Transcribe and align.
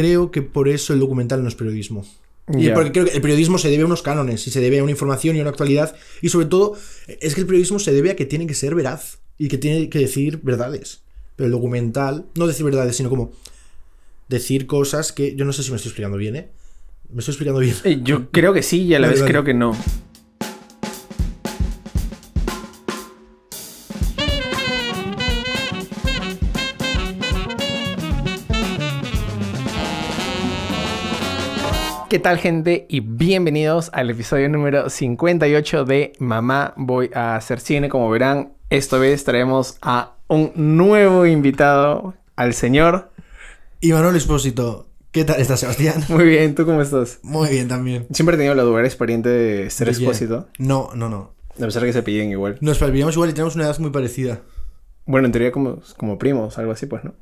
creo 0.00 0.30
que 0.30 0.42
por 0.42 0.68
eso 0.68 0.92
el 0.92 1.00
documental 1.00 1.42
no 1.42 1.48
es 1.48 1.54
periodismo. 1.54 2.06
Y 2.50 2.70
porque 2.70 2.92
creo 2.92 3.04
que 3.04 3.10
el 3.12 3.20
periodismo 3.20 3.58
se 3.58 3.68
debe 3.68 3.82
a 3.82 3.86
unos 3.86 4.00
cánones 4.02 4.46
y 4.46 4.50
se 4.50 4.60
debe 4.60 4.78
a 4.78 4.82
una 4.82 4.92
información 4.92 5.36
y 5.36 5.40
a 5.40 5.42
una 5.42 5.50
actualidad. 5.50 5.94
Y 6.22 6.30
sobre 6.30 6.46
todo, 6.46 6.76
es 7.20 7.34
que 7.34 7.42
el 7.42 7.46
periodismo 7.46 7.78
se 7.78 7.92
debe 7.92 8.10
a 8.10 8.16
que 8.16 8.24
tiene 8.24 8.46
que 8.46 8.54
ser 8.54 8.74
veraz 8.74 9.18
y 9.36 9.48
que 9.48 9.58
tiene 9.58 9.90
que 9.90 9.98
decir 9.98 10.40
verdades. 10.42 11.02
Pero 11.36 11.46
el 11.46 11.52
documental, 11.52 12.24
no 12.36 12.46
decir 12.46 12.64
verdades, 12.64 12.96
sino 12.96 13.10
como 13.10 13.32
decir 14.28 14.66
cosas 14.66 15.12
que. 15.12 15.34
Yo 15.36 15.44
no 15.44 15.52
sé 15.52 15.62
si 15.62 15.70
me 15.70 15.76
estoy 15.76 15.90
explicando 15.90 16.16
bien, 16.16 16.36
¿eh? 16.36 16.48
Me 17.12 17.18
estoy 17.20 17.32
explicando 17.32 17.60
bien. 17.60 17.74
Eh, 17.84 18.00
Yo 18.02 18.30
creo 18.30 18.52
que 18.54 18.62
sí 18.62 18.82
y 18.82 18.94
a 18.94 18.98
la 18.98 19.08
Vale, 19.08 19.12
vez 19.14 19.20
vale. 19.22 19.30
creo 19.32 19.44
que 19.44 19.54
no. 19.54 19.76
¿Qué 32.08 32.18
tal 32.18 32.38
gente? 32.38 32.86
Y 32.88 33.00
bienvenidos 33.00 33.90
al 33.92 34.08
episodio 34.08 34.48
número 34.48 34.88
58 34.88 35.84
de 35.84 36.14
Mamá 36.18 36.72
Voy 36.78 37.10
a 37.12 37.36
hacer 37.36 37.60
cine. 37.60 37.90
Como 37.90 38.08
verán, 38.08 38.54
esta 38.70 38.96
vez 38.96 39.24
traemos 39.24 39.76
a 39.82 40.16
un 40.26 40.52
nuevo 40.54 41.26
invitado, 41.26 42.14
al 42.34 42.54
señor. 42.54 43.10
Y 43.82 43.92
Manuel 43.92 44.16
Expósito, 44.16 44.86
¿qué 45.10 45.26
tal 45.26 45.38
estás, 45.38 45.60
Sebastián? 45.60 46.02
Muy 46.08 46.24
bien, 46.24 46.54
¿tú 46.54 46.64
cómo 46.64 46.80
estás? 46.80 47.18
Muy 47.22 47.50
bien 47.50 47.68
también. 47.68 48.06
Siempre 48.10 48.36
he 48.36 48.38
tenido 48.38 48.54
la 48.54 48.62
duda 48.62 48.82
experiente 48.86 49.28
de 49.28 49.68
ser 49.68 49.88
¿De 49.88 49.92
quién? 49.92 50.08
expósito. 50.08 50.48
No, 50.58 50.88
no, 50.94 51.10
no. 51.10 51.34
A 51.56 51.66
pesar 51.66 51.82
de 51.82 51.88
que 51.88 51.92
se 51.92 52.02
piden 52.02 52.30
igual. 52.30 52.56
Nos 52.62 52.78
palpitamos 52.78 53.16
igual 53.16 53.28
y 53.28 53.34
tenemos 53.34 53.54
una 53.54 53.64
edad 53.64 53.78
muy 53.80 53.90
parecida. 53.90 54.40
Bueno, 55.04 55.26
en 55.26 55.32
teoría 55.32 55.52
como, 55.52 55.82
como 55.98 56.16
primos, 56.18 56.56
algo 56.56 56.72
así, 56.72 56.86
pues, 56.86 57.04
¿no? 57.04 57.14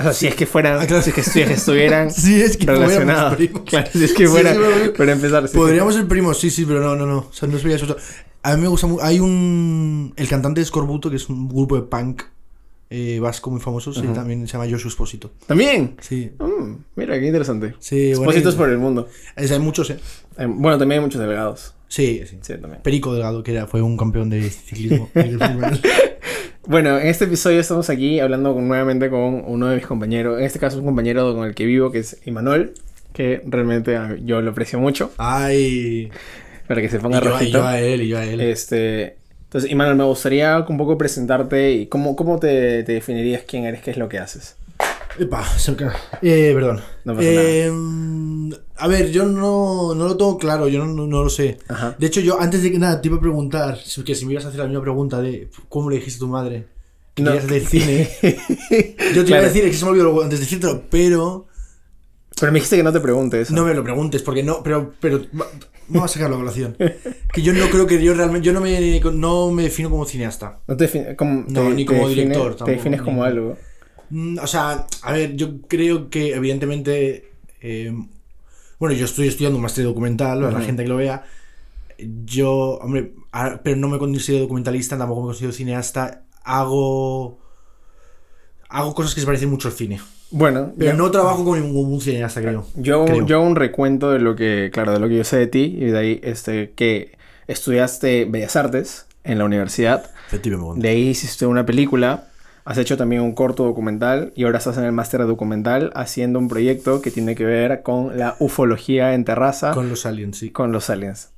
O 0.00 0.02
sea, 0.02 0.12
si 0.12 0.26
es 0.26 0.34
que 0.34 0.46
fueran, 0.46 0.80
Ah, 0.80 0.86
claro. 0.86 1.02
si 1.02 1.10
es 1.10 1.14
que 1.16 1.22
estu- 1.22 1.50
estuvieran 1.50 2.08
es 2.08 2.56
que 2.56 2.66
relacionados. 2.66 3.36
primos. 3.36 3.62
Claro, 3.66 3.88
si 3.92 4.04
es 4.04 4.12
que 4.12 4.26
Sí, 4.26 4.32
fuera, 4.32 4.52
sí, 4.54 4.58
pero- 4.60 4.92
para 4.94 5.12
empezar. 5.12 5.48
sí, 5.48 5.56
Podríamos 5.56 5.94
ser 5.94 6.08
primos, 6.08 6.38
sí, 6.38 6.50
sí, 6.50 6.64
pero 6.66 6.80
no, 6.80 6.96
no, 6.96 7.06
no. 7.06 7.18
O 7.18 7.32
sea, 7.32 7.48
no 7.48 7.58
sería 7.58 7.76
eso. 7.76 7.96
A 8.42 8.56
mí 8.56 8.62
me 8.62 8.68
gusta 8.68 8.86
mucho. 8.86 9.04
Hay 9.04 9.20
un. 9.20 10.12
El 10.16 10.28
cantante 10.28 10.60
de 10.60 10.64
Scorbuto, 10.64 11.10
que 11.10 11.16
es 11.16 11.28
un 11.28 11.48
grupo 11.48 11.76
de 11.76 11.82
punk 11.82 12.22
eh, 12.92 13.20
vasco 13.20 13.50
muy 13.50 13.60
famoso, 13.60 13.92
sí, 13.92 14.02
también 14.14 14.46
se 14.48 14.52
llama 14.54 14.64
Joshua 14.68 14.88
Expósito. 14.88 15.28
sí. 15.38 15.44
¿También? 15.46 15.96
Sí. 16.00 16.32
Mm, 16.40 16.74
mira, 16.96 17.20
qué 17.20 17.26
interesante. 17.26 17.74
Sí, 17.78 18.14
bueno, 18.14 18.32
por 18.56 18.68
el 18.68 18.78
mundo. 18.78 19.06
es- 19.36 19.50
hay 19.52 19.58
muchos, 19.60 19.90
¿eh? 19.90 19.98
Eh, 20.38 20.46
bueno, 20.48 20.76
también 20.78 21.00
hay 21.00 21.04
muchos 21.04 21.20
delegados. 21.20 21.74
Sí, 21.86 22.22
sí. 22.28 22.38
Sí, 22.40 22.54
también. 22.60 22.82
Perico 22.82 23.12
Delgado, 23.12 23.42
que 23.42 23.52
era, 23.52 23.66
fue 23.66 23.82
un 23.82 23.96
campeón 23.96 24.30
de 24.30 24.48
ciclismo. 24.50 25.08
Bueno, 26.66 26.98
en 26.98 27.06
este 27.08 27.24
episodio 27.24 27.58
estamos 27.60 27.88
aquí 27.90 28.20
hablando 28.20 28.54
con- 28.54 28.68
nuevamente 28.68 29.08
con 29.10 29.42
uno 29.46 29.68
de 29.68 29.76
mis 29.76 29.86
compañeros. 29.86 30.38
En 30.38 30.44
este 30.44 30.58
caso, 30.58 30.78
un 30.78 30.84
compañero 30.84 31.34
con 31.34 31.46
el 31.48 31.54
que 31.54 31.64
vivo, 31.64 31.90
que 31.90 32.00
es 32.00 32.20
Imanol, 32.26 32.74
que 33.12 33.42
realmente 33.46 33.98
yo 34.24 34.40
lo 34.42 34.50
aprecio 34.50 34.78
mucho. 34.78 35.12
Ay. 35.16 36.10
Para 36.66 36.80
que 36.82 36.88
se 36.88 36.98
Y 36.98 37.00
ponga 37.00 37.20
yo, 37.20 37.40
y 37.40 37.50
yo 37.50 37.66
a 37.66 37.80
él, 37.80 38.02
y 38.02 38.08
yo 38.08 38.18
a 38.18 38.24
él. 38.26 38.40
Este, 38.40 39.16
entonces, 39.44 39.70
Imanol, 39.70 39.96
me 39.96 40.04
gustaría 40.04 40.64
un 40.68 40.76
poco 40.78 40.96
presentarte 40.98 41.72
y 41.72 41.86
cómo, 41.86 42.14
cómo 42.14 42.38
te, 42.38 42.84
te 42.84 42.92
definirías 42.92 43.42
quién 43.46 43.64
eres, 43.64 43.82
qué 43.82 43.90
es 43.90 43.96
lo 43.96 44.08
que 44.08 44.18
haces. 44.18 44.59
Epa, 45.18 45.44
cae. 45.76 45.90
Eh, 46.22 46.52
perdón. 46.54 46.80
No 47.04 47.14
pasa 47.14 47.26
Eh, 47.28 47.70
A 48.76 48.86
ver, 48.88 49.10
yo 49.10 49.26
no, 49.26 49.94
no 49.94 50.08
lo 50.08 50.16
tengo 50.16 50.38
claro, 50.38 50.68
yo 50.68 50.84
no, 50.86 51.06
no- 51.06 51.22
lo 51.24 51.28
sé. 51.30 51.58
Ajá. 51.68 51.94
De 51.98 52.06
hecho, 52.06 52.20
yo 52.20 52.40
antes 52.40 52.62
de 52.62 52.72
que 52.72 52.78
nada 52.78 53.00
te 53.00 53.08
iba 53.08 53.18
a 53.18 53.20
preguntar, 53.20 53.78
que 54.04 54.14
si 54.14 54.24
me 54.24 54.32
ibas 54.32 54.44
a 54.46 54.48
hacer 54.48 54.60
la 54.60 54.66
misma 54.66 54.80
pregunta 54.82 55.20
de 55.20 55.50
cómo 55.68 55.90
le 55.90 55.96
dijiste 55.96 56.16
a 56.16 56.20
tu 56.20 56.28
madre 56.28 56.66
que 57.14 57.22
No. 57.22 57.32
hacer 57.32 57.66
cine. 57.66 58.08
Yo 59.14 59.24
te 59.24 59.30
iba 59.30 59.38
a 59.38 59.42
decir, 59.42 59.64
es 59.64 59.72
que 59.72 59.76
se 59.76 59.84
me 59.84 59.90
olvidó 59.90 60.22
antes 60.22 60.38
de 60.38 60.44
decírtelo, 60.46 60.84
pero 60.88 61.46
Pero 62.38 62.52
me 62.52 62.58
dijiste 62.58 62.76
que 62.76 62.82
no 62.82 62.92
te 62.92 63.00
preguntes 63.00 63.50
no 63.50 63.64
me 63.64 63.74
lo 63.74 63.82
preguntes, 63.84 64.22
porque 64.22 64.42
no, 64.42 64.62
pero, 64.62 64.94
pero 65.00 65.20
va- 65.38 65.46
vamos 65.88 66.10
a 66.10 66.14
sacarlo 66.14 66.36
a 66.36 66.38
colación. 66.38 66.76
Que 67.34 67.42
yo 67.42 67.52
no 67.52 67.66
creo 67.68 67.86
que 67.86 68.02
yo 68.02 68.14
realmente, 68.14 68.46
yo 68.46 68.52
no 68.54 68.60
me, 68.62 69.00
no 69.12 69.50
me 69.50 69.64
defino 69.64 69.90
como 69.90 70.06
cineasta. 70.06 70.60
No 70.66 70.76
te 70.76 70.84
define- 70.88 71.16
como, 71.16 71.44
No, 71.48 71.62
te- 71.64 71.70
ni 71.74 71.84
te 71.84 71.92
como 71.92 72.08
define- 72.08 72.14
director 72.28 72.52
Te 72.52 72.58
tampoco, 72.58 72.70
defines 72.78 73.02
como 73.02 73.22
ni- 73.24 73.28
algo. 73.28 73.58
Mm, 74.10 74.38
O 74.42 74.46
sea, 74.46 74.86
a 75.02 75.12
ver, 75.12 75.36
yo 75.36 75.60
creo 75.68 76.10
que 76.10 76.34
evidentemente. 76.34 77.30
eh, 77.62 77.92
bueno, 78.78 78.94
yo 78.94 79.04
estoy 79.04 79.28
estudiando 79.28 79.56
un 79.58 79.62
máster 79.62 79.84
documental, 79.84 80.40
para 80.40 80.52
la 80.58 80.64
gente 80.64 80.82
que 80.84 80.88
lo 80.88 80.96
vea. 80.96 81.24
Yo, 82.24 82.78
hombre, 82.80 83.12
a- 83.30 83.60
pero 83.62 83.76
no 83.76 83.88
me 83.88 83.98
considero 83.98 84.42
documentalista, 84.44 84.96
tampoco 84.96 85.20
me 85.20 85.26
considero 85.28 85.52
cineasta. 85.52 86.22
Hago. 86.44 87.38
Hago 88.70 88.94
cosas 88.94 89.14
que 89.14 89.20
se 89.20 89.26
parecen 89.26 89.50
mucho 89.50 89.68
al 89.68 89.74
cine. 89.74 90.00
Bueno, 90.30 90.72
Pero 90.78 90.92
yo, 90.92 90.96
no 90.96 91.10
trabajo 91.10 91.44
como 91.44 91.56
ningún 91.56 92.00
cineasta, 92.00 92.40
creo. 92.40 92.64
yo, 92.76 93.04
creo. 93.04 93.26
yo 93.26 93.36
hago 93.38 93.44
un 93.46 93.56
recuento 93.56 94.12
de 94.12 94.20
lo 94.20 94.36
que, 94.36 94.70
claro, 94.72 94.92
de 94.92 95.00
lo 95.00 95.08
que 95.08 95.16
yo 95.16 95.24
sé 95.24 95.36
de 95.38 95.48
ti 95.48 95.76
y 95.76 95.86
de 95.86 95.98
ahí, 95.98 96.20
este, 96.22 96.70
que 96.70 97.18
estudiaste 97.48 98.26
Bellas 98.26 98.54
Artes 98.54 99.06
en 99.24 99.38
la 99.38 99.44
universidad. 99.44 100.08
Efectivamente. 100.28 100.80
De 100.80 100.88
ahí 100.88 101.08
hiciste 101.08 101.46
una 101.46 101.66
película. 101.66 102.29
Has 102.64 102.78
hecho 102.78 102.96
también 102.96 103.22
un 103.22 103.32
corto 103.34 103.64
documental 103.64 104.32
y 104.36 104.44
ahora 104.44 104.58
estás 104.58 104.76
en 104.76 104.84
el 104.84 104.92
máster 104.92 105.20
de 105.20 105.26
documental 105.26 105.90
haciendo 105.94 106.38
un 106.38 106.48
proyecto 106.48 107.00
que 107.00 107.10
tiene 107.10 107.34
que 107.34 107.44
ver 107.44 107.82
con 107.82 108.18
la 108.18 108.36
ufología 108.38 109.14
en 109.14 109.24
terraza 109.24 109.72
Con 109.72 109.88
los 109.88 110.06
aliens, 110.06 110.38
sí. 110.38 110.50
con 110.50 110.72
los 110.72 110.90
aliens. 110.90 111.30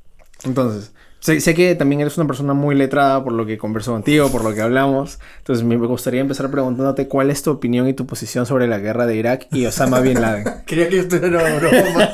Entonces, 0.44 0.93
sé, 1.22 1.41
sé 1.41 1.55
que 1.55 1.75
también 1.77 2.00
eres 2.00 2.19
una 2.19 2.27
persona 2.27 2.53
muy 2.53 2.75
letrada 2.75 3.22
por 3.22 3.33
lo 3.33 3.47
que 3.47 3.56
converso 3.56 3.93
contigo, 3.93 4.28
por 4.31 4.43
lo 4.44 4.53
que 4.55 4.60
hablamos. 4.60 5.21
Entonces, 5.38 5.65
me 5.65 5.77
gustaría 5.77 6.21
empezar 6.21 6.50
preguntándote 6.50 7.06
cuál 7.09 7.31
es 7.31 7.43
tu 7.43 7.50
opinión 7.53 7.88
y 7.88 7.94
tu 7.94 8.06
posición 8.06 8.44
sobre 8.44 8.66
la 8.66 8.78
guerra 8.78 9.06
de 9.06 9.16
Irak 9.16 9.47
y 9.53 9.65
Osama 9.65 10.00
Bin 10.00 10.21
Laden. 10.21 10.44
Creía 10.66 10.88
que 10.88 10.99
esto 10.99 11.16
era 11.16 11.28
una 11.28 11.55
broma. 11.59 12.10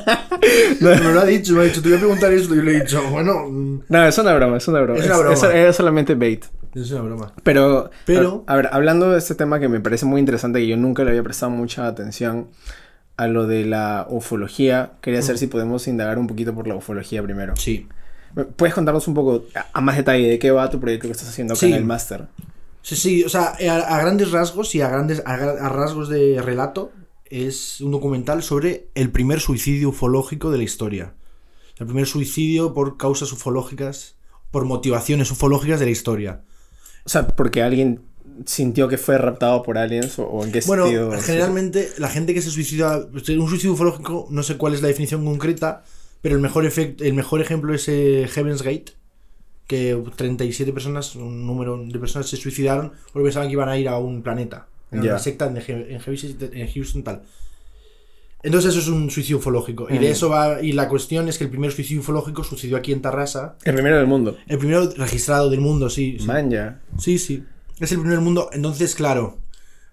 me 0.80 1.12
lo 1.12 1.20
ha 1.20 1.24
dicho, 1.24 1.54
me 1.54 1.60
ha 1.62 1.64
dicho, 1.64 1.80
te 1.82 1.88
voy 1.88 1.96
a 1.96 2.00
preguntar 2.00 2.32
esto. 2.32 2.54
Y 2.54 2.58
yo 2.58 2.62
le 2.62 2.76
he 2.76 2.80
dicho, 2.82 3.02
bueno, 3.10 3.48
mm, 3.48 3.82
No, 3.88 4.04
es 4.06 4.18
una 4.18 4.34
broma, 4.34 4.56
es 4.58 4.68
una 4.68 4.80
broma. 4.82 5.00
Es 5.00 5.06
una 5.06 5.16
broma. 5.18 5.52
era 5.54 5.72
solamente 5.72 6.14
bait. 6.14 6.44
es 6.74 6.90
una 6.92 7.00
broma. 7.02 7.32
Pero, 7.42 7.90
Pero- 8.04 8.44
a, 8.46 8.52
a 8.52 8.56
ver, 8.56 8.68
hablando 8.72 9.10
de 9.10 9.18
este 9.18 9.34
tema 9.34 9.58
que 9.58 9.68
me 9.68 9.80
parece 9.80 10.04
muy 10.06 10.20
interesante 10.20 10.60
y 10.60 10.68
yo 10.68 10.76
nunca 10.76 11.02
le 11.04 11.10
había 11.10 11.22
prestado 11.22 11.50
mucha 11.50 11.86
atención 11.86 12.48
a 13.16 13.26
lo 13.26 13.46
de 13.48 13.64
la 13.64 14.06
ufología, 14.08 14.92
quería 15.00 15.22
saber 15.22 15.38
si 15.38 15.48
podemos 15.48 15.88
indagar 15.88 16.18
un 16.18 16.28
poquito 16.28 16.54
por 16.54 16.68
la 16.68 16.76
ufología 16.76 17.20
primero. 17.22 17.56
Sí. 17.56 17.88
¿Puedes 18.56 18.74
contarnos 18.74 19.08
un 19.08 19.14
poco 19.14 19.44
a, 19.72 19.80
más 19.80 19.96
detalle 19.96 20.28
de 20.28 20.38
qué 20.38 20.50
va 20.50 20.70
tu 20.70 20.78
proyecto 20.80 21.08
que 21.08 21.12
estás 21.12 21.28
haciendo 21.28 21.54
acá 21.54 21.60
Sí. 21.60 21.66
en 21.66 21.74
el 21.74 21.84
máster? 21.84 22.26
Sí, 22.82 22.96
sí, 22.96 23.24
o 23.24 23.28
sea, 23.28 23.54
a, 23.68 23.96
a 23.96 24.00
grandes 24.00 24.30
rasgos 24.30 24.74
y 24.74 24.80
a 24.80 24.88
grandes 24.88 25.22
a, 25.26 25.34
a 25.34 25.68
rasgos 25.68 26.08
de 26.08 26.40
relato 26.40 26.92
es 27.26 27.80
un 27.80 27.90
documental 27.90 28.42
sobre 28.42 28.88
el 28.94 29.10
primer 29.10 29.40
suicidio 29.40 29.90
ufológico 29.90 30.50
de 30.50 30.58
la 30.58 30.64
historia. 30.64 31.14
El 31.78 31.86
primer 31.86 32.06
suicidio 32.06 32.74
por 32.74 32.96
causas 32.96 33.32
ufológicas, 33.32 34.14
por 34.50 34.64
motivaciones 34.64 35.30
ufológicas 35.30 35.78
de 35.80 35.86
la 35.86 35.92
historia. 35.92 36.42
O 37.04 37.08
sea, 37.08 37.26
porque 37.28 37.62
alguien 37.62 38.00
sintió 38.46 38.88
que 38.88 38.98
fue 38.98 39.18
raptado 39.18 39.62
por 39.62 39.78
aliens 39.78 40.18
o, 40.18 40.24
o 40.26 40.44
en 40.44 40.52
qué 40.52 40.60
Bueno, 40.66 40.84
sentido. 40.84 41.10
generalmente 41.20 41.90
la 41.98 42.08
gente 42.08 42.32
que 42.34 42.40
se 42.42 42.50
suicida, 42.50 42.96
un 42.98 43.20
suicidio 43.48 43.72
ufológico, 43.72 44.26
no 44.30 44.42
sé 44.42 44.56
cuál 44.56 44.74
es 44.74 44.82
la 44.82 44.88
definición 44.88 45.24
concreta, 45.24 45.82
pero 46.28 46.36
el 46.36 46.42
mejor, 46.42 46.66
efect- 46.66 47.00
el 47.00 47.14
mejor 47.14 47.40
ejemplo 47.40 47.72
es 47.74 47.88
eh, 47.88 48.28
Heaven's 48.30 48.60
Gate, 48.60 48.92
que 49.66 49.98
37 50.16 50.74
personas, 50.74 51.16
un 51.16 51.46
número 51.46 51.82
de 51.82 51.98
personas 51.98 52.28
se 52.28 52.36
suicidaron 52.36 52.92
porque 53.14 53.24
pensaban 53.24 53.48
que 53.48 53.52
iban 53.54 53.70
a 53.70 53.78
ir 53.78 53.88
a 53.88 53.96
un 53.98 54.22
planeta. 54.22 54.66
Era 54.92 55.02
Ya. 55.02 55.10
una 55.12 55.18
secta 55.18 55.46
en, 55.46 55.56
en 55.56 55.98
Houston- 56.00 56.50
en 56.52 56.70
Houston 56.70 57.02
tal. 57.02 57.22
Entonces 58.42 58.70
eso 58.72 58.80
es 58.80 58.88
un 58.88 59.10
suicidio 59.10 59.38
ufológico. 59.38 59.86
Y 59.90 59.94
de 59.98 60.08
Mm. 60.08 60.12
eso 60.12 60.28
va. 60.28 60.62
Y 60.62 60.72
la 60.72 60.88
cuestión 60.88 61.28
es 61.28 61.38
que 61.38 61.44
el 61.44 61.50
primer 61.50 61.72
suicidio 61.72 62.00
ufológico 62.02 62.44
sucedió 62.44 62.76
aquí 62.76 62.92
en 62.92 63.00
Tarrasa. 63.02 63.56
El 63.64 63.74
primero 63.74 63.96
del 63.96 64.06
mundo. 64.06 64.36
El 64.46 64.58
primero 64.58 64.88
registrado 64.96 65.48
del 65.50 65.60
mundo, 65.60 65.88
sí. 65.90 66.18
sí. 66.20 66.26
Man, 66.26 66.50
ya. 66.50 66.80
Sí, 66.98 67.18
sí. 67.18 67.42
Es 67.80 67.90
el 67.92 68.00
primer 68.00 68.20
mundo. 68.20 68.48
Entonces, 68.52 68.94
claro, 68.94 69.38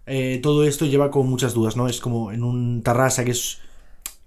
eh, 0.06 0.40
todo 0.44 0.64
esto 0.64 0.86
lleva 0.86 1.10
con 1.12 1.28
muchas 1.28 1.54
dudas, 1.56 1.76
¿no? 1.76 1.88
Es 1.88 2.00
como 2.00 2.32
en 2.32 2.44
un 2.44 2.82
Tarrasa 2.84 3.24
que 3.26 3.32
es... 3.32 3.60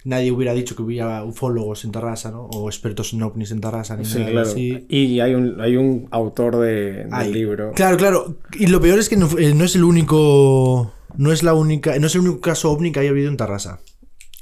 Nadie 0.09 0.33
hubiera 0.33 0.55
dicho 0.55 0.75
que 0.75 0.81
hubiera 0.81 1.23
ufólogos 1.23 1.85
en 1.85 1.93
Tarrasa, 1.93 2.31
¿no? 2.31 2.45
O 2.47 2.69
expertos 2.71 3.13
en 3.13 3.23
ovnis 3.23 3.51
en 3.51 3.61
Tarrasa. 3.61 3.95
Ni 3.95 4.07
Sí, 4.07 4.19
nada 4.21 4.31
claro. 4.31 4.49
así. 4.49 4.87
Y 4.89 5.21
hay 5.21 5.35
un, 5.35 5.61
hay 5.61 5.77
un 5.77 6.09
autor 6.11 6.57
de, 6.57 7.05
del 7.05 7.09
Ay, 7.13 7.31
libro. 7.33 7.73
Claro, 7.75 7.99
claro. 7.99 8.37
Y 8.59 8.69
lo 8.69 8.81
peor 8.81 8.99
es 8.99 9.11
que 9.11 9.19
no, 9.19 9.29
eh, 9.39 9.53
no 9.55 9.65
es 9.67 9.77
el 9.77 9.85
único... 9.85 10.93
No 11.17 11.31
es 11.31 11.43
la 11.43 11.53
única... 11.53 11.99
No 11.99 12.07
es 12.07 12.15
el 12.15 12.23
único 12.23 12.41
caso 12.41 12.71
ovni 12.73 12.91
que 12.91 13.01
haya 13.01 13.11
habido 13.11 13.29
en 13.29 13.37
Tarrasa. 13.37 13.81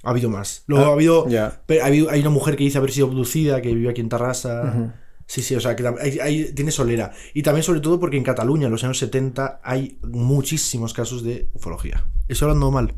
Ha 0.04 0.10
habido 0.10 0.30
más. 0.30 0.62
Luego 0.68 0.84
Ah, 0.84 0.88
ha 0.90 0.92
habido... 0.92 1.26
Pero 1.66 1.82
ha 1.82 1.86
habido- 1.86 2.10
hay 2.10 2.20
una 2.20 2.30
mujer 2.30 2.54
que 2.54 2.62
dice 2.62 2.78
haber 2.78 2.92
sido 2.92 3.08
abducida, 3.08 3.60
que 3.60 3.74
vive 3.74 3.90
aquí 3.90 4.00
en 4.00 4.08
Tarrasa. 4.08 4.92
Sí, 5.26 5.42
sí, 5.42 5.56
o 5.56 5.60
sea, 5.60 5.74
que 5.74 5.84
hay- 6.00 6.20
hay- 6.20 6.52
tiene 6.54 6.70
solera. 6.70 7.10
Y 7.34 7.42
también, 7.42 7.64
sobre 7.64 7.80
todo, 7.80 7.98
porque 7.98 8.16
en 8.16 8.22
Cataluña, 8.22 8.66
en 8.66 8.70
los 8.70 8.84
años 8.84 8.98
70, 9.00 9.60
hay 9.64 9.98
muchísimos 10.04 10.92
casos 10.94 11.24
de 11.24 11.48
ufología. 11.54 12.04
Estoy 12.28 12.46
hablando 12.46 12.70
mal. 12.70 12.94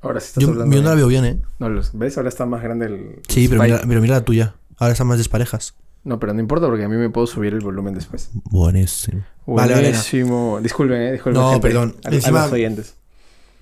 Ahora 0.00 0.20
sí 0.20 0.26
estás 0.28 0.42
Yo, 0.44 0.50
hablando. 0.50 0.74
yo 0.76 0.82
no 0.82 0.88
la 0.90 0.94
veo 0.94 1.06
bien, 1.08 1.24
¿eh? 1.24 1.40
No, 1.58 1.68
los- 1.68 1.90
¿ves? 1.96 2.16
Ahora 2.16 2.28
está 2.28 2.46
más 2.46 2.62
grande 2.62 2.86
el. 2.86 3.20
Sí, 3.28 3.44
el 3.44 3.50
pero 3.50 3.62
mira, 3.62 3.80
pero 3.86 4.00
mira 4.00 4.14
la 4.16 4.24
tuya. 4.24 4.54
Ahora 4.76 4.92
están 4.92 5.06
más 5.08 5.18
desparejas. 5.18 5.74
No, 6.04 6.20
pero 6.20 6.32
no 6.32 6.40
importa 6.40 6.66
porque 6.66 6.84
a 6.84 6.88
mí 6.88 6.96
me 6.96 7.10
puedo 7.10 7.26
subir 7.26 7.52
el 7.52 7.60
volumen 7.60 7.94
después. 7.94 8.30
Buenísimo. 8.44 9.24
Vale. 9.46 9.74
Buenísimo. 9.74 10.60
Disculpen, 10.62 11.00
eh. 11.02 11.12
Disculpen. 11.12 11.42
No, 11.42 11.50
gente. 11.50 11.66
perdón. 11.68 11.96
A, 12.04 12.08
a 12.08 12.12
Encima- 12.12 12.42
los 12.44 12.52
oyentes. 12.52 12.94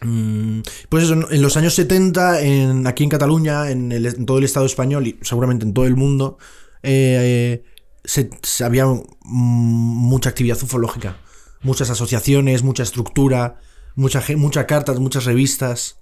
Mm, 0.03 0.61
Pues 0.91 1.05
eso, 1.05 1.15
en 1.31 1.41
los 1.43 1.57
años 1.57 1.75
70, 1.75 2.43
en, 2.43 2.87
aquí 2.87 3.03
en 3.05 3.09
Cataluña, 3.11 3.71
en, 3.71 3.91
el- 3.93 4.05
en 4.07 4.27
todo 4.27 4.39
el 4.39 4.45
Estado 4.45 4.67
español 4.67 5.07
y 5.07 5.19
seguramente 5.23 5.65
en 5.65 5.73
todo 5.73 5.87
el 5.87 5.97
mundo, 5.97 6.37
eh, 6.83 7.65
se, 8.05 8.29
se 8.43 8.65
había 8.65 8.85
mm, 8.87 9.01
mucha 9.25 10.29
actividad 10.31 10.63
ufológica. 10.63 11.17
Muchas 11.63 11.89
asociaciones, 11.89 12.63
mucha 12.63 12.83
estructura, 12.83 13.57
mucha, 13.95 14.23
muchas 14.37 14.67
cartas, 14.67 15.01
muchas 15.01 15.25
revistas. 15.25 15.97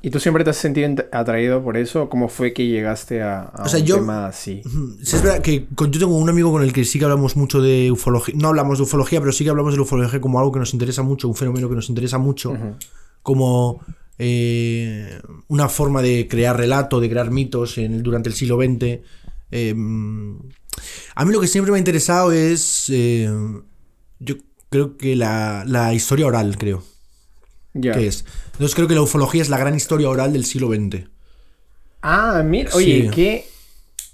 ¿Y 0.00 0.10
tú 0.10 0.20
siempre 0.20 0.44
te 0.44 0.50
has 0.50 0.56
sentido 0.56 0.88
ent- 0.88 1.08
atraído 1.12 1.62
por 1.62 1.76
eso? 1.76 2.08
¿Cómo 2.08 2.28
fue 2.28 2.52
que 2.52 2.66
llegaste 2.66 3.20
a, 3.22 3.40
a 3.42 3.64
O 3.64 3.68
sea, 3.68 3.80
un 3.80 3.86
yo- 3.86 3.96
tema 3.96 4.26
así? 4.26 4.62
Es 5.02 5.22
verdad 5.22 5.42
que 5.42 5.66
con- 5.74 5.90
yo 5.90 5.98
tengo 6.00 6.16
un 6.16 6.28
amigo 6.28 6.52
con 6.52 6.62
el 6.62 6.72
que 6.72 6.84
sí 6.84 6.98
que 6.98 7.04
hablamos 7.04 7.36
mucho 7.36 7.60
de 7.60 7.90
ufología. 7.90 8.34
No 8.38 8.48
hablamos 8.48 8.78
de 8.78 8.84
ufología, 8.84 9.20
pero 9.20 9.32
sí 9.32 9.44
que 9.44 9.50
hablamos 9.50 9.72
de 9.72 9.76
la 9.78 9.82
ufología 9.82 10.20
como 10.20 10.38
algo 10.38 10.52
que 10.52 10.60
nos 10.60 10.72
interesa 10.72 11.02
mucho, 11.02 11.26
un 11.28 11.34
fenómeno 11.34 11.68
que 11.68 11.74
nos 11.74 11.88
interesa 11.88 12.18
mucho. 12.18 12.56
Como 13.22 13.80
eh, 14.18 15.20
una 15.48 15.68
forma 15.68 16.02
de 16.02 16.26
crear 16.28 16.56
relato, 16.56 17.00
de 17.00 17.08
crear 17.10 17.30
mitos 17.30 17.78
en- 17.78 18.02
durante 18.02 18.28
el 18.28 18.34
siglo 18.34 18.56
XX. 18.56 19.00
Eh, 19.50 19.74
a 21.14 21.24
mí 21.24 21.32
lo 21.32 21.40
que 21.40 21.46
siempre 21.48 21.72
me 21.72 21.76
ha 21.76 21.80
interesado 21.80 22.30
es, 22.32 22.86
eh, 22.90 23.28
yo 24.20 24.34
creo 24.70 24.96
que 24.96 25.16
la, 25.16 25.64
la 25.66 25.92
historia 25.94 26.26
oral, 26.26 26.56
creo 26.58 26.82
Que 27.80 28.06
es. 28.06 28.24
Entonces 28.52 28.74
creo 28.74 28.88
que 28.88 28.94
la 28.94 29.02
ufología 29.02 29.42
es 29.42 29.48
la 29.50 29.58
gran 29.58 29.74
historia 29.74 30.08
oral 30.08 30.32
del 30.32 30.44
siglo 30.44 30.68
XX. 30.68 31.04
Ah, 32.02 32.42
mira, 32.44 32.70
oye, 32.74 33.02
Sí. 33.04 33.10
¿qué? 33.14 33.44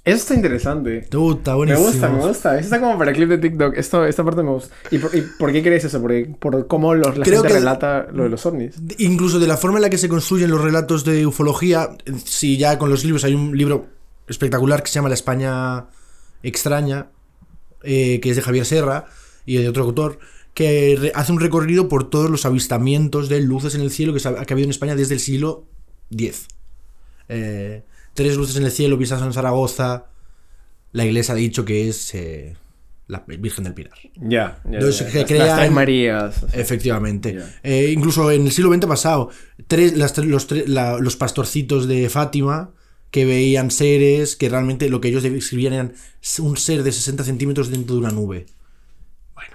Eso 0.05 0.17
está 0.17 0.35
interesante. 0.35 1.06
Me 1.11 1.77
gusta, 1.77 2.09
me 2.11 2.19
gusta. 2.27 2.56
Eso 2.59 2.65
está 2.65 2.79
como 2.81 2.99
para 2.99 3.12
clip 3.15 3.29
de 3.31 3.39
TikTok. 3.39 3.75
Esto, 3.79 4.05
esta 4.05 4.23
parte 4.23 4.43
me 4.43 4.51
gusta. 4.51 4.75
¿Y 4.91 4.99
por, 4.99 5.15
y 5.17 5.23
por 5.39 5.51
qué 5.51 5.62
crees 5.62 5.85
eso? 5.85 5.99
Porque, 6.03 6.31
por 6.39 6.67
cómo 6.67 6.95
los, 6.95 7.17
la 7.17 7.25
Creo 7.25 7.41
gente 7.41 7.55
que- 7.55 7.61
relata 7.61 8.06
lo 8.12 8.25
de 8.25 8.29
los 8.29 8.45
ovnis. 8.45 8.75
Incluso 8.99 9.39
de 9.39 9.47
la 9.47 9.57
forma 9.57 9.79
en 9.79 9.83
la 9.83 9.89
que 9.91 9.97
se 9.97 10.11
construyen 10.11 10.50
los 10.50 10.61
relatos 10.61 11.05
de 11.05 11.25
ufología, 11.27 11.89
si 12.27 12.59
ya 12.59 12.79
con 12.79 12.91
los 12.91 13.03
libros 13.03 13.25
hay 13.25 13.35
un 13.35 13.57
libro 13.57 13.87
espectacular 14.29 14.83
que 14.83 14.89
se 14.89 14.95
llama 14.97 15.09
La 15.09 15.15
España 15.15 15.87
extraña, 16.43 17.07
eh, 17.83 18.21
que 18.21 18.29
es 18.31 18.37
de 18.37 18.43
Javier 18.43 18.67
Serra 18.67 19.07
y 19.47 19.57
de 19.57 19.69
otro 19.71 19.85
autor, 19.85 20.19
que 20.55 21.12
hace 21.15 21.33
un 21.33 21.41
recorrido 21.41 21.89
por 21.89 22.09
todos 22.11 22.31
los 22.31 22.47
avistamientos 22.47 23.29
de 23.29 23.41
luces 23.41 23.75
en 23.75 23.81
el 23.81 23.91
cielo 23.91 24.12
que, 24.15 24.21
se 24.21 24.29
ha, 24.29 24.35
que 24.45 24.53
ha 24.53 24.55
habido 24.55 24.65
en 24.67 24.71
España 24.71 24.95
desde 24.97 25.15
el 25.15 25.21
siglo 25.21 25.67
X. 26.11 26.47
Eh, 27.29 27.83
tres 28.15 28.37
luces 28.37 28.56
en 28.56 28.65
el 28.65 28.71
cielo 28.71 28.97
vistas 28.97 29.21
en 29.23 29.33
Zaragoza. 29.33 30.06
La 30.93 31.05
iglesia 31.05 31.35
ha 31.35 31.37
dicho 31.37 31.65
que 31.65 31.89
es 31.89 32.15
eh, 32.15 32.56
la 33.09 33.25
Virgen 33.27 33.65
del 33.65 33.75
Pilar. 33.75 33.99
Ya, 34.15 34.61
ya. 34.65 34.71
Entonces, 34.79 35.12
ya. 35.12 35.25
que 35.25 35.35
Las- 35.39 35.59
tres 35.59 35.73
Marías. 35.73 36.43
o 36.45 36.49
sea. 36.49 36.61
Efectivamente. 36.61 37.37
Eh, 37.65 37.91
incluso 37.93 38.31
en 38.31 38.47
el 38.47 38.53
siglo 38.53 38.73
XX 38.73 38.87
pasado, 38.87 39.31
tres, 39.67 39.97
las 39.97 40.17
los, 40.19 40.49
la- 40.69 40.99
los 40.99 41.17
pastorcitos 41.17 41.89
de 41.89 42.09
Fátima 42.09 42.71
que 43.11 43.25
veían 43.25 43.71
seres 43.73 44.37
que 44.37 44.49
realmente 44.49 44.89
lo 44.89 45.00
que 45.00 45.09
ellos 45.09 45.23
describían 45.25 45.73
eran 45.73 45.95
un 46.41 46.57
ser 46.57 46.83
de 46.85 46.93
60 46.93 47.25
centímetros 47.25 47.71
dentro 47.71 47.95
de 47.97 48.00
una 48.00 48.11
nube. 48.11 48.47
Bueno, 49.35 49.50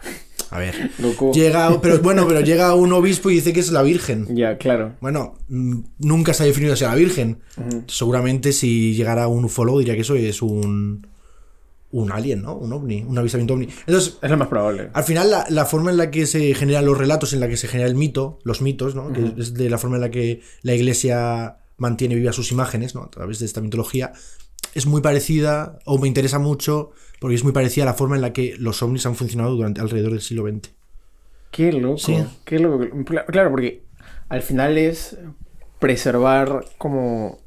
a 0.51 0.60
ver. 0.60 0.92
Goku. 1.00 1.31
Llega, 1.34 1.80
pero 1.81 2.00
bueno, 2.00 2.28
pero 2.28 2.42
llega 2.42 2.74
un 2.75 2.92
obispo 2.94 3.30
y 3.30 3.36
dice 3.36 3.54
que 3.54 3.60
es 3.60 3.72
la 3.72 3.81
Virgen. 3.84 4.28
Ya, 4.36 4.57
claro. 4.57 4.94
Bueno, 5.01 5.36
nunca 5.48 6.34
se 6.34 6.44
ha 6.44 6.46
definido 6.46 6.75
si 6.75 6.84
la 6.84 6.96
Virgen. 6.96 7.40
Seguramente 7.88 8.51
si 8.54 8.94
llegara 8.96 9.28
un 9.28 9.46
ufólogo 9.46 9.80
diría 9.80 9.96
que 9.96 10.01
eso 10.01 10.16
es 10.16 10.42
un 10.42 11.07
un 11.92 12.12
alien, 12.12 12.44
¿no? 12.44 12.56
Un 12.56 12.72
ovni, 12.72 13.04
un 13.04 13.18
avistamiento 13.18 13.56
ovni. 13.56 13.68
Entonces, 13.88 14.19
Es 14.22 14.30
lo 14.30 14.38
más 14.38 14.48
probable. 14.48 14.92
al 14.94 15.04
final, 15.04 15.31
la, 15.31 15.48
la 15.50 15.66
forma 15.66 15.90
en 15.90 15.98
la 15.98 16.12
que 16.12 16.28
se 16.28 16.54
generan 16.54 16.86
los 16.86 16.95
relatos, 16.95 17.34
en 17.34 17.40
la 17.40 17.48
que 17.48 17.57
se 17.57 17.68
genera 17.68 17.90
el 17.90 17.95
mito, 17.95 18.38
los 18.44 18.62
mitos, 18.62 18.94
¿no? 18.94 19.12
Que 19.12 19.34
es 19.42 19.56
de 19.56 19.72
la 19.72 19.80
forma 19.80 19.95
en 19.95 20.02
la 20.02 20.12
que 20.12 20.42
la 20.62 20.75
iglesia 20.75 21.57
mantiene 21.78 22.13
vivas 22.13 22.36
sus 22.36 22.52
imágenes, 22.52 22.94
¿no? 22.94 23.02
A 23.02 23.10
través 23.10 23.40
de 23.40 23.48
esta 23.48 23.60
mitología, 23.62 24.13
es 24.80 24.88
muy 24.88 25.02
parecida, 25.02 25.78
o 25.86 25.98
me 26.00 26.08
interesa 26.08 26.40
mucho, 26.40 26.92
porque 27.20 27.36
es 27.36 27.44
muy 27.44 27.54
parecida 27.54 27.84
a 27.84 27.86
la 27.88 27.94
forma 27.94 28.16
en 28.16 28.22
la 28.24 28.34
que 28.34 28.56
los 28.58 28.81
ovnis 28.81 29.06
han 29.06 29.16
funcionado 29.16 29.56
durante 29.56 29.81
alrededor 29.81 30.12
del 30.12 30.22
siglo 30.22 30.48
XX. 30.48 30.72
Qué 31.52 31.72
loco. 31.74 31.98
Sí. 32.00 32.16
Qué 32.46 32.60
loco. 32.60 32.80
Cla- 33.06 33.26
Claro, 33.26 33.52
porque 33.52 33.84
al 34.30 34.42
final 34.42 34.78
es 34.78 35.18
preservar 35.80 36.66
como 36.78 37.40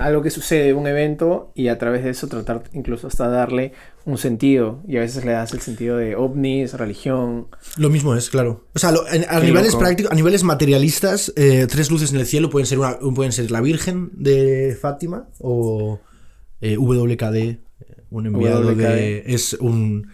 algo 0.00 0.22
que 0.22 0.30
sucede, 0.30 0.72
un 0.72 0.86
evento, 0.86 1.52
y 1.54 1.68
a 1.68 1.76
través 1.76 2.04
de 2.04 2.10
eso 2.10 2.26
tratar 2.26 2.62
incluso 2.72 3.06
hasta 3.06 3.28
darle 3.28 3.72
un 4.06 4.16
sentido. 4.16 4.80
Y 4.88 4.96
a 4.96 5.00
veces 5.00 5.24
le 5.26 5.32
das 5.32 5.52
el 5.52 5.60
sentido 5.60 5.98
de 5.98 6.16
ovnis, 6.16 6.72
religión. 6.72 7.48
Lo 7.76 7.90
mismo 7.90 8.14
es, 8.14 8.30
claro. 8.30 8.64
O 8.74 8.78
sea, 8.78 8.92
lo- 8.92 9.06
en- 9.08 9.26
a 9.28 9.40
Qué 9.40 9.46
niveles 9.46 9.76
prácticos, 9.76 10.10
a 10.10 10.14
niveles 10.14 10.42
materialistas, 10.42 11.32
eh, 11.36 11.66
tres 11.70 11.90
luces 11.90 12.12
en 12.12 12.18
el 12.20 12.26
cielo 12.26 12.48
pueden 12.48 12.66
ser, 12.66 12.78
una, 12.78 12.98
pueden 13.14 13.32
ser 13.32 13.50
la 13.50 13.60
Virgen 13.60 14.10
de 14.14 14.76
Fátima 14.80 15.28
o 15.38 16.00
eh, 16.60 16.76
WKD, 16.76 17.58
un 18.10 18.26
enviado 18.26 18.74
de... 18.74 19.24
Es 19.26 19.54
un, 19.54 20.08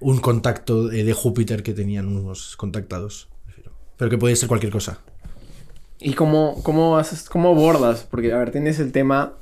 un 0.00 0.18
contacto 0.18 0.90
eh, 0.90 1.04
de 1.04 1.12
Júpiter 1.12 1.62
que 1.62 1.72
tenían 1.74 2.08
unos 2.08 2.56
contactados. 2.56 3.28
Pero 3.96 4.10
que 4.10 4.18
puede 4.18 4.36
ser 4.36 4.48
cualquier 4.48 4.72
cosa. 4.72 5.00
¿Y 6.00 6.14
cómo, 6.14 6.62
cómo, 6.62 6.98
haces, 6.98 7.28
cómo 7.28 7.50
abordas? 7.50 8.06
Porque, 8.08 8.32
a 8.32 8.38
ver, 8.38 8.52
tienes 8.52 8.78
el 8.78 8.92
tema... 8.92 9.34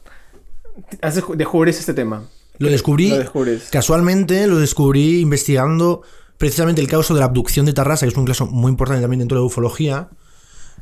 Haces, 1.03 1.25
descubres 1.37 1.79
este 1.79 1.95
tema. 1.95 2.29
Lo 2.59 2.71
descubrí 2.71 3.11
Lo 3.11 3.19
descubres. 3.19 3.69
casualmente, 3.71 4.47
lo 4.47 4.59
descubrí 4.59 5.21
investigando 5.21 6.03
precisamente 6.39 6.81
el 6.81 6.89
caso 6.89 7.15
de 7.15 7.21
la 7.21 7.27
abducción 7.27 7.67
de 7.67 7.73
Tarrasa, 7.73 8.07
que 8.07 8.13
es 8.13 8.17
un 8.17 8.25
caso 8.25 8.47
muy 8.47 8.71
importante 8.71 9.03
también 9.03 9.21
dentro 9.21 9.37
de 9.37 9.43
la 9.43 9.47
ufología, 9.47 10.09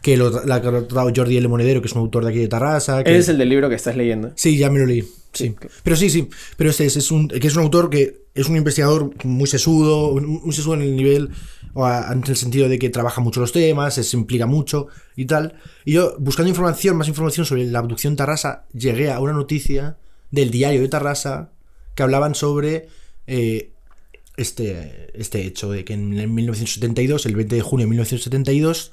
que 0.05 0.19
lo, 0.19 0.45
la 0.45 0.57
ha 0.57 0.61
tratado 0.61 1.11
Jordi 1.17 1.39
L. 1.39 1.49
Monedero, 1.49 1.81
que 1.81 1.89
es 1.89 1.95
un 1.95 2.01
autor 2.01 2.25
de 2.25 2.31
aquí 2.31 2.39
de 2.39 2.49
Tarrasa. 2.49 3.03
Que... 3.03 3.17
Es 3.17 3.31
el 3.31 3.39
del 3.39 3.49
libro 3.49 3.71
que 3.71 3.75
estás 3.75 3.97
leyendo. 3.97 4.33
Sí, 4.37 4.59
ya 4.59 4.69
me 4.71 4.79
lo 4.79 4.85
leí. 4.85 5.01
Sí. 5.01 5.09
Sí. 5.33 5.55
Pero 5.83 5.97
sí, 5.97 6.11
sí. 6.11 6.29
Pero 6.59 6.69
este 6.69 6.85
es, 6.85 6.97
es 6.97 7.11
un, 7.11 7.27
que 7.29 7.47
es 7.47 7.57
un 7.57 7.63
autor 7.63 7.89
que 7.89 8.27
es 8.35 8.47
un 8.47 8.57
investigador 8.59 9.11
muy 9.25 9.47
sesudo, 9.49 10.13
muy 10.21 10.53
sesudo 10.55 10.75
en 10.75 10.83
el 10.83 10.95
nivel, 10.95 11.31
o 11.73 11.87
a- 11.87 12.13
en 12.13 12.23
el 12.27 12.37
sentido 12.37 12.69
de 12.69 12.79
que 12.79 12.91
trabaja 12.91 13.23
mucho 13.23 13.41
los 13.41 13.51
temas, 13.51 13.95
se 13.95 14.17
implica 14.17 14.45
mucho 14.47 14.89
y 15.17 15.25
tal. 15.25 15.55
Y 15.87 15.93
yo, 15.93 16.17
buscando 16.19 16.51
información, 16.51 16.97
más 16.99 17.09
información 17.09 17.47
sobre 17.47 17.65
la 17.65 17.79
abducción 17.79 18.15
Tarrasa, 18.15 18.67
llegué 18.75 19.11
a 19.11 19.21
una 19.21 19.33
noticia 19.33 19.97
del 20.31 20.51
diario 20.51 20.83
de 20.83 20.89
Tarrasa 20.89 21.51
que 21.95 22.03
hablaban 22.03 22.35
sobre 22.35 22.89
eh, 23.27 23.71
este, 24.37 25.11
este 25.15 25.47
hecho 25.47 25.71
de 25.71 25.85
que 25.85 25.95
en 25.95 26.13
el 26.19 26.29
1972, 26.29 27.25
el 27.27 27.37
20 27.37 27.57
de 27.57 27.63
junio 27.63 27.87
de 27.87 27.91
1972, 27.91 28.93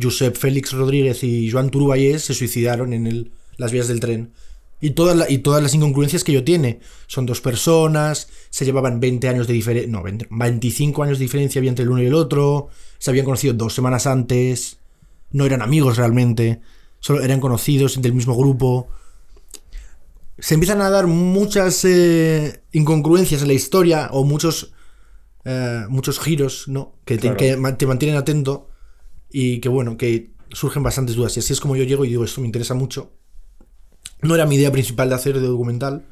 Josep 0.00 0.36
Félix 0.36 0.72
Rodríguez 0.72 1.22
y 1.24 1.50
Joan 1.50 1.70
Turubayés 1.70 2.22
se 2.24 2.34
suicidaron 2.34 2.92
en 2.92 3.06
el- 3.06 3.32
las 3.56 3.72
vías 3.72 3.88
del 3.88 4.00
tren. 4.00 4.32
Y 4.80 4.90
todas, 4.90 5.16
la- 5.16 5.30
y 5.30 5.38
todas 5.38 5.62
las 5.62 5.72
incongruencias 5.74 6.22
que 6.22 6.32
yo 6.32 6.44
tiene. 6.44 6.80
Son 7.06 7.24
dos 7.24 7.40
personas, 7.40 8.28
se 8.50 8.66
llevaban 8.66 9.00
20 9.00 9.26
años 9.28 9.46
de 9.46 9.54
diferencia, 9.54 9.90
no, 9.90 10.02
20 10.02 10.26
25 10.30 11.02
años 11.02 11.18
de 11.18 11.24
diferencia 11.24 11.58
había 11.60 11.70
entre 11.70 11.84
el 11.84 11.90
uno 11.90 12.02
y 12.02 12.06
el 12.06 12.14
otro, 12.14 12.68
se 12.98 13.10
habían 13.10 13.24
conocido 13.24 13.54
dos 13.54 13.74
semanas 13.74 14.06
antes, 14.06 14.78
no 15.32 15.46
eran 15.46 15.62
amigos 15.62 15.96
realmente, 15.96 16.60
solo 17.00 17.22
eran 17.22 17.40
conocidos 17.40 18.00
del 18.02 18.12
mismo 18.12 18.36
grupo. 18.36 18.88
Se 20.38 20.52
empiezan 20.54 20.82
a 20.82 20.90
dar 20.90 21.06
muchas 21.06 21.82
eh, 21.86 22.60
incongruencias 22.72 23.40
en 23.40 23.48
la 23.48 23.54
historia 23.54 24.10
o 24.12 24.24
muchos, 24.24 24.72
eh, 25.46 25.84
muchos 25.88 26.20
giros, 26.20 26.68
¿no? 26.68 26.92
Que 27.06 27.14
te, 27.16 27.32
Claro. 27.34 27.36
que 27.38 27.72
te 27.78 27.86
mantienen 27.86 28.18
atento 28.18 28.68
y 29.30 29.60
que 29.60 29.68
bueno, 29.68 29.96
que 29.96 30.30
surgen 30.52 30.82
bastantes 30.82 31.16
dudas. 31.16 31.36
Y 31.36 31.40
así 31.40 31.52
es 31.52 31.60
como 31.60 31.76
yo 31.76 31.84
llego 31.84 32.04
y 32.04 32.08
digo, 32.08 32.24
esto 32.24 32.40
me 32.40 32.46
interesa 32.46 32.74
mucho. 32.74 33.12
No 34.22 34.34
era 34.34 34.46
mi 34.46 34.56
idea 34.56 34.72
principal 34.72 35.08
de 35.08 35.14
hacer 35.14 35.40
de 35.40 35.46
documental, 35.46 36.04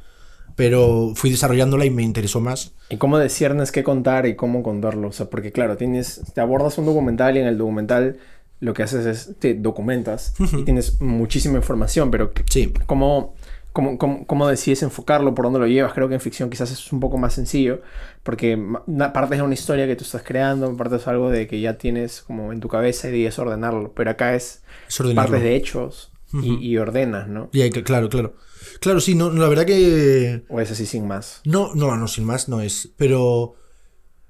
pero 0.57 1.13
fui 1.15 1.31
desarrollándola 1.31 1.85
y 1.85 1.91
me 1.91 2.03
interesó 2.03 2.41
más. 2.41 2.75
¿Y 2.91 2.97
cómo 2.97 3.19
disciernes 3.19 3.73
qué 3.73 3.83
contar 3.83 4.27
y 4.27 4.37
cómo 4.37 4.63
contarlo? 4.63 5.09
O 5.09 5.13
sea, 5.13 5.31
porque 5.31 5.53
claro, 5.53 5.77
tienes, 5.77 6.21
te 6.35 6.41
abordas 6.41 6.79
un 6.79 6.87
documental 6.87 7.37
y 7.37 7.41
en 7.41 7.47
el 7.47 7.59
documental 7.59 8.19
lo 8.61 8.73
que 8.73 8.83
haces 8.83 9.05
es 9.07 9.39
te 9.39 9.55
documentas 9.55 10.35
y 10.57 10.63
tienes 10.65 11.01
muchísima 11.01 11.57
información, 11.57 12.11
pero 12.11 12.33
Sí. 12.49 12.73
¿cómo, 12.87 13.35
cómo, 13.75 13.99
cómo, 13.99 14.27
cómo 14.27 14.49
decides 14.49 14.83
enfocarlo? 14.83 15.35
¿Por 15.35 15.45
dónde 15.45 15.59
lo 15.59 15.67
llevas? 15.67 15.93
Creo 15.93 16.09
que 16.09 16.15
en 16.15 16.21
ficción 16.23 16.49
quizás 16.49 16.71
es 16.71 16.91
un 16.93 17.01
poco 17.01 17.19
más 17.19 17.35
sencillo, 17.35 17.83
porque 18.23 18.57
ma- 18.57 18.83
una 18.87 19.13
parte 19.13 19.35
es 19.37 19.43
una 19.43 19.53
historia 19.53 19.87
que 19.87 19.97
tú 19.97 20.05
estás 20.05 20.23
creando, 20.23 20.75
parte 20.79 20.97
es 20.97 21.07
algo 21.07 21.29
de 21.29 21.47
que 21.47 21.61
ya 21.61 21.77
tienes 21.77 22.23
como 22.23 22.53
en 22.53 22.61
tu 22.61 22.69
cabeza 22.69 23.11
y 23.11 23.27
es 23.27 23.39
ordenarlo, 23.39 23.93
pero 23.95 24.11
acá 24.13 24.35
es 24.35 24.63
Es 24.89 24.99
partes 25.15 25.43
de 25.43 25.57
hechos 25.57 26.11
y, 26.33 26.55
y 26.67 26.79
ordenas, 26.79 27.29
¿no? 27.29 27.51
Y 27.53 27.61
hay 27.61 27.69
que- 27.71 27.83
claro, 27.85 28.09
claro. 28.09 28.35
Claro, 28.81 29.01
sí, 29.01 29.15
no, 29.15 29.31
la 29.31 29.47
verdad 29.49 29.67
que 29.67 30.43
O 30.49 30.59
es 30.61 30.71
así 30.71 30.87
sin 30.87 31.07
más. 31.07 31.43
No, 31.45 31.75
no, 31.75 31.95
no, 31.97 32.09
sin 32.09 32.25
más 32.25 32.49
no 32.49 32.61
es. 32.63 32.91
Pero 32.97 33.55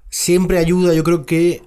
siempre 0.09 0.57
ayuda, 0.57 0.93
yo 0.93 1.03
creo 1.03 1.25
que, 1.25 1.63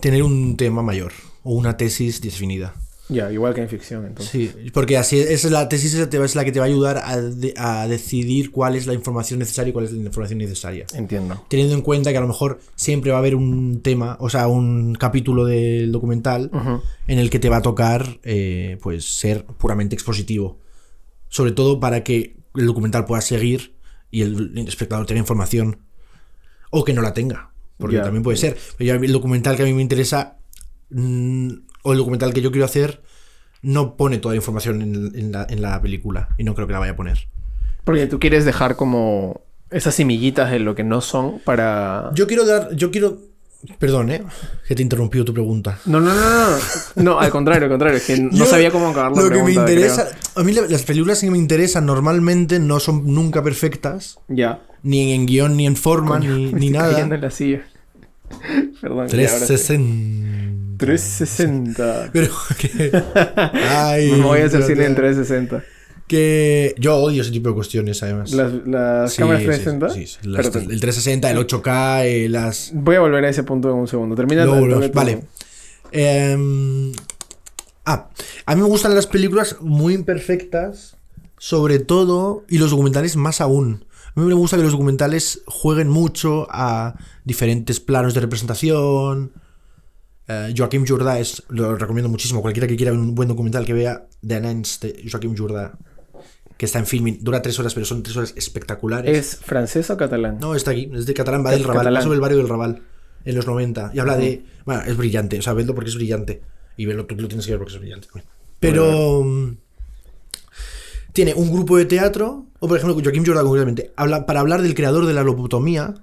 tener 0.00 0.22
un 0.22 0.56
tema 0.56 0.82
mayor 0.82 1.12
o 1.42 1.54
una 1.54 1.76
tesis 1.76 2.20
definida. 2.20 2.74
Ya, 3.08 3.30
igual 3.30 3.54
que 3.54 3.60
en 3.62 3.68
ficción, 3.68 4.04
entonces. 4.04 4.32
Sí, 4.32 4.70
porque 4.72 4.96
así 4.96 5.18
esa 5.18 5.46
es 5.46 5.50
la 5.52 5.68
tesis 5.68 5.94
esa 5.94 6.10
te 6.10 6.18
va- 6.18 6.24
es 6.24 6.34
la 6.34 6.44
que 6.44 6.50
te 6.50 6.58
va 6.58 6.64
a 6.64 6.68
ayudar 6.68 6.98
a, 7.04 7.20
de- 7.20 7.54
a 7.56 7.86
decidir 7.86 8.50
cuál 8.50 8.74
es 8.74 8.86
la 8.88 8.94
información 8.94 9.38
necesaria 9.38 9.70
y 9.70 9.72
cuál 9.72 9.84
es 9.84 9.92
la 9.92 9.98
información 9.98 10.40
innecesaria. 10.40 10.86
Entiendo. 10.92 11.44
Teniendo 11.48 11.74
en 11.74 11.82
cuenta 11.82 12.10
que 12.10 12.18
a 12.18 12.20
lo 12.20 12.26
mejor 12.26 12.58
siempre 12.74 13.12
va 13.12 13.18
a 13.18 13.20
haber 13.20 13.36
un 13.36 13.80
tema, 13.82 14.16
o 14.20 14.28
sea, 14.28 14.48
un 14.48 14.94
capítulo 14.96 15.44
del 15.44 15.92
documental 15.92 16.50
en 17.06 17.18
el 17.20 17.30
que 17.30 17.38
te 17.38 17.48
va 17.48 17.58
a 17.58 17.62
tocar 17.62 18.18
eh, 18.24 18.76
pues 18.82 19.04
ser 19.04 19.44
puramente 19.44 19.94
expositivo. 19.94 20.58
Sobre 21.28 21.52
todo 21.52 21.78
para 21.78 22.02
que 22.02 22.36
el 22.56 22.66
documental 22.66 23.04
pueda 23.04 23.20
seguir 23.20 23.74
y 24.10 24.22
el 24.22 24.58
espectador 24.66 25.06
tenga 25.06 25.20
información. 25.20 25.78
O 26.70 26.84
que 26.84 26.92
no 26.92 27.02
la 27.02 27.14
tenga. 27.14 27.52
Porque 27.78 27.96
también 28.02 28.22
puede 28.24 28.36
ser. 28.36 28.56
Pero 28.76 28.88
ya 28.98 29.04
el 29.04 29.12
documental 29.12 29.54
que 29.56 29.62
a 29.62 29.66
mí 29.66 29.72
me 29.74 29.82
interesa, 29.82 30.38
mm, 30.90 31.50
o 31.86 31.92
el 31.92 31.98
documental 31.98 32.32
que 32.34 32.42
yo 32.42 32.50
quiero 32.50 32.64
hacer, 32.64 33.00
no 33.62 33.96
pone 33.96 34.18
toda 34.18 34.34
la 34.34 34.36
información 34.36 34.82
en, 34.82 35.12
en 35.18 35.32
la, 35.32 35.46
en 35.48 35.62
la 35.62 35.80
película. 35.80 36.28
Y 36.38 36.44
no 36.44 36.54
creo 36.54 36.66
que 36.66 36.72
la 36.72 36.78
vaya 36.80 36.92
a 36.92 36.96
poner. 36.96 37.28
Porque 37.84 38.06
tú 38.06 38.18
quieres 38.18 38.44
dejar 38.44 38.76
como 38.76 39.40
esas 39.70 39.94
semillitas 39.94 40.50
de 40.50 40.58
lo 40.58 40.74
que 40.74 40.84
no 40.84 41.00
son 41.00 41.38
para... 41.44 42.10
Yo 42.14 42.26
quiero 42.26 42.44
dar. 42.44 42.74
Yo 42.74 42.90
quiero. 42.90 43.18
Perdón, 43.78 44.10
¿eh? 44.10 44.22
Que 44.68 44.74
te 44.74 44.82
he 44.82 44.84
interrumpido 44.84 45.24
tu 45.24 45.32
pregunta. 45.32 45.78
No, 45.86 46.00
no, 46.00 46.12
no, 46.14 46.20
no. 46.50 46.56
No, 47.02 47.18
al 47.20 47.30
contrario, 47.30 47.64
al 47.64 47.70
contrario. 47.70 47.96
Es 47.98 48.04
que 48.06 48.18
no 48.18 48.30
Yo- 48.30 48.44
sabía 48.46 48.70
cómo 48.70 48.88
acabar 48.88 49.12
la 49.12 49.22
Lo 49.22 49.30
que 49.30 49.42
me 49.42 49.52
interesa. 49.52 50.08
A 50.36 50.42
mí 50.44 50.52
la- 50.52 50.66
las 50.68 50.82
películas 50.82 51.20
que 51.20 51.30
me 51.30 51.38
interesan 51.38 51.86
normalmente 51.86 52.58
no 52.60 52.78
son 52.80 53.12
nunca 53.12 53.42
perfectas. 53.42 54.18
Ya. 54.28 54.60
Ni 54.82 55.12
en 55.12 55.26
guion, 55.26 55.56
ni 55.56 55.66
en 55.66 55.74
forma, 55.76 56.18
Coño, 56.18 56.36
ni, 56.36 56.46
me 56.52 56.60
ni 56.60 56.66
estoy 56.66 56.70
nada. 56.70 57.00
en 57.00 57.20
la 57.20 57.30
silla. 57.30 57.62
Perdón. 58.80 59.08
ya, 59.08 59.32
ahora 59.32 59.46
sí. 59.46 59.46
360. 59.46 60.55
360. 60.78 62.10
Pero 62.12 62.32
que. 62.58 62.90
Ay, 63.70 64.10
Me 64.12 64.22
voy 64.22 64.40
a 64.40 64.46
hacer 64.46 64.62
cine 64.62 64.84
en 64.86 64.94
360. 64.94 65.62
Que 66.06 66.74
yo 66.78 66.96
odio 66.98 67.22
ese 67.22 67.32
tipo 67.32 67.48
de 67.48 67.54
cuestiones, 67.56 68.00
además. 68.02 68.32
¿Las, 68.32 68.52
las 68.66 69.12
Sí, 69.12 69.18
cámaras 69.18 69.40
sí, 69.42 69.46
360? 69.46 69.88
Sí, 69.90 70.06
sí, 70.06 70.18
las- 70.22 70.46
el 70.46 70.52
360, 70.80 71.30
el 71.30 71.38
8K, 71.38 72.04
eh, 72.04 72.28
las. 72.28 72.70
Voy 72.74 72.94
a 72.96 73.00
volver 73.00 73.24
a 73.24 73.28
ese 73.28 73.42
punto 73.42 73.70
en 73.70 73.76
un 73.76 73.88
segundo. 73.88 74.14
Termina 74.14 74.44
el. 74.44 74.90
Vale. 74.92 75.24
Em, 75.92 76.92
ah, 77.84 78.08
a 78.44 78.54
mí 78.54 78.60
me 78.62 78.68
gustan 78.68 78.94
las 78.94 79.06
películas 79.06 79.56
muy 79.60 79.94
imperfectas, 79.94 80.96
sobre 81.38 81.78
todo, 81.80 82.44
y 82.48 82.58
los 82.58 82.70
documentales 82.70 83.16
más 83.16 83.40
aún. 83.40 83.84
A 84.14 84.20
mí 84.20 84.26
me 84.26 84.34
gusta 84.34 84.56
que 84.56 84.62
los 84.62 84.72
documentales 84.72 85.42
jueguen 85.46 85.88
mucho 85.88 86.46
a 86.50 86.94
diferentes 87.24 87.80
planos 87.80 88.14
de 88.14 88.20
representación. 88.20 89.32
Eh, 90.28 90.54
Joaquim 90.56 90.84
Jordà 90.86 91.18
es, 91.20 91.42
lo 91.48 91.76
recomiendo 91.76 92.08
muchísimo. 92.08 92.42
Cualquiera 92.42 92.66
que 92.66 92.76
quiera 92.76 92.92
ver 92.92 93.00
un 93.00 93.14
buen 93.14 93.28
documental 93.28 93.64
que 93.64 93.72
vea 93.72 94.06
The 94.26 94.40
Nens 94.40 94.80
de 94.80 95.04
Joaquim 95.10 95.36
Jordà, 95.36 95.78
que 96.56 96.66
está 96.66 96.78
en 96.78 96.86
filming. 96.86 97.18
Dura 97.22 97.42
tres 97.42 97.58
horas, 97.58 97.74
pero 97.74 97.86
son 97.86 98.02
tres 98.02 98.16
horas 98.16 98.34
espectaculares. 98.36 99.16
¿Es 99.16 99.36
francés 99.36 99.88
o 99.90 99.96
catalán? 99.96 100.38
No, 100.40 100.54
está 100.54 100.72
aquí, 100.72 100.90
es 100.94 101.06
de 101.06 101.14
catalán, 101.14 101.44
va 101.44 101.50
del 101.52 101.62
Raval, 101.62 101.76
Catalán. 101.78 101.94
va 102.00 102.02
sobre 102.02 102.14
el 102.16 102.20
barrio 102.20 102.38
del 102.38 102.48
Raval, 102.48 102.82
en 103.24 103.34
los 103.34 103.46
90. 103.46 103.92
Y 103.94 103.98
habla 103.98 104.16
de. 104.16 104.44
Bueno, 104.64 104.82
es 104.82 104.96
brillante, 104.96 105.38
o 105.38 105.42
sea, 105.42 105.52
vedlo 105.52 105.74
porque 105.74 105.90
es 105.90 105.96
brillante. 105.96 106.42
Y 106.76 106.86
verlo, 106.86 107.06
tú 107.06 107.14
lo 107.16 107.28
tienes 107.28 107.46
que 107.46 107.52
ver 107.52 107.58
porque 107.60 107.74
es 107.74 107.80
brillante. 107.80 108.08
Pero. 108.58 109.22
mm, 109.22 109.56
Tiene 111.12 111.34
un 111.34 111.50
grupo 111.52 111.76
de 111.78 111.86
teatro, 111.86 112.46
o 112.58 112.68
por 112.68 112.76
ejemplo, 112.76 113.00
Joaquim 113.02 113.24
Jordà 113.24 113.42
concretamente, 113.42 113.92
habla, 113.96 114.26
para 114.26 114.40
hablar 114.40 114.60
del 114.62 114.74
creador 114.74 115.06
de 115.06 115.14
la 115.14 115.22
lobotomía, 115.22 115.94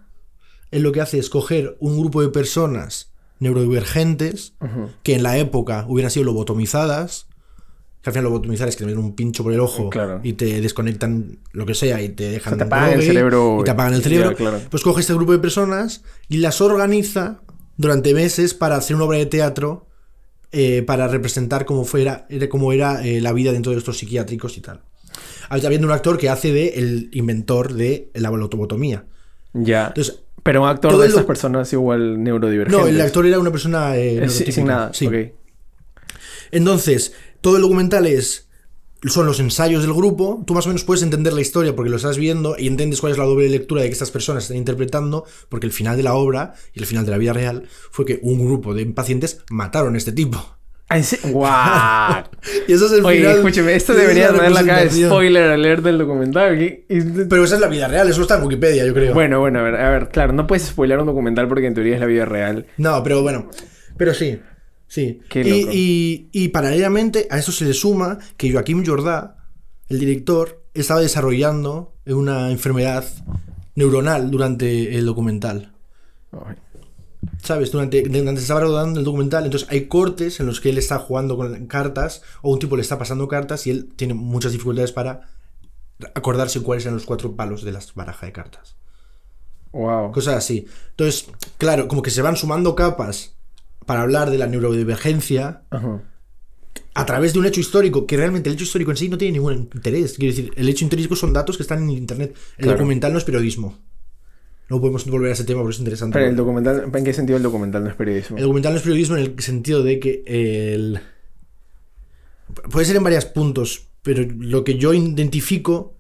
él 0.71 0.81
lo 0.81 0.91
que 0.91 1.01
hace 1.01 1.19
es 1.19 1.29
coger 1.29 1.77
un 1.79 1.99
grupo 1.99 2.21
de 2.21 2.29
personas 2.29 3.12
neurodivergentes 3.43 4.53
que 5.03 5.15
en 5.15 5.23
la 5.23 5.37
época 5.37 5.85
hubieran 5.87 6.11
sido 6.11 6.25
lobotomizadas. 6.25 7.27
Que 8.01 8.09
al 8.09 8.13
final 8.15 8.25
lobotomizar 8.25 8.67
es 8.67 8.75
que 8.75 8.79
te 8.79 8.85
meten 8.87 8.99
un 9.01 9.15
pincho 9.15 9.43
por 9.43 9.53
el 9.53 9.61
ojo 9.61 9.89
Claro. 9.89 10.19
y 10.23 10.33
te 10.33 10.59
desconectan 10.59 11.39
lo 11.53 11.65
que 11.65 11.73
sea 11.73 12.01
y 12.01 12.09
te 12.09 12.29
dejan 12.31 12.53
O 12.53 12.57
sea, 12.57 12.65
te 12.65 12.67
apagan 12.67 12.93
el 12.99 13.01
cerebro. 13.01 13.59
y 13.61 13.63
te 13.63 13.71
apagan 13.71 13.93
el 13.93 14.01
Ya, 14.01 14.09
cerebro. 14.09 14.35
claro. 14.35 14.59
Pues 14.69 14.83
coge 14.83 14.99
este 14.99 15.13
grupo 15.13 15.31
de 15.31 15.39
personas 15.39 16.03
y 16.27 16.37
las 16.37 16.59
organiza 16.59 17.39
durante 17.77 18.13
meses 18.13 18.53
para 18.53 18.75
hacer 18.75 18.97
una 18.97 19.05
obra 19.05 19.19
de 19.19 19.25
teatro 19.27 19.87
eh, 20.51 20.83
para 20.85 21.07
representar 21.07 21.65
cómo, 21.65 21.85
fuera, 21.85 22.27
era, 22.29 22.49
cómo 22.49 22.73
era 22.73 23.03
eh, 23.07 23.21
la 23.21 23.31
vida 23.31 23.53
dentro 23.53 23.71
de 23.71 23.77
estos 23.77 23.97
psiquiátricos 23.97 24.57
y 24.57 24.61
tal. 24.61 24.81
Habiendo 25.49 25.87
un 25.87 25.93
actor 25.93 26.17
que 26.17 26.29
hace 26.29 26.51
de 26.51 26.69
el 26.75 27.09
inventor 27.13 27.73
de 27.73 28.11
la 28.15 28.29
lobotomía. 28.31 29.05
Ya. 29.53 29.87
Entonces, 29.87 30.19
Pero 30.43 30.61
un 30.63 30.67
actor 30.67 30.91
todo 30.91 31.01
de 31.01 31.09
lo- 31.09 31.25
personas 31.25 31.71
igual 31.73 32.21
neurodivergente. 32.23 32.81
no, 32.81 32.87
el 32.87 32.99
actor 33.01 33.25
era 33.25 33.39
una 33.39 33.51
persona 33.51 33.95
eh, 33.97 34.25
Es 34.25 34.33
sin- 34.33 34.65
nada. 34.65 34.93
Sí. 34.93 35.07
Entonces, 36.51 37.13
todo 37.41 37.55
el 37.55 37.61
documental 37.61 38.05
es 38.05 38.47
son 39.05 39.25
los 39.25 39.41
ensayos 39.41 39.81
del 39.81 39.93
grupo, 39.93 40.43
tú 40.47 40.53
más 40.53 40.65
o 40.65 40.69
menos 40.69 40.85
puedes 40.85 41.03
entender 41.03 41.33
la 41.33 41.41
historia 41.41 41.75
porque 41.75 41.89
lo 41.89 41.97
estás 41.97 42.17
viendo 42.17 42.55
y 42.57 42.67
entiendes 42.67 43.01
cuál 43.01 43.11
es 43.11 43.17
la 43.17 43.25
doble 43.25 43.49
lectura 43.49 43.81
de 43.81 43.89
que 43.89 43.93
estas 43.93 44.11
personas 44.11 44.43
están 44.43 44.55
interpretando, 44.55 45.25
porque 45.49 45.65
el 45.65 45.73
final 45.73 45.97
de 45.97 46.03
la 46.03 46.13
obra 46.13 46.53
y 46.73 46.79
el 46.79 46.85
final 46.85 47.03
de 47.03 47.11
la 47.11 47.17
vida 47.17 47.33
real 47.33 47.63
fue 47.91 48.05
que 48.05 48.19
un 48.23 48.39
grupo 48.45 48.73
de 48.73 48.85
pacientes 48.85 49.41
mataron 49.49 49.95
a 49.95 49.97
este 49.97 50.13
tipo. 50.13 50.55
Ah. 50.89 50.99
¡Guau! 51.23 52.23
Y 52.67 52.73
eso 52.73 52.85
es 52.85 52.91
el 52.91 53.05
Oye, 53.05 53.19
final. 53.19 53.35
escúcheme, 53.37 53.73
esto 53.75 53.93
es 53.93 53.99
debería 54.01 54.31
la 54.31 54.37
tener 54.37 54.51
la 54.51 54.59
cara 54.61 54.65
de 54.79 54.83
representación. 54.83 55.09
spoiler 55.09 55.51
alert 55.51 55.83
del 55.83 55.97
documental. 55.97 56.57
Pero 57.29 57.43
esa 57.45 57.55
es 57.55 57.61
la 57.61 57.67
vida 57.67 57.87
real, 57.87 58.09
eso 58.09 58.21
está 58.21 58.37
en 58.37 58.43
Wikipedia, 58.43 58.85
yo 58.85 58.93
creo. 58.93 59.13
Bueno, 59.13 59.39
bueno, 59.39 59.59
a 59.59 59.63
ver, 59.63 59.75
a 59.75 59.89
ver, 59.89 60.09
claro, 60.09 60.33
no 60.33 60.45
puedes 60.45 60.63
spoiler 60.67 60.99
un 60.99 61.05
documental 61.07 61.47
porque 61.47 61.65
en 61.67 61.73
teoría 61.73 61.95
es 61.95 61.99
la 62.01 62.05
vida 62.05 62.25
real. 62.25 62.67
No, 62.77 63.01
pero 63.03 63.21
bueno. 63.21 63.49
Pero 63.97 64.13
sí. 64.13 64.39
Sí. 64.87 65.21
Qué 65.29 65.41
y, 65.41 65.61
loco. 65.61 65.71
y- 65.73 66.29
y 66.31 66.47
paralelamente 66.49 67.27
a 67.31 67.39
eso 67.39 67.51
se 67.51 67.65
le 67.65 67.73
suma 67.73 68.19
que 68.37 68.51
Joaquim 68.51 68.83
Jordà, 68.85 69.35
el 69.89 69.99
director, 69.99 70.63
estaba 70.73 70.99
desarrollando 71.01 71.95
una 72.05 72.51
enfermedad 72.51 73.05
neuronal 73.75 74.29
durante 74.29 74.95
el 74.95 75.05
documental. 75.05 75.73
Ay. 76.31 76.55
¿Sabes? 77.41 77.71
Durante, 77.71 78.01
durante 78.03 78.41
estaba 78.41 78.61
rodando 78.61 78.99
el 78.99 79.05
documental, 79.05 79.45
entonces 79.45 79.67
hay 79.69 79.87
cortes 79.87 80.39
en 80.39 80.45
los 80.45 80.59
que 80.59 80.69
él 80.69 80.77
está 80.77 80.97
jugando 80.99 81.37
con 81.37 81.67
cartas 81.67 82.21
o 82.41 82.51
un 82.51 82.59
tipo 82.59 82.75
le 82.75 82.81
está 82.81 82.97
pasando 82.97 83.27
cartas 83.27 83.67
y 83.67 83.71
él 83.71 83.89
tiene 83.95 84.13
muchas 84.13 84.51
dificultades 84.51 84.91
para 84.91 85.27
acordarse 86.15 86.61
cuáles 86.61 86.85
eran 86.85 86.95
los 86.95 87.05
cuatro 87.05 87.35
palos 87.35 87.63
de 87.63 87.71
las 87.71 87.93
barajas 87.93 88.27
de 88.27 88.31
cartas. 88.33 88.75
Wow. 89.71 90.11
Cosas 90.11 90.35
así. 90.35 90.67
Entonces, 90.91 91.27
claro, 91.57 91.87
como 91.87 92.01
que 92.01 92.11
se 92.11 92.21
van 92.21 92.35
sumando 92.37 92.75
capas 92.75 93.35
para 93.85 94.01
hablar 94.01 94.29
de 94.29 94.37
la 94.37 94.47
neurodivergencia 94.47 95.63
Ajá. 95.71 96.01
a 96.93 97.05
través 97.05 97.33
de 97.33 97.39
un 97.39 97.45
hecho 97.45 97.59
histórico, 97.59 98.05
que 98.05 98.17
realmente 98.17 98.49
el 98.49 98.55
hecho 98.55 98.65
histórico 98.65 98.91
en 98.91 98.97
sí 98.97 99.09
no 99.09 99.17
tiene 99.17 99.33
ningún 99.33 99.53
interés. 99.73 100.13
Quiero 100.17 100.35
decir, 100.35 100.53
el 100.55 100.69
hecho 100.69 100.85
histórico 100.85 101.15
son 101.15 101.33
datos 101.33 101.57
que 101.57 101.63
están 101.63 101.83
en 101.83 101.89
internet. 101.91 102.35
El 102.57 102.63
Claro. 102.65 102.77
documental 102.77 103.11
no 103.13 103.17
es 103.17 103.23
periodismo. 103.23 103.77
No 104.69 104.79
podemos 104.79 105.05
volver 105.05 105.29
a 105.29 105.33
ese 105.33 105.43
tema 105.43 105.61
porque 105.61 105.75
es 105.75 105.79
interesante. 105.79 106.17
Pero 106.17 106.29
el 106.29 106.35
documental, 106.35 106.89
¿en 106.93 107.03
qué 107.03 107.13
sentido 107.13 107.37
el 107.37 107.43
documental 107.43 107.83
no 107.83 107.89
es 107.89 107.95
periodismo? 107.95 108.37
El 108.37 108.43
documental 108.43 108.73
no 108.73 108.77
es 108.77 108.83
periodismo 108.83 109.17
en 109.17 109.23
el 109.23 109.39
sentido 109.39 109.83
de 109.83 109.99
que 109.99 110.23
el... 110.25 110.99
Puede 112.71 112.85
ser 112.85 112.95
en 112.95 113.03
varios 113.03 113.25
puntos, 113.25 113.87
pero 114.01 114.23
lo 114.37 114.63
que 114.63 114.77
yo 114.77 114.93
identifico, 114.93 115.97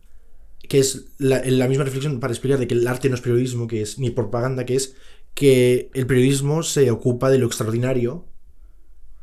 que 0.67 0.79
es 0.79 1.05
la, 1.17 1.41
la 1.45 1.67
misma 1.67 1.83
reflexión 1.83 2.19
para 2.19 2.31
explicar 2.31 2.59
de 2.59 2.67
que 2.67 2.75
el 2.75 2.87
arte 2.87 3.09
no 3.09 3.15
es 3.15 3.21
periodismo, 3.21 3.67
que 3.67 3.81
es 3.81 3.99
ni 3.99 4.11
propaganda, 4.11 4.65
que 4.65 4.75
es 4.75 4.95
que 5.33 5.89
el 5.93 6.05
periodismo 6.05 6.63
se 6.63 6.91
ocupa 6.91 7.29
de 7.29 7.39
lo 7.39 7.47
extraordinario 7.47 8.25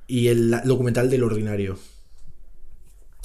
y 0.06 0.28
el, 0.28 0.52
el 0.52 0.68
documental 0.68 1.08
de 1.08 1.18
lo 1.18 1.26
ordinario. 1.26 1.78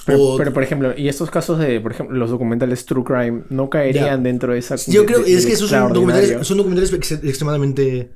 Pero, 0.06 0.22
O- 0.22 0.38
pero, 0.38 0.54
por 0.54 0.62
ejemplo, 0.64 0.94
y 0.96 1.08
estos 1.08 1.32
casos 1.32 1.58
de, 1.60 1.80
por 1.82 1.92
ejemplo, 1.92 2.16
los 2.16 2.30
documentales 2.30 2.86
True 2.86 3.04
Crime 3.04 3.44
no 3.50 3.70
caerían 3.70 4.06
Ya. 4.06 4.18
dentro 4.18 4.54
de 4.54 4.60
esa. 4.60 4.76
Yo 4.88 5.06
creo 5.06 5.20
de- 5.24 5.34
es 5.34 5.46
que 5.46 5.54
esos 5.54 5.70
son 5.70 5.92
documentales, 5.94 6.46
son 6.46 6.58
documentales 6.58 6.94
ex- 6.94 7.12
extremadamente 7.24 8.10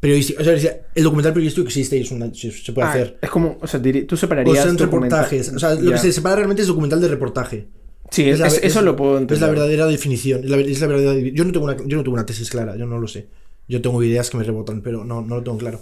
periodísticos. 0.00 0.46
O 0.46 0.56
sea, 0.58 0.76
el 0.94 1.02
documental 1.04 1.32
periodístico 1.32 1.66
existe 1.66 1.96
y 1.96 2.02
es 2.02 2.10
una- 2.10 2.32
se, 2.34 2.72
puede 2.72 2.86
Ah, 2.86 2.90
hacer. 2.92 3.18
Es 3.20 3.30
como, 3.30 3.58
o 3.60 3.66
sea, 3.66 3.80
tú 3.82 4.14
O 4.14 4.16
separarías. 4.16 4.64
son 4.64 4.76
documental- 4.76 5.20
reportajes. 5.24 5.52
O 5.54 5.58
sea, 5.58 5.74
lo 5.74 5.90
que 5.92 5.98
se 5.98 6.12
separa 6.12 6.36
realmente 6.36 6.62
es 6.62 6.68
documental 6.68 7.00
de 7.00 7.08
reportaje. 7.08 7.66
Sí, 8.10 8.28
es- 8.28 8.38
la- 8.38 8.46
es- 8.48 8.60
eso 8.62 8.82
lo 8.82 8.94
puedo 8.94 9.12
entender. 9.14 9.34
Es 9.36 9.40
la 9.40 9.48
verdadera 9.48 9.86
definición. 9.86 10.44
Es 10.44 10.50
la, 10.50 10.58
es 10.58 10.80
la 10.80 10.86
verdadera, 10.86 11.28
yo, 11.34 11.44
no 11.44 11.52
tengo 11.52 11.64
una, 11.64 11.76
yo 11.78 11.96
no 11.96 12.02
tengo 12.04 12.14
una 12.14 12.26
tesis 12.26 12.48
clara, 12.50 12.76
yo 12.76 12.86
no 12.86 12.98
lo 12.98 13.08
sé. 13.08 13.26
Yo 13.66 13.80
tengo 13.80 14.00
ideas 14.02 14.28
que 14.30 14.36
me 14.36 14.44
rebotan, 14.44 14.82
pero 14.82 15.04
no, 15.04 15.22
no 15.22 15.36
lo 15.36 15.42
tengo 15.42 15.56
claro. 15.58 15.80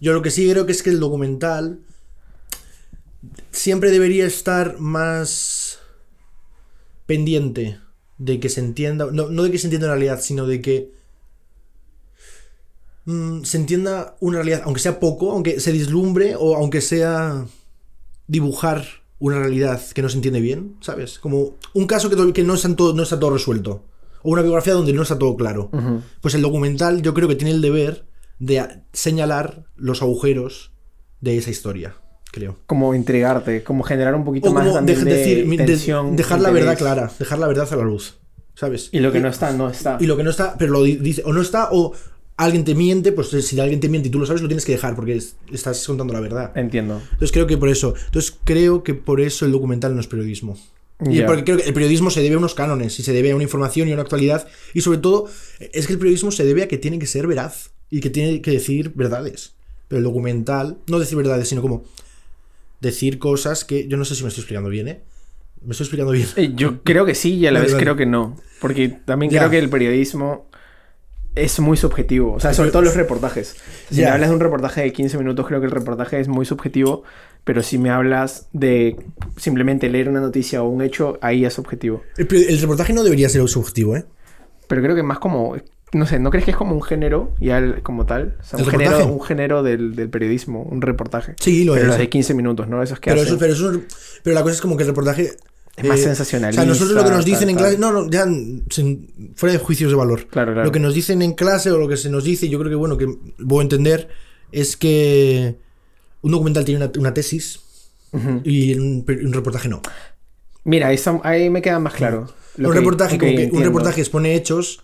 Yo 0.00 0.12
lo 0.12 0.20
que 0.22 0.30
sí 0.30 0.48
creo 0.50 0.66
que 0.66 0.72
es 0.72 0.82
que 0.82 0.90
el 0.90 1.00
documental 1.00 1.78
siempre 3.54 3.90
debería 3.90 4.26
estar 4.26 4.78
más 4.78 5.78
pendiente 7.06 7.78
de 8.18 8.40
que 8.40 8.48
se 8.48 8.60
entienda, 8.60 9.08
no, 9.12 9.28
no 9.30 9.42
de 9.42 9.50
que 9.50 9.58
se 9.58 9.66
entienda 9.66 9.86
una 9.86 9.94
realidad, 9.94 10.20
sino 10.20 10.46
de 10.46 10.60
que 10.60 10.92
mm, 13.04 13.42
se 13.44 13.56
entienda 13.56 14.16
una 14.20 14.38
realidad, 14.38 14.62
aunque 14.64 14.80
sea 14.80 15.00
poco, 15.00 15.32
aunque 15.32 15.60
se 15.60 15.72
dislumbre 15.72 16.34
o 16.38 16.56
aunque 16.56 16.80
sea 16.80 17.46
dibujar 18.26 18.84
una 19.18 19.38
realidad 19.38 19.80
que 19.94 20.02
no 20.02 20.08
se 20.08 20.16
entiende 20.16 20.40
bien, 20.40 20.76
¿sabes? 20.80 21.18
Como 21.18 21.56
un 21.72 21.86
caso 21.86 22.10
que, 22.10 22.42
no, 22.42 22.54
está 22.54 22.74
todo, 22.74 22.92
no 22.92 23.02
está 23.02 23.18
todo 23.18 23.30
resuelto. 23.30 23.84
O 24.22 24.30
una 24.30 24.42
biografía 24.42 24.74
donde 24.74 24.92
no 24.92 25.02
está 25.02 25.18
todo 25.18 25.36
claro. 25.36 25.70
Pues 26.20 26.34
el 26.34 26.42
documental 26.42 27.02
yo 27.02 27.14
creo 27.14 27.28
que 27.28 27.36
tiene 27.36 27.52
el 27.52 27.60
deber 27.60 28.06
de 28.38 28.82
señalar 28.92 29.66
los 29.76 30.02
agujeros 30.02 30.72
de 31.20 31.38
esa 31.38 31.50
historia. 31.50 31.96
Creo. 32.34 32.56
Como 32.66 32.94
intrigarte, 32.94 33.62
como 33.62 33.84
generar 33.84 34.14
un 34.14 34.24
poquito 34.24 34.50
O 34.50 34.52
más 34.52 34.66
como 34.66 34.82
de- 34.82 34.94
de 34.96 35.04
decir, 35.04 35.48
de- 35.48 35.56
tensión, 35.64 36.16
dejar 36.16 36.40
la 36.40 36.50
verdad 36.50 36.76
clara, 36.76 37.10
dejar 37.18 37.38
la 37.38 37.46
verdad 37.46 37.68
a 37.72 37.76
la 37.76 37.84
luz, 37.84 38.16
¿sabes? 38.54 38.88
Y 38.92 38.98
lo 38.98 39.12
que 39.12 39.20
no 39.20 39.28
está, 39.28 39.52
no 39.52 39.70
está. 39.70 39.96
Y 40.00 40.06
lo 40.06 40.16
que 40.16 40.24
no 40.24 40.30
está, 40.30 40.56
pero 40.58 40.72
lo 40.72 40.82
di- 40.82 40.96
dice, 40.96 41.22
o 41.24 41.32
no 41.32 41.40
está, 41.40 41.68
o 41.70 41.92
alguien 42.36 42.64
te 42.64 42.74
miente, 42.74 43.12
pues 43.12 43.28
si 43.28 43.60
alguien 43.60 43.78
te 43.80 43.88
miente 43.88 44.08
y 44.08 44.10
tú 44.10 44.18
lo 44.18 44.26
sabes, 44.26 44.42
lo 44.42 44.48
tienes 44.48 44.64
que 44.64 44.72
dejar 44.72 44.96
porque 44.96 45.14
es- 45.16 45.36
estás 45.52 45.86
contando 45.86 46.12
la 46.12 46.20
verdad. 46.20 46.50
Entiendo. 46.56 47.00
Entonces 47.12 47.30
creo 47.32 47.46
que 47.46 47.56
por 47.56 47.68
eso, 47.68 47.94
entonces 48.06 48.36
creo 48.44 48.82
que 48.82 48.94
por 48.94 49.20
eso 49.20 49.46
el 49.46 49.52
documental 49.52 49.94
no 49.94 50.00
es 50.00 50.06
periodismo. 50.08 50.58
Y 51.00 51.20
porque 51.22 51.44
creo 51.44 51.56
que 51.58 51.64
el 51.64 51.74
periodismo 51.74 52.08
se 52.10 52.22
debe 52.22 52.36
a 52.36 52.38
unos 52.38 52.54
cánones, 52.54 52.98
y 52.98 53.02
se 53.02 53.12
debe 53.12 53.32
a 53.32 53.34
una 53.34 53.42
información 53.44 53.88
y 53.88 53.90
a 53.90 53.94
una 53.94 54.02
actualidad, 54.02 54.46
y 54.74 54.80
sobre 54.80 54.98
todo 54.98 55.28
es 55.72 55.86
que 55.86 55.92
el 55.92 55.98
periodismo 55.98 56.30
se 56.30 56.44
debe 56.44 56.62
a 56.62 56.68
que 56.68 56.78
tiene 56.78 56.98
que 56.98 57.06
ser 57.06 57.26
veraz 57.26 57.70
y 57.90 58.00
que 58.00 58.10
tiene 58.10 58.40
que 58.40 58.52
decir 58.52 58.92
verdades. 58.94 59.52
Pero 59.88 59.98
el 59.98 60.04
documental, 60.04 60.78
no 60.88 60.98
decir 60.98 61.16
verdades, 61.18 61.48
sino 61.48 61.60
como 61.62 61.84
decir 62.80 63.18
cosas 63.18 63.64
que 63.64 63.88
yo 63.88 63.96
no 63.96 64.04
sé 64.04 64.14
si 64.14 64.22
me 64.22 64.28
estoy 64.28 64.42
explicando 64.42 64.70
bien, 64.70 64.88
¿eh? 64.88 65.02
Me 65.62 65.72
estoy 65.72 65.84
explicando 65.84 66.12
bien. 66.12 66.26
Eh, 66.36 66.52
Yo 66.54 66.82
creo 66.84 67.06
que 67.06 67.14
sí 67.14 67.34
y 67.36 67.46
a 67.46 67.50
la 67.50 67.58
Vale, 67.60 67.64
vez 67.66 67.72
vale. 67.74 67.84
creo 67.84 67.96
que 67.96 68.06
no. 68.06 68.36
Porque 68.60 68.88
también 68.88 69.30
Ya. 69.32 69.40
creo 69.40 69.50
que 69.50 69.58
el 69.58 69.70
periodismo 69.70 70.48
es 71.34 71.58
muy 71.58 71.76
subjetivo. 71.76 72.34
O 72.34 72.40
sea, 72.40 72.52
sobre 72.54 72.70
todo 72.70 72.82
los 72.82 72.94
reportajes. 72.94 73.56
Si 73.90 74.00
me 74.02 74.06
hablas 74.06 74.28
de 74.28 74.34
un 74.34 74.40
reportaje 74.40 74.82
de 74.82 74.92
15 74.92 75.18
minutos, 75.18 75.46
creo 75.46 75.60
que 75.60 75.66
el 75.66 75.72
reportaje 75.72 76.20
es 76.20 76.28
muy 76.28 76.44
subjetivo. 76.46 77.02
Pero 77.44 77.62
si 77.62 77.76
me 77.78 77.90
hablas 77.90 78.48
de 78.52 78.96
simplemente 79.36 79.88
leer 79.90 80.08
una 80.08 80.20
noticia 80.20 80.62
o 80.62 80.68
un 80.68 80.80
hecho, 80.82 81.18
ahí 81.22 81.44
es 81.44 81.52
subjetivo. 81.54 82.02
El, 82.16 82.28
peri- 82.28 82.46
el 82.48 82.58
reportaje 82.60 82.92
no 82.92 83.02
debería 83.02 83.28
ser 83.28 83.46
subjetivo, 83.48 83.96
¿eh? 83.96 84.04
Pero 84.68 84.82
creo 84.82 84.94
que 84.94 85.02
más 85.02 85.18
como. 85.18 85.56
No 85.92 86.06
sé, 86.06 86.18
¿no 86.18 86.30
crees 86.30 86.44
que 86.44 86.50
es 86.50 86.56
como 86.56 86.74
un 86.74 86.82
género 86.82 87.32
ya 87.40 87.58
el- 87.58 87.82
como 87.82 88.04
tal? 88.04 88.36
O 88.40 88.44
sea, 88.44 88.58
¿El 88.58 88.64
un 88.64 88.70
género, 88.72 89.06
un 89.06 89.22
género 89.22 89.62
del, 89.62 89.94
del 89.94 90.08
periodismo, 90.10 90.62
un 90.62 90.82
reportaje. 90.82 91.34
Sí, 91.38 91.64
lo 91.64 91.74
Pero 91.74 91.84
es. 91.84 91.88
los 91.90 91.98
de 91.98 92.08
15 92.08 92.34
minutos, 92.34 92.68
¿no? 92.68 92.82
Esos 92.82 92.98
que 92.98 93.10
Pero, 93.10 93.22
hacen. 93.22 93.34
eso, 93.34 93.38
pero, 93.38 93.52
eso, 93.52 93.80
pero 94.24 94.34
la 94.34 94.42
cosa 94.42 94.54
es 94.56 94.60
como 94.60 94.76
que 94.76 94.82
el 94.82 94.88
reportaje... 94.88 95.32
Es 95.76 95.84
más 95.84 95.98
eh, 96.00 96.04
sensacionalista, 96.04 96.62
O 96.62 96.64
sea, 96.64 96.72
nosotros 96.72 96.96
lo 96.96 97.04
que 97.04 97.10
nos 97.10 97.24
dicen 97.24 97.40
tal, 97.42 97.48
en 97.50 97.56
clase... 97.56 97.78
No, 97.78 97.92
no, 97.92 98.10
ya 98.10 98.24
sin- 98.70 99.32
fuera 99.36 99.52
de 99.52 99.58
juicios 99.58 99.90
de 99.90 99.96
valor. 99.96 100.26
Claro, 100.26 100.52
claro. 100.52 100.66
Lo 100.66 100.72
que 100.72 100.78
nos 100.80 100.94
dicen 100.94 101.20
en 101.22 101.32
clase 101.32 101.70
o 101.70 101.78
lo 101.78 101.88
que 101.88 101.96
se 101.96 102.10
nos 102.10 102.24
dice, 102.24 102.48
yo 102.48 102.58
creo 102.58 102.70
que, 102.70 102.76
bueno, 102.76 102.96
que 102.96 103.06
voy 103.38 103.60
a 103.60 103.62
entender, 103.62 104.08
es 104.52 104.76
que 104.76 105.56
un 106.22 106.30
documental 106.32 106.64
tiene 106.64 106.84
una, 106.84 106.92
una 106.98 107.14
tesis 107.14 107.60
y 108.44 108.74
un, 108.78 109.04
un 109.08 109.32
reportaje 109.32 109.68
no. 109.68 109.82
Mira, 110.64 110.88
ahí, 110.88 110.98
ahí 111.24 111.50
me 111.50 111.60
queda 111.60 111.78
más 111.80 111.94
claro. 111.94 112.26
Un 112.56 112.72
reportaje, 112.72 113.18
como 113.18 113.32
que 113.34 113.50
un 113.52 113.62
reportaje 113.64 114.00
expone 114.00 114.34
hechos. 114.36 114.83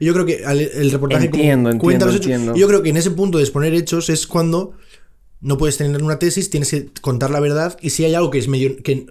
Y 0.00 0.06
yo 0.06 0.12
creo 0.14 0.24
que 0.26 0.44
al- 0.44 0.60
el 0.60 0.90
reportaje 0.90 1.28
como 1.30 1.42
Entiendo, 1.42 1.70
cuenta 1.78 2.04
entiendo, 2.04 2.06
los 2.06 2.14
hechos. 2.16 2.26
entiendo. 2.30 2.56
Y 2.56 2.60
yo 2.60 2.68
creo 2.68 2.82
que 2.82 2.90
en 2.90 2.96
ese 2.96 3.10
punto 3.10 3.38
de 3.38 3.44
exponer 3.44 3.74
hechos 3.74 4.08
es 4.10 4.26
cuando 4.26 4.72
no 5.40 5.56
puedes 5.58 5.76
tener 5.76 6.02
una 6.02 6.18
tesis, 6.18 6.50
tienes 6.50 6.70
que 6.70 6.88
contar 7.00 7.30
la 7.30 7.40
verdad. 7.40 7.76
Y 7.80 7.90
si 7.90 8.04
hay 8.04 8.14
algo 8.14 8.30
que 8.30 8.38
es 8.38 8.48
medio 8.48 8.76
que 8.82 9.06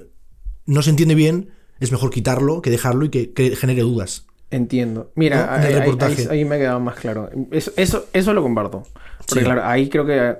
no 0.66 0.82
se 0.82 0.90
entiende 0.90 1.16
bien, 1.16 1.50
es 1.80 1.92
mejor 1.92 2.10
quitarlo 2.10 2.62
que 2.62 2.70
dejarlo 2.70 3.06
y 3.06 3.10
que, 3.10 3.32
que 3.34 3.56
genere 3.56 3.82
dudas. 3.82 4.26
Entiendo. 4.50 5.12
Mira, 5.16 5.54
ahí, 5.54 5.74
ahí- 5.74 5.80
reportaje. 5.80 6.22
ahí- 6.24 6.40
ahí 6.40 6.46
me 6.46 6.56
ha 6.56 6.60
quedado 6.60 6.80
más 6.80 6.96
claro. 6.96 7.30
Eso, 7.52 7.72
eso, 7.76 8.06
eso 8.14 8.34
lo 8.34 8.42
comparto. 8.42 8.84
Porque 9.28 9.40
Sí. 9.42 9.46
claro, 9.46 9.64
ahí 9.66 9.90
creo 9.90 10.06
que 10.06 10.36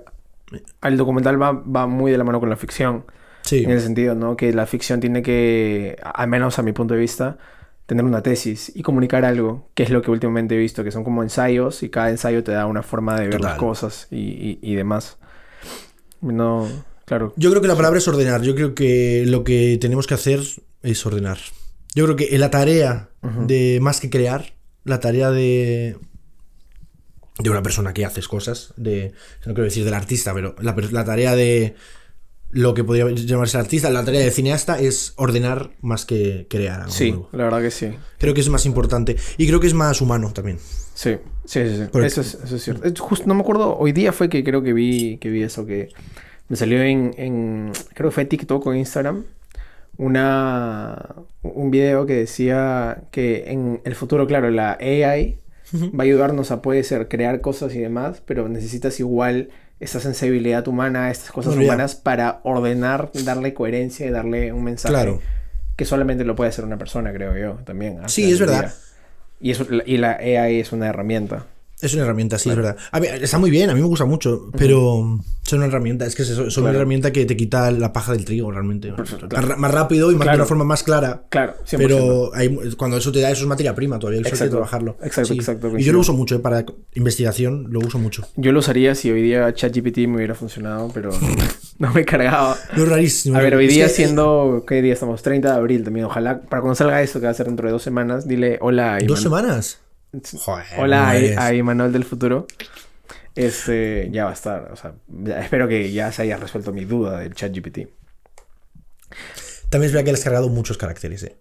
el 0.84 0.98
documental 0.98 1.42
va, 1.42 1.52
va 1.52 1.88
muy 1.88 2.12
de 2.12 2.18
la 2.18 2.24
mano 2.24 2.40
con 2.40 2.50
la 2.50 2.56
ficción. 2.56 3.04
Sí. 3.42 3.64
En 3.64 3.72
el 3.72 3.82
sentido, 3.82 4.16
¿no? 4.16 4.36
Que 4.38 4.52
la 4.54 4.66
ficción 4.66 5.00
tiene 5.00 5.22
que, 5.22 5.98
al 6.02 6.28
menos 6.30 6.58
a 6.60 6.64
mi 6.64 6.72
punto 6.74 6.94
de 6.94 7.00
vista, 7.02 7.38
tener 7.88 8.06
una 8.06 8.22
tesis 8.22 8.72
y 8.76 8.84
comunicar 8.84 9.26
algo, 9.26 9.70
que 9.74 9.82
es 9.84 9.90
lo 9.90 10.02
que 10.04 10.12
últimamente 10.12 10.54
he 10.56 10.58
visto, 10.60 10.84
que 10.84 10.92
son 10.92 11.04
como 11.04 11.24
ensayos 11.24 11.82
y 11.84 11.90
cada 11.90 12.10
ensayo 12.12 12.44
te 12.44 12.52
da 12.52 12.66
una 12.68 12.84
forma 12.84 13.20
de 13.20 13.28
ver 13.30 13.42
las 13.42 13.54
Total. 13.54 13.58
cosas 13.58 14.08
y, 14.12 14.18
y- 14.18 14.60
y 14.62 14.76
demás. 14.76 15.18
No, 16.22 16.68
claro. 17.06 17.34
Yo 17.38 17.50
creo 17.50 17.62
que 17.62 17.68
la 17.68 17.76
palabra 17.76 17.98
es 17.98 18.08
ordenar. 18.08 18.42
Yo 18.42 18.54
creo 18.56 18.76
que 18.76 19.24
lo 19.28 19.44
que 19.44 19.78
tenemos 19.82 20.06
que 20.08 20.14
hacer 20.14 20.42
es 20.84 21.06
ordenar. 21.06 21.38
Yo 21.96 22.04
creo 22.06 22.16
que 22.16 22.38
la 22.38 22.52
tarea 22.52 23.10
de 23.46 23.80
más 23.82 24.00
que 24.00 24.10
crear, 24.10 24.54
la 24.84 25.00
tarea 25.00 25.32
de 25.32 25.98
de 27.40 27.50
una 27.52 27.62
persona 27.62 27.94
que 27.94 28.04
haces 28.04 28.28
cosas, 28.28 28.74
de 28.78 29.14
no 29.46 29.54
quiero 29.54 29.66
decir 29.66 29.86
del 29.86 29.94
artista, 29.94 30.34
pero 30.34 30.56
la, 30.60 30.76
la 30.92 31.06
tarea 31.06 31.36
de 31.36 31.76
lo 32.50 32.74
que 32.74 32.84
podría 32.84 33.10
llamarse 33.12 33.58
artista, 33.58 33.90
la 33.90 34.06
tarea 34.06 34.22
de 34.22 34.32
cineasta 34.32 34.80
es 34.80 35.14
ordenar 35.18 35.72
más 35.82 36.06
que 36.06 36.48
crear 36.50 36.82
algo 36.82 36.92
Sí, 36.94 37.12
nuevo. 37.12 37.30
la 37.34 37.44
verdad 37.46 37.62
que 37.62 37.72
sí. 37.72 37.90
Creo 38.20 38.34
que 38.34 38.42
es 38.42 38.50
más 38.50 38.66
importante 38.66 39.18
y 39.38 39.48
creo 39.48 39.60
que 39.60 39.68
es 39.68 39.74
más 39.74 40.00
humano 40.02 40.32
también. 40.34 40.58
Sí, 40.94 41.18
sí, 41.46 41.62
sí. 41.68 41.76
sí. 41.76 42.00
Eso, 42.06 42.22
es, 42.22 42.38
eso 42.44 42.56
es 42.56 42.64
cierto. 42.64 43.04
Justo 43.04 43.26
no 43.28 43.34
me 43.36 43.42
acuerdo, 43.42 43.78
hoy 43.78 43.92
día 43.92 44.12
fue 44.14 44.30
que 44.30 44.44
creo 44.44 44.64
que 44.64 44.74
vi, 44.74 45.18
que 45.18 45.30
vi 45.30 45.44
eso, 45.44 45.66
que 45.66 45.90
me 46.48 46.56
salió 46.56 46.82
en, 46.82 47.14
en- 47.18 47.72
creo 47.94 48.10
que 48.10 48.14
fue 48.16 48.26
TikTok 48.26 48.66
o 48.66 48.74
Instagram, 48.74 49.26
una, 49.98 51.16
un 51.44 51.72
video 51.72 52.06
que 52.06 52.14
decía 52.14 53.04
que 53.12 53.52
en 53.52 53.82
el 53.84 53.96
futuro, 53.96 54.28
claro, 54.28 54.50
la 54.52 54.78
AI 54.80 55.40
va 55.74 56.00
a 56.00 56.04
ayudarnos 56.04 56.52
a, 56.52 56.62
puede 56.62 56.84
ser, 56.84 57.08
crear 57.10 57.42
cosas 57.42 57.76
y 57.76 57.80
demás, 57.80 58.22
pero 58.26 58.48
necesitas 58.48 59.00
igual 59.00 59.50
esa 59.80 60.00
sensibilidad 60.00 60.68
humana, 60.68 61.12
estas 61.12 61.32
cosas 61.32 61.54
Bueno, 61.54 61.64
ya. 61.64 61.68
humanas 61.74 61.96
para 61.96 62.40
ordenar, 62.44 63.12
darle 63.26 63.54
coherencia 63.54 64.06
y 64.06 64.10
darle 64.10 64.52
un 64.54 64.64
mensaje 64.64 64.92
Claro. 64.94 65.22
que 65.76 65.86
solamente 65.86 66.24
lo 66.24 66.36
puede 66.36 66.50
hacer 66.50 66.66
una 66.66 66.78
persona, 66.78 67.14
creo 67.14 67.38
yo, 67.38 67.60
también. 67.64 68.00
Sí, 68.08 68.32
es 68.32 68.40
verdad. 68.40 68.62
día. 68.62 68.74
Y, 69.40 69.52
eso, 69.52 69.68
y 69.86 69.98
la 69.98 70.14
AI 70.14 70.60
es 70.60 70.72
una 70.72 70.88
herramienta. 70.88 71.46
Es 71.80 71.94
una 71.94 72.04
herramienta, 72.04 72.40
sí, 72.40 72.50
es 72.50 72.56
verdad. 72.56 72.76
A 72.92 73.00
ver, 73.00 73.24
está 73.24 73.38
muy 73.38 73.52
bien, 73.52 73.70
a 73.70 73.76
mí 73.76 73.82
me 73.82 73.86
gusta 73.86 74.06
mucho, 74.06 74.50
pero 74.58 75.20
son 75.44 75.60
una 75.60 75.68
herramienta, 75.68 76.08
es 76.08 76.16
que 76.16 76.24
es 76.24 76.30
eso, 76.32 76.50
son 76.50 76.64
una 76.64 76.74
herramienta 76.74 77.12
que 77.12 77.24
te 77.26 77.38
quita 77.38 77.70
la 77.70 77.94
paja 77.94 78.14
del 78.14 78.26
trigo 78.26 78.52
realmente. 78.52 78.92
Perfecto, 78.94 79.28
Más 79.58 79.72
rápido 79.72 80.12
y 80.12 80.16
más, 80.16 80.28
de 80.28 80.36
una 80.36 80.46
forma 80.46 80.64
más 80.64 80.82
clara. 80.82 81.26
Claro, 81.30 81.54
100%. 81.70 81.78
Pero 81.78 82.32
hay, 82.34 82.50
cuando 82.78 82.98
eso 82.98 83.12
te 83.12 83.22
da, 83.22 83.30
eso 83.30 83.44
es 83.44 83.48
materia 83.48 83.76
prima 83.76 84.00
todavía, 84.00 84.22
eso 84.22 84.30
que 84.30 84.36
Exacto. 84.36 84.56
trabajarlo. 84.56 84.98
Exacto, 85.04 85.34
exacto, 85.34 85.78
Y 85.78 85.84
yo 85.84 85.94
lo 85.94 86.00
uso 86.00 86.14
mucho 86.14 86.36
eh, 86.36 86.40
para 86.40 86.66
investigación, 86.96 87.68
lo 87.70 87.80
uso 87.80 88.00
mucho. 88.00 88.28
Yo 88.36 88.52
lo 88.52 88.60
usaría 88.60 88.96
si 88.96 89.12
hoy 89.12 89.22
día 89.22 89.54
ChatGPT 89.54 90.00
me 90.08 90.16
hubiera 90.16 90.34
funcionado, 90.34 90.90
pero 90.92 91.12
no 91.78 91.94
me 91.94 92.06
cargaba. 92.06 92.58
No 92.76 92.84
es 92.84 92.90
rarísimo. 92.90 93.38
A 93.38 93.42
ver, 93.42 93.56
hoy 93.56 93.68
Es 93.68 93.74
día 93.74 93.86
que, 93.86 93.92
eh, 93.92 93.96
siendo, 93.96 94.66
¿qué 94.68 94.82
día 94.82 94.94
estamos? 94.94 95.22
30 95.22 95.52
de 95.52 95.56
abril 95.56 95.84
también. 95.84 96.08
Ojalá, 96.08 96.42
para 96.42 96.62
cuando 96.62 96.74
salga 96.74 97.04
esto, 97.04 97.20
que 97.20 97.28
va 97.28 97.32
a 97.32 97.36
ser 97.36 97.46
dentro 97.46 97.68
de 97.68 97.72
dos 97.72 97.84
semanas, 97.84 98.28
dile 98.28 98.58
hola 98.62 98.98
¿Dos 99.06 99.22
semanas? 99.22 99.80
Joder, 100.12 100.66
Hola 100.78 101.10
a, 101.10 101.54
Imanol 101.54 101.92
del 101.92 102.04
futuro. 102.06 102.48
Este, 103.36 104.10
ya 104.12 104.24
va 104.26 104.32
a 104.32 104.34
estar. 104.34 104.72
O 104.72 104.76
sea, 104.76 104.94
ya- 105.08 105.42
espero 105.42 105.68
que 105.68 105.92
ya 105.92 106.12
se 106.12 106.24
haya 106.24 106.38
resuelto 106.38 106.74
mi 106.74 106.86
duda 106.86 107.20
del 107.20 107.34
ChatGPT. 107.36 107.88
También 109.70 109.88
es 109.90 109.92
verdad 109.94 110.06
que 110.06 110.12
le 110.12 110.18
has 110.18 110.24
cargado 110.24 110.50
muchos 110.50 110.78
caracteres, 110.78 111.24
eh. 111.24 111.36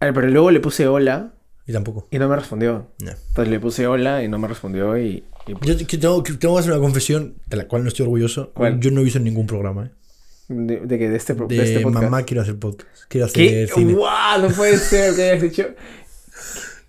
A 0.00 0.04
ver, 0.06 0.14
pero 0.14 0.26
luego 0.28 0.50
le 0.50 0.60
puse 0.60 0.86
hola 0.86 1.32
Y 1.66 1.72
tampoco. 1.72 2.06
y 2.10 2.18
no 2.18 2.28
me 2.28 2.36
respondió. 2.36 2.88
No. 3.02 3.10
Entonces 3.12 3.48
le 3.48 3.60
puse 3.60 3.86
hola 3.86 4.22
y 4.22 4.28
no 4.28 4.38
me 4.38 4.46
respondió 4.48 4.98
y... 4.98 5.24
y 5.46 5.54
pues, 5.54 5.78
Yo 5.78 5.86
que 5.86 5.96
tengo, 5.96 6.22
que 6.22 6.34
tengo 6.34 6.54
que 6.54 6.60
hacer 6.60 6.72
una 6.72 6.80
confesión, 6.82 7.36
de 7.46 7.56
la 7.56 7.66
cual 7.66 7.82
no 7.82 7.88
estoy 7.88 8.04
orgulloso. 8.04 8.52
¿Cuál? 8.52 8.78
Yo 8.80 8.90
no 8.90 9.00
he 9.00 9.04
visto 9.04 9.18
ningún 9.20 9.46
programa, 9.46 9.86
eh. 9.86 9.90
de, 10.48 10.80
de 10.80 10.98
que 10.98 11.08
de 11.08 11.16
este, 11.16 11.32
De, 11.34 11.46
de 11.46 11.62
este 11.64 11.80
podcast. 11.80 12.04
mamá 12.04 12.22
quiero 12.24 12.42
hacer 12.42 12.58
podcast. 12.58 13.04
Quiero 13.08 13.26
hacer 13.26 13.36
¿Qué? 13.66 13.68
cine. 13.74 13.94
¡Wow! 13.94 14.42
No 14.42 14.48
puede 14.54 14.76
ser 14.76 15.14
que 15.14 15.22
hayas 15.30 15.42
dicho. 15.42 15.68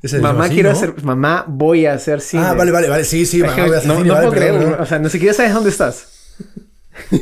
Ese 0.01 0.17
es 0.17 0.21
Mamá 0.21 0.45
así, 0.45 0.53
quiero 0.53 0.69
¿no? 0.71 0.75
hacer. 0.77 1.03
Mamá 1.03 1.45
voy 1.47 1.86
a 1.86 1.93
hacer 1.93 2.21
cine. 2.21 2.43
Ah, 2.45 2.53
vale, 2.53 2.71
vale, 2.71 2.88
vale. 2.88 3.03
Sí, 3.03 3.25
sí, 3.25 3.39
mamá, 3.41 3.65
voy 3.65 3.75
a 3.75 3.77
hacer 3.77 3.88
no, 3.88 3.95
cine, 3.97 4.07
no 4.07 4.13
vale, 4.13 4.27
puedo 4.27 4.39
creer. 4.39 4.57
perdón. 4.60 4.75
O 4.79 4.86
sea, 4.86 4.99
ni 4.99 5.10
siquiera 5.10 5.33
sabes 5.33 5.53
dónde 5.53 5.69
estás. 5.69 6.07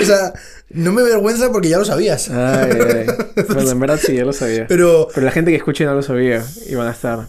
O 0.00 0.04
sea, 0.06 0.32
no 0.70 0.92
me 0.92 1.02
avergüenza 1.02 1.50
porque 1.52 1.68
ya 1.68 1.78
lo 1.78 1.84
sabías. 1.84 2.28
Ay, 2.30 2.70
ay, 2.72 3.06
ay. 3.06 3.44
Bueno, 3.54 3.70
en 3.70 3.80
verdad 3.80 3.98
sí, 4.02 4.14
ya 4.14 4.24
lo 4.24 4.32
sabía. 4.32 4.66
Pero, 4.66 5.08
Pero, 5.14 5.24
la 5.24 5.32
gente 5.32 5.50
que 5.50 5.56
escuche 5.56 5.84
no 5.84 5.94
lo 5.94 6.02
sabía. 6.02 6.42
Y 6.66 6.74
van 6.74 6.88
a 6.88 6.90
estar. 6.90 7.26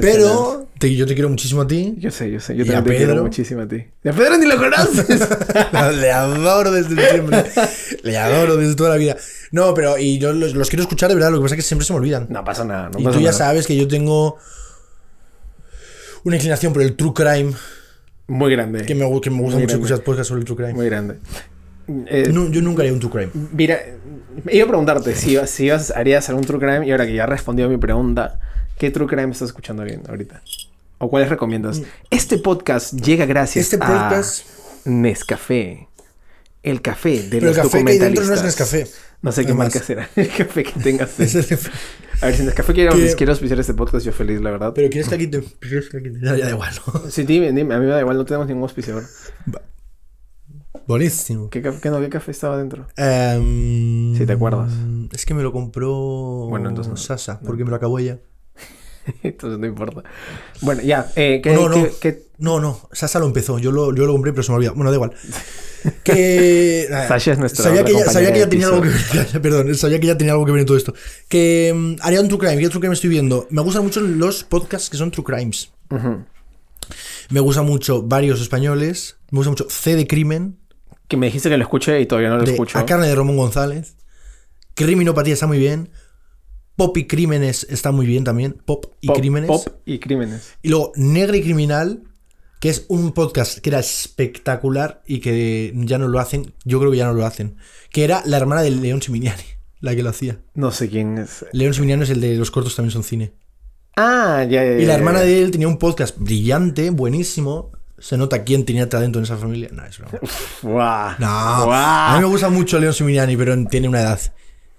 Pero, 0.00 0.66
te- 0.78 0.94
yo 0.94 1.06
te 1.06 1.14
quiero 1.14 1.28
muchísimo 1.28 1.62
a 1.62 1.66
ti. 1.66 1.94
Yo 1.98 2.10
sé, 2.10 2.30
yo 2.30 2.40
sé. 2.40 2.56
Yo 2.56 2.64
¿Y 2.64 2.68
a 2.70 2.72
también 2.74 2.84
te 2.84 2.96
quiero 2.98 3.12
Pedro? 3.12 3.22
muchísimo 3.24 3.60
a 3.62 3.68
ti. 3.68 3.84
¿Y 4.04 4.08
a 4.08 4.12
Pedro 4.12 4.38
ni 4.38 4.46
lo 4.46 4.56
conoces? 4.56 5.28
Le 6.00 6.10
adoro 6.12 6.70
desde 6.70 7.10
siempre. 7.10 7.44
Le 8.02 8.16
adoro 8.18 8.56
desde 8.56 8.74
toda 8.76 8.90
la 8.90 8.96
vida. 8.96 9.16
No, 9.50 9.74
pero, 9.74 9.98
y 9.98 10.18
yo 10.18 10.32
los, 10.32 10.54
los 10.54 10.68
quiero 10.70 10.82
escuchar 10.82 11.08
de 11.08 11.14
verdad, 11.16 11.30
lo 11.30 11.38
que 11.38 11.42
pasa 11.42 11.54
es 11.54 11.58
que 11.58 11.66
siempre 11.66 11.86
se 11.86 11.92
me 11.92 11.98
olvidan. 11.98 12.26
no 12.30 12.44
pasa 12.44 12.64
nada. 12.64 12.88
No 12.90 13.00
y 13.00 13.04
pasa 13.04 13.18
tú 13.18 13.22
ya 13.24 13.32
sabes 13.32 13.66
que 13.66 13.76
yo 13.76 13.86
tengo 13.88 14.38
una 16.24 16.36
inclinación 16.36 16.72
por 16.72 16.82
el 16.82 16.94
true 16.96 17.12
crime. 17.14 17.52
Muy 18.28 18.50
grande. 18.52 18.84
Que 18.86 18.94
me, 18.94 19.00
que 19.00 19.04
me 19.04 19.06
gusta 19.08 19.30
Muy 19.30 19.40
mucho 19.42 19.56
grande. 19.58 19.72
escuchar 19.74 20.00
podcasts 20.02 20.28
sobre 20.28 20.40
el 20.40 20.44
true 20.46 20.56
crime. 20.56 20.72
Muy 20.74 20.86
grande. 20.86 21.18
Eh, 21.88 22.30
No, 22.32 22.48
yo 22.50 22.62
nunca 22.62 22.82
haría 22.82 22.92
un 22.92 23.00
true 23.00 23.10
crime. 23.10 23.30
Mira, 23.52 23.80
iba 24.50 24.64
a 24.64 24.68
preguntarte 24.68 25.14
si, 25.14 25.36
si 25.46 25.64
ibas- 25.66 25.90
harías 25.94 26.28
algún 26.28 26.44
true 26.44 26.58
crime 26.58 26.86
y 26.86 26.90
ahora 26.92 27.06
que 27.06 27.14
ya 27.14 27.26
respondió 27.26 27.66
a 27.66 27.68
mi 27.68 27.76
pregunta, 27.78 28.38
¿qué 28.78 28.90
true 28.90 29.06
crime 29.06 29.32
estás 29.32 29.48
escuchando 29.48 29.82
bien 29.84 30.02
ahorita? 30.08 30.42
¿O 30.98 31.10
cuáles 31.10 31.28
recomiendas? 31.28 31.82
Este 32.10 32.38
podcast 32.38 32.94
llega 32.94 33.26
gracias 33.26 33.64
Este 33.72 33.78
podcast- 33.78 34.44
a 34.86 34.90
Nescafé. 34.90 35.88
El 36.62 36.80
café 36.80 37.22
de 37.24 37.28
Pero 37.28 37.46
los 37.46 37.56
el 37.56 37.62
café 37.64 37.84
que 37.84 37.90
hay 37.90 37.98
dentro 37.98 38.24
no 38.24 38.34
es. 38.34 38.42
Nescafé. 38.44 38.86
No 39.20 39.32
sé 39.32 39.42
qué 39.42 39.48
Además. 39.50 39.74
marca 39.74 39.84
será 39.84 40.08
el 40.14 40.28
café 40.28 40.62
que 40.62 40.80
tengas. 40.80 41.10
Es 41.20 41.34
el 41.34 41.46
café. 41.46 41.70
A 42.20 42.26
ver, 42.26 42.36
si 42.36 42.42
Nescafé 42.44 42.72
quiere, 42.72 42.90
Que- 42.96 43.14
quiere 43.16 43.32
auspiciar 43.32 43.58
este 43.58 43.74
podcast, 43.74 44.06
yo 44.06 44.12
feliz, 44.12 44.40
la 44.40 44.52
verdad. 44.52 44.72
Pero 44.72 44.88
quieres 44.88 45.08
que 45.08 45.14
aquí 45.16 45.26
te. 45.26 45.42
¿Quieres 45.58 45.88
que 45.88 45.96
aquí 45.96 46.10
te- 46.10 46.20
Ya, 46.24 46.36
ya 46.36 46.44
da 46.44 46.50
igual, 46.52 46.72
¿no? 46.86 47.10
Sí, 47.10 47.24
dime, 47.24 47.50
dime, 47.52 47.74
a 47.74 47.78
mí 47.80 47.86
me 47.86 47.90
da 47.90 48.00
igual, 48.00 48.16
no 48.16 48.24
tenemos 48.24 48.46
ningún 48.46 48.62
auspiciador. 48.62 49.02
Buenísimo. 50.86 51.48
¿Qué, 51.50 51.62
ca- 51.62 51.78
qué 51.80 51.90
no, 51.90 52.00
¿Qué 52.00 52.08
café 52.08 52.30
estaba 52.30 52.56
dentro? 52.58 52.86
Em, 52.96 54.16
Si 54.16 54.26
te 54.26 54.32
acuerdas. 54.32 54.72
Es 55.12 55.24
que 55.26 55.34
me 55.34 55.42
lo 55.42 55.52
compró 55.52 56.46
Bueno, 56.48 56.68
entonces 56.68 56.90
no. 56.90 56.96
Sasa, 56.96 57.40
porque 57.40 57.64
me 57.64 57.70
lo 57.70 57.76
acabó 57.76 57.98
ella. 57.98 58.18
Entonces 59.24 59.58
no 59.58 59.66
importa. 59.66 60.02
Bueno, 60.60 60.82
ya. 60.82 61.10
Eh, 61.16 61.40
¿qué, 61.42 61.52
No, 61.54 61.68
no. 61.68 61.86
qué- 62.00 62.22
No, 62.38 62.60
no, 62.60 62.88
Sasa 62.92 63.18
lo 63.18 63.26
empezó. 63.26 63.58
Yo 63.58 63.72
lo, 63.72 63.92
yo 63.94 64.06
lo 64.06 64.12
compré, 64.12 64.32
pero 64.32 64.44
se 64.44 64.52
me 64.52 64.58
olvidó. 64.58 64.74
Bueno, 64.74 64.90
da 64.90 64.96
igual. 64.96 65.12
Que. 66.04 66.86
Sasha 67.08 67.32
es 67.32 67.38
nuestra 67.40 67.64
Sabía 67.64 67.84
que, 67.84 67.92
ya, 67.92 68.04
sabía 68.08 68.32
que 68.32 68.38
ya 68.38 68.44
compañera 68.44 68.48
tenía 68.50 68.66
algo 68.68 68.82
que 68.82 68.88
ver. 68.88 69.42
Perdón, 69.42 69.74
sabía 69.74 69.98
que 69.98 70.06
ya 70.06 70.16
tenía 70.16 70.32
algo 70.34 70.46
que 70.46 70.52
ver 70.52 70.60
en 70.60 70.66
todo 70.66 70.76
esto. 70.76 70.94
Que 71.28 71.72
mm, 71.74 71.96
haría 72.02 72.20
un 72.20 72.28
True 72.28 72.38
Crime. 72.38 72.58
¿Qué 72.58 72.68
True 72.68 72.80
Crime 72.80 72.94
estoy 72.94 73.10
viendo? 73.10 73.48
Me 73.50 73.60
gustan 73.62 73.82
mucho 73.82 74.00
los 74.00 74.44
podcasts 74.44 74.88
que 74.88 74.96
son 74.96 75.10
True 75.10 75.24
Crimes. 75.24 75.72
Me 77.30 77.40
gusta 77.40 77.62
mucho 77.62 78.02
varios 78.02 78.40
españoles. 78.40 79.16
Me 79.32 79.38
gusta 79.38 79.50
mucho 79.50 79.66
C 79.68 79.96
de 79.96 80.06
Crimen. 80.06 80.58
Que 81.08 81.16
me 81.16 81.26
dijiste 81.26 81.48
que 81.48 81.56
lo 81.56 81.62
escuché 81.64 82.00
y 82.00 82.06
todavía 82.06 82.30
no 82.30 82.38
lo 82.38 82.44
de 82.44 82.52
escucho. 82.52 82.78
A 82.78 82.86
Carne 82.86 83.06
de 83.06 83.14
Ramón 83.14 83.36
González. 83.36 83.96
Criminopatía 84.74 85.34
está 85.34 85.46
muy 85.46 85.58
bien. 85.58 85.90
Pop 86.76 86.96
y 86.96 87.06
Crímenes 87.06 87.66
está 87.68 87.92
muy 87.92 88.06
bien 88.06 88.24
también. 88.24 88.56
Pop 88.64 88.86
y 89.00 89.08
Pop- 89.08 89.16
Crímenes. 89.18 89.48
Pop 89.48 89.66
y 89.84 89.98
crímenes. 89.98 90.54
Y 90.62 90.70
luego 90.70 90.92
Negra 90.96 91.36
y 91.36 91.42
Criminal, 91.42 92.02
que 92.60 92.70
es 92.70 92.86
un 92.88 93.12
podcast 93.12 93.58
que 93.58 93.68
era 93.70 93.78
espectacular 93.80 95.02
y 95.06 95.20
que 95.20 95.72
ya 95.74 95.98
no 95.98 96.08
lo 96.08 96.18
hacen. 96.18 96.54
Yo 96.64 96.78
creo 96.78 96.90
que 96.90 96.96
ya 96.96 97.06
no 97.06 97.12
lo 97.12 97.26
hacen. 97.26 97.56
Que 97.90 98.04
era 98.04 98.22
la 98.24 98.38
hermana 98.38 98.62
de 98.62 98.70
León 98.70 99.02
Siminiani, 99.02 99.42
la 99.80 99.94
que 99.94 100.02
lo 100.02 100.08
hacía. 100.10 100.38
No 100.54 100.70
sé 100.72 100.88
quién 100.88 101.18
es. 101.18 101.44
León 101.52 101.74
Siminiani 101.74 102.04
es 102.04 102.10
el 102.10 102.20
de 102.22 102.36
los 102.36 102.50
cortos 102.50 102.74
también 102.74 102.92
son 102.92 103.02
cine. 103.02 103.32
Ah, 103.94 104.46
ya, 104.48 104.64
ya, 104.64 104.72
Y 104.78 104.86
la 104.86 104.92
ya, 104.92 104.94
hermana 104.94 105.18
ya. 105.20 105.26
de 105.26 105.42
él 105.42 105.50
tenía 105.50 105.68
un 105.68 105.76
podcast 105.76 106.16
brillante, 106.18 106.88
buenísimo. 106.88 107.72
Se 108.02 108.16
nota 108.16 108.42
quién 108.42 108.64
tenía 108.64 108.88
talento 108.88 109.18
en 109.20 109.24
esa 109.24 109.36
familia. 109.36 109.68
No, 109.72 109.84
es 109.86 109.96
broma. 109.96 110.18
Guau. 110.62 111.10
No, 111.20 111.64
Guau. 111.66 112.10
a 112.10 112.14
mí 112.16 112.20
me 112.20 112.26
gusta 112.26 112.48
mucho 112.48 112.78
León 112.80 112.92
Siminiani, 112.92 113.36
pero 113.36 113.54
tiene 113.66 113.88
una 113.88 114.00
edad. 114.00 114.20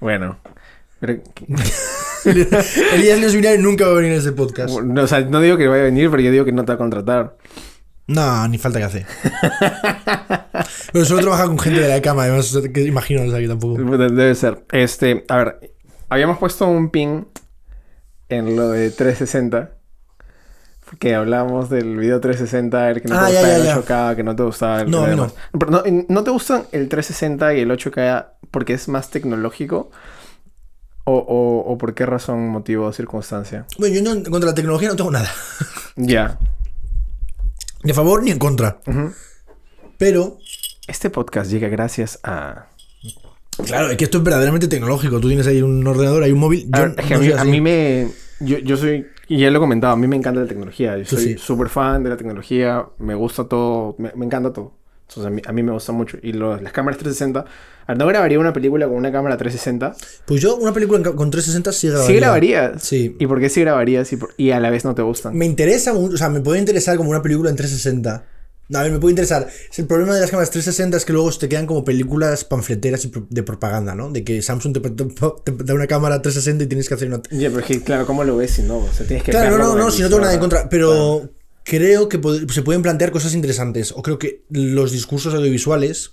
Bueno. 0.02 0.40
Pero- 1.00 1.22
Elías 2.26 3.20
León 3.20 3.32
Siminiani 3.32 3.64
nunca 3.64 3.86
va 3.86 3.92
a 3.92 3.96
venir 3.96 4.12
a 4.14 4.16
ese 4.18 4.34
podcast. 4.34 4.78
no, 4.82 5.04
o 5.04 5.08
sea, 5.08 5.22
no 5.22 5.40
digo 5.40 5.56
que 5.58 5.68
vaya 5.68 5.84
a 5.84 5.86
venir, 5.86 6.10
pero 6.12 6.22
yo 6.22 6.32
digo 6.32 6.44
que 6.46 6.52
no 6.52 6.64
te 6.66 6.72
va 6.72 6.76
a 6.76 6.78
contratar. 6.78 7.38
No, 8.08 8.46
ni 8.50 8.58
falta 8.58 8.80
que 8.80 8.86
hace. 8.86 9.06
Pero 10.92 11.06
solo 11.06 11.22
trabaja 11.22 11.46
con 11.46 11.58
gente 11.60 11.80
de 11.80 11.88
la 11.88 12.02
cama, 12.02 12.24
además, 12.24 12.58
que 12.74 12.82
imagino, 12.82 13.24
o 13.24 13.30
sea, 13.30 13.40
que 13.40 13.48
tampoco. 13.48 13.82
De- 13.82 14.10
Debe 14.10 14.36
ser. 14.36 14.66
Este, 14.72 15.24
a 15.30 15.38
ver, 15.38 15.72
habíamos 16.10 16.38
puesto 16.38 16.68
un 16.68 16.90
pin 16.90 17.28
en 18.30 18.56
lo 18.58 18.70
de 18.70 18.90
360. 18.92 19.72
Que 21.00 21.16
hablábamos 21.16 21.70
del 21.70 21.98
video 21.98 22.20
360, 22.22 22.92
el 22.92 23.02
que 23.02 23.08
no 23.08 23.16
Ah, 23.18 23.28
te 23.28 23.34
ya, 23.34 23.40
gustaba 23.40 23.58
ya, 23.58 23.58
el 23.58 23.64
ya. 23.66 23.78
8K, 24.12 24.16
que 24.16 24.24
no 24.24 24.36
te 24.36 24.44
gustaba 24.44 24.82
el 24.82 24.92
No, 24.92 25.08
no. 25.08 25.32
Pero 25.58 25.72
no, 25.72 25.84
¿no 26.08 26.24
te 26.24 26.32
gustan 26.32 26.64
el 26.72 26.88
360 26.90 27.56
y 27.56 27.60
el 27.62 27.72
8K 27.72 28.28
porque 28.52 28.74
es 28.74 28.88
más 28.88 29.10
tecnológico? 29.10 29.90
¿O, 31.06 31.16
o, 31.18 31.72
o 31.74 31.78
por 31.78 31.94
qué 31.96 32.06
razón, 32.06 32.48
motivo 32.50 32.92
circunstancia? 32.94 33.66
Bueno, 33.78 33.96
yo 33.96 34.02
no, 34.02 34.24
contra 34.30 34.52
la 34.52 34.56
tecnología 34.56 34.90
no 34.90 34.96
tengo 34.96 35.12
nada. 35.12 35.30
Ya. 35.96 36.40
Ni 37.84 37.92
a 37.92 37.94
favor 37.94 38.24
ni 38.24 38.32
en 38.32 38.40
contra. 38.40 38.80
Pero, 39.98 40.38
Este 40.88 41.10
podcast 41.10 41.52
llega 41.52 41.68
gracias 41.70 42.20
a... 42.24 42.68
claro, 43.66 43.90
es 43.92 43.98
que 43.98 44.06
esto 44.06 44.18
es 44.20 44.24
verdaderamente 44.24 44.68
tecnológico. 44.68 45.20
Tú 45.20 45.28
tienes 45.28 45.46
ahí 45.48 45.62
un 45.62 45.86
ordenador, 45.86 46.24
hay 46.24 46.32
un 46.32 46.40
móvil. 46.40 46.68
A 46.72 46.80
Yo 46.80 47.18
no 47.18 47.20
mí, 47.20 47.32
a 47.32 47.44
mí 47.44 47.62
me... 47.62 48.08
Yo, 48.40 48.58
yo 48.60 48.76
soy... 48.78 49.06
Y 49.34 49.40
ya 49.40 49.50
lo 49.50 49.58
he 49.58 49.60
comentado, 49.62 49.94
a 49.94 49.96
mí 49.96 50.06
me 50.08 50.16
encanta 50.16 50.42
la 50.42 50.48
tecnología. 50.48 50.98
Yo 50.98 51.06
soy 51.06 51.24
sí. 51.24 51.38
súper 51.38 51.70
fan 51.70 52.04
de 52.04 52.10
la 52.12 52.18
tecnología. 52.18 52.86
Me 53.00 53.16
gusta 53.16 53.46
todo. 53.46 53.96
Me, 53.98 54.12
me 54.16 54.26
encanta 54.26 54.54
todo. 54.54 54.74
Entonces 55.08 55.26
a 55.26 55.30
mí, 55.30 55.42
a 55.46 55.52
mí 55.52 55.64
me 55.64 55.72
gusta 55.72 55.92
mucho. 55.92 56.18
Y 56.22 56.34
las 56.34 56.72
cámaras 56.72 56.98
360... 57.00 57.40
A 57.86 57.92
ver, 57.92 57.98
no 57.98 58.06
grabaría 58.08 58.40
una 58.40 58.54
película 58.54 58.88
con 58.88 58.96
una 58.96 59.12
cámara 59.12 59.36
360. 59.36 59.96
Pues 60.26 60.40
yo, 60.42 60.56
una 60.56 60.72
película 60.72 61.02
con 61.02 61.32
360 61.32 61.72
sí 61.74 61.88
grabaría. 61.90 62.08
Sí 62.14 62.20
grabarías. 62.20 62.84
Sí. 62.84 63.16
¿Y 63.20 63.28
por 63.28 63.40
qué 63.40 63.50
sí 63.50 63.62
grabarías 63.62 64.14
y, 64.14 64.18
por- 64.18 64.34
y 64.38 64.52
a 64.52 64.60
la 64.60 64.70
vez 64.70 64.86
no 64.86 64.96
te 64.96 65.02
gustan? 65.02 65.36
Me 65.38 65.46
interesa 65.46 65.94
mucho, 65.94 66.14
o 66.14 66.18
sea, 66.18 66.30
me 66.30 66.40
puede 66.40 66.60
interesar 66.60 66.96
como 66.96 67.10
una 67.10 67.22
película 67.22 67.50
en 67.50 67.56
360. 67.56 68.24
No, 68.70 68.80
a 68.80 68.84
ver, 68.84 68.92
me 68.92 69.00
puede 69.00 69.12
interesar. 69.12 69.48
Es 69.72 69.78
El 69.80 69.88
problema 69.88 70.16
de 70.16 70.22
las 70.22 70.32
cámaras 70.32 70.50
360 70.50 70.98
es 70.98 71.06
que 71.06 71.14
luego 71.14 71.30
te 71.32 71.50
quedan 71.50 71.66
como 71.68 71.84
películas 71.84 72.44
panfleteras 72.46 73.08
de 73.30 73.44
propaganda, 73.44 73.94
¿no? 73.94 74.10
De 74.10 74.24
que 74.24 74.42
Samsung 74.42 74.74
te, 74.74 74.80
te- 74.80 75.06
te 75.06 75.64
da 75.64 75.74
una 75.74 75.88
cámara 75.88 76.22
360 76.22 76.64
y 76.64 76.68
tienes 76.68 76.88
que 76.88 76.94
hacer 76.96 77.08
una. 77.10 77.22
Ya, 77.30 77.50
pero 77.50 77.60
es 77.60 77.66
que, 77.66 77.82
claro, 77.84 78.06
¿cómo 78.06 78.24
lo 78.24 78.38
ves 78.38 78.52
si 78.52 78.64
no? 78.64 78.78
O 78.78 78.92
sea, 78.92 79.06
tienes 79.06 79.24
que 79.24 79.32
Claro, 79.32 79.58
no, 79.58 79.76
no, 79.76 79.76
no, 79.76 79.92
si 79.92 80.02
no 80.02 80.08
tengo 80.08 80.22
nada 80.22 80.34
en 80.34 80.40
contra, 80.40 80.70
pero 80.70 81.30
creo 81.66 82.10
que 82.10 82.20
se 82.52 82.62
pueden 82.62 82.82
plantear 82.82 83.12
cosas 83.12 83.34
interesantes. 83.36 83.92
O 83.92 84.02
creo 84.02 84.18
que 84.18 84.44
los 84.50 84.92
discursos 84.92 85.34
audiovisuales 85.34 86.10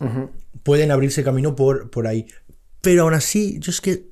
pueden 0.62 0.90
abrirse 0.90 1.22
camino 1.24 1.54
por, 1.56 1.90
por 1.90 2.06
ahí. 2.06 2.26
Pero 2.82 3.02
aún 3.04 3.14
así, 3.14 3.58
yo 3.60 3.70
es 3.70 3.80
que. 3.80 4.08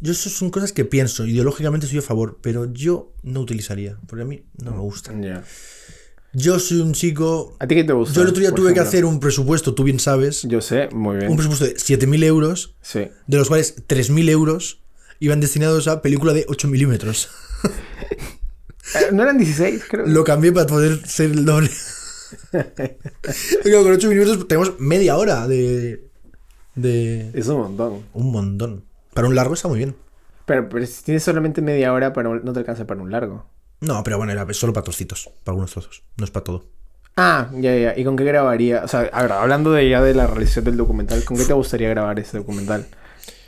Yo 0.00 0.12
eso 0.12 0.30
son 0.30 0.50
cosas 0.50 0.72
que 0.72 0.84
pienso. 0.84 1.26
Ideológicamente 1.26 1.86
estoy 1.86 1.98
a 1.98 2.02
favor, 2.02 2.38
pero 2.42 2.64
yo 2.72 3.12
no 3.22 3.40
utilizaría. 3.40 3.98
Porque 4.06 4.22
a 4.22 4.26
mí 4.26 4.42
no 4.62 4.72
me 4.72 4.80
gusta. 4.80 5.12
Ya. 5.20 5.44
Yo 6.34 6.58
soy 6.58 6.80
un 6.80 6.92
chico. 6.94 7.56
¿A 7.60 7.66
ti 7.66 7.74
qué 7.74 7.84
te 7.84 7.92
gusta? 7.92 8.14
Yo 8.14 8.22
el 8.22 8.28
otro 8.28 8.40
día 8.40 8.52
tuve 8.52 8.72
que 8.72 8.80
hacer 8.80 9.04
un 9.04 9.20
presupuesto, 9.20 9.74
tú 9.74 9.84
bien 9.84 9.98
sabes. 10.00 10.42
Yo 10.42 10.60
sé, 10.60 10.88
muy 10.92 11.16
bien. 11.18 11.30
Un 11.30 11.36
presupuesto 11.36 11.66
de 11.66 11.74
7.000 11.76 12.24
euros, 12.24 12.74
Sí. 12.80 13.08
de 13.26 13.36
los 13.36 13.48
cuales 13.48 13.74
3.000 13.86 14.28
euros 14.30 14.80
iban 15.20 15.40
destinados 15.40 15.88
a 15.88 16.00
película 16.02 16.32
de 16.32 16.46
8 16.48 16.68
milímetros. 16.68 17.28
Eh, 18.94 19.10
¿No 19.10 19.22
eran 19.22 19.38
16, 19.38 19.84
creo? 19.88 20.06
Lo 20.06 20.22
cambié 20.22 20.52
para 20.52 20.66
poder 20.66 21.06
ser 21.08 21.30
el 21.30 21.46
doble. 21.46 21.70
Claro, 22.50 23.82
con 23.84 23.92
8 23.92 24.08
milímetros 24.08 24.46
tenemos 24.48 24.78
media 24.80 25.16
hora 25.16 25.46
de. 25.48 26.04
de. 26.74 27.30
Es 27.32 27.46
un 27.48 27.58
montón. 27.58 28.02
Un 28.12 28.32
montón. 28.32 28.84
Para 29.14 29.28
un 29.28 29.34
largo 29.34 29.54
está 29.54 29.68
muy 29.68 29.78
bien. 29.78 29.94
Pero, 30.44 30.68
pero 30.68 30.84
si 30.84 31.02
tienes 31.04 31.22
solamente 31.22 31.62
media 31.62 31.92
hora, 31.94 32.12
para 32.12 32.28
un- 32.28 32.44
no 32.44 32.52
te 32.52 32.58
alcanza 32.58 32.86
para 32.86 33.00
un 33.00 33.10
largo. 33.10 33.46
No, 33.82 34.02
pero 34.04 34.16
bueno, 34.16 34.32
era 34.32 34.46
solo 34.54 34.72
para 34.72 34.84
trocitos, 34.84 35.28
para 35.42 35.52
algunos 35.52 35.72
trozos. 35.72 36.04
No 36.16 36.24
es 36.24 36.30
para 36.30 36.44
todo. 36.44 36.64
Ah, 37.16 37.50
ya, 37.52 37.76
ya. 37.76 37.98
¿Y 37.98 38.04
con 38.04 38.16
qué 38.16 38.24
grabaría? 38.24 38.84
O 38.84 38.88
sea, 38.88 39.10
hablando 39.12 39.72
de 39.72 39.88
ya 39.88 40.00
de 40.00 40.14
la 40.14 40.28
realización 40.28 40.64
del 40.66 40.76
documental, 40.76 41.24
¿con 41.24 41.36
qué 41.36 41.44
te 41.44 41.52
gustaría 41.52 41.88
grabar 41.88 42.18
ese 42.20 42.38
documental? 42.38 42.86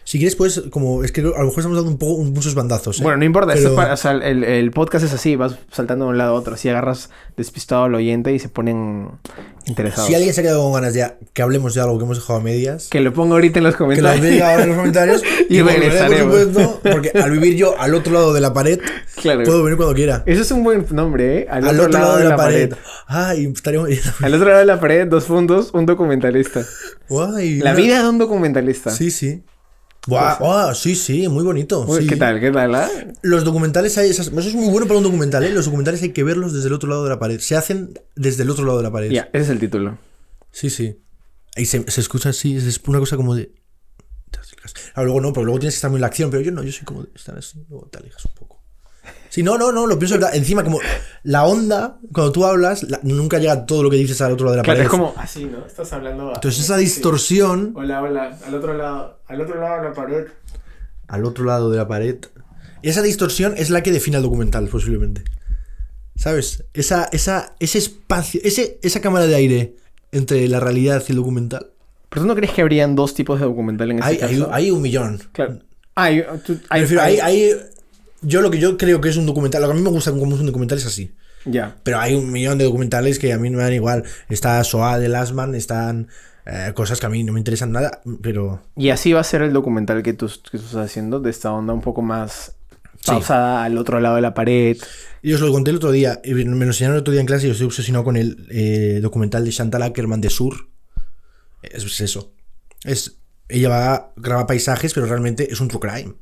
Si 0.04 0.18
quieres, 0.18 0.36
pues, 0.36 0.62
como. 0.70 1.02
Es 1.02 1.12
que 1.12 1.20
a 1.22 1.24
lo 1.24 1.30
mejor 1.30 1.58
estamos 1.58 1.76
dando 1.76 1.90
un 1.90 1.98
poco 1.98 2.22
muchos 2.24 2.54
bandazos. 2.54 3.00
¿eh? 3.00 3.02
Bueno, 3.02 3.18
no 3.18 3.24
importa, 3.24 3.54
Pero- 3.54 3.70
es 3.70 3.74
para- 3.74 3.94
o 3.94 3.96
sea, 3.96 4.12
el, 4.12 4.44
el 4.44 4.70
podcast 4.70 5.04
es 5.04 5.12
así, 5.14 5.34
vas 5.34 5.56
saltando 5.72 6.04
de 6.04 6.10
un 6.12 6.18
lado 6.18 6.32
a 6.36 6.38
otro, 6.38 6.54
así 6.54 6.68
agarras 6.68 7.08
despistado 7.36 7.84
al 7.84 7.94
oyente 7.94 8.32
y 8.32 8.38
se 8.38 8.48
ponen 8.50 9.08
interesados. 9.66 10.06
Si 10.08 10.14
alguien 10.14 10.34
se 10.34 10.40
ha 10.40 10.44
quedado 10.44 10.62
con 10.62 10.74
ganas 10.74 10.92
de 10.94 11.10
que 11.32 11.40
hablemos 11.42 11.74
de 11.74 11.80
algo 11.80 11.96
que 11.98 12.04
hemos 12.04 12.18
dejado 12.18 12.38
a 12.38 12.42
medias, 12.42 12.88
Que 12.90 13.00
lo 13.00 13.12
ponga 13.14 13.34
ahorita 13.34 13.58
en 13.60 13.64
los 13.64 13.74
que 13.76 13.82
lo 13.82 13.86
comentarios. 13.88 14.26
diga 14.30 14.50
ahora 14.50 14.62
en 14.64 14.68
los 14.68 14.76
comentarios 14.78 15.22
Y 15.48 15.60
volveré, 15.62 15.80
regresaremos. 15.88 16.34
por 16.34 16.44
supuesto, 16.44 16.80
porque 16.92 17.10
al 17.18 17.30
vivir 17.30 17.56
yo 17.56 17.74
al 17.80 17.94
otro 17.94 18.12
lado 18.12 18.34
de 18.34 18.40
la 18.42 18.52
pared, 18.52 18.78
Claro. 19.22 19.42
puedo 19.44 19.62
venir 19.62 19.76
cuando 19.78 19.94
quiera. 19.94 20.22
Eso 20.26 20.42
es 20.42 20.50
un 20.50 20.64
buen 20.64 20.84
nombre, 20.90 21.38
¿eh? 21.38 21.46
Al, 21.50 21.64
otro, 21.80 21.88
lado, 21.88 22.18
de 22.18 22.24
la, 22.24 22.36
pared. 22.36 22.74
Ay, 23.06 23.46
estaríamos. 23.46 23.88
Al 24.20 24.34
otro 24.34 24.46
lado 24.48 24.58
de 24.58 24.66
la 24.66 24.78
pared, 24.80 25.06
dos 25.08 25.24
puntos, 25.24 25.70
un 25.72 25.86
documentalista. 25.86 26.62
Guay, 27.08 27.60
La 27.60 27.72
vida 27.74 28.02
de 28.02 28.08
un 28.08 28.18
documentalista. 28.18 28.90
Sí, 28.90 29.10
sí. 29.10 29.42
Buah, 30.06 30.38
buah, 30.38 30.74
sí, 30.74 30.94
sí, 30.94 31.26
muy 31.28 31.44
bonito. 31.44 31.84
Uy, 31.88 32.02
sí. 32.02 32.06
¿Qué 32.06 32.16
tal? 32.16 32.38
¿Qué 32.40 32.50
tal? 32.50 32.74
ah? 32.74 32.88
Los 33.22 33.42
documentales 33.44 33.96
hay 33.96 34.10
esas- 34.10 34.26
Eso 34.28 34.40
es 34.40 34.54
muy 34.54 34.68
bueno 34.68 34.86
para 34.86 34.98
un 34.98 35.04
documental, 35.04 35.44
¿eh? 35.44 35.50
Los 35.50 35.64
documentales 35.64 36.02
hay 36.02 36.10
que 36.12 36.22
verlos 36.22 36.52
desde 36.52 36.68
el 36.68 36.74
otro 36.74 36.88
lado 36.90 37.04
de 37.04 37.10
la 37.10 37.18
pared. 37.18 37.40
Se 37.40 37.56
hacen 37.56 37.98
desde 38.14 38.42
el 38.42 38.50
otro 38.50 38.64
lado 38.66 38.76
de 38.78 38.82
la 38.84 38.92
pared. 38.92 39.10
Ya, 39.10 39.30
ese 39.32 39.44
es 39.44 39.48
el 39.50 39.58
título. 39.60 39.96
Sí, 40.50 40.68
sí. 40.68 41.00
Y 41.56 41.66
se, 41.66 41.90
se 41.90 42.00
escucha 42.00 42.28
así, 42.30 42.56
es 42.56 42.80
una 42.86 42.98
cosa 42.98 43.16
como 43.16 43.34
de. 43.34 43.54
Ah, 44.94 45.02
luego 45.02 45.20
no, 45.20 45.32
pero 45.32 45.44
luego 45.44 45.58
tienes 45.58 45.74
que 45.74 45.78
estar 45.78 45.90
muy 45.90 45.98
en 45.98 46.02
la 46.02 46.06
acción, 46.08 46.30
pero 46.30 46.42
yo 46.42 46.50
no, 46.52 46.62
yo 46.62 46.72
soy 46.72 46.84
como 46.84 47.02
de 47.02 47.10
estar 47.14 47.36
así, 47.38 47.64
luego 47.68 47.86
te 47.90 47.98
alejas 47.98 48.24
un 48.26 48.32
poco. 48.34 48.53
Sí, 49.34 49.42
no, 49.42 49.58
no, 49.58 49.72
no, 49.72 49.88
lo 49.88 49.98
pienso 49.98 50.14
de 50.14 50.20
verdad. 50.20 50.36
Encima, 50.36 50.62
como 50.62 50.78
la 51.24 51.44
onda, 51.44 51.98
cuando 52.12 52.30
tú 52.30 52.44
hablas, 52.46 52.84
la- 52.84 53.00
nunca 53.02 53.40
llega 53.40 53.66
todo 53.66 53.82
lo 53.82 53.90
que 53.90 53.96
dices 53.96 54.20
al 54.20 54.30
otro 54.30 54.44
lado 54.44 54.52
de 54.52 54.56
la 54.58 54.62
Claro, 54.62 54.76
pared. 54.78 54.84
es 54.84 54.90
como 54.90 55.12
así, 55.16 55.44
¿no? 55.46 55.66
Estás 55.66 55.92
hablando. 55.92 56.32
Entonces 56.32 56.62
esa 56.62 56.76
distorsión 56.76 57.72
Hola, 57.74 58.00
hola. 58.00 58.38
Al 58.46 58.54
otro 58.54 58.74
lado. 58.74 59.18
Al 59.26 59.40
otro 59.40 59.60
lado 59.60 59.82
de 59.82 59.88
la 59.88 59.92
pared. 59.94 60.26
al 61.08 61.24
otro 61.24 61.44
lado 61.44 61.68
de 61.70 61.76
la 61.78 61.88
pared. 61.88 62.16
Esa 62.82 63.02
distorsión 63.02 63.54
es 63.56 63.70
la 63.70 63.82
que 63.82 63.90
define 63.90 64.18
el 64.18 64.22
documental, 64.22 64.68
posiblemente. 64.68 65.24
¿Sabes? 66.16 66.62
Esa, 66.72 67.08
esa, 67.10 67.54
ese 67.58 67.78
espacio, 67.78 68.40
ese, 68.44 68.78
esa 68.82 69.00
cámara 69.00 69.26
de 69.26 69.34
aire 69.34 69.74
entre 70.12 70.46
la 70.48 70.60
realidad 70.60 71.02
y 71.08 71.10
el 71.12 71.16
documental. 71.16 71.70
¿Pero 72.08 72.22
tú 72.22 72.28
no 72.28 72.36
crees 72.36 72.52
que 72.52 72.62
habrían 72.62 72.94
dos 72.94 73.14
tipos 73.14 73.40
de 73.40 73.46
documental 73.46 73.90
en 73.90 73.98
este 73.98 74.08
Hay, 74.10 74.18
hay, 74.22 74.38
caso? 74.38 74.50
hay 74.54 74.70
un 74.70 74.80
millón. 74.80 75.20
Claro. 75.32 75.58
Ah, 75.96 76.04
hay, 76.04 76.24
tú- 76.46 76.52
Me 76.52 76.60
hay- 76.70 76.80
refiero, 76.82 77.02
hay- 77.02 77.18
hay- 77.18 77.42
hay- 77.50 77.56
yo 78.24 78.40
lo 78.40 78.50
que 78.50 78.58
yo 78.58 78.76
creo 78.76 79.00
que 79.00 79.08
es 79.08 79.16
un 79.16 79.26
documental, 79.26 79.62
lo 79.62 79.68
que 79.68 79.72
a 79.72 79.76
mí 79.76 79.82
me 79.82 79.90
gusta 79.90 80.10
como 80.12 80.34
es 80.34 80.40
un 80.40 80.46
documental 80.46 80.78
es 80.78 80.86
así. 80.86 81.14
Ya. 81.44 81.76
Pero 81.82 82.00
hay 82.00 82.14
un 82.14 82.32
millón 82.32 82.58
de 82.58 82.64
documentales 82.64 83.18
que 83.18 83.32
a 83.32 83.38
mí 83.38 83.50
me 83.50 83.62
dan 83.62 83.72
igual. 83.72 84.04
Está 84.28 84.62
Soa 84.64 84.98
de 84.98 85.08
Lasman, 85.08 85.54
están 85.54 86.08
eh, 86.46 86.72
cosas 86.74 87.00
que 87.00 87.06
a 87.06 87.10
mí 87.10 87.22
no 87.22 87.32
me 87.32 87.40
interesan 87.40 87.72
nada, 87.72 88.00
pero 88.22 88.62
Y 88.76 88.90
así 88.90 89.12
va 89.12 89.20
a 89.20 89.24
ser 89.24 89.42
el 89.42 89.52
documental 89.52 90.02
que 90.02 90.12
tú, 90.14 90.26
que 90.50 90.58
tú 90.58 90.64
estás 90.64 90.86
haciendo, 90.86 91.20
de 91.20 91.30
esta 91.30 91.52
onda 91.52 91.72
un 91.72 91.82
poco 91.82 92.02
más 92.02 92.52
Sí. 93.00 93.10
pausada 93.10 93.64
al 93.64 93.76
otro 93.76 94.00
lado 94.00 94.16
de 94.16 94.22
la 94.22 94.32
pared. 94.32 94.78
Y 95.20 95.34
os 95.34 95.40
lo 95.42 95.52
conté 95.52 95.70
el 95.70 95.76
otro 95.76 95.92
día, 95.92 96.22
me 96.24 96.44
lo 96.44 96.64
enseñaron 96.64 96.96
el 96.96 97.00
otro 97.02 97.12
día 97.12 97.20
en 97.20 97.26
clase 97.26 97.44
y 97.44 97.48
yo 97.48 97.52
estoy 97.52 97.66
obsesionado 97.66 98.02
con 98.02 98.16
el 98.16 98.46
eh, 98.50 99.00
documental 99.02 99.44
de 99.44 99.50
Chantal 99.50 99.82
Ackerman 99.82 100.22
de 100.22 100.30
Sur. 100.30 100.68
Es 101.62 102.00
eso. 102.00 102.32
Es, 102.82 103.18
ella 103.48 103.68
va, 103.68 104.12
graba 104.16 104.46
paisajes, 104.46 104.94
pero 104.94 105.04
realmente 105.04 105.52
es 105.52 105.60
un 105.60 105.68
true 105.68 105.80
crime. 105.80 106.14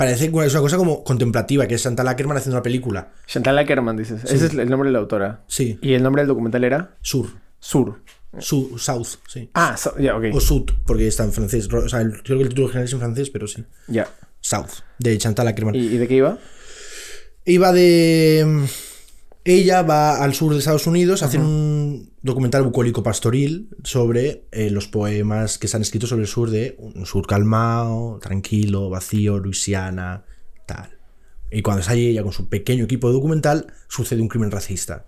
Parece 0.00 0.24
es 0.24 0.32
una 0.54 0.60
cosa 0.62 0.76
como 0.78 1.04
contemplativa, 1.04 1.66
que 1.66 1.74
es 1.74 1.82
Chantal 1.82 2.08
Ackerman 2.08 2.38
haciendo 2.38 2.56
una 2.56 2.62
película. 2.62 3.12
Chantal 3.26 3.58
Ackerman, 3.58 3.96
dices. 3.98 4.24
Ese 4.24 4.46
es 4.46 4.54
el 4.54 4.70
nombre 4.70 4.88
de 4.88 4.94
la 4.94 4.98
autora. 4.98 5.44
Sí, 5.46 5.78
¿Y 5.82 5.92
el 5.92 6.02
nombre 6.02 6.22
del 6.22 6.28
documental 6.28 6.64
era? 6.64 6.96
Sur. 7.02 7.26
Sur. 7.58 8.00
Su, 8.38 8.78
south, 8.78 9.18
sí. 9.28 9.50
Ah, 9.52 9.76
so- 9.76 9.98
ya, 9.98 10.16
ok. 10.16 10.24
O 10.32 10.40
Sud, 10.40 10.70
porque 10.86 11.06
está 11.06 11.24
en 11.24 11.32
francés. 11.32 11.68
O 11.70 11.88
sea, 11.88 12.00
el- 12.00 12.22
creo 12.22 12.38
que 12.38 12.44
el 12.44 12.48
título 12.48 12.66
original 12.68 12.84
es 12.86 12.92
en 12.94 12.98
francés, 13.00 13.28
pero 13.28 13.46
sí. 13.46 13.62
Ya. 13.88 14.08
South, 14.40 14.70
de 14.98 15.18
Chantal 15.18 15.48
Ackerman. 15.48 15.74
¿Y, 15.74 15.80
y 15.80 15.98
de 15.98 16.08
qué 16.08 16.14
iba? 16.14 16.38
Iba 17.44 17.72
de. 17.72 18.66
Ella 19.44 19.82
va 19.82 20.22
al 20.22 20.34
sur 20.34 20.52
de 20.52 20.58
Estados 20.58 20.86
Unidos 20.86 21.22
a 21.22 21.26
hacer 21.26 21.40
un 21.40 22.12
documental 22.20 22.62
bucólico 22.62 23.02
pastoril 23.02 23.70
sobre 23.84 24.46
eh, 24.52 24.68
los 24.68 24.86
poemas 24.86 25.56
que 25.56 25.66
se 25.66 25.76
han 25.76 25.82
escrito 25.82 26.06
sobre 26.06 26.22
el 26.22 26.28
sur 26.28 26.50
de 26.50 26.76
un 26.78 27.06
sur 27.06 27.26
calmado, 27.26 28.18
tranquilo, 28.20 28.90
vacío, 28.90 29.38
Luisiana, 29.38 30.26
tal. 30.66 30.98
Y 31.50 31.62
cuando 31.62 31.80
está 31.80 31.92
allí 31.92 32.08
ella 32.08 32.22
con 32.22 32.32
su 32.32 32.50
pequeño 32.50 32.84
equipo 32.84 33.08
de 33.08 33.14
documental, 33.14 33.72
sucede 33.88 34.20
un 34.20 34.28
crimen 34.28 34.50
racista. 34.50 35.06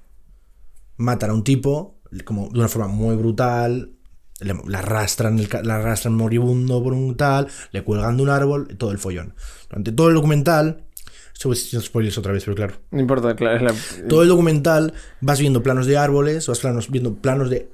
Matan 0.97 1.31
a 1.31 1.35
un 1.35 1.45
tipo, 1.45 2.01
como 2.25 2.49
de 2.49 2.59
una 2.59 2.69
forma 2.69 2.89
muy 2.89 3.17
brutal, 3.17 3.93
le, 4.41 4.55
le 4.67 4.77
arrastran, 4.77 5.39
el 5.39 5.49
le 5.63 5.73
arrastran 5.73 6.15
moribundo 6.15 6.83
por 6.83 6.95
un 6.95 7.19
tal, 7.19 7.49
le 7.71 7.85
cuelgan 7.85 8.17
de 8.17 8.23
un 8.23 8.31
árbol, 8.31 8.77
todo 8.79 8.93
el 8.93 8.99
follón. 8.99 9.35
Durante 9.69 9.93
todo 9.93 10.09
el 10.09 10.15
documental, 10.15 10.87
estoy 11.33 11.53
haciendo 11.53 11.87
spoilers 11.87 12.19
otra 12.19 12.33
vez, 12.33 12.45
pero 12.45 12.55
claro. 12.55 12.75
No 12.91 13.01
importa, 13.01 13.35
claro. 13.35 13.57
Es 13.57 13.63
la... 13.63 14.09
Todo 14.09 14.23
el 14.23 14.29
documental 14.29 14.95
vas 15.21 15.41
viendo 15.41 15.63
planos 15.63 15.87
de 15.87 15.97
árboles, 15.97 16.47
vas 16.47 16.61
planos, 16.61 16.91
viendo 16.91 17.15
planos 17.15 17.51
de 17.51 17.69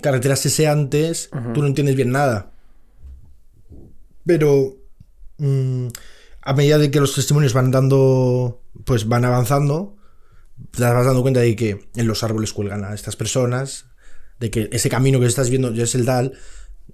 carreteras 0.00 0.40
seseantes, 0.40 1.30
tú 1.54 1.62
no 1.62 1.66
entiendes 1.66 1.96
bien 1.96 2.10
nada. 2.10 2.52
Pero 4.26 4.76
mm, 5.38 5.86
a 6.42 6.52
medida 6.52 6.78
de 6.78 6.90
que 6.90 7.00
los 7.00 7.14
testimonios 7.14 7.54
van 7.54 7.70
dando, 7.70 8.62
pues 8.84 9.08
van 9.08 9.24
avanzando, 9.24 9.96
te 10.70 10.82
vas 10.82 11.06
dando 11.06 11.22
cuenta 11.22 11.40
de 11.40 11.56
que 11.56 11.88
en 11.96 12.06
los 12.06 12.22
árboles 12.22 12.52
cuelgan 12.52 12.84
a 12.84 12.94
estas 12.94 13.16
personas, 13.16 13.86
de 14.40 14.50
que 14.50 14.68
ese 14.72 14.90
camino 14.90 15.18
que 15.20 15.26
estás 15.26 15.50
viendo 15.50 15.72
ya 15.72 15.84
es 15.84 15.94
el 15.94 16.04
tal 16.04 16.34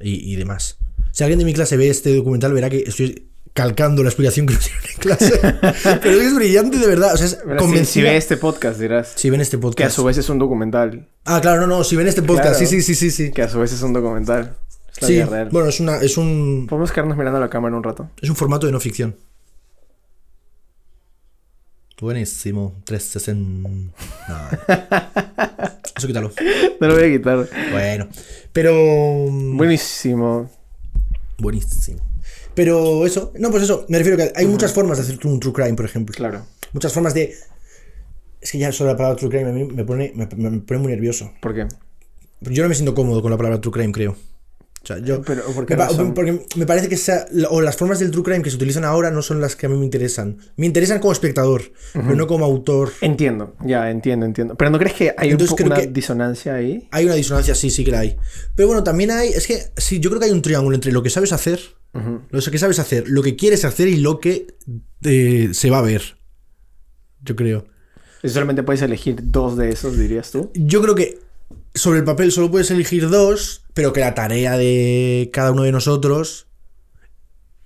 y, 0.01 0.33
y 0.33 0.37
demás. 0.37 0.79
Si 1.11 1.23
alguien 1.23 1.39
de 1.39 1.45
mi 1.45 1.55
clase 1.55 1.77
ve 1.77 1.89
este 1.89 2.15
documental, 2.15 2.53
verá 2.53 2.71
que 2.71 2.85
estoy 2.87 3.31
calcando 3.53 4.03
la 4.03 4.09
explicación 4.09 4.47
que 4.47 4.55
nos 4.55 4.65
dieron 4.65 4.83
en 4.91 4.97
clase. 4.99 5.41
Pero 6.03 6.21
es 6.21 6.35
brillante 6.35 6.79
de 6.79 6.87
verdad. 6.87 7.15
O 7.15 7.17
sea, 7.17 7.27
es 7.27 7.33
si, 7.33 7.39
si 7.39 7.57
convencida- 7.57 8.11
ve 8.11 8.17
este 8.17 8.37
podcast, 8.37 8.81
dirás. 8.81 9.13
si 9.15 9.31
ven 9.31 9.41
este 9.41 9.57
Que 9.57 9.61
a 9.61 9.61
podcast. 9.61 9.97
su 9.97 10.05
vez 10.05 10.19
es 10.19 10.29
un 10.29 10.39
documental. 10.39 11.09
Ah, 11.25 11.41
claro, 11.41 11.61
no, 11.63 11.67
no, 11.67 11.85
si 11.85 11.95
ven 11.97 12.09
este 12.09 12.23
podcast, 12.23 12.57
Claro. 12.57 12.59
sí, 12.59 12.67
sí, 12.67 12.83
sí, 12.83 12.95
sí, 12.95 13.11
sí. 13.11 13.31
Que 13.33 13.43
a 13.43 13.49
su 13.49 13.59
vez 13.61 13.73
es 13.73 13.83
un 13.83 13.93
documental. 13.93 14.57
Es 14.97 15.03
la 15.03 15.09
Sí, 15.09 15.15
vida 15.15 15.27
real. 15.27 15.49
bueno, 15.51 15.69
es 15.69 15.81
una, 15.81 15.97
es 15.99 16.17
un, 16.17 16.67
Podemos 16.69 16.91
quedarnos 16.93 17.17
mirando 17.17 17.39
a 17.39 17.41
la 17.41 17.51
cámara 17.51 17.77
un 17.77 17.83
rato. 17.83 18.11
es 18.21 18.31
un 18.31 18.37
formato 18.37 18.67
de 18.67 18.73
no 18.73 18.81
ficción. 18.81 19.17
Buenísimo, 22.01 22.75
360. 22.85 23.69
No. 23.69 24.49
Eso 25.97 26.07
quítalo. 26.07 26.33
No 26.81 26.89
lo 26.89 26.95
voy 26.97 27.05
a 27.05 27.17
quitar. 27.17 27.49
Bueno, 27.71 28.09
pero 28.53 28.75
Buenísimo. 29.55 30.51
buenísimo. 31.39 32.01
Pero 32.55 33.05
eso, 33.05 33.33
no, 33.39 33.51
pues 33.51 33.65
eso, 33.65 33.85
me 33.89 33.99
refiero 33.99 34.17
que 34.17 34.33
hay 34.35 34.47
muchas 34.47 34.73
formas 34.73 34.99
de 34.99 35.05
hacer 35.05 35.27
un 35.27 35.41
true 35.41 35.53
crime, 35.53 35.75
por 35.75 35.85
ejemplo. 35.85 36.15
Claro. 36.15 36.47
Muchas 36.73 36.93
formas 36.93 37.15
de 37.15 37.35
es 38.41 38.53
que 38.53 38.59
ya 38.59 38.71
solo 38.73 38.91
la 38.91 38.97
palabra 38.97 39.17
true 39.17 39.31
crime 39.31 39.51
a 39.51 39.53
mí 39.53 39.65
me 39.65 39.85
pone, 39.85 40.13
me, 40.15 40.27
me 40.27 40.61
pone 40.61 40.81
muy 40.81 40.93
nervioso. 40.93 41.33
¿Por 41.41 41.55
qué? 41.55 41.67
Yo 42.41 42.63
no 42.63 42.69
me 42.69 42.75
siento 42.75 42.95
cómodo 42.95 43.23
con 43.23 43.31
la 43.31 43.37
palabra 43.37 43.61
true 43.61 43.73
crime, 43.73 43.93
creo. 43.93 44.17
O 44.85 44.87
sea, 44.87 44.99
yo. 44.99 45.23
Pero, 45.23 45.43
¿por 45.47 45.65
qué 45.65 45.77
me 45.77 45.83
razón? 45.85 46.13
porque 46.13 46.45
me 46.57 46.67
parece 46.67 46.91
que 46.91 46.99
sea, 46.99 47.27
o 47.49 47.63
las 47.63 47.77
formas 47.77 47.99
del 48.01 48.11
true 48.11 48.23
crime 48.23 48.43
que 48.43 48.51
se 48.51 48.57
utilizan 48.57 48.85
ahora 48.85 49.11
no 49.11 49.23
son 49.23 49.41
las 49.41 49.57
que 49.57 49.65
a 49.65 49.69
mí 49.71 49.79
me 49.79 49.85
interesan. 49.87 50.37
Me 50.57 50.67
interesan 50.67 50.99
como 51.01 51.13
espectador, 51.13 51.63
pero 51.95 52.15
no 52.15 52.27
como 52.27 52.45
autor. 52.45 52.93
Entiendo, 53.01 53.57
ya, 53.65 53.91
entiendo, 53.91 54.27
entiendo. 54.27 54.57
Pero 54.57 54.71
¿no 54.71 54.79
crees 54.79 54.95
que 54.95 55.15
hay 55.17 55.31
Entonces 55.31 55.59
un 55.59 55.67
una 55.67 55.77
que- 55.77 55.87
disonancia 55.87 56.55
ahí? 56.55 56.87
Hay 56.91 57.07
una 57.07 57.15
disonancia, 57.15 57.55
sí, 57.55 57.71
sí 57.71 57.83
que 57.85 57.91
la 57.93 58.01
hay. 58.01 58.17
Pero 58.55 58.69
bueno, 58.69 58.85
también 58.85 59.11
hay. 59.11 59.31
Es 59.31 59.47
que 59.47 59.59
sí, 59.77 60.01
yo 60.01 60.11
creo 60.11 60.21
que 60.21 60.27
hay 60.27 60.33
un 60.33 60.43
triángulo 60.43 60.75
entre 60.75 60.93
lo 60.93 61.03
que 61.03 61.09
sabes 61.11 61.33
hacer, 61.33 61.61
lo 62.31 62.41
que 62.43 62.59
sabes 62.59 62.79
hacer, 62.79 63.05
lo 63.09 63.23
que 63.23 63.37
quieres 63.37 63.65
hacer 63.65 63.89
y 63.89 63.97
lo 63.97 64.21
que 64.21 64.47
eh, 65.03 65.49
se 65.53 65.71
va 65.71 65.79
a 65.79 65.83
ver. 65.83 66.03
Yo 67.23 67.37
creo. 67.37 67.65
Y 68.23 68.29
solamente 68.29 68.63
puedes 68.63 68.83
elegir 68.83 69.17
dos 69.23 69.57
de 69.57 69.71
esos, 69.71 69.97
dirías 69.99 70.31
tú. 70.31 70.51
Yo 70.55 70.83
creo 70.83 70.95
que 70.95 71.19
sobre 71.75 71.99
el 72.01 72.05
papel 72.05 72.33
solo 72.33 72.51
puedes 72.51 72.71
elegir 72.71 73.09
dos, 73.09 73.64
pero 73.75 73.93
que 73.93 74.01
la 74.01 74.15
tarea 74.15 74.57
de 74.57 75.31
cada 75.33 75.53
uno 75.53 75.65
de 75.65 75.73
nosotros 75.73 76.47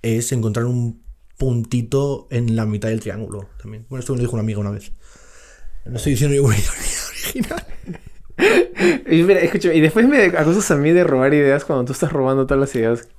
es 0.01 0.31
encontrar 0.31 0.65
un 0.65 1.03
puntito 1.37 2.27
en 2.31 2.55
la 2.55 2.65
mitad 2.65 2.89
del 2.89 2.99
triángulo 2.99 3.49
también. 3.61 3.85
Bueno, 3.89 4.01
esto 4.01 4.13
me 4.13 4.17
lo 4.17 4.23
dijo 4.23 4.33
una 4.33 4.43
amiga 4.43 4.59
una 4.59 4.71
vez. 4.71 4.91
No 5.85 5.97
estoy 5.97 6.13
diciendo 6.13 6.35
ninguna 6.35 6.57
idea 6.57 6.71
original. 7.09 7.65
Y, 9.11 9.23
mira, 9.23 9.41
y 9.43 9.81
después 9.81 10.07
me 10.07 10.23
acusas 10.23 10.71
a 10.71 10.77
mí 10.77 10.91
de 10.91 11.03
robar 11.03 11.33
ideas 11.33 11.65
cuando 11.65 11.83
tú 11.83 11.91
estás 11.91 12.13
robando 12.13 12.47
todas 12.47 12.61
las 12.61 12.73
ideas. 12.73 13.09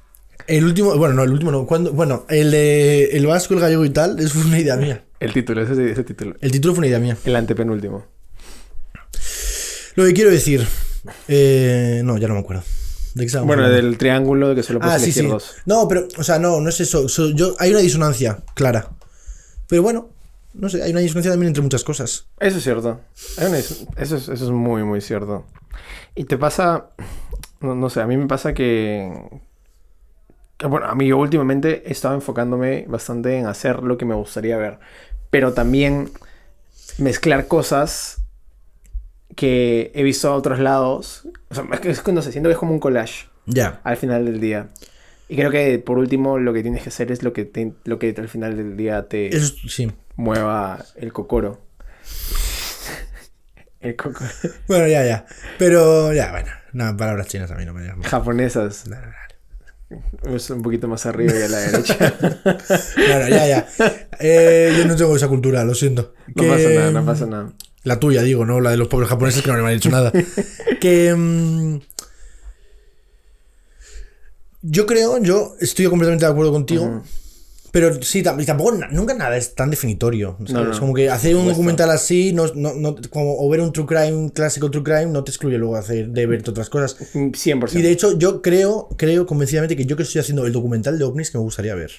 El 0.47 0.65
último, 0.65 0.97
bueno, 0.97 1.15
no, 1.15 1.23
el 1.23 1.31
último 1.31 1.51
no. 1.51 1.67
Cuando, 1.67 1.93
bueno, 1.93 2.25
el 2.31 2.51
de 2.51 3.11
el 3.13 3.27
vasco, 3.27 3.53
el 3.53 3.61
gallego 3.61 3.85
y 3.85 3.91
tal, 3.91 4.19
eso 4.19 4.39
fue 4.39 4.47
una 4.47 4.59
idea 4.59 4.77
mía. 4.77 5.05
El 5.21 5.35
título, 5.35 5.61
ese, 5.61 5.91
ese 5.91 6.05
título. 6.05 6.37
El 6.41 6.51
título 6.51 6.73
fue 6.73 6.79
una 6.81 6.87
idea 6.87 6.99
mía. 6.99 7.19
El 7.25 7.37
antepenúltimo. 7.37 8.07
Lo 9.97 10.07
que 10.07 10.15
quiero 10.15 10.31
decir. 10.31 10.67
eh, 11.29 12.01
no, 12.03 12.17
ya 12.17 12.29
no 12.29 12.35
me 12.35 12.41
acuerdo. 12.41 12.63
¿De 13.15 13.21
qué 13.23 13.27
estábamos 13.27 13.49
Bueno, 13.49 13.65
hablando? 13.65 13.87
del 13.87 13.99
triángulo 13.99 14.49
de 14.51 14.55
que 14.55 14.63
solo 14.63 14.79
puedes 14.81 14.95
Ah, 14.95 14.99
sí, 14.99 15.13
sí. 15.13 15.27
dos. 15.27 15.57
No, 15.67 15.89
pero, 15.89 16.07
o 16.19 16.23
sea, 16.23 16.39
no, 16.39 16.61
no 16.61 16.69
es 16.69 16.81
eso. 16.81 17.09
So- 17.09 17.31
yo, 17.31 17.55
hay 17.59 17.71
una 17.71 17.81
disonancia 17.81 18.39
clara. 18.55 18.89
Pero 19.69 19.83
bueno, 19.83 20.09
no 20.55 20.69
sé, 20.69 20.83
hay 20.83 20.91
una 20.93 21.01
disonancia 21.01 21.31
también 21.31 21.49
entre 21.49 21.63
muchas 21.63 21.83
cosas. 21.85 22.27
Eso 22.39 22.59
es 22.59 22.63
cierto. 22.65 23.01
Eso 23.97 24.17
es, 24.17 24.29
eso 24.29 24.33
es 24.33 24.51
muy, 24.51 24.83
muy 24.85 25.01
cierto. 25.01 25.45
Y 26.15 26.25
te 26.25 26.37
pasa. 26.39 26.91
No, 27.61 27.75
no 27.75 27.91
sé, 27.91 28.01
a 28.01 28.07
mí 28.07 28.17
me 28.17 28.27
pasa 28.27 28.55
que. 28.55 29.13
que, 30.57 30.67
Bueno, 30.67 30.87
a 30.87 30.95
mí 30.95 31.07
yo 31.07 31.19
últimamente 31.19 31.83
he 31.89 31.93
estado 31.93 32.15
enfocándome 32.15 32.85
bastante 32.89 33.39
en 33.39 33.47
hacer 33.47 33.83
lo 33.83 33.97
que 33.99 34.05
me 34.05 34.15
gustaría 34.15 34.57
ver. 34.57 34.79
Pero 35.31 35.53
también 35.53 36.11
mezclar 36.99 37.47
cosas 37.47 38.20
que 39.37 39.91
he 39.95 40.03
visto 40.03 40.29
a 40.29 40.35
otros 40.35 40.59
lados. 40.59 41.27
O 41.51 41.55
sea, 41.55 41.65
es 41.73 41.81
que 41.81 41.91
es 41.91 42.01
cuando 42.03 42.23
se 42.23 42.33
siento 42.33 42.49
que 42.49 42.53
es 42.55 42.59
como 42.59 42.73
un 42.73 42.81
collage 42.81 43.27
Ya. 43.47 43.81
al 43.85 43.97
final 43.97 44.25
del 44.25 44.41
día. 44.41 44.69
Y 45.29 45.37
creo 45.37 45.51
que 45.51 45.79
por 45.79 45.99
último 45.99 46.39
lo 46.39 46.53
que 46.53 46.63
tienes 46.63 46.83
que 46.83 46.89
hacer 46.89 47.13
es 47.13 47.23
lo 47.23 47.33
que, 47.33 47.45
te- 47.45 47.73
lo 47.85 47.99
que 47.99 48.15
al 48.19 48.29
final 48.29 48.57
del 48.57 48.77
día 48.77 49.07
te 49.09 49.29
Eso, 49.35 49.55
sí. 49.69 49.91
mueva 50.17 50.85
el 50.97 51.13
cocoro. 51.13 51.61
el 53.81 53.97
cocoro. 53.97 54.29
Bueno, 54.69 54.87
ya, 54.89 55.05
ya. 55.05 55.27
Pero, 55.59 56.13
ya, 56.13 56.31
bueno. 56.33 56.51
Nada, 56.73 56.97
palabras 56.97 57.27
chinas 57.29 57.51
a 57.51 57.55
mí 57.57 57.65
no 57.65 57.73
me 57.75 57.83
llaman. 57.85 58.03
Japonesas. 58.03 58.85
Es 60.33 60.51
un 60.51 60.63
poquito 60.63 60.87
más 60.87 61.05
arriba 61.07 61.33
y 61.37 61.43
a 61.43 61.49
la 61.49 61.59
derecha. 61.59 61.97
Claro, 62.95 63.29
ya, 63.29 63.47
ya. 63.47 63.69
Eh, 64.21 64.75
yo 64.79 64.85
no 64.87 64.95
tengo 64.97 65.17
esa 65.17 65.27
cultura, 65.29 65.65
lo 65.65 65.75
siento. 65.75 66.15
No 66.35 66.43
Que- 66.43 66.49
pasa 66.49 66.69
nada, 66.71 66.91
no 66.93 67.05
pasa 67.07 67.27
nada. 67.27 67.53
La 67.83 67.99
tuya, 67.99 68.23
digo, 68.23 68.45
no 68.45 68.61
la 68.61 68.71
de 68.71 68.77
los 68.77 68.89
pobres 68.89 69.09
japoneses 69.09 69.43
que 69.43 69.51
no 69.51 69.63
me 69.63 69.69
han 69.69 69.75
dicho 69.75 69.91
nada. 69.91 70.13
que. 70.81 71.15
mm, 71.15 71.79
yo 74.63 74.87
creo, 74.87 75.19
yo 75.23 75.55
estoy 75.61 75.87
completamente 75.87 76.25
de 76.27 76.31
acuerdo 76.31 76.53
contigo. 76.53 77.03
Pero 77.73 78.03
sí, 78.03 78.23
tampoco, 78.25 78.73
nunca 78.91 79.15
nada 79.15 79.37
es 79.37 79.55
tan 79.55 79.71
definitorio. 79.71 80.37
¿sabes? 80.39 80.53
No, 80.53 80.65
no, 80.65 80.81
como 80.81 80.93
que 80.93 81.09
hacer 81.09 81.37
un 81.37 81.47
documental 81.47 81.89
así, 81.91 82.33
no, 82.33 82.47
no, 82.55 82.75
no- 82.75 82.97
como, 83.11 83.39
o 83.39 83.49
ver 83.49 83.61
un 83.61 83.73
true 83.73 83.87
crime, 83.87 84.33
clásico 84.35 84.71
true 84.73 84.83
crime, 84.83 85.07
no 85.07 85.23
te 85.23 85.31
excluye 85.31 85.57
luego 85.57 85.77
hacer, 85.77 86.09
de 86.09 86.27
ver 86.27 86.43
otras 86.49 86.69
cosas. 86.69 86.97
100%. 87.15 87.79
Y 87.79 87.83
de 87.83 87.93
hecho, 87.93 88.19
yo 88.19 88.43
creo, 88.43 88.89
creo 88.97 89.25
convencidamente 89.25 89.77
que 89.77 89.87
yo 89.87 89.97
que 89.97 90.03
estoy 90.03 90.21
haciendo 90.21 90.47
el 90.47 90.53
documental 90.53 90.99
de 90.99 91.05
ovnis 91.05 91.31
que 91.31 91.39
me 91.39 91.45
gustaría 91.45 91.77
ver. 91.77 91.93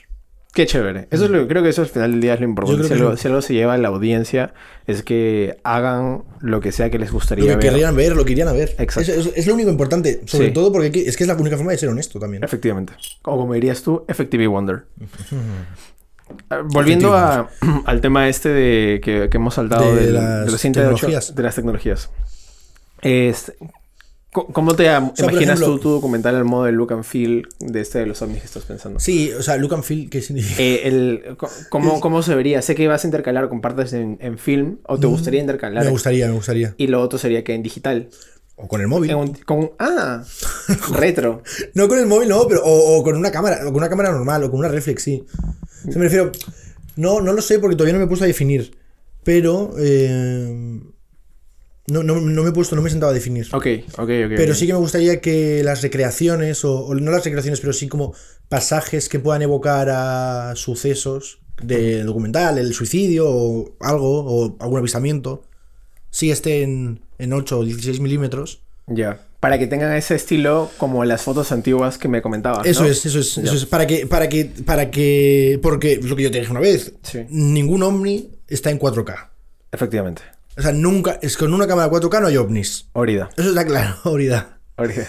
Qué 0.54 0.66
chévere. 0.66 1.08
Eso 1.12 1.26
es 1.26 1.32
lo, 1.32 1.48
creo 1.48 1.64
que 1.64 1.70
eso 1.70 1.82
al 1.82 1.88
final 1.88 2.12
del 2.12 2.20
día 2.20 2.34
es 2.34 2.42
lo 2.42 2.46
importante. 2.46 2.86
Si 2.86 2.94
algo, 2.94 3.12
lo- 3.12 3.18
si 3.18 3.28
algo 3.30 3.42
se 3.42 3.54
lleva 3.54 3.76
a 3.76 3.78
la 3.78 3.88
audiencia 3.88 4.54
es 4.86 5.02
que 5.02 5.58
hagan 5.64 6.24
lo 6.42 6.60
que 6.60 6.74
sea 6.74 6.90
que 6.90 7.00
les 7.00 7.10
gustaría 7.12 7.46
Lo 7.46 7.52
que 7.52 7.56
ver. 7.68 7.74
querrían 7.74 7.96
ver, 7.96 8.16
lo 8.18 8.26
que 8.26 8.34
irían 8.34 8.50
a 8.50 8.52
ver. 8.54 8.76
Exacto. 8.78 9.00
Es, 9.14 9.28
es- 9.28 9.34
es 9.38 9.48
lo 9.48 9.54
único 9.54 9.70
importante, 9.70 10.22
sobre 10.26 10.48
Sí. 10.48 10.54
todo 10.54 10.74
porque 10.74 10.88
es 11.06 11.16
que 11.16 11.24
es 11.24 11.28
la 11.28 11.36
única 11.36 11.56
forma 11.56 11.72
de 11.72 11.78
ser 11.78 11.88
honesto 11.88 12.20
también. 12.20 12.44
Efectivamente. 12.44 12.92
O 13.24 13.38
como 13.38 13.54
dirías 13.54 13.82
tú, 13.82 14.04
Effective 14.10 14.46
Wonder. 14.48 14.84
Ah, 16.50 16.62
Volviendo 16.66 17.14
a- 17.14 17.50
al 17.86 18.02
tema 18.02 18.28
este 18.28 18.50
de 18.50 19.00
que, 19.02 19.30
que 19.30 19.38
hemos 19.38 19.54
saltado 19.54 19.96
De 19.96 20.06
del- 20.08 20.14
las 20.16 20.46
de 20.48 20.52
los 20.52 20.60
108 20.62 20.96
tecnologías. 20.96 21.34
de 21.36 21.44
las 21.44 21.56
tecnologías. 21.56 22.10
Es- 23.02 23.54
co- 23.60 23.72
¿Cómo 24.32 24.76
te 24.76 24.88
am- 24.88 25.12
sea, 25.14 25.26
imaginas 25.30 25.60
ejemplo- 25.60 25.76
tú 25.76 25.80
tu 25.80 25.90
documental 25.90 26.36
al 26.36 26.46
modo 26.46 26.64
de 26.64 26.72
look 26.72 26.94
and 26.94 27.04
feel 27.04 27.50
de 27.60 27.82
este 27.82 28.00
de 28.00 28.06
los 28.06 28.22
ovnis 28.22 28.40
que 28.40 28.46
estás 28.46 28.64
pensando? 28.64 28.98
Sí, 29.00 29.30
o 29.34 29.44
sea, 29.44 29.58
look 29.58 29.74
and 29.74 29.84
feel, 29.84 30.10
¿qué 30.10 30.22
significa? 30.22 30.62
Eh, 30.62 30.88
el, 30.88 31.36
¿cómo, 31.70 32.00
¿Cómo 32.00 32.24
se 32.24 32.34
vería? 32.34 32.62
Sé 32.62 32.74
que 32.74 32.88
vas 32.88 33.04
a 33.04 33.08
intercalar 33.08 33.50
con 33.50 33.60
partes 33.60 33.92
en, 33.92 34.18
en 34.22 34.38
film 34.38 34.78
o 34.84 34.98
te 34.98 35.08
gustaría 35.08 35.42
intercalar. 35.42 35.84
Mm, 35.84 35.88
Me 35.88 35.92
gustaría, 35.92 36.28
me 36.28 36.34
gustaría. 36.34 36.74
Y 36.78 36.88
lo 36.88 37.02
otro 37.02 37.20
sería 37.20 37.44
que 37.44 37.54
en 37.54 37.62
digital. 37.64 38.08
O 38.56 38.68
con 38.70 38.80
el 38.80 38.88
móvil. 38.88 39.14
Un- 39.16 39.34
con, 39.34 39.72
ah, 39.80 40.24
retro. 40.94 41.44
No 41.74 41.90
con 41.90 42.00
el 42.00 42.06
móvil, 42.06 42.30
no, 42.30 42.48
pero. 42.48 42.64
O, 42.64 43.00
o 43.00 43.04
con 43.04 43.18
una 43.18 43.32
cámara. 43.32 43.58
O 43.64 43.66
con 43.66 43.76
una 43.78 43.90
cámara 43.90 44.12
normal, 44.12 44.44
o 44.46 44.50
con 44.52 44.60
una 44.60 44.70
reflex, 44.70 45.04
sí. 45.04 45.26
O 45.88 45.92
sea, 45.92 45.98
me 45.98 46.04
refiero. 46.06 46.32
No, 46.96 47.20
no 47.20 47.34
lo 47.34 47.42
sé 47.42 47.60
porque 47.60 47.76
todavía 47.76 47.94
no 47.94 48.00
me 48.00 48.06
he 48.06 48.08
puesto 48.08 48.24
a 48.24 48.28
definir. 48.28 48.78
Pero. 49.26 49.74
eh, 49.78 50.80
no, 51.88 52.04
no, 52.04 52.22
no 52.22 52.44
me 52.44 52.50
he 52.50 52.54
puesto, 52.54 52.76
no 52.76 52.82
me 52.82 52.88
he 52.90 52.92
sentado 52.92 53.12
a 53.12 53.14
definir. 53.14 53.48
Ok, 53.54 53.66
ok, 53.94 54.00
ok. 54.00 54.32
Pero 54.36 54.56
sí 54.56 54.68
que 54.68 54.74
me 54.74 54.80
gustaría 54.80 55.20
que 55.22 55.64
las 55.64 55.82
recreaciones, 55.82 56.64
o, 56.64 56.86
o 56.86 56.96
no 56.96 57.12
las 57.12 57.24
recreaciones, 57.26 57.60
pero 57.60 57.74
sí 57.74 57.88
como 57.88 58.14
pasajes 58.50 59.10
que 59.10 59.20
puedan 59.20 59.42
evocar 59.42 59.90
a 59.90 60.54
sucesos 60.56 61.40
del 61.62 62.06
documental, 62.06 62.58
el 62.58 62.74
suicidio 62.74 63.30
o 63.30 63.76
algo, 63.80 64.24
o 64.26 64.58
algún 64.60 64.80
avistamiento, 64.80 65.44
sí 66.10 66.32
estén 66.32 67.02
en 67.18 67.34
8 67.34 67.60
o 67.60 67.64
16 67.64 68.00
milímetros. 68.00 68.62
Ya. 68.88 69.20
Para 69.40 69.58
que 69.58 69.66
tengan 69.68 69.94
ese 69.96 70.16
estilo 70.16 70.70
como 70.78 71.04
las 71.06 71.24
fotos 71.24 71.52
antiguas 71.52 71.98
que 71.98 72.08
me 72.08 72.22
comentabas. 72.22 72.66
Eso 72.66 72.84
¿no? 72.84 72.90
es, 72.90 73.06
eso 73.06 73.20
es, 73.20 73.38
eso 73.40 73.56
es. 73.56 73.66
Para 73.66 73.88
que, 73.88 74.06
para 74.06 74.30
que, 74.30 74.46
para 74.66 74.92
que, 74.92 75.60
porque 75.64 76.00
lo 76.02 76.16
que 76.16 76.24
yo 76.24 76.32
te 76.32 76.40
dije 76.40 76.52
una 76.52 76.60
vez, 76.60 76.94
Sí. 77.02 77.26
ningún 77.30 77.82
ovni 77.84 78.30
está 78.48 78.70
en 78.70 78.80
4K. 78.80 79.30
Efectivamente. 79.72 80.22
O 80.58 80.62
sea, 80.62 80.72
nunca, 80.74 81.18
es 81.22 81.38
con 81.38 81.54
una 81.54 81.66
cámara 81.68 81.90
4K 81.90 82.22
no 82.22 82.28
hay 82.28 82.38
ovnis. 82.38 82.88
Orida. 82.94 83.30
Eso 83.38 83.50
está 83.50 83.66
claro, 83.66 83.96
ahorita. 84.04 84.60
Orida. 84.78 85.08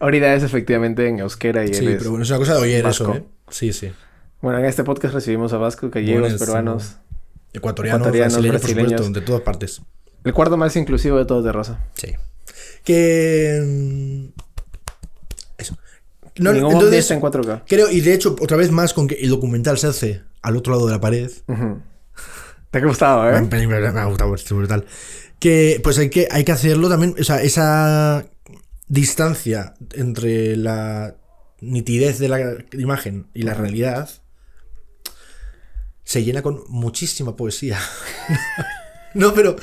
Orida 0.00 0.34
es 0.34 0.42
efectivamente 0.42 1.06
en 1.08 1.20
euskera 1.20 1.64
y 1.64 1.72
Sí, 1.72 1.84
pero 1.98 2.10
bueno, 2.10 2.24
es 2.24 2.30
una 2.30 2.38
cosa 2.38 2.54
de 2.54 2.60
oír 2.60 2.82
vasco. 2.82 3.04
eso, 3.04 3.14
¿eh? 3.16 3.24
Sí, 3.50 3.72
sí. 3.72 3.92
Bueno, 4.40 4.58
en 4.58 4.64
este 4.64 4.82
podcast 4.84 5.14
recibimos 5.14 5.52
a 5.52 5.58
vascos, 5.58 5.90
gallegos, 5.90 6.20
Buenos, 6.22 6.40
peruanos. 6.40 6.96
Ecuatorianos, 7.52 8.00
Ecuatorianos, 8.08 8.32
brasileños, 8.34 8.62
por 8.62 8.70
supuesto, 9.00 9.20
de 9.20 9.26
todas 9.26 9.42
partes. 9.42 9.82
El 10.24 10.32
cuarto 10.32 10.56
más 10.56 10.74
inclusivo 10.76 11.18
de 11.18 11.24
todos 11.24 11.44
de 11.44 11.52
Rosa. 11.52 11.78
Sí. 11.94 12.14
Que. 12.84 13.60
mm, 13.64 14.24
Eso. 15.58 15.76
No, 16.38 16.52
Ningún 16.52 16.72
entonces, 16.72 17.10
en 17.10 17.20
4K. 17.20 17.62
creo, 17.68 17.90
y 17.90 18.00
de 18.00 18.14
hecho, 18.14 18.34
otra 18.40 18.56
vez 18.56 18.70
más 18.70 18.94
con 18.94 19.06
que 19.06 19.14
el 19.16 19.28
documental 19.30 19.78
se 19.78 19.86
hace 19.86 20.22
al 20.40 20.56
otro 20.56 20.72
lado 20.74 20.86
de 20.86 20.92
la 20.92 21.00
pared. 21.00 21.30
Ujú. 21.46 21.80
Te 22.72 22.78
ha 22.78 22.84
gustado, 22.84 23.30
¿eh? 23.30 23.40
me- 23.40 23.66
me 23.68 24.00
ha 24.00 24.04
gustado, 24.06 24.34
es 24.34 24.48
brutal. 24.50 24.84
Que 25.38 25.80
pues 25.84 25.98
hay 25.98 26.10
que, 26.10 26.26
hay 26.30 26.42
que 26.44 26.52
hacerlo 26.52 26.88
también. 26.88 27.14
O 27.20 27.22
sea, 27.24 27.40
esa 27.42 28.26
distancia 28.88 29.74
entre 29.94 30.56
la 30.56 31.14
nitidez 31.60 32.18
de 32.18 32.28
la 32.28 32.56
imagen 32.72 33.28
y 33.34 33.42
la 33.42 33.54
realidad 33.54 34.10
se 36.04 36.24
llena 36.24 36.42
con 36.42 36.62
muchísima 36.68 37.36
poesía. 37.36 37.78
no, 39.14 39.34
pero, 39.34 39.56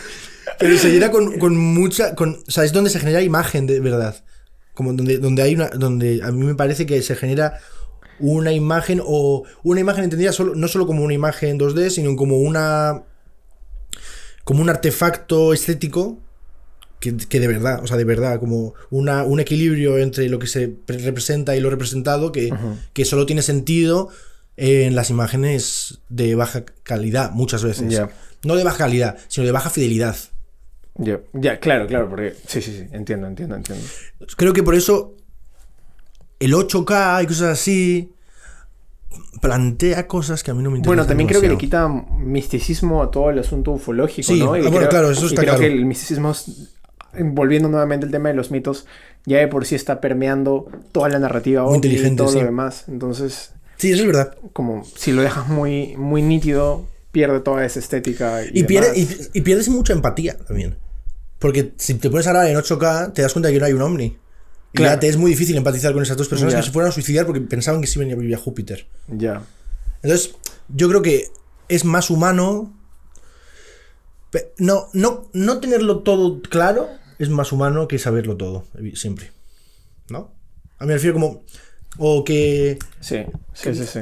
pero 0.58 0.78
se 0.78 0.92
llena 0.92 1.12
con, 1.12 1.38
con 1.40 1.58
mucha. 1.58 2.16
Con, 2.16 2.42
o 2.48 2.52
sea, 2.52 2.64
es 2.64 2.72
donde 2.74 2.90
se 2.90 3.00
genera 3.00 3.22
imagen 3.22 3.66
de 3.68 3.80
verdad. 3.80 4.24
Como 4.74 4.94
donde, 4.94 5.18
donde 5.18 5.42
hay 5.42 5.56
una. 5.56 5.68
Donde 5.70 6.22
a 6.24 6.32
mí 6.32 6.46
me 6.46 6.56
parece 6.56 6.86
que 6.86 7.02
se 7.02 7.16
genera 7.16 7.60
una 8.20 8.52
imagen 8.52 9.02
o 9.04 9.44
una 9.64 9.80
imagen 9.82 10.04
entendida 10.04 10.32
solo, 10.32 10.56
no 10.56 10.68
solo 10.68 10.86
como 10.88 11.04
una 11.04 11.14
imagen 11.14 11.60
2D, 11.60 11.90
sino 11.90 12.16
como 12.16 12.38
una 12.38 13.04
como 14.44 14.62
un 14.62 14.70
artefacto 14.70 15.54
estético 15.54 16.20
que, 17.00 17.16
que 17.16 17.40
de 17.40 17.48
verdad, 17.48 17.82
o 17.84 17.88
sea, 17.88 17.98
de 17.98 18.04
verdad, 18.04 18.40
como 18.40 18.74
una, 18.90 19.24
un 19.24 19.40
equilibrio 19.40 19.98
entre 20.00 20.28
lo 20.28 20.40
que 20.40 20.48
se 20.48 20.68
pre- 20.68 20.98
representa 20.98 21.56
y 21.56 21.60
lo 21.62 21.70
representado 21.70 22.32
que, 22.32 22.52
que 22.94 23.06
solo 23.06 23.26
tiene 23.26 23.42
sentido 23.42 24.10
en 24.58 24.96
las 24.96 25.10
imágenes 25.10 26.00
de 26.10 26.36
baja 26.36 26.66
calidad 26.84 27.32
muchas 27.32 27.64
veces. 27.64 27.86
No 28.44 28.56
de 28.56 28.64
baja 28.64 28.78
calidad, 28.80 29.18
sino 29.28 29.46
de 29.46 29.52
baja 29.54 29.70
fidelidad. 29.70 30.16
Ya, 30.96 31.22
ya, 31.34 31.60
claro, 31.60 31.88
claro, 31.88 32.10
porque 32.10 32.36
sí, 32.48 32.62
sí, 32.62 32.74
sí, 32.76 32.88
entiendo, 32.92 33.28
entiendo, 33.28 33.56
entiendo. 33.56 33.86
Creo 34.36 34.52
que 34.52 34.64
por 34.64 34.76
eso 34.76 35.16
el 36.40 36.54
8K 36.54 37.24
y 37.24 37.28
cosas 37.28 37.50
así 37.60 38.12
plantea 39.42 40.08
cosas 40.08 40.44
que 40.44 40.52
a 40.52 40.54
mí 40.54 40.62
no 40.64 40.70
me 40.72 40.78
interesan. 40.78 40.96
Bueno, 40.98 41.08
también 41.08 41.28
creo 41.30 41.42
que 41.42 41.50
le 41.50 41.58
quita 41.58 41.88
misticismo 41.88 43.02
a 43.04 43.12
todo 43.12 43.30
el 43.30 43.40
asunto 43.40 43.72
ufológico, 43.72 44.28
Sí, 44.28 44.40
¿no? 44.40 44.56
Y 44.56 44.60
ah, 44.60 44.64
bueno, 44.64 44.78
creo- 44.78 44.90
claro, 44.90 45.12
eso 45.12 45.24
y 45.24 45.28
está 45.28 45.42
creo 45.42 45.56
claro. 45.56 45.60
que 45.60 45.68
el 45.68 45.86
misticismo, 45.86 46.34
volviendo 47.20 47.70
nuevamente 47.70 48.06
al 48.06 48.12
tema 48.12 48.30
de 48.30 48.36
los 48.36 48.52
mitos, 48.52 48.86
ya 49.26 49.38
de 49.38 49.48
por 49.48 49.66
sí 49.66 49.76
está 49.76 50.02
permeando 50.02 50.68
toda 50.92 51.10
la 51.10 51.20
narrativa 51.20 51.64
Muy 51.64 51.70
ovni 51.78 51.88
y 51.88 51.90
inteligente, 51.92 52.18
todo 52.18 52.30
sí. 52.32 52.40
lo 52.40 52.46
demás. 52.46 52.86
Entonces, 52.88 53.54
Sí, 53.78 53.92
eso 53.92 54.02
es 54.02 54.08
verdad. 54.08 54.36
como 54.54 54.84
si 54.84 55.12
lo 55.14 55.22
dejas 55.22 55.48
muy, 55.48 55.96
muy 55.96 56.22
nítido, 56.22 56.86
pierde 57.12 57.40
toda 57.40 57.66
esa 57.66 57.80
estética. 57.80 58.44
Y, 58.44 58.60
Y, 58.60 58.64
pierde, 58.66 58.98
y, 59.00 59.08
y 59.34 59.42
pierdes 59.42 59.70
mucha 59.70 59.94
empatía 59.94 60.38
también. 60.38 60.76
Porque 61.40 61.72
si 61.78 61.94
te 61.94 62.10
pones 62.10 62.28
a 62.28 62.32
grabar 62.32 62.50
en 62.50 62.58
8K, 62.58 63.14
te 63.14 63.22
das 63.22 63.32
cuenta 63.32 63.48
de 63.48 63.54
que 63.54 63.60
no 63.62 63.66
hay 63.66 63.74
un 63.74 63.82
ovni. 63.82 64.18
Claro. 64.74 65.00
te 65.00 65.08
es 65.08 65.18
muy 65.18 65.32
difícil 65.32 65.58
empatizar 65.58 65.94
con 65.94 66.04
esas 66.04 66.16
dos 66.18 66.28
personas 66.28 66.54
que 66.54 66.62
se 66.64 66.72
fueron 66.72 66.90
a 66.90 66.94
suicidar 66.94 67.26
porque 67.26 67.42
pensaban 67.42 67.82
que 67.82 67.88
sí 67.88 67.98
venía 67.98 68.14
a 68.16 68.18
vivir 68.20 68.36
a 68.36 68.38
Júpiter. 68.40 68.88
Ya. 69.08 69.42
Entonces, 70.04 70.36
yo 70.70 70.88
creo 70.90 71.02
que 71.02 71.28
es 71.68 71.86
más 71.86 72.10
humano. 72.10 72.74
No, 74.60 74.88
no, 74.94 75.28
no 75.34 75.60
tenerlo 75.60 76.00
todo 76.00 76.42
claro 76.44 76.88
es 77.18 77.30
más 77.30 77.52
humano 77.52 77.88
que 77.88 77.98
saberlo 77.98 78.38
todo, 78.38 78.66
siempre. 78.94 79.32
¿No? 80.10 80.32
A 80.78 80.84
mí 80.84 80.90
me 80.90 80.94
refiero 80.94 81.16
como. 81.16 81.44
O 81.98 82.24
que. 82.24 82.78
Sí, 83.00 83.18
sí, 83.54 83.74
sí, 83.76 83.86
sí. 83.86 84.00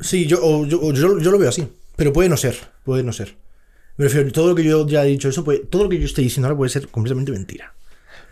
Sí, 0.00 0.26
yo, 0.26 0.38
o 0.44 0.66
yo, 0.66 0.80
o 0.82 0.92
yo, 0.92 1.18
yo 1.20 1.30
lo 1.30 1.38
veo 1.38 1.48
así. 1.48 1.68
Pero 1.96 2.12
puede 2.12 2.28
no 2.28 2.36
ser. 2.36 2.56
Puede 2.84 3.02
no 3.04 3.12
ser. 3.12 3.36
Me 3.96 4.04
refiero, 4.04 4.30
todo 4.32 4.48
lo 4.48 4.54
que 4.54 4.64
yo 4.64 4.86
ya 4.86 5.04
he 5.04 5.08
dicho 5.08 5.28
eso, 5.28 5.44
puede- 5.44 5.60
todo 5.60 5.84
lo 5.84 5.88
que 5.88 5.98
yo 5.98 6.04
estoy 6.06 6.24
diciendo 6.24 6.46
ahora 6.48 6.56
puede 6.58 6.70
ser 6.70 6.88
completamente 6.88 7.32
mentira. 7.32 7.74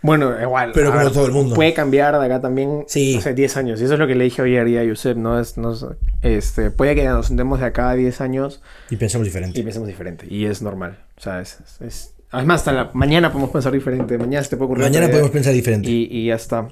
Bueno, 0.02 0.40
igual. 0.40 0.70
Pero 0.74 0.92
como 0.92 1.10
todo 1.10 1.26
el 1.26 1.32
mundo. 1.32 1.54
Puede 1.54 1.74
cambiar 1.74 2.18
de 2.18 2.24
acá 2.24 2.40
también 2.40 2.84
Sí. 2.86 3.16
hace 3.16 3.34
10 3.34 3.56
años. 3.56 3.80
Y 3.80 3.84
eso 3.84 3.94
es 3.94 3.98
lo 3.98 4.06
que 4.06 4.14
le 4.14 4.24
dije 4.24 4.42
día 4.44 4.60
a 4.62 4.84
Yusef, 4.84 5.16
¿no? 5.16 5.40
Es, 5.40 5.56
no 5.58 5.72
es- 5.72 5.84
este, 6.22 6.70
puede 6.70 6.94
que 6.94 7.04
nos 7.04 7.26
sentemos 7.26 7.58
de 7.60 7.66
acá 7.66 7.90
a 7.90 7.94
10 7.94 8.20
años 8.20 8.62
Y 8.90 8.96
pensamos 8.96 9.26
y 9.26 9.30
diferente. 9.30 9.62
pensemos 9.62 9.88
diferente. 9.88 10.26
Y 10.28 10.44
es 10.46 10.62
normal. 10.62 10.98
O 11.16 11.20
sea, 11.20 11.40
es... 11.40 11.58
es- 11.80 12.12
Además, 12.30 12.60
hasta 12.60 12.72
la 12.72 12.90
mañana 12.92 13.30
podemos 13.32 13.50
pensar 13.50 13.72
diferente. 13.72 14.18
Mañana 14.18 14.42
se 14.44 14.50
te 14.50 14.56
puede 14.56 14.66
ocurrir 14.66 14.84
Mañana 14.84 15.08
podemos 15.08 15.30
pensar 15.30 15.52
diferente. 15.54 15.88
Y, 15.88 16.08
y 16.10 16.26
ya 16.26 16.34
está. 16.34 16.68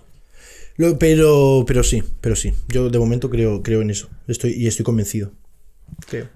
Lo- 0.76 0.98
pero, 0.98 1.64
pero 1.66 1.82
sí, 1.84 2.02
pero 2.20 2.34
sí. 2.36 2.52
Yo 2.68 2.90
de 2.90 2.98
momento 2.98 3.30
creo, 3.30 3.62
creo 3.62 3.80
en 3.80 3.90
eso. 3.90 4.08
Estoy, 4.26 4.52
y 4.52 4.66
estoy 4.66 4.84
convencido. 4.84 5.30
Creo. 6.08 6.26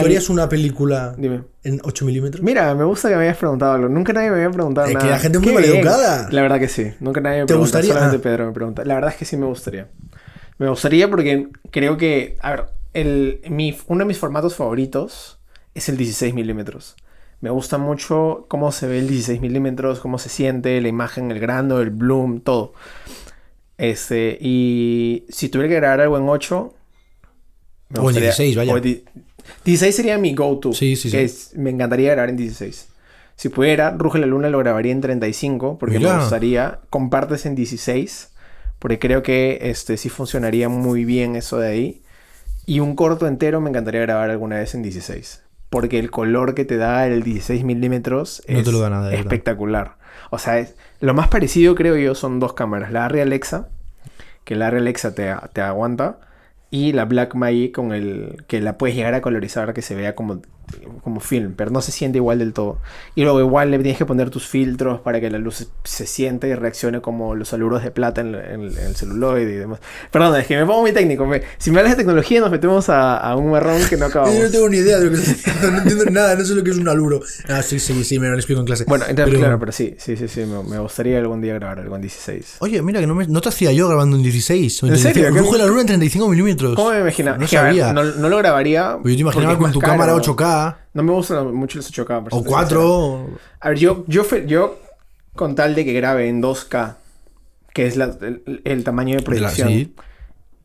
¿Tú 0.00 0.06
harías 0.06 0.28
una 0.28 0.48
película 0.48 1.14
Dime. 1.18 1.42
en 1.64 1.80
8 1.84 2.04
milímetros? 2.04 2.42
Mira, 2.42 2.74
me 2.74 2.84
gusta 2.84 3.08
que 3.08 3.16
me 3.16 3.22
hayas 3.24 3.36
preguntado 3.36 3.72
algo. 3.72 3.88
Nunca 3.88 4.12
nadie 4.12 4.30
me 4.30 4.36
había 4.36 4.50
preguntado 4.50 4.86
Es 4.86 4.96
que 4.96 5.06
la 5.06 5.18
gente 5.18 5.38
es 5.38 5.44
muy 5.44 5.52
maleducada. 5.54 6.28
La 6.30 6.42
verdad 6.42 6.58
que 6.58 6.68
sí. 6.68 6.92
Nunca 7.00 7.20
nadie 7.20 7.38
me 7.38 7.42
¿Te 7.42 7.46
pregunta. 7.48 7.64
gustaría? 7.78 7.92
Solamente 7.94 8.16
Ah. 8.18 8.22
Pedro 8.22 8.46
me 8.46 8.52
pregunta. 8.52 8.84
La 8.84 8.94
verdad 8.94 9.10
es 9.10 9.16
que 9.16 9.24
sí 9.24 9.36
me 9.36 9.46
gustaría. 9.46 9.88
Me 10.58 10.68
gustaría 10.68 11.08
porque 11.10 11.48
creo 11.70 11.96
que... 11.96 12.36
A 12.40 12.50
ver, 12.50 12.66
el, 12.94 13.40
mi, 13.50 13.76
uno 13.88 14.00
de 14.00 14.04
mis 14.06 14.18
formatos 14.18 14.54
favoritos 14.56 15.38
es 15.74 15.88
el 15.88 15.96
16 15.96 16.32
milímetros. 16.34 16.96
Me 17.40 17.50
gusta 17.50 17.76
mucho 17.76 18.46
cómo 18.48 18.72
se 18.72 18.86
ve 18.86 18.98
el 18.98 19.08
16 19.08 19.40
milímetros, 19.42 20.00
cómo 20.00 20.18
se 20.18 20.30
siente, 20.30 20.80
la 20.80 20.88
imagen, 20.88 21.30
el 21.30 21.38
grano, 21.38 21.80
el 21.80 21.90
bloom, 21.90 22.40
todo. 22.40 22.72
Este, 23.78 24.38
y 24.40 25.26
si 25.28 25.48
tuviera 25.50 25.68
que 25.68 25.74
grabar 25.76 26.00
algo 26.00 26.16
en 26.16 26.28
8... 26.28 26.72
me 27.90 27.98
O 27.98 28.00
en 28.00 28.02
gustaría- 28.04 28.28
16, 28.30 28.56
vaya. 28.56 28.72
o 28.72 28.80
16 29.64 29.94
sería 29.96 30.18
mi 30.18 30.34
go-to. 30.34 30.72
Sí, 30.72 30.96
sí, 30.96 31.10
sí. 31.10 31.16
es- 31.16 31.52
me 31.56 31.70
encantaría 31.70 32.12
grabar 32.12 32.30
en 32.30 32.36
16. 32.36 32.88
Si 33.36 33.48
pudiera, 33.50 33.90
Ruge 33.90 34.18
la 34.18 34.26
Luna 34.26 34.48
lo 34.48 34.58
grabaría 34.58 34.92
en 34.92 35.00
35, 35.00 35.76
porque 35.78 35.98
Mira. 35.98 36.14
me 36.14 36.20
gustaría. 36.20 36.78
Compartes 36.90 37.44
en 37.46 37.54
16, 37.54 38.30
porque 38.78 38.98
creo 38.98 39.22
que 39.22 39.58
este 39.62 39.96
sí 39.98 40.08
funcionaría 40.08 40.68
muy 40.68 41.04
bien 41.04 41.36
eso 41.36 41.58
de 41.58 41.68
ahí. 41.68 42.02
Y 42.64 42.80
un 42.80 42.96
corto 42.96 43.26
entero 43.28 43.60
me 43.60 43.70
encantaría 43.70 44.00
grabar 44.00 44.30
alguna 44.30 44.56
vez 44.56 44.74
en 44.74 44.82
16. 44.82 45.42
Porque 45.68 45.98
el 45.98 46.10
color 46.10 46.54
que 46.54 46.64
te 46.64 46.76
da 46.76 47.06
el 47.06 47.22
16 47.22 47.62
milímetros 47.64 48.42
No 48.48 48.58
es 48.58 48.66
nada, 48.72 49.12
espectacular. 49.14 49.96
O 50.30 50.38
sea, 50.38 50.58
es- 50.58 50.74
lo 51.00 51.12
más 51.12 51.28
parecido 51.28 51.74
creo 51.74 51.96
yo 51.96 52.14
son 52.14 52.40
dos 52.40 52.54
cámaras. 52.54 52.90
La 52.90 53.04
Arri 53.04 53.20
Alexa, 53.20 53.68
que 54.44 54.54
la 54.56 54.68
Arri 54.68 54.78
Alexa 54.78 55.14
te, 55.14 55.32
te 55.52 55.60
aguanta. 55.60 56.20
Y 56.70 56.92
la 56.92 57.04
Black 57.04 57.34
Magic 57.34 57.72
con 57.72 57.92
el 57.92 58.44
que 58.48 58.60
la 58.60 58.76
puedes 58.78 58.96
llegar 58.96 59.14
a 59.14 59.20
colorizar 59.20 59.72
que 59.72 59.82
se 59.82 59.94
vea 59.94 60.14
como, 60.14 60.42
como 61.02 61.20
film, 61.20 61.54
pero 61.56 61.70
no 61.70 61.80
se 61.80 61.92
siente 61.92 62.18
igual 62.18 62.38
del 62.40 62.52
todo. 62.52 62.78
Y 63.14 63.22
luego 63.22 63.40
igual 63.40 63.70
le 63.70 63.78
tienes 63.78 63.96
que 63.98 64.04
poner 64.06 64.30
tus 64.30 64.46
filtros 64.46 65.00
para 65.00 65.20
que 65.20 65.30
la 65.30 65.38
luz 65.38 65.68
se 65.84 66.06
sienta 66.06 66.46
y 66.48 66.54
reaccione 66.54 67.00
como 67.00 67.34
los 67.34 67.52
aluros 67.52 67.82
de 67.84 67.90
plata 67.90 68.20
en, 68.20 68.34
en- 68.34 68.62
en 68.76 68.78
el 68.86 68.96
celuloide 68.96 69.52
y 69.52 69.56
demás. 69.56 69.80
Perdón, 70.10 70.40
es 70.40 70.46
que 70.46 70.56
me 70.56 70.66
pongo 70.66 70.80
muy 70.82 70.92
técnico. 70.92 71.24
me- 71.26 71.42
si 71.58 71.70
me 71.70 71.78
hablas 71.78 71.92
de 71.92 71.98
tecnología 71.98 72.40
nos 72.40 72.50
metemos 72.50 72.88
a, 72.88 73.16
a 73.16 73.36
un 73.36 73.50
marrón 73.50 73.80
que 73.88 73.96
no 73.96 74.06
acabamos. 74.06 74.36
Yo 74.36 74.44
no 74.44 74.50
tengo 74.50 74.68
ni 74.68 74.78
idea 74.78 74.98
de 74.98 75.06
lo 75.06 75.10
que 75.12 75.18
no 75.70 75.78
entiendo 75.78 76.04
nada, 76.06 76.34
no 76.34 76.44
sé 76.44 76.54
lo 76.54 76.64
que 76.64 76.70
es 76.70 76.78
un 76.78 76.88
aluro. 76.88 77.20
Ah, 77.48 77.62
sí, 77.62 77.78
sí, 77.78 78.02
sí, 78.04 78.18
me 78.18 78.28
lo 78.28 78.34
explico 78.34 78.60
en 78.60 78.66
clase. 78.66 78.84
Bueno, 78.86 79.04
entonces, 79.08 79.30
Pero- 79.32 79.38
claro, 79.44 79.58
pero 79.60 79.72
sí, 79.72 79.94
sí, 79.98 80.16
sí, 80.16 80.26
sí, 80.28 80.40
me, 80.46 80.62
me 80.64 80.78
gustaría 80.80 81.18
algún 81.18 81.40
día 81.40 81.54
grabar 81.54 81.78
algo 81.80 81.94
en 81.96 82.02
16. 82.02 82.56
Oye, 82.58 82.82
mira, 82.82 83.00
que 83.00 83.06
no, 83.06 83.14
me- 83.14 83.26
no 83.28 83.40
te 83.40 83.48
hacía 83.50 83.72
yo 83.72 83.86
grabando 83.88 84.16
en 84.16 84.22
16. 84.22 84.82
o 84.82 84.86
¿En 84.88 84.96
serio? 84.98 85.22
35. 85.22 85.34
¿Qué- 85.34 85.40
Ruge 85.40 85.58
la 85.58 85.66
luna 85.66 85.80
en 85.82 85.86
35 85.86 86.28
milímetros. 86.28 86.74
¿Cómo 86.74 86.90
me 86.90 87.00
imaginaba? 87.00 87.38
No 87.38 87.44
Es 87.44 87.50
que, 87.50 87.58
a 87.58 87.62
ver, 87.62 87.70
sabía. 87.78 87.92
no, 87.92 88.02
no 88.02 88.28
lo 88.28 88.36
grabaría. 88.38 88.98
Pues 89.00 89.12
yo 89.14 89.16
te 89.18 89.22
imaginaba 89.22 89.58
con 89.58 89.72
tu 89.72 89.80
cámara 89.80 90.12
caro. 90.12 90.22
8K 90.24 90.55
No 90.96 91.02
me 91.02 91.12
gustan 91.12 91.54
mucho 91.54 91.76
los 91.78 91.90
8K. 91.92 92.24
por 92.24 92.32
o 92.32 92.36
serte 92.38 92.48
4. 92.48 92.80
sincero. 92.80 93.38
A 93.60 93.68
ver, 93.68 93.78
yo, 93.78 94.04
yo, 94.06 94.24
yo 94.46 94.78
con 95.34 95.54
tal 95.54 95.74
de 95.74 95.84
que 95.84 95.92
grabe 95.92 96.28
en 96.28 96.40
2K, 96.42 96.94
que 97.74 97.86
es 97.86 97.96
la- 97.96 98.16
el, 98.22 98.62
el 98.64 98.82
tamaño 98.84 99.16
de 99.16 99.22
proyección, 99.22 99.68
sí. 99.68 99.94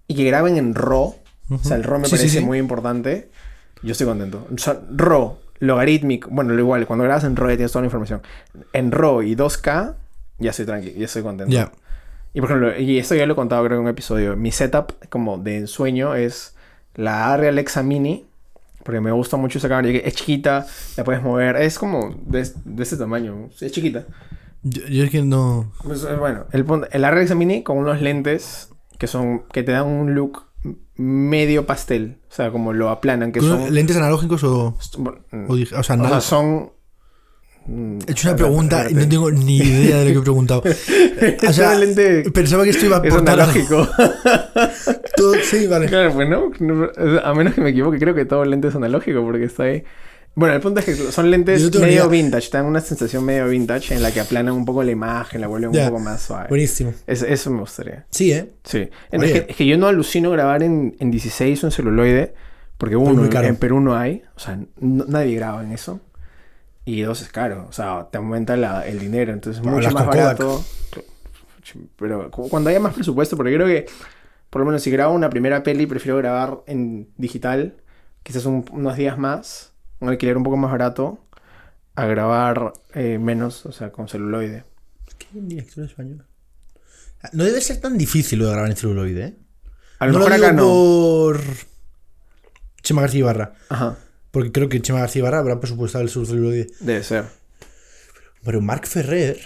y 0.08 0.16
que 0.16 0.24
graben 0.24 0.58
en 0.58 0.74
RAW, 0.74 1.16
o 1.50 1.58
sea, 1.62 1.76
el 1.76 1.84
RAW 1.84 2.00
me 2.00 2.06
Sí, 2.06 2.12
parece 2.16 2.40
sí. 2.40 2.46
muy 2.46 2.58
importante, 2.60 3.30
yo 3.84 3.92
estoy 3.92 4.08
contento. 4.08 4.48
O 4.54 4.58
sea, 4.58 4.80
RAW, 4.96 5.38
logarítmico, 5.60 6.30
bueno, 6.32 6.54
lo 6.54 6.60
igual, 6.62 6.88
cuando 6.88 7.04
grabas 7.04 7.26
en 7.26 7.36
RAW 7.36 7.50
ya 7.50 7.58
tienes 7.58 7.72
toda 7.74 7.82
la 7.82 7.88
información. 7.88 8.22
En 8.72 8.92
RAW 8.92 9.24
y 9.24 9.36
2K, 9.36 9.96
ya 10.40 10.50
estoy 10.52 10.66
tranquilo, 10.66 10.94
ya 10.98 11.06
estoy 11.06 11.24
contento. 11.24 11.52
Ya. 11.54 11.72
Y 12.34 12.40
por 12.40 12.50
ejemplo, 12.52 12.80
y 12.80 12.98
esto 12.98 13.16
ya 13.16 13.26
lo 13.26 13.34
he 13.34 13.36
contado 13.36 13.66
creo 13.66 13.78
en 13.78 13.84
un 13.84 13.90
episodio, 13.90 14.38
mi 14.38 14.54
setup 14.54 14.94
como 15.10 15.38
de 15.38 15.58
ensueño 15.58 16.16
es 16.16 16.56
la 16.96 17.34
Arri 17.34 17.48
Alexa 17.48 17.84
Mini, 17.84 18.26
porque 18.84 19.02
me 19.02 19.12
gusta 19.12 19.38
mucho 19.38 19.58
esa 19.58 19.70
cámara, 19.70 19.90
es 19.90 20.16
chiquita, 20.16 20.66
la 20.98 21.04
puedes 21.04 21.22
mover, 21.22 21.56
es 21.58 21.78
como 21.78 22.16
de, 22.26 22.48
de 22.66 22.84
este 22.84 22.98
tamaño, 22.98 23.50
es 23.60 23.72
chiquita. 23.72 24.06
Yo, 24.64 24.88
yo 24.88 25.04
es 25.04 25.10
que 25.10 25.24
no. 25.24 25.72
Pues, 25.84 26.04
eh, 26.04 26.16
bueno, 26.16 26.46
el, 26.52 26.66
el 26.92 27.06
Arri 27.06 27.18
Alexa 27.18 27.36
Mini 27.36 27.64
con 27.64 27.78
unos 27.78 28.02
lentes 28.02 28.70
que 29.00 29.08
son 29.08 29.44
que 29.52 29.64
te 29.64 29.72
dan 29.72 29.88
un 29.88 30.14
look 30.14 30.44
medio 30.96 31.66
pastel, 31.66 32.20
o 32.30 32.34
sea, 32.34 32.52
como 32.52 32.74
lo 32.74 32.90
aplanan, 32.90 33.32
que 33.32 33.40
son... 33.40 33.74
¿Lentes 33.74 33.98
analógicos 33.98 34.44
o.? 34.44 34.68
o, 34.68 35.54
o 35.54 35.84
sea, 35.84 35.96
o 35.96 36.08
sea, 36.08 36.22
son... 36.22 36.72
mm, 37.66 38.00
He 38.08 38.12
hecho 38.12 38.30
una 38.30 38.38
pregunta 38.38 38.88
y 38.90 38.94
no 38.94 39.08
tengo 39.08 39.32
ni 39.32 39.58
idea 39.58 39.98
de 40.00 40.06
lo 40.06 40.12
que 40.14 40.18
he 40.20 40.22
preguntado. 40.22 40.64
O 41.48 41.54
sea, 41.54 41.78
pensaba 42.34 42.64
que 42.64 42.72
esto 42.72 42.86
iba 42.86 42.98
a 42.98 43.02
Es 43.06 43.14
aportar 43.14 43.40
algo. 43.40 43.52
analógico. 43.52 43.88
Todo- 45.16 45.36
sí, 45.44 45.68
vale. 45.68 45.88
Claro, 45.88 46.14
pues 46.14 46.28
no, 46.30 46.52
a 47.24 47.34
menos 47.34 47.54
que 47.54 47.62
me 47.62 47.70
equivoque, 47.70 48.00
creo 48.00 48.16
que 48.16 48.26
todo 48.26 48.44
lente 48.46 48.70
es 48.70 48.76
analógico 48.76 49.22
porque 49.24 49.46
está 49.46 49.64
ahí. 49.64 49.84
Bueno, 50.34 50.56
el 50.56 50.62
punto 50.62 50.80
es 50.80 50.86
que 50.86 50.96
son 50.96 51.30
lentes 51.30 51.62
medio 51.76 51.88
idea. 51.88 52.08
vintage, 52.08 52.50
dan 52.52 52.66
una 52.66 52.80
sensación 52.80 53.26
medio 53.26 53.48
vintage 53.50 53.94
en 53.94 54.02
la 54.02 54.12
que 54.12 54.22
aplanan 54.22 54.54
un 54.54 54.64
poco 54.64 54.82
la 54.82 54.92
imagen, 54.92 55.42
la 55.42 55.48
vuelven 55.48 55.74
Ya. 55.74 55.84
un 55.84 55.90
poco 55.90 56.00
más 56.02 56.22
suave. 56.22 56.48
Buenísimo. 56.48 56.94
Es- 57.06 57.22
eso 57.24 57.50
me 57.52 57.60
gustaría. 57.60 58.06
Sí, 58.12 58.32
¿eh? 58.32 58.50
Sí. 58.64 58.90
Es 59.12 59.22
que, 59.22 59.46
es 59.50 59.56
que 59.58 59.66
yo 59.66 59.78
no 59.78 59.88
alucino 59.88 60.32
grabar 60.32 60.64
en, 60.64 60.96
en 61.00 61.12
16 61.12 61.64
o 61.64 61.68
en 61.68 61.72
celuloide, 61.72 62.34
porque 62.78 62.96
uno, 62.96 63.26
en 63.30 63.56
Perú 63.58 63.82
no 63.82 63.96
hay, 63.98 64.24
o 64.36 64.40
sea, 64.40 64.58
no- 64.80 65.06
nadie 65.06 65.36
graba 65.36 65.64
en 65.64 65.74
eso. 65.74 66.00
Y 66.86 67.02
dos, 67.02 67.22
es 67.22 67.30
caro, 67.30 67.68
o 67.70 67.72
sea, 67.72 68.08
te 68.12 68.18
aumenta 68.18 68.58
la- 68.58 68.88
el 68.88 69.00
dinero, 69.00 69.32
entonces 69.34 69.62
es 69.62 69.68
mucho 69.68 69.92
más 69.92 70.04
Kodak. 70.04 70.16
barato. 70.18 70.64
Pero 71.98 72.32
cu- 72.32 72.50
cuando 72.50 72.70
haya 72.70 72.80
más 72.80 72.94
presupuesto, 72.94 73.38
porque 73.38 73.54
creo 73.54 73.68
que, 73.68 73.86
por 74.50 74.62
lo 74.62 74.66
menos 74.66 74.82
si 74.82 74.90
grabo 74.92 75.14
una 75.14 75.30
primera 75.30 75.64
peli, 75.64 75.86
prefiero 75.86 76.18
grabar 76.18 76.62
en 76.66 77.10
digital, 77.18 77.76
quizás 78.24 78.46
un- 78.46 78.66
unos 78.72 78.98
días 78.98 79.18
más, 79.18 79.74
un 80.00 80.10
alquiler 80.10 80.38
un 80.38 80.44
poco 80.44 80.58
más 80.58 80.72
barato, 80.72 81.24
a 81.96 82.06
grabar 82.06 82.74
eh, 82.96 83.20
menos, 83.20 83.66
o 83.66 83.72
sea, 83.72 83.92
con 83.92 84.08
celuloide. 84.08 84.64
¿Qué 85.20 85.28
director 85.34 85.86
español? 85.86 86.26
No 87.34 87.44
debe 87.44 87.62
ser 87.62 87.80
tan 87.80 87.98
difícil 87.98 88.40
lo 88.40 88.46
de 88.46 88.52
grabar 88.54 88.72
en 88.72 88.78
celuloide, 88.78 89.24
¿eh? 89.26 89.36
A 90.00 90.08
lo 90.08 90.14
no 90.14 90.20
mejor 90.20 90.32
lo 90.32 90.36
digo 90.38 90.48
acá 90.48 90.56
no. 90.56 90.64
por 90.64 91.42
Chema 92.82 93.02
García 93.02 93.20
Ibarra. 93.20 93.54
Ajá, 93.70 93.98
Porque 94.32 94.52
creo 94.52 94.70
que 94.70 94.82
Chema 94.82 95.00
García 95.00 95.20
Ibarra 95.20 95.40
habrá 95.40 95.60
presupuestado 95.60 96.04
el 96.04 96.10
celuloide. 96.10 96.68
debe 96.80 97.04
ser. 97.04 97.26
Pero 98.44 98.62
Marc 98.62 98.88
Ferrer. 98.88 99.38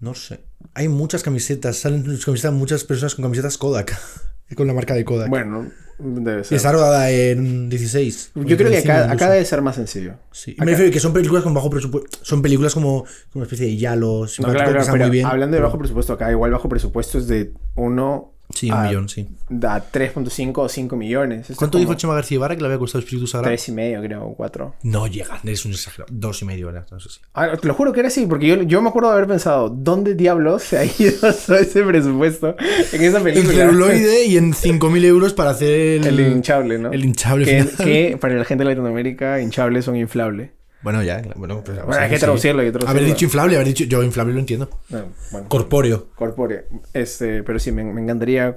No 0.00 0.14
sé. 0.14 0.40
Hay 0.74 0.88
muchas 0.88 1.22
camisetas. 1.22 1.76
Salen 1.76 2.02
camisetas 2.24 2.52
muchas 2.52 2.84
personas 2.84 3.14
con 3.14 3.24
camisetas 3.24 3.58
Kodak. 3.58 3.96
con 4.56 4.66
la 4.66 4.74
marca 4.74 4.94
de 4.94 5.04
Kodak. 5.04 5.28
Bueno, 5.30 5.70
debe 5.98 6.42
y 6.42 6.44
ser. 6.44 6.56
está 6.56 6.70
rodada 6.72 7.10
en 7.10 7.68
16. 7.68 8.32
Yo 8.34 8.56
creo 8.56 8.70
que 8.70 8.78
acá, 8.78 9.10
acá 9.10 9.30
debe 9.30 9.44
ser 9.44 9.62
más 9.62 9.74
sencillo. 9.76 10.14
Sí. 10.30 10.52
Y 10.52 10.54
acá- 10.54 10.64
me 10.64 10.70
refiero 10.72 10.92
que 10.92 11.00
son 11.00 11.12
películas 11.12 11.42
con 11.42 11.54
bajo 11.54 11.70
presupuesto. 11.70 12.18
Son 12.22 12.40
películas 12.42 12.72
como, 12.74 13.02
como 13.02 13.08
una 13.34 13.44
especie 13.44 13.66
de 13.66 13.76
Yalo. 13.76 14.26
No, 14.38 14.52
claro, 14.52 14.70
claro, 14.72 14.80
hablando 15.26 15.54
de 15.56 15.58
pero- 15.58 15.62
bajo 15.64 15.78
presupuesto, 15.78 16.12
acá 16.12 16.30
igual 16.30 16.52
bajo 16.52 16.68
presupuesto 16.68 17.18
es 17.18 17.26
de 17.26 17.52
1 17.76 18.33
Sí, 18.52 18.70
un 18.70 18.76
a, 18.76 18.82
millón, 18.82 19.08
sí. 19.08 19.26
a 19.48 19.82
3.5 19.82 20.52
o 20.58 20.68
5 20.68 20.96
millones. 20.96 21.40
Esto 21.50 21.54
¿Cuánto 21.56 21.78
como 21.78 21.88
dijo 21.88 21.94
Chema 21.98 22.14
García 22.14 22.36
Ibarra 22.36 22.54
que 22.54 22.60
le 22.60 22.66
había 22.66 22.78
costado 22.78 23.00
Espíritu 23.00 23.26
Sagrado? 23.26 23.50
Tres 23.50 23.68
y 23.68 23.72
medio, 23.72 24.00
creo, 24.02 24.24
o 24.24 24.34
4. 24.34 24.74
No 24.82 25.06
llega, 25.06 25.40
es 25.44 25.64
un 25.64 25.72
exagerado. 25.72 26.12
Dos 26.12 26.42
y 26.42 26.44
medio, 26.44 26.66
¿verdad? 26.66 26.86
No 26.90 27.00
sé 27.00 27.08
si. 27.08 27.20
Ah, 27.34 27.56
te 27.60 27.66
lo 27.66 27.74
juro 27.74 27.92
que 27.92 28.00
era 28.00 28.08
así, 28.08 28.26
porque 28.26 28.46
yo, 28.46 28.62
yo 28.62 28.82
me 28.82 28.90
acuerdo 28.90 29.08
de 29.10 29.16
haber 29.16 29.28
pensado, 29.28 29.70
¿dónde 29.70 30.14
diablos 30.14 30.62
se 30.62 30.78
ha 30.78 30.84
ido 30.84 31.12
todo 31.46 31.56
ese 31.56 31.82
presupuesto 31.82 32.54
en 32.92 33.02
esa 33.02 33.18
En 33.18 33.24
película? 33.24 33.54
celuloide 33.54 34.24
y 34.26 34.36
en 34.36 34.52
5.000 34.52 35.04
euros 35.04 35.32
para 35.32 35.50
hacer 35.50 35.70
el... 35.70 36.06
El 36.06 36.20
hinchable, 36.20 36.78
¿no? 36.78 36.92
El 36.92 37.04
hinchable 37.04 37.44
que, 37.46 37.64
final. 37.64 37.86
que 37.86 38.18
para 38.20 38.34
la 38.34 38.44
gente 38.44 38.64
de 38.64 38.70
Latinoamérica, 38.70 39.40
hinchables 39.40 39.84
son 39.84 39.96
inflables. 39.96 40.50
Bueno, 40.84 41.02
ya, 41.02 41.20
bueno, 41.34 41.62
pues, 41.64 41.84
Bueno, 41.84 42.00
hay 42.00 42.10
que 42.10 42.18
traducirlo, 42.18 42.60
hay 42.60 42.68
que 42.68 42.72
traducirlo. 42.72 43.00
Haber 43.00 43.04
dicho 43.12 43.24
inflable, 43.24 43.56
haber 43.56 43.66
dicho... 43.68 43.84
Yo 43.84 44.02
inflable 44.02 44.34
lo 44.34 44.38
entiendo. 44.40 44.68
No, 44.90 45.06
bueno. 45.32 45.48
Corpóreo. 45.48 46.08
Corpóreo. 46.14 46.62
Este, 46.92 47.42
pero 47.42 47.58
sí, 47.58 47.72
me, 47.72 47.82
me 47.84 48.00
encantaría. 48.02 48.56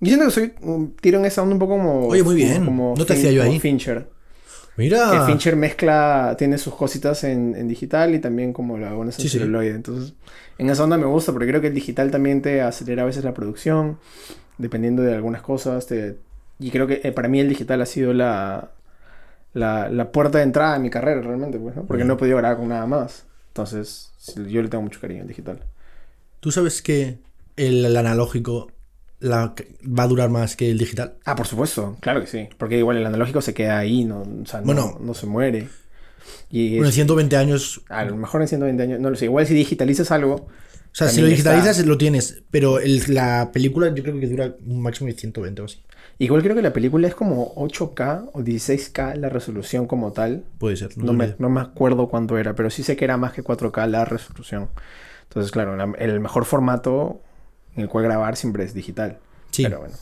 Yo 0.00 0.08
siento 0.08 0.24
que 0.26 0.30
soy 0.32 0.52
tiro 1.00 1.18
en 1.20 1.24
esa 1.24 1.42
onda 1.42 1.54
un 1.54 1.58
poco 1.60 1.74
como. 1.78 2.08
Oye, 2.08 2.22
muy 2.22 2.34
bien. 2.34 2.64
Como, 2.64 2.94
No 2.98 3.06
te 3.06 3.14
Fin- 3.14 3.20
hacía 3.26 3.32
yo 3.32 3.42
ahí. 3.44 3.58
Fincher. 3.60 4.08
Mira. 4.76 5.08
Que 5.12 5.32
Fincher 5.32 5.54
mezcla, 5.54 6.34
tiene 6.36 6.58
sus 6.58 6.74
cositas 6.74 7.22
en, 7.22 7.54
en 7.56 7.68
digital 7.68 8.12
y 8.14 8.18
también 8.18 8.52
como 8.52 8.76
lo 8.76 8.88
hago 8.88 9.04
en 9.04 9.12
Sí, 9.12 9.28
sí. 9.28 9.38
Entonces, 9.40 10.14
en 10.58 10.68
esa 10.68 10.82
onda 10.82 10.98
me 10.98 11.06
gusta 11.06 11.30
porque 11.32 11.46
creo 11.46 11.60
que 11.60 11.68
el 11.68 11.74
digital 11.74 12.10
también 12.10 12.42
te 12.42 12.60
acelera 12.60 13.02
a 13.02 13.06
veces 13.06 13.22
la 13.22 13.32
producción, 13.32 13.98
dependiendo 14.58 15.02
de 15.02 15.14
algunas 15.14 15.42
cosas. 15.42 15.86
te- 15.86 16.16
y 16.58 16.70
creo 16.70 16.86
que 16.88 17.00
eh, 17.04 17.12
para 17.12 17.28
mí 17.28 17.38
el 17.40 17.48
digital 17.48 17.80
ha 17.82 17.86
sido 17.86 18.12
la, 18.12 18.72
la, 19.54 19.88
la 19.88 20.12
puerta 20.12 20.38
de 20.38 20.44
entrada 20.44 20.74
a 20.74 20.78
mi 20.78 20.90
carrera 20.90 21.20
realmente, 21.22 21.58
pues, 21.58 21.74
¿no? 21.76 21.84
Porque 21.84 22.04
no 22.04 22.14
he 22.14 22.16
podido 22.16 22.36
grabar 22.36 22.58
con 22.58 22.68
nada 22.68 22.86
más. 22.86 23.24
Entonces, 23.48 24.12
yo 24.48 24.60
le 24.62 24.68
tengo 24.68 24.82
mucho 24.82 25.00
cariño 25.00 25.22
al 25.22 25.28
digital. 25.28 25.60
¿Tú 26.40 26.50
sabes 26.50 26.82
que 26.82 27.18
el, 27.56 27.84
el 27.84 27.96
analógico 27.96 28.70
la- 29.20 29.54
va 29.86 30.02
a 30.02 30.06
durar 30.08 30.28
más 30.30 30.56
que 30.56 30.70
el 30.70 30.78
digital? 30.78 31.14
Ah, 31.24 31.36
por 31.36 31.46
supuesto, 31.46 31.96
claro 32.00 32.20
que 32.20 32.26
sí. 32.26 32.48
Porque 32.58 32.76
igual 32.78 32.96
el 32.98 33.06
analógico 33.06 33.40
se 33.40 33.54
queda 33.54 33.78
ahí, 33.78 34.04
no, 34.04 34.22
o 34.22 34.46
sea, 34.46 34.60
no, 34.60 34.66
Bueno. 34.66 34.98
no 35.00 35.14
se 35.14 35.26
muere. 35.26 35.68
Y 36.50 36.70
Bueno, 36.76 36.84
en 36.86 36.88
es- 36.90 36.94
120 36.94 37.36
años... 37.36 37.80
a 37.88 38.04
lo 38.04 38.16
mejor 38.16 38.42
en 38.42 38.48
120 38.48 38.82
años, 38.82 39.00
no 39.00 39.10
lo 39.10 39.16
sé. 39.16 39.26
Igual 39.26 39.46
si 39.46 39.54
digitalizas 39.54 40.10
algo, 40.10 40.34
O 40.34 40.48
sea, 40.96 41.08
si 41.08 41.20
lo 41.20 41.26
digitalizas 41.28 41.76
está. 41.78 41.88
lo 41.88 41.96
tienes, 41.98 42.42
pero 42.50 42.78
el- 42.80 43.02
la 43.14 43.50
película 43.52 43.94
yo 43.94 44.02
creo 44.02 44.18
que 44.18 44.26
dura 44.26 44.54
un 44.66 44.80
máximo 44.82 45.08
de 45.08 45.14
120 45.14 45.62
o 45.62 45.64
así. 45.66 45.80
Igual 46.18 46.42
creo 46.42 46.54
que 46.54 46.62
la 46.62 46.72
película 46.72 47.08
es 47.08 47.14
como 47.14 47.54
8K 47.56 48.30
o 48.32 48.40
16K 48.40 49.16
la 49.16 49.28
resolución 49.28 49.86
como 49.86 50.12
tal. 50.12 50.44
Puede 50.58 50.76
ser. 50.76 50.96
No 50.98 51.12
ni 51.12 51.18
me, 51.18 51.34
no 51.38 51.48
me 51.50 51.60
acuerdo 51.60 52.08
cuánto 52.08 52.38
era, 52.38 52.54
pero 52.54 52.70
sí 52.70 52.82
sé 52.82 52.96
que 52.96 53.04
era 53.04 53.16
más 53.16 53.32
que 53.32 53.42
4K 53.44 53.86
la 53.88 54.04
resolución. 54.04 54.68
Entonces, 55.28 55.50
claro, 55.52 55.76
la- 55.76 55.92
el 55.98 56.20
mejor 56.20 56.44
formato 56.44 57.20
en 57.76 57.82
el 57.82 57.88
cual 57.88 58.04
grabar 58.04 58.36
siempre 58.36 58.64
es 58.64 58.74
digital. 58.74 59.18
Sí. 59.50 59.64
Pero 59.64 59.80
bueno. 59.80 59.94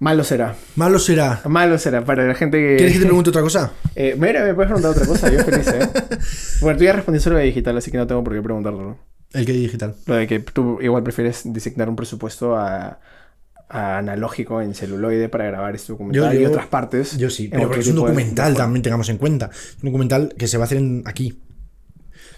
Malo 0.00 0.22
será. 0.22 0.54
Malo 0.76 0.98
será. 1.00 1.40
Malo 1.46 1.76
será 1.76 2.04
para 2.04 2.24
la 2.24 2.34
gente 2.34 2.58
que... 2.58 2.76
¿Quieres 2.76 2.94
que 2.94 3.00
te 3.00 3.06
pregunte 3.06 3.30
otra 3.30 3.42
cosa? 3.42 3.72
Eh, 3.96 4.14
mira, 4.16 4.44
me 4.44 4.54
puedes 4.54 4.70
preguntar 4.70 4.92
otra 4.92 5.06
cosa, 5.06 5.30
yo 5.30 5.40
feliz, 5.44 5.66
¿eh? 5.68 5.88
Bueno, 6.60 6.78
tú 6.78 6.84
ya 6.84 6.92
respondiste 6.92 7.30
lo 7.30 7.36
de 7.36 7.44
digital, 7.44 7.76
así 7.76 7.90
que 7.90 7.98
no 7.98 8.06
tengo 8.06 8.22
por 8.22 8.32
qué 8.32 8.40
preguntarlo. 8.42 8.96
El 9.32 9.44
que 9.44 9.52
digital. 9.52 9.94
Lo 10.06 10.14
de 10.14 10.26
que 10.28 10.38
tú 10.38 10.78
igual 10.80 11.02
prefieres 11.02 11.42
designar 11.44 11.88
un 11.88 11.96
presupuesto 11.96 12.56
a, 12.56 13.00
a 13.68 13.98
analógico 13.98 14.62
en 14.62 14.74
celuloide 14.74 15.28
para 15.28 15.44
grabar 15.46 15.74
este 15.74 15.92
documental 15.92 16.32
Yo- 16.32 16.38
y 16.40 16.42
yo- 16.42 16.48
otras 16.48 16.66
partes. 16.66 17.16
Yo 17.18 17.28
sí, 17.30 17.48
pero 17.48 17.64
porque 17.64 17.80
es 17.80 17.86
un 17.88 17.96
documental, 17.96 18.52
de- 18.54 18.58
también 18.58 18.82
tengamos 18.82 19.08
en 19.10 19.18
cuenta. 19.18 19.50
Un 19.82 19.90
documental 19.90 20.34
que 20.38 20.46
se 20.48 20.56
va 20.56 20.64
a 20.64 20.66
hacer 20.66 20.78
en- 20.78 21.02
aquí. 21.06 21.42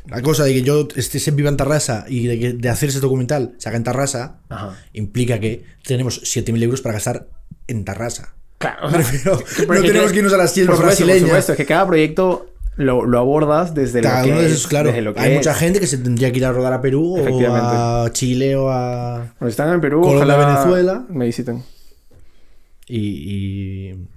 La 0.07 0.23
cosa 0.23 0.45
de 0.45 0.55
que 0.55 0.63
yo 0.63 0.89
esté 0.97 1.31
viva 1.31 1.51
en 1.51 1.57
Tarrasa 1.57 2.07
y 2.09 2.27
de, 2.27 2.39
que, 2.39 2.53
de 2.55 2.69
hacer 2.69 2.89
ese 2.89 3.01
documental 3.01 3.55
se 3.59 3.69
haga 3.69 3.77
en 3.77 3.85
Tarrasa 3.85 4.41
Ajá. 4.49 4.77
implica 4.95 5.39
que 5.39 5.63
tenemos 5.85 6.23
7.000 6.25 6.63
euros 6.63 6.81
para 6.81 6.95
gastar 6.95 7.29
en 7.69 7.85
Tarrasa. 7.85 8.35
Claro, 8.59 8.89
o 8.89 8.91
sea, 8.91 9.01
no 9.69 9.83
tenemos 9.83 10.11
que 10.13 10.19
irnos 10.19 10.33
a 10.33 10.37
la 10.39 10.45
por 10.45 10.53
sierra 10.53 10.75
supuesto, 10.75 10.77
por 10.77 10.85
brasileña. 11.07 11.27
supuesto, 11.27 11.53
es 11.53 11.57
que 11.57 11.67
cada 11.67 11.87
proyecto 11.87 12.50
lo, 12.81 13.05
lo 13.07 13.19
abordas 13.19 13.75
desde 13.75 14.01
Cada 14.01 14.21
lo 14.21 14.25
que 14.27 14.33
uno 14.33 14.41
es, 14.41 14.53
esos, 14.53 14.67
claro. 14.67 14.89
desde 14.89 15.03
lo 15.03 15.15
que 15.15 15.21
Hay 15.21 15.31
es. 15.33 15.37
mucha 15.39 15.55
gente 15.55 15.79
que 15.81 15.87
se 15.87 15.99
tendría 15.99 16.33
que 16.33 16.39
ir 16.39 16.45
a 16.47 16.53
rodar 16.53 16.73
a 16.73 16.81
Perú 16.81 17.17
o 17.19 17.55
a 17.55 18.11
Chile 18.13 18.57
o 18.57 18.71
a. 18.71 19.19
Bueno, 19.19 19.35
si 19.43 19.49
están 19.51 19.73
en 19.73 19.81
Perú, 19.81 20.01
Colombia, 20.01 20.35
ojalá 20.35 20.47
Venezuela. 20.63 21.05
me 21.09 21.27
visiten. 21.27 21.63
Y. 22.87 23.95
y... 23.95 24.09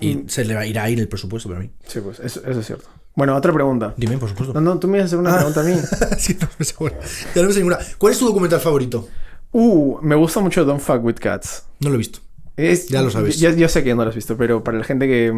y 0.00 0.24
se 0.28 0.44
le 0.44 0.54
va 0.54 0.60
a 0.62 0.66
ir 0.66 0.78
a 0.78 0.88
ir 0.90 0.98
el 1.00 1.08
presupuesto 1.08 1.48
para 1.48 1.60
mí. 1.60 1.70
Sí, 1.86 2.00
pues, 2.00 2.18
eso, 2.20 2.40
eso 2.46 2.60
es 2.60 2.66
cierto. 2.66 2.86
Bueno, 3.14 3.34
otra 3.34 3.52
pregunta. 3.52 3.94
Dime, 3.96 4.18
por 4.18 4.28
supuesto. 4.28 4.52
No, 4.54 4.60
no, 4.60 4.78
tú 4.78 4.88
me 4.88 4.98
ibas 4.98 5.04
a 5.04 5.06
hacer 5.06 5.18
una 5.18 5.34
Ah. 5.34 5.36
pregunta 5.36 5.60
a 5.60 5.64
mí. 5.64 5.74
Sí, 6.18 6.36
no 6.40 6.48
me 6.58 6.64
sé, 6.64 6.74
bueno. 6.78 6.96
Ya 7.34 7.42
no 7.42 7.48
me 7.48 7.52
sé 7.54 7.60
ninguna. 7.60 7.78
¿Cuál 7.98 8.12
es 8.12 8.18
tu 8.18 8.26
documental 8.26 8.60
favorito? 8.60 9.08
Uh, 9.52 9.98
me 10.02 10.14
gusta 10.16 10.40
mucho 10.40 10.64
Don't 10.64 10.80
Fuck 10.82 11.02
With 11.04 11.14
Cats. 11.16 11.64
No 11.80 11.88
lo 11.88 11.94
he 11.94 11.98
visto. 11.98 12.18
Es- 12.56 12.88
Ya 12.88 13.02
lo 13.02 13.10
sabes. 13.10 13.38
Yo, 13.38 13.50
yo 13.50 13.68
sé 13.68 13.82
que 13.84 13.94
no 13.94 14.02
lo 14.04 14.10
has 14.10 14.16
visto, 14.16 14.36
pero 14.36 14.62
para 14.62 14.78
la 14.78 14.84
gente 14.84 15.06
que, 15.06 15.32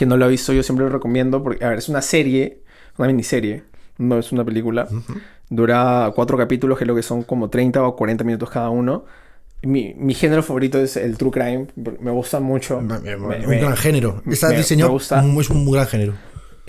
que 0.00 0.06
no 0.06 0.16
lo 0.16 0.24
ha 0.24 0.28
visto, 0.28 0.54
yo 0.54 0.62
siempre 0.62 0.86
lo 0.86 0.90
recomiendo. 0.90 1.42
Porque, 1.42 1.62
a 1.62 1.68
ver, 1.68 1.78
es 1.78 1.90
una 1.90 2.00
serie, 2.00 2.62
una 2.96 3.06
miniserie, 3.08 3.64
no 3.98 4.18
es 4.18 4.32
una 4.32 4.44
película. 4.44 4.88
Dura 5.50 6.10
cuatro 6.14 6.38
capítulos, 6.38 6.78
que 6.78 6.84
es 6.84 6.88
lo 6.88 6.94
que 6.96 7.02
son 7.02 7.22
como 7.22 7.50
30 7.50 7.82
o 7.82 7.96
40 7.96 8.24
minutos 8.24 8.48
cada 8.50 8.70
uno. 8.70 9.04
Mi, 9.62 9.92
mi 9.98 10.14
género 10.14 10.42
favorito 10.42 10.78
es 10.80 10.96
el 10.96 11.18
true 11.18 11.30
crime. 11.30 11.66
Me 12.00 12.10
gusta 12.10 12.40
mucho. 12.40 12.78
un 12.78 12.86
Me- 13.28 13.58
gran 13.58 13.70
me- 13.70 13.76
género. 13.76 14.22
Está 14.26 14.48
diseñado. 14.56 14.88
Es 14.96 15.50
un 15.50 15.70
gran 15.70 15.86
género. 15.86 16.14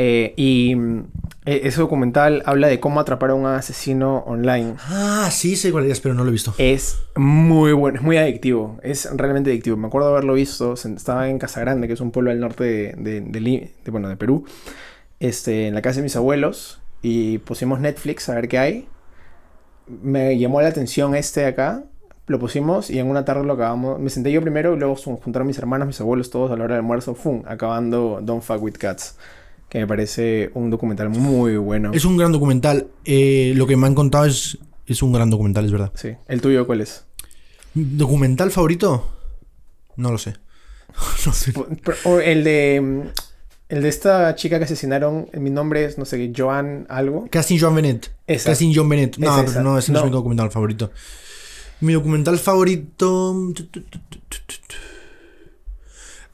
Eh, 0.04 0.34
y 0.36 0.74
mm, 0.76 0.99
e- 1.45 1.62
ese 1.68 1.80
documental 1.80 2.41
habla 2.47 2.68
de 2.68 2.80
cómo 2.80 2.99
atrapar 2.99 3.30
a 3.30 3.36
un 3.36 3.45
asesino 3.45 4.24
online. 4.26 4.74
Ah, 4.80 5.30
sí, 5.32 5.56
sé 5.56 5.72
cuál 5.72 5.86
es, 5.86 5.99
pero 5.99 6.16
no 6.16 6.24
lo 6.24 6.30
he 6.30 6.32
visto. 6.32 6.56
Es 6.58 6.97
muy 7.16 7.72
bueno, 7.74 7.99
es 7.99 8.04
muy 8.04 8.18
adictivo. 8.18 8.80
Es 8.82 9.08
realmente 9.16 9.52
adictivo. 9.52 9.78
Me 9.78 9.86
acuerdo 9.88 10.08
de 10.08 10.14
haberlo 10.14 10.34
visto. 10.34 10.74
Estaba 10.74 11.30
en 11.30 11.38
Casagrande, 11.38 11.86
que 11.88 11.93
es 11.93 12.02
un 12.02 12.10
pueblo 12.10 12.32
del 12.32 12.39
norte 12.39 12.64
de, 12.64 13.22
de- 13.22 13.22
de 13.86 13.91
bueno, 13.91 14.10
de 14.10 14.18
Perú. 14.18 14.43
Este, 15.20 15.68
en 15.68 15.76
la 15.76 15.84
casa 15.84 15.97
de 15.97 16.04
mis 16.04 16.16
abuelos. 16.16 16.80
Y 17.04 17.38
pusimos 17.39 17.80
Netflix 17.80 18.28
a 18.30 18.34
ver 18.36 18.47
qué 18.47 18.58
hay. 18.58 18.88
Me 19.88 20.38
llamó 20.39 20.62
la 20.62 20.70
atención 20.70 21.16
este 21.16 21.41
de 21.41 21.47
acá. 21.47 21.84
Lo 22.28 22.39
pusimos 22.39 22.89
y 22.89 22.97
en 22.99 23.08
una 23.08 23.24
tarde 23.26 23.43
lo 23.43 23.54
acabamos. 23.54 23.99
Me 23.99 24.10
senté 24.10 24.32
yo 24.32 24.41
primero 24.41 24.74
y 24.76 24.80
luego 24.80 24.95
juntaron 24.95 25.47
mis 25.47 25.58
hermanos, 25.60 25.86
mis 25.88 25.99
abuelos, 26.02 26.30
todos 26.32 26.49
a 26.52 26.56
la 26.56 26.64
hora 26.64 26.76
del 26.76 26.84
almuerzo. 26.84 27.14
¡Fum! 27.14 27.43
Acabando 27.45 28.20
Don't 28.24 28.41
Fuck 28.43 28.62
With 28.64 28.78
Cats. 28.80 29.18
Que 29.72 29.80
me 29.80 29.88
parece 29.88 30.52
un 30.54 30.70
documental 30.70 31.08
muy 31.10 31.56
bueno. 31.56 31.92
Es 31.94 32.04
un 32.04 32.18
gran 32.18 32.34
documental. 32.34 32.88
Eh, 33.06 33.54
lo 33.56 33.66
que 33.68 33.78
me 33.78 33.88
han 33.88 33.96
contado 33.96 34.26
es, 34.26 34.58
es 34.86 35.02
un 35.02 35.14
gran 35.14 35.30
documental, 35.30 35.64
es 35.64 35.72
verdad. 35.72 35.94
Sí. 35.96 36.10
¿El 36.28 36.42
tuyo 36.42 36.68
cuál 36.68 36.82
es? 36.82 37.06
¿Documental 37.74 38.52
favorito? 38.52 39.10
No 39.96 40.12
lo 40.12 40.18
sé. 40.18 40.34
no 41.26 41.32
sé. 41.32 41.54
O 42.04 42.20
el 42.20 42.44
de. 42.44 42.82
mm, 42.82 43.02
El 43.70 43.82
de 43.84 43.88
esta 43.88 44.36
chica 44.36 44.58
que 44.58 44.66
asesinaron. 44.66 45.30
Mi 45.40 45.50
nombre 45.50 45.86
es, 45.86 45.98
no 45.98 46.04
sé, 46.04 46.34
Joan 46.36 46.86
algo. 46.90 47.30
Casting 47.32 47.58
John 47.58 47.74
Bennett. 47.74 48.12
Esa. 48.28 48.50
Casting 48.50 48.74
John 48.76 48.90
Bennett. 48.90 49.18
No, 49.20 49.40
Es 49.40 49.52
pero 49.52 49.64
no, 49.64 49.78
ese 49.78 49.94
no, 49.94 50.00
es 50.00 50.04
mi 50.06 50.12
documental 50.12 50.52
favorito. 50.52 50.92
Mi 51.80 51.94
documental 51.94 52.38
favorito. 52.40 53.34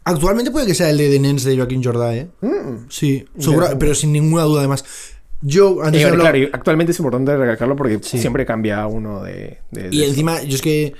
Actualmente 0.10 0.52
puede 0.52 0.66
que 0.66 0.74
sea 0.74 0.90
el 0.90 0.98
de 0.98 1.10
The 1.10 1.20
Nens 1.20 1.44
de 1.44 1.56
Joaquín 1.58 1.84
Jordá, 1.84 2.16
¿eh? 2.16 2.30
Mm. 2.42 2.86
Sí, 2.90 3.26
segura- 3.38 3.78
pero 3.78 3.94
sin 3.94 4.12
ninguna 4.14 4.44
duda 4.44 4.60
además. 4.62 4.86
Yo 5.42 5.82
antes 5.84 6.02
bueno, 6.02 6.08
hablado- 6.08 6.22
claro, 6.22 6.38
y 6.38 6.44
actualmente 6.52 6.92
es 6.94 7.00
importante 7.00 7.36
recalcarlo 7.36 7.76
porque 7.76 8.00
Sí. 8.02 8.18
siempre 8.18 8.46
cambia 8.46 8.88
uno 8.88 9.22
de. 9.24 9.60
de- 9.72 9.90
de 9.90 9.96
Y 9.96 10.02
eso. 10.02 10.10
encima, 10.12 10.42
yo 10.44 10.56
es 10.56 10.62
que 10.62 10.94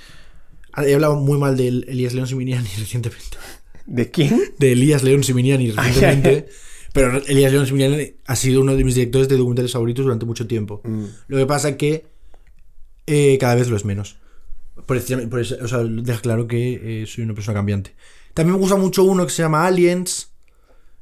he 0.86 0.94
hablado 0.94 1.16
muy 1.16 1.38
mal 1.38 1.56
de 1.58 1.68
Elías 1.70 2.14
León 2.14 2.28
Siminiani 2.28 2.68
recientemente. 2.80 3.38
¿De 3.86 4.12
quién? 4.12 4.40
De 4.60 4.74
Elías 4.74 5.04
León 5.04 5.24
Siminiani 5.24 5.72
recientemente. 5.72 6.50
Pero 6.94 7.18
Elías 7.28 7.52
León 7.52 7.66
Siminiani 7.66 8.14
ha 8.26 8.36
sido 8.36 8.62
uno 8.62 8.76
de 8.76 8.84
mis 8.84 8.96
directores 8.96 9.28
de 9.30 9.38
documentales 9.38 9.72
favoritos 9.72 10.04
durante 10.06 10.26
mucho 10.26 10.46
tiempo. 10.48 10.82
Mm. 10.84 11.06
Lo 11.30 11.38
que 11.38 11.46
pasa 11.46 11.70
es 11.70 11.76
que 11.78 12.06
eh, 13.06 13.38
cada 13.40 13.56
vez 13.56 13.70
lo 13.70 13.78
es 13.78 13.86
menos. 13.86 14.18
Por 14.86 15.00
por 15.30 15.40
eso- 15.40 15.58
o 15.62 15.68
sea, 15.68 15.80
deja 15.84 16.20
claro 16.22 16.48
que 16.48 17.02
eh, 17.02 17.06
soy 17.08 17.24
una 17.24 17.34
persona 17.34 17.56
cambiante. 17.56 17.94
También 18.38 18.54
me 18.56 18.60
gusta 18.62 18.76
mucho 18.76 19.04
uno 19.04 19.26
que 19.26 19.32
se 19.32 19.42
llama 19.42 19.66
Aliens. 19.66 20.32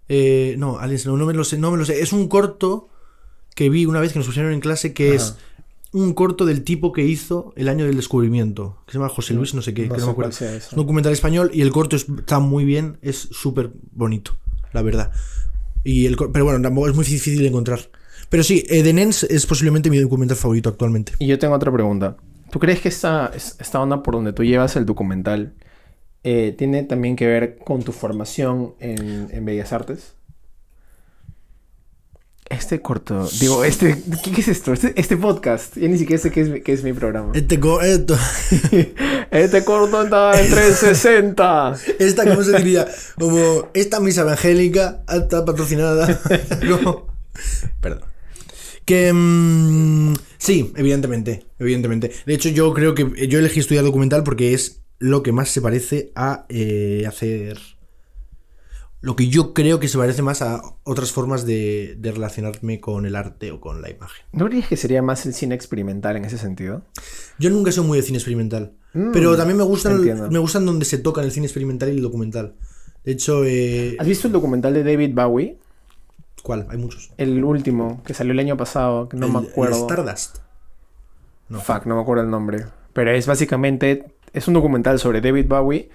Eh, 0.08 0.56
no, 0.58 0.80
Aliens, 0.80 1.06
no, 1.06 1.18
no 1.18 1.26
me 1.26 1.34
lo 1.34 1.44
sé, 1.44 1.58
no 1.58 1.70
me 1.72 1.78
lo 1.78 1.86
sé. 1.86 2.02
Es 2.02 2.14
un 2.14 2.28
corto 2.28 2.88
que 3.56 3.70
vi 3.70 3.86
una 3.86 4.00
vez 4.00 4.14
que 4.14 4.20
nos 4.20 4.26
pusieron 4.28 4.52
en 4.54 4.60
clase 4.62 4.94
que 4.94 5.16
es 5.16 5.36
un 5.92 6.14
corto 6.14 6.46
del 6.46 6.64
tipo 6.64 6.92
que 6.92 7.04
hizo 7.04 7.54
el 7.56 7.68
año 7.70 7.86
del 7.86 7.96
descubrimiento. 7.96 8.78
Que 8.86 8.94
se 8.94 8.98
llama 9.00 9.10
José 9.10 9.34
Luis, 9.34 9.54
no 9.54 9.62
sé 9.62 9.74
qué, 9.74 9.88
No 9.88 9.96
que 9.96 10.00
no 10.02 10.06
me 10.08 10.12
acuerdo. 10.12 10.30
cuál 10.32 10.34
sea 10.34 10.56
Es 10.56 10.72
un 10.72 10.78
documental 10.78 11.14
español 11.14 11.50
y 11.54 11.62
el 11.62 11.72
corto 11.72 11.96
es- 11.96 12.08
está 12.10 12.40
muy 12.40 12.66
bien, 12.66 12.98
es 13.02 13.18
súper 13.32 13.72
bonito, 13.92 14.38
la 14.74 14.82
verdad. 14.82 15.12
Y 15.84 16.06
el, 16.06 16.16
pero 16.32 16.46
bueno, 16.46 16.62
tampoco 16.62 16.88
es 16.90 16.96
muy 16.96 17.06
difícil 17.06 17.40
de 17.40 17.48
encontrar. 17.48 17.80
Pero 18.30 18.44
sí, 18.44 18.64
eh, 18.70 18.82
The 18.84 18.94
Nens 18.94 19.24
es 19.24 19.46
posiblemente 19.46 19.90
mi 19.90 19.98
documental 20.00 20.36
favorito 20.38 20.70
actualmente. 20.70 21.14
Y 21.20 21.28
yo 21.28 21.38
tengo 21.40 21.54
otra 21.56 21.72
pregunta. 21.72 22.18
¿Tú 22.52 22.60
crees 22.60 22.80
que 22.82 22.90
esta, 22.90 23.32
es- 23.36 23.56
esta 23.60 23.80
onda 23.82 24.02
por 24.04 24.16
donde 24.16 24.34
tú 24.34 24.44
llevas 24.44 24.76
el 24.78 24.86
documental 24.86 25.54
eh, 26.26 26.53
tiene 26.57 26.84
también 26.84 27.15
que 27.15 27.28
ver 27.28 27.57
con 27.59 27.84
tu 27.84 27.91
formación 27.93 28.73
en, 28.80 29.30
en 29.32 29.45
Bellas 29.45 29.71
Artes? 29.71 30.15
Este 32.47 32.80
corto, 32.80 33.28
digo, 33.39 33.63
este, 33.63 33.97
¿qué, 34.23 34.32
qué 34.32 34.41
es 34.41 34.47
esto? 34.49 34.71
Este, 34.71 34.93
este 35.01 35.17
podcast, 35.17 35.76
yo 35.78 35.88
ni 35.89 35.97
siquiera 35.97 36.21
sé 36.21 36.30
qué 36.32 36.41
es, 36.41 36.49
mi- 36.49 36.61
qué 36.61 36.73
es 36.73 36.84
mi 36.84 36.93
programa. 36.93 37.32
Este 37.34 37.59
co- 37.59 37.82
esto- 37.82 38.15
Este 39.32 39.63
corto 39.65 40.03
está 40.03 40.39
en 40.39 40.51
360. 40.51 41.76
esta, 41.97 42.23
¿cómo 42.30 42.43
se 42.43 42.55
diría? 42.57 42.88
Como 43.19 43.69
esta 43.73 43.99
misa 43.99 44.21
evangélica 44.21 45.03
está 45.11 45.43
patrocinada. 45.43 46.21
No. 46.63 47.07
Perdón. 47.82 48.03
Que 48.86 49.11
mm, 49.11 50.13
sí, 50.38 50.71
evidentemente, 50.78 51.47
evidentemente. 51.57 52.11
De 52.28 52.34
hecho, 52.36 52.49
yo 52.49 52.71
creo 52.76 52.93
que 52.93 53.28
yo 53.28 53.39
elegí 53.39 53.59
estudiar 53.59 53.84
documental 53.84 54.23
porque 54.23 54.53
es 54.53 54.84
lo 55.00 55.24
que 55.24 55.32
más 55.32 55.50
se 55.50 55.62
parece 55.62 56.12
a 56.16 56.46
eh, 56.50 57.06
hacer. 57.08 57.58
Lo 59.02 59.16
que 59.16 59.28
yo 59.28 59.54
creo 59.54 59.80
que 59.80 59.88
se 59.88 59.98
parece 60.00 60.24
más 60.24 60.41
a 60.41 60.62
otras 60.84 61.12
formas 61.12 61.46
de, 61.46 61.96
de 62.00 62.12
relacionarme 62.12 62.80
con 62.80 63.06
el 63.06 63.16
arte 63.16 63.52
o 63.52 63.62
con 63.62 63.82
la 63.82 63.91
imagen. 63.91 64.26
¿No 64.32 64.46
crees 64.48 64.68
que 64.68 64.78
sería 64.78 65.04
más 65.04 65.26
el 65.28 65.34
cine 65.36 65.54
experimental 65.54 66.16
en 66.16 66.26
ese 66.26 66.39
sentido? 66.39 66.82
Yo 67.38 67.52
nunca 67.52 67.72
sido 67.72 67.84
muy 67.84 68.00
de 68.00 68.04
cine 68.04 68.18
experimental. 68.18 68.74
Mm, 68.93 69.12
pero 69.12 69.38
también 69.38 69.58
me 69.58 69.64
gustan, 69.64 69.98
entiendo. 69.98 70.32
me 70.32 70.39
gustan 70.39 70.66
donde 70.66 70.86
se 70.86 70.98
tocan 70.98 71.24
el 71.26 71.32
cine 71.32 71.46
experimental 71.46 71.89
y 71.89 71.91
el 71.98 72.02
documental. 72.02 72.56
De 73.04 73.12
hecho, 73.12 73.43
eh, 73.46 73.96
¿Has 74.00 74.08
visto 74.08 74.26
el 74.28 74.34
documental 74.34 74.74
de 74.74 74.84
David 74.84 75.14
Bowie? 75.14 75.60
¿cuál? 76.41 76.66
Hay 76.70 76.78
muchos. 76.78 77.12
El 77.18 77.43
último, 77.43 78.02
que 78.06 78.14
salió 78.16 78.32
el 78.32 78.39
año 78.39 78.58
pasado, 78.58 79.08
que 79.10 79.18
no 79.18 79.28
El- 79.28 79.34
me 79.34 79.39
el 79.39 79.48
acuerdo. 79.50 79.76
Stardust. 79.88 80.38
No. 81.50 81.60
Fuck, 81.60 81.86
no 81.86 81.96
me 81.96 82.02
acuerdo 82.02 82.24
el 82.24 82.30
nombre. 82.32 82.66
Pero 82.93 83.12
es 83.12 83.28
básicamente, 83.28 84.14
es 84.36 84.48
un 84.48 84.54
documental 84.54 85.00
sobre 85.00 85.22
David 85.22 85.48
Bowie 85.48 85.90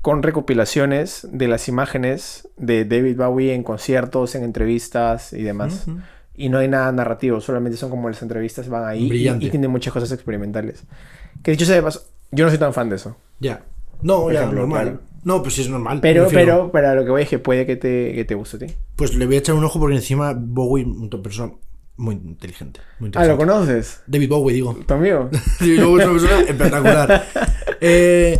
con 0.00 0.22
recopilaciones 0.22 1.28
de 1.30 1.46
las 1.48 1.68
imágenes 1.68 2.48
de 2.56 2.84
David 2.84 3.16
Bowie 3.16 3.54
en 3.54 3.62
conciertos, 3.62 4.34
en 4.34 4.44
entrevistas 4.44 5.32
y 5.32 5.42
demás. 5.42 5.84
Ujú. 5.86 5.98
Y 6.34 6.48
no 6.48 6.58
hay 6.58 6.68
nada 6.68 6.90
narrativo, 6.92 7.40
solamente 7.40 7.76
son 7.76 7.90
como 7.90 8.08
las 8.08 8.22
entrevistas 8.22 8.68
van 8.68 8.84
ahí 8.86 9.04
y, 9.04 9.08
Brillante. 9.10 9.44
y 9.46 9.50
tiene 9.50 9.68
muchas 9.68 9.92
cosas 9.92 10.10
experimentales. 10.12 10.84
Que 11.42 11.50
dicho 11.50 11.66
sea 11.66 11.74
de 11.76 11.82
paso, 11.82 12.02
yo 12.32 12.44
no 12.44 12.50
soy 12.50 12.58
tan 12.58 12.72
fan 12.72 12.88
de 12.88 12.96
eso. 12.96 13.16
Ya. 13.40 13.62
No, 14.00 14.22
Por 14.22 14.32
ya, 14.32 14.40
ejemplo, 14.40 14.60
normal. 14.60 14.82
claro. 14.82 15.00
No, 15.22 15.42
pues 15.42 15.54
sí 15.54 15.60
es 15.60 15.68
normal. 15.68 15.98
Pero, 16.00 16.28
pero, 16.32 16.70
para 16.72 16.94
lo 16.94 17.04
que 17.04 17.10
voy 17.10 17.22
es 17.22 17.28
que 17.28 17.38
puede 17.38 17.66
que 17.66 17.76
te, 17.76 18.14
que 18.14 18.24
te 18.24 18.34
guste 18.34 18.56
a 18.56 18.60
ti. 18.60 18.74
Pues 18.96 19.14
le 19.14 19.26
voy 19.26 19.34
a 19.34 19.38
echar 19.40 19.54
un 19.54 19.64
ojo 19.64 19.78
porque 19.78 19.96
encima 19.96 20.32
Bowie, 20.34 20.86
una 20.86 21.22
persona 21.22 21.52
muy 21.98 22.14
inteligente. 22.14 22.80
Muy 22.98 23.10
Ah, 23.14 23.26
¿lo 23.26 23.36
conoces? 23.36 24.00
David 24.06 24.30
Bowie, 24.30 24.54
digo. 24.54 24.74
¿Tu 24.86 24.94
amigo? 24.94 25.28
David 25.60 25.84
Bowie 25.84 26.02
es 26.02 26.08
una 26.08 26.18
persona 26.20 26.40
espectacular. 26.40 27.26
Eh, 27.80 28.38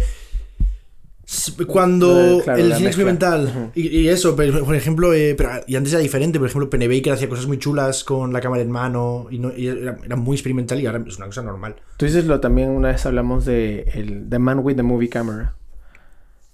cuando 1.69 2.41
Eh, 2.41 2.43
claro, 2.45 2.61
el 2.63 2.75
cine 2.75 2.89
experimental 2.89 3.71
y, 3.75 3.87
y 4.01 4.09
eso, 4.09 4.35
por 4.35 4.75
ejemplo, 4.75 5.15
eh, 5.15 5.35
pero, 5.37 5.51
y 5.67 5.77
antes 5.77 5.93
era 5.93 6.03
diferente, 6.03 6.39
por 6.39 6.49
ejemplo, 6.49 6.69
Penny 6.69 6.89
Baker 6.89 7.13
hacía 7.13 7.29
cosas 7.29 7.47
muy 7.47 7.59
chulas 7.59 8.03
con 8.03 8.33
la 8.33 8.41
cámara 8.41 8.63
en 8.63 8.71
mano 8.71 9.29
y, 9.31 9.39
no- 9.39 9.53
y 9.57 9.69
era, 9.69 9.97
era 10.05 10.17
muy 10.17 10.37
experimental 10.37 10.81
y 10.81 10.87
ahora 10.87 11.03
es 11.07 11.17
una 11.19 11.27
cosa 11.27 11.43
normal. 11.43 11.77
Tú 11.97 12.05
dices 12.07 12.25
lo 12.25 12.41
también 12.41 12.71
una 12.71 12.89
vez 12.89 13.07
hablamos 13.07 13.45
de 13.45 13.83
el 13.95 14.29
The 14.29 14.39
Man 14.39 14.59
with 14.61 14.77
the 14.77 14.83
Movie 14.83 15.09
Camera. 15.09 15.55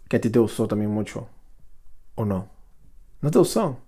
Que 0.09 0.19
a 0.19 0.21
ti 0.21 0.31
te 0.31 0.39
gustó 0.39 0.69
también 0.69 0.91
mucho. 0.91 1.29
¿O 2.15 2.25
no? 2.25 2.49
¿No 3.23 3.31
te 3.31 3.39
gustó? 3.41 3.81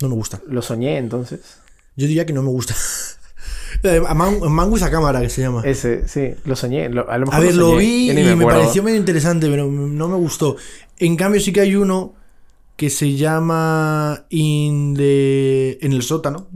No 0.00 0.08
me 0.08 0.14
gusta. 0.14 0.40
Lo 0.48 0.62
soñé 0.62 0.96
entonces. 0.96 1.58
Yo 1.94 2.06
diría 2.06 2.24
que 2.24 2.32
no 2.32 2.42
me 2.42 2.48
gusta. 2.48 2.74
Eh, 3.82 4.00
A 4.06 4.14
Man, 4.14 4.36
a 4.42 4.86
a 4.86 4.90
cámara, 4.90 5.20
que 5.20 5.28
se 5.28 5.42
llama. 5.42 5.62
Ese, 5.64 6.06
sí, 6.08 6.34
lo 6.44 6.56
soñé. 6.56 6.88
Lo- 6.88 7.08
a 7.10 7.18
lo 7.18 7.26
mejor 7.26 7.40
A 7.40 7.44
ver, 7.44 7.54
lo 7.54 7.70
soñé, 7.70 7.78
vi 7.78 8.10
y 8.10 8.36
me, 8.36 8.44
pareció 8.44 8.82
medio 8.82 8.98
interesante, 8.98 9.48
pero 9.48 9.66
no 9.68 10.08
me 10.08 10.16
gustó. 10.16 10.56
En 10.98 11.16
cambio, 11.16 11.40
sí 11.40 11.52
que 11.52 11.60
hay 11.60 11.74
uno 11.76 12.14
que 12.76 12.90
se 12.90 13.14
llama 13.14 14.26
In 14.30 14.94
the- 14.94 15.78
en 15.80 15.92
el 15.92 16.02
sótano, 16.02 16.48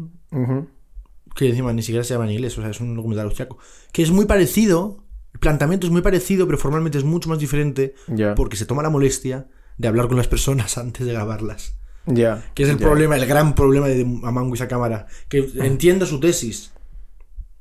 que 1.35 1.49
encima 1.49 1.73
ni 1.73 1.83
siquiera 1.83 2.05
se 2.05 2.14
llama 2.14 2.27
en 2.27 2.33
inglés, 2.33 2.57
o 2.59 2.62
sea, 2.62 2.71
es 2.71 2.81
un 2.81 2.95
documental 2.97 3.27
austriaco, 3.27 3.59
que 3.93 4.03
es 4.03 4.11
muy 4.11 4.25
parecido, 4.25 5.05
el 5.35 5.41
planteamiento 5.41 5.87
es 5.87 5.93
muy 5.93 6.01
parecido, 6.03 6.47
pero 6.47 6.59
formalmente 6.59 6.99
es 6.99 7.05
mucho 7.05 7.29
más 7.29 7.39
diferente, 7.39 7.95
porque 8.35 8.57
se 8.57 8.67
toma 8.67 8.83
la 8.83 8.91
molestia 8.91 9.47
de 9.79 9.89
hablar 9.89 10.09
con 10.09 10.17
las 10.17 10.29
personas 10.29 10.79
antes 10.79 11.07
de 11.07 11.12
grabarlas. 11.12 11.75
Ya. 12.07 12.45
Que 12.55 12.62
es 12.62 12.69
el 12.69 12.77
problema, 12.79 13.17
el 13.17 13.27
gran 13.27 13.55
problema 13.55 13.89
de 13.89 14.03
Among 14.23 14.55
esa 14.55 14.69
cámara. 14.69 15.07
Que 15.29 15.51
entiendo 15.57 16.07
su 16.07 16.21
tesis 16.21 16.73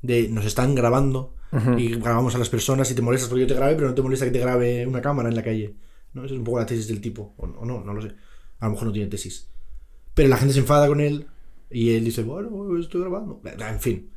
de 0.06 0.28
nos 0.28 0.44
están 0.46 0.74
grabando 0.74 1.34
y 1.78 1.94
grabamos 1.96 2.34
a 2.34 2.38
las 2.38 2.50
personas 2.50 2.90
y 2.90 2.94
te 2.94 3.00
molestas 3.02 3.28
porque 3.30 3.42
yo 3.42 3.46
te 3.46 3.54
grabe, 3.54 3.74
pero 3.76 3.88
no 3.88 3.94
te 3.94 4.02
molesta 4.02 4.26
que 4.26 4.30
te 4.30 4.38
grabe 4.40 4.86
una 4.86 5.00
cámara 5.00 5.28
en 5.28 5.36
la 5.36 5.42
calle. 5.42 5.74
¿no? 6.12 6.24
Esa 6.24 6.34
es 6.34 6.38
un 6.38 6.44
poco 6.44 6.58
la 6.58 6.66
tesis 6.66 6.88
del 6.88 7.00
tipo. 7.00 7.34
O, 7.38 7.44
o 7.46 7.64
no, 7.64 7.82
no 7.82 7.94
lo 7.94 8.02
sé. 8.02 8.12
A 8.58 8.66
lo 8.66 8.72
mejor 8.72 8.88
no 8.88 8.92
tiene 8.92 9.08
tesis. 9.08 9.48
Pero 10.14 10.28
la 10.28 10.36
gente 10.36 10.52
se 10.54 10.60
enfada 10.60 10.86
con 10.86 11.00
él 11.00 11.26
y 11.70 11.94
él 11.94 12.04
dice, 12.04 12.22
bueno, 12.22 12.78
estoy 12.78 13.00
grabando. 13.02 13.40
En 13.44 13.80
fin. 13.80 14.10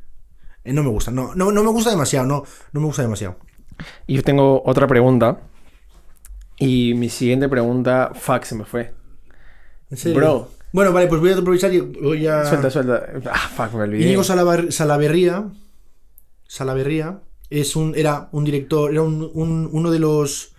Eh, 0.64 0.74
No 0.74 0.84
me 0.84 0.90
gusta. 0.90 1.12
No, 1.12 1.34
no, 1.36 1.52
no 1.52 1.64
me 1.64 1.70
gusta 1.70 1.90
demasiado. 1.90 2.26
No, 2.28 2.44
no 2.74 2.80
me 2.82 2.86
gusta 2.88 3.02
demasiado. 3.02 3.38
Y 4.08 4.16
yo 4.16 4.24
tengo 4.24 4.62
otra 4.66 4.88
pregunta. 4.88 5.42
Y 6.58 6.94
mi 6.96 7.10
siguiente 7.10 7.48
pregunta, 7.48 8.12
fuck, 8.14 8.44
se 8.44 8.56
me 8.56 8.66
fue. 8.66 8.94
¿En 9.90 9.98
serio? 9.98 10.18
Bro. 10.18 10.52
Bueno, 10.72 10.92
vale, 10.94 11.08
pues 11.08 11.20
voy 11.22 11.32
a 11.32 11.38
aprovechar 11.38 11.74
y 11.74 11.80
voy 11.80 12.28
a... 12.28 12.46
Suelta, 12.46 12.70
suelta. 12.70 13.06
Ah, 13.32 13.50
fuck, 13.56 13.74
me 13.74 13.84
olvidé. 13.84 14.04
Íñigo 14.04 14.24
Salaverría, 14.24 15.50
Salaverría 16.50 17.22
es 17.52 17.76
un, 17.76 17.94
era 17.96 18.28
un 18.32 18.44
director, 18.44 18.92
era 18.92 19.04
un- 19.04 19.30
un- 19.36 19.70
uno 19.72 19.92
de 19.92 20.00
los 20.00 20.56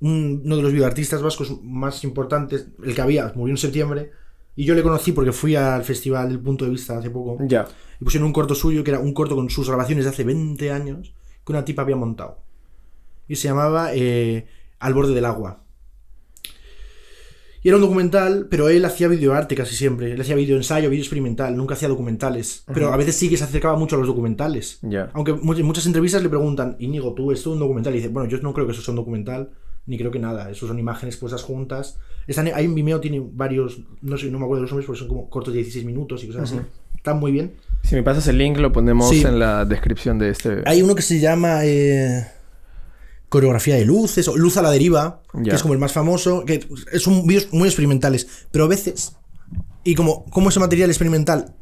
un- 0.00 0.42
uno 0.44 0.56
de 0.56 0.62
los 0.62 0.72
videoartistas 0.72 1.22
vascos 1.22 1.62
más 1.62 2.02
importantes, 2.02 2.66
el 2.82 2.92
que 2.92 3.00
había, 3.02 3.32
murió 3.36 3.52
en 3.54 3.56
septiembre, 3.58 4.10
Y 4.54 4.66
yo 4.66 4.74
le 4.74 4.82
conocí 4.82 5.12
porque 5.12 5.32
fui 5.32 5.54
al 5.56 5.82
festival 5.82 6.30
El 6.30 6.38
Punto 6.40 6.66
de 6.66 6.72
Vista 6.72 6.98
hace 6.98 7.08
poco. 7.08 7.38
Ya. 7.46 7.66
Y 7.98 8.04
pusieron 8.04 8.26
un 8.26 8.34
corto 8.34 8.54
suyo, 8.54 8.84
que 8.84 8.90
era 8.90 9.00
un 9.00 9.14
corto 9.14 9.34
con 9.34 9.48
sus 9.48 9.66
grabaciones 9.68 10.04
de 10.04 10.10
hace 10.10 10.24
20 10.24 10.70
años, 10.70 11.14
que 11.46 11.52
una 11.52 11.64
tipa 11.64 11.80
había 11.82 11.96
montado. 11.96 12.36
Y 13.28 13.36
se 13.36 13.48
llamaba 13.48 13.94
eh, 13.94 14.46
Al 14.78 14.92
borde 14.92 15.14
del 15.14 15.24
agua. 15.24 15.62
Y 17.64 17.68
era 17.68 17.76
un 17.76 17.82
documental, 17.82 18.48
pero 18.50 18.68
él 18.68 18.84
hacía 18.84 19.06
videoarte 19.06 19.54
casi 19.54 19.76
siempre. 19.76 20.12
Él 20.12 20.20
hacía 20.20 20.34
video 20.34 20.56
ensayo, 20.56 20.90
video 20.90 21.02
experimental, 21.02 21.56
nunca 21.56 21.74
hacía 21.74 21.88
documentales. 21.88 22.64
Pero 22.74 22.92
a 22.92 22.96
veces 22.96 23.14
sí 23.14 23.28
que 23.28 23.36
se 23.36 23.44
acercaba 23.44 23.76
mucho 23.76 23.94
a 23.94 23.98
los 24.00 24.08
documentales. 24.08 24.80
Aunque 25.12 25.30
en 25.32 25.66
muchas 25.66 25.86
entrevistas 25.86 26.22
le 26.22 26.28
preguntan, 26.28 26.76
Íñigo, 26.80 27.14
tú, 27.14 27.30
esto 27.30 27.50
es 27.50 27.54
un 27.54 27.60
documental. 27.60 27.92
Y 27.94 27.98
dice, 27.98 28.08
bueno, 28.08 28.28
yo 28.28 28.38
no 28.38 28.52
creo 28.52 28.66
que 28.66 28.72
eso 28.72 28.82
sea 28.82 28.92
un 28.92 28.96
documental, 28.96 29.50
ni 29.86 29.96
creo 29.96 30.10
que 30.10 30.18
nada. 30.18 30.50
Eso 30.50 30.66
son 30.66 30.78
imágenes 30.78 31.16
puestas 31.16 31.42
juntas. 31.42 31.98
Están, 32.26 32.48
hay 32.52 32.64
en 32.64 32.74
Vimeo, 32.74 33.00
tiene 33.00 33.22
varios, 33.32 33.80
no 34.00 34.16
sé, 34.16 34.26
no 34.30 34.38
me 34.40 34.44
acuerdo 34.44 34.62
de 34.62 34.62
los 34.62 34.70
nombres, 34.72 34.86
porque 34.86 34.98
son 34.98 35.08
como 35.08 35.30
cortos 35.30 35.52
de 35.54 35.58
16 35.60 35.84
minutos 35.84 36.22
y 36.24 36.26
cosas 36.26 36.42
así. 36.52 36.60
Están 36.96 37.18
muy 37.20 37.30
bien. 37.32 37.54
Si 37.82 37.94
me 37.96 38.02
pasas 38.02 38.26
el 38.28 38.38
link, 38.38 38.58
lo 38.58 38.72
ponemos 38.72 39.08
Sí. 39.08 39.22
en 39.22 39.38
la 39.38 39.64
descripción 39.64 40.18
de 40.18 40.30
este. 40.30 40.62
Hay 40.66 40.82
uno 40.82 40.94
que 40.96 41.02
se 41.02 41.18
llama 41.20 41.64
eh, 41.64 42.24
Coreografía 43.32 43.76
de 43.76 43.84
Luces 43.86 44.28
o 44.28 44.36
Luz 44.36 44.56
a 44.58 44.62
la 44.62 44.70
Deriva, 44.70 45.22
que 45.32 45.56
es 45.56 45.62
como 45.62 45.72
el 45.74 45.80
más 45.80 45.92
famoso, 45.92 46.44
que 46.44 46.60
es 46.92 47.06
un 47.06 47.26
vídeos 47.26 47.48
muy 47.52 47.66
experimentales, 47.66 48.26
pero 48.50 48.64
a 48.64 48.68
veces, 48.68 49.16
y 49.84 49.94
como, 49.94 50.24
como 50.26 50.50
ese 50.50 50.60
material 50.60 50.90
experimental 50.90 51.56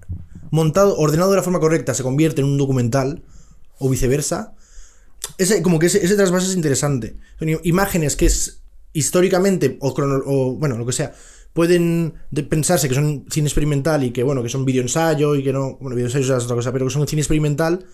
montado, 0.50 0.96
ordenado 0.98 1.30
de 1.30 1.36
la 1.36 1.42
forma 1.44 1.60
correcta, 1.60 1.94
se 1.94 2.02
convierte 2.02 2.40
en 2.40 2.48
un 2.48 2.58
documental, 2.58 3.22
o 3.78 3.88
viceversa, 3.88 4.54
ese, 5.38 5.62
como 5.62 5.78
que 5.78 5.86
ese, 5.86 6.04
ese 6.04 6.16
trasvase 6.16 6.48
es 6.50 6.56
interesante. 6.56 7.16
Son 7.38 7.48
imágenes 7.62 8.16
que 8.16 8.26
es 8.26 8.62
históricamente, 8.92 9.78
o, 9.80 9.94
crono- 9.94 10.22
o, 10.26 10.56
bueno, 10.56 10.76
lo 10.76 10.84
que 10.84 10.92
sea, 10.92 11.14
pueden 11.52 12.14
de- 12.30 12.42
pensarse 12.42 12.88
que 12.88 12.94
son 12.94 13.26
cine 13.30 13.46
experimental 13.48 14.02
y 14.04 14.10
que, 14.10 14.22
bueno, 14.24 14.42
que 14.42 14.48
son 14.48 14.64
video 14.64 14.82
ensayo 14.82 15.34
y 15.36 15.42
que 15.44 15.52
no, 15.52 15.76
bueno, 15.80 15.94
video 15.96 16.08
ensayo 16.08 16.36
es 16.36 16.44
otra 16.44 16.56
cosa, 16.56 16.72
pero 16.72 16.86
que 16.86 16.92
son 16.92 17.06
cine 17.06 17.22
experimental, 17.22 17.86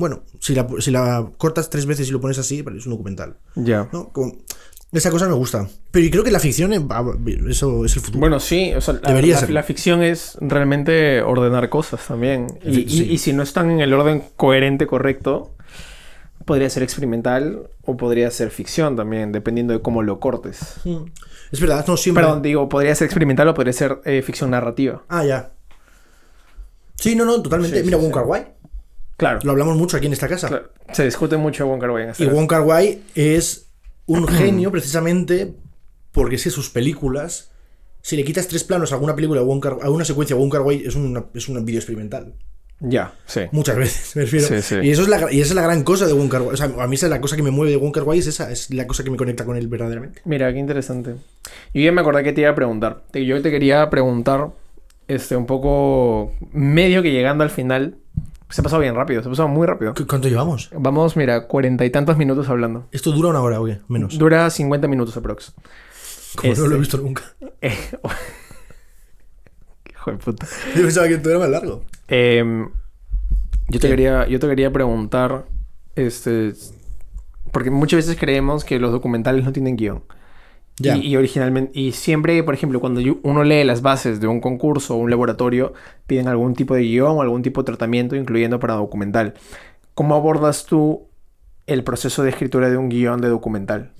bueno, 0.00 0.22
si 0.40 0.54
la, 0.54 0.66
si 0.80 0.90
la 0.90 1.30
cortas 1.38 1.70
tres 1.70 1.86
veces 1.86 2.08
y 2.08 2.10
lo 2.12 2.20
pones 2.20 2.38
así, 2.38 2.64
es 2.76 2.86
un 2.86 2.90
documental. 2.92 3.36
Ya. 3.54 3.88
¿no? 3.92 4.08
Como- 4.12 4.32
esa 4.92 5.12
cosa 5.12 5.28
me 5.28 5.34
gusta. 5.34 5.68
Pero 5.92 6.04
y 6.04 6.10
creo 6.10 6.24
que 6.24 6.32
la 6.32 6.40
ficción, 6.40 6.72
eh, 6.72 6.80
va- 6.80 7.04
eso 7.48 7.84
es 7.84 7.94
el 7.94 8.02
futuro. 8.02 8.18
Bueno, 8.18 8.40
sí, 8.40 8.72
o 8.74 8.80
sea, 8.80 8.94
la, 8.94 9.00
Debería 9.10 9.34
la- 9.34 9.40
ser. 9.40 9.50
la 9.50 9.62
ficción 9.62 10.02
es 10.02 10.36
realmente 10.40 11.22
ordenar 11.22 11.68
cosas 11.68 12.04
también. 12.08 12.48
Y, 12.64 12.88
sí. 12.88 13.18
si 13.18 13.32
no 13.32 13.44
están 13.44 13.70
en 13.70 13.78
el 13.80 13.94
orden 13.94 14.24
coherente, 14.34 14.88
correcto, 14.88 15.54
podría 16.44 16.68
ser 16.70 16.82
experimental 16.82 17.68
o 17.84 17.96
podría 17.96 18.28
ser 18.32 18.50
ficción 18.50 18.96
también, 18.96 19.30
dependiendo 19.30 19.72
de 19.74 19.80
cómo 19.80 20.02
lo 20.02 20.18
cortes. 20.18 20.58
Mm. 20.84 21.04
Es 21.52 21.60
verdad, 21.60 21.84
no 21.86 21.96
siempre. 21.96 22.24
Perdón, 22.24 22.42
digo, 22.42 22.68
podría 22.68 22.92
ser 22.96 23.04
experimental 23.04 23.46
o 23.46 23.54
podría 23.54 23.72
ser 23.72 24.00
eh, 24.04 24.22
ficción 24.22 24.50
narrativa. 24.50 25.02
Ah, 25.08 25.24
ya. 25.24 25.52
Sí, 26.96 27.14
no, 27.14 27.24
no, 27.24 27.40
totalmente. 27.40 27.78
Sí, 27.78 27.84
Mira. 27.86 27.98
Kar 28.12 28.24
Wai. 28.26 28.46
Claro. 29.20 29.38
Lo 29.42 29.50
hablamos 29.50 29.76
mucho 29.76 29.98
aquí 29.98 30.06
en 30.06 30.14
esta 30.14 30.28
casa. 30.28 30.48
claro. 30.48 30.70
Se 30.94 31.04
discute 31.04 31.36
mucho 31.36 31.66
Wong 31.66 31.78
Kar 31.78 31.90
Wai 31.90 32.04
en 32.04 32.08
esta 32.08 32.22
Y 32.22 32.26
casa. 32.26 32.38
Wong 32.38 32.48
Kar 32.48 32.62
Wai 32.62 33.02
es 33.14 33.66
un 34.06 34.26
genio 34.38 34.70
precisamente 34.70 35.52
porque 36.10 36.36
que 36.36 36.50
sus 36.50 36.70
películas, 36.70 37.50
si 38.00 38.16
le 38.16 38.24
quitas 38.24 38.48
tres 38.48 38.64
planos 38.64 38.92
a 38.92 38.94
alguna 38.94 39.14
película, 39.14 39.42
a 39.42 39.90
una 39.90 40.06
secuencia 40.06 40.34
Wong 40.36 40.50
Kar 40.50 40.62
Wai, 40.62 40.84
es, 40.86 40.94
una, 40.94 41.26
es 41.34 41.46
un 41.50 41.62
video 41.66 41.78
experimental. 41.80 42.32
Ya, 42.80 43.12
sí. 43.26 43.42
Muchas 43.52 43.76
veces, 43.76 44.12
me 44.16 44.22
refiero. 44.22 44.46
Sí, 44.46 44.62
sí. 44.62 44.76
Y, 44.82 44.90
eso 44.90 45.02
es 45.02 45.08
la, 45.08 45.30
y 45.30 45.42
esa 45.42 45.50
es 45.50 45.54
la 45.54 45.62
gran 45.64 45.84
cosa 45.84 46.06
de 46.06 46.14
Wong 46.14 46.30
Kar 46.30 46.40
Wai. 46.40 46.54
O 46.54 46.56
sea, 46.56 46.72
a 46.78 46.86
mí 46.86 46.94
esa 46.94 47.04
es 47.04 47.10
la 47.10 47.20
cosa 47.20 47.36
que 47.36 47.42
me 47.42 47.50
mueve 47.50 47.72
de 47.72 47.76
Wong 47.76 47.92
Kar 47.92 48.04
Wai, 48.04 48.20
es 48.20 48.26
esa, 48.26 48.50
es 48.50 48.70
la 48.70 48.86
cosa 48.86 49.04
que 49.04 49.10
me 49.10 49.18
conecta 49.18 49.44
con 49.44 49.54
él 49.54 49.68
verdaderamente. 49.68 50.22
Mira, 50.24 50.50
qué 50.50 50.58
interesante. 50.58 51.16
Yo 51.74 51.82
ya 51.82 51.92
me 51.92 52.00
acordé 52.00 52.24
que 52.24 52.32
te 52.32 52.40
iba 52.40 52.48
a 52.48 52.54
preguntar. 52.54 53.04
Yo 53.12 53.42
te 53.42 53.50
quería 53.50 53.90
preguntar, 53.90 54.52
este, 55.08 55.36
un 55.36 55.44
poco 55.44 56.32
medio 56.52 57.02
que 57.02 57.12
llegando 57.12 57.44
al 57.44 57.50
final. 57.50 57.98
Se 58.50 58.60
ha 58.60 58.64
pasado 58.64 58.82
bien 58.82 58.94
rápido, 58.94 59.22
se 59.22 59.28
ha 59.28 59.30
pasado 59.30 59.48
muy 59.48 59.66
rápido. 59.66 59.94
¿Qué- 59.94 60.06
¿Cuánto 60.06 60.28
llevamos? 60.28 60.70
Vamos, 60.76 61.16
mira, 61.16 61.46
cuarenta 61.46 61.84
y 61.84 61.90
tantos 61.90 62.16
minutos 62.16 62.48
hablando. 62.48 62.86
Esto 62.92 63.12
dura 63.12 63.28
una 63.28 63.40
hora, 63.40 63.60
oye, 63.60 63.80
menos. 63.88 64.18
Dura 64.18 64.50
50 64.50 64.88
minutos 64.88 65.16
aprox. 65.16 65.54
Como 66.36 66.52
no 66.54 66.58
lo 66.60 66.64
este- 66.64 66.74
he 66.76 66.78
visto 66.80 66.96
nunca. 66.98 67.22
Eh, 67.62 67.76
Hijo 69.90 70.10
de 70.12 70.16
puta. 70.18 70.46
Yo 70.74 70.82
pensaba 70.82 71.06
que 71.08 71.14
esto 71.14 71.30
era 71.30 71.38
más 71.38 71.48
largo. 71.50 71.84
Em, 72.08 72.68
yo, 73.68 73.78
te 73.78 73.86
¿Qué? 73.86 73.88
quería, 73.88 74.26
yo 74.26 74.38
te 74.40 74.48
quería 74.48 74.72
preguntar, 74.72 75.44
este, 75.94 76.54
porque 77.52 77.70
muchas 77.70 77.98
veces 77.98 78.16
creemos 78.18 78.64
que 78.64 78.78
los 78.78 78.92
documentales 78.92 79.44
no 79.44 79.52
tienen 79.52 79.76
guion. 79.76 80.02
Y, 80.78 81.08
y 81.08 81.16
originalmente, 81.16 81.78
y 81.78 81.92
siempre, 81.92 82.42
por 82.42 82.54
ejemplo, 82.54 82.80
cuando 82.80 83.02
uno 83.22 83.44
lee 83.44 83.64
las 83.64 83.82
bases 83.82 84.18
de 84.20 84.26
un 84.26 84.40
concurso 84.40 84.94
o 84.94 84.98
un 84.98 85.10
laboratorio, 85.10 85.74
piden 86.06 86.28
algún 86.28 86.54
tipo 86.54 86.74
de 86.74 86.82
guion 86.82 87.18
o 87.18 87.22
algún 87.22 87.42
tipo 87.42 87.62
de 87.62 87.66
tratamiento, 87.66 88.16
incluyendo 88.16 88.58
para 88.58 88.74
documental. 88.74 89.34
¿Cómo 89.94 90.14
abordas 90.14 90.64
tú 90.64 91.08
el 91.66 91.84
proceso 91.84 92.22
de 92.22 92.30
escritura 92.30 92.70
de 92.70 92.78
un 92.78 92.88
guion 92.88 93.20
de 93.20 93.28
documental? 93.28 93.92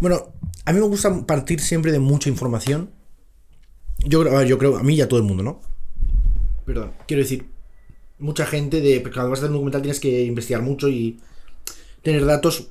Bueno, 0.00 0.32
a 0.64 0.72
mí 0.72 0.80
me 0.80 0.86
gusta 0.86 1.24
partir 1.26 1.60
siempre 1.60 1.92
de 1.92 2.00
mucha 2.00 2.28
información. 2.28 2.90
Yo 4.00 4.20
creo, 4.20 4.34
a 4.34 4.38
ver, 4.40 4.48
yo 4.48 4.58
creo, 4.58 4.76
a 4.76 4.82
mí 4.82 4.96
y 4.96 5.00
a 5.00 5.08
todo 5.08 5.20
el 5.20 5.26
mundo, 5.26 5.44
¿no? 5.44 5.60
Perdón, 6.64 6.92
quiero 7.06 7.22
decir, 7.22 7.46
mucha 8.18 8.46
gente 8.46 8.80
de 8.80 9.02
cuando 9.02 9.30
vas 9.30 9.38
a 9.38 9.42
hacer 9.42 9.50
un 9.50 9.54
documental 9.54 9.82
tienes 9.82 10.00
que 10.00 10.24
investigar 10.24 10.62
mucho 10.62 10.88
y 10.88 11.20
tener 12.02 12.24
datos 12.24 12.70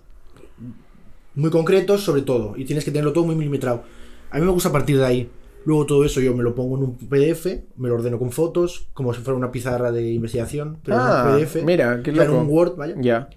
muy 1.35 1.49
concretos 1.49 2.03
sobre 2.03 2.21
todo 2.23 2.53
y 2.57 2.65
tienes 2.65 2.83
que 2.85 2.91
tenerlo 2.91 3.13
todo 3.13 3.25
muy 3.25 3.35
milimetrado. 3.35 3.83
A 4.29 4.39
mí 4.39 4.45
me 4.45 4.51
gusta 4.51 4.71
partir 4.71 4.97
de 4.97 5.05
ahí. 5.05 5.29
Luego 5.65 5.85
todo 5.85 6.03
eso 6.05 6.19
yo 6.21 6.35
me 6.35 6.41
lo 6.43 6.55
pongo 6.55 6.75
en 6.77 6.83
un 6.83 6.95
PDF, 6.97 7.45
me 7.77 7.87
lo 7.89 7.95
ordeno 7.95 8.17
con 8.17 8.31
fotos, 8.31 8.87
como 8.93 9.13
si 9.13 9.21
fuera 9.21 9.37
una 9.37 9.51
pizarra 9.51 9.91
de 9.91 10.11
investigación, 10.11 10.77
pero 10.83 10.97
Ah, 10.99 11.25
en 11.27 11.35
un 11.35 11.41
PDF. 11.45 11.63
mira, 11.63 12.01
qué 12.03 12.11
o 12.11 12.15
sea, 12.15 12.23
en 12.23 12.31
loco. 12.31 12.41
un 12.43 12.49
Word, 12.49 12.75
vaya. 12.77 12.95
Ya. 12.99 13.29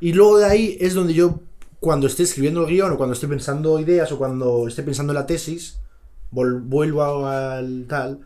Y 0.00 0.14
luego 0.14 0.38
de 0.38 0.46
ahí 0.46 0.76
es 0.80 0.94
donde 0.94 1.12
yo, 1.12 1.40
cuando 1.78 2.06
esté 2.06 2.22
escribiendo 2.22 2.62
el 2.66 2.72
guion 2.72 2.92
o 2.92 2.96
cuando 2.96 3.12
esté 3.12 3.28
pensando 3.28 3.78
ideas 3.78 4.10
o 4.12 4.18
cuando 4.18 4.66
esté 4.66 4.82
pensando 4.82 5.12
en 5.12 5.16
la 5.18 5.26
tesis, 5.26 5.78
vuelvo 6.30 7.26
al 7.26 7.84
tal. 7.88 8.20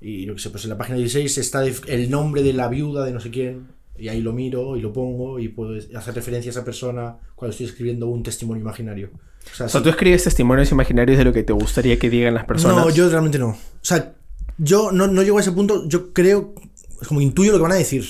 Y 0.00 0.26
yo 0.26 0.34
qué 0.34 0.40
sé, 0.40 0.50
pues 0.50 0.62
en 0.64 0.70
la 0.70 0.78
página 0.78 0.96
16 0.98 1.38
está 1.38 1.64
el 1.66 2.10
nombre 2.10 2.44
de 2.44 2.52
la 2.52 2.68
viuda 2.68 3.04
de 3.04 3.10
no 3.12 3.18
sé 3.18 3.30
quién. 3.30 3.66
Y 3.98 4.08
ahí 4.08 4.20
lo 4.20 4.32
miro 4.32 4.76
y 4.76 4.80
lo 4.80 4.92
pongo 4.92 5.38
y 5.38 5.48
puedo 5.48 5.78
hacer 5.96 6.14
referencia 6.14 6.50
a 6.50 6.52
esa 6.52 6.64
persona 6.64 7.16
cuando 7.34 7.50
estoy 7.52 7.66
escribiendo 7.66 8.06
un 8.06 8.22
testimonio 8.22 8.60
imaginario. 8.62 9.10
O 9.12 9.56
sea, 9.56 9.66
O 9.66 9.68
sea, 9.68 9.80
sí. 9.80 9.84
tú 9.84 9.90
escribes 9.90 10.24
testimonios 10.24 10.70
imaginarios 10.70 11.18
de 11.18 11.24
lo 11.24 11.32
que 11.32 11.42
te 11.42 11.52
gustaría 11.52 11.98
que 11.98 12.08
digan 12.10 12.34
las 12.34 12.44
personas. 12.44 12.76
No, 12.84 12.90
yo 12.90 13.08
realmente 13.08 13.38
no. 13.38 13.48
O 13.48 13.56
sea, 13.82 14.14
yo 14.58 14.92
no, 14.92 15.06
no 15.06 15.22
llego 15.22 15.38
a 15.38 15.40
ese 15.40 15.52
punto, 15.52 15.88
yo 15.88 16.12
creo, 16.12 16.54
es 17.00 17.08
como 17.08 17.20
intuyo 17.20 17.52
lo 17.52 17.58
que 17.58 17.62
van 17.62 17.72
a 17.72 17.76
decir. 17.76 18.04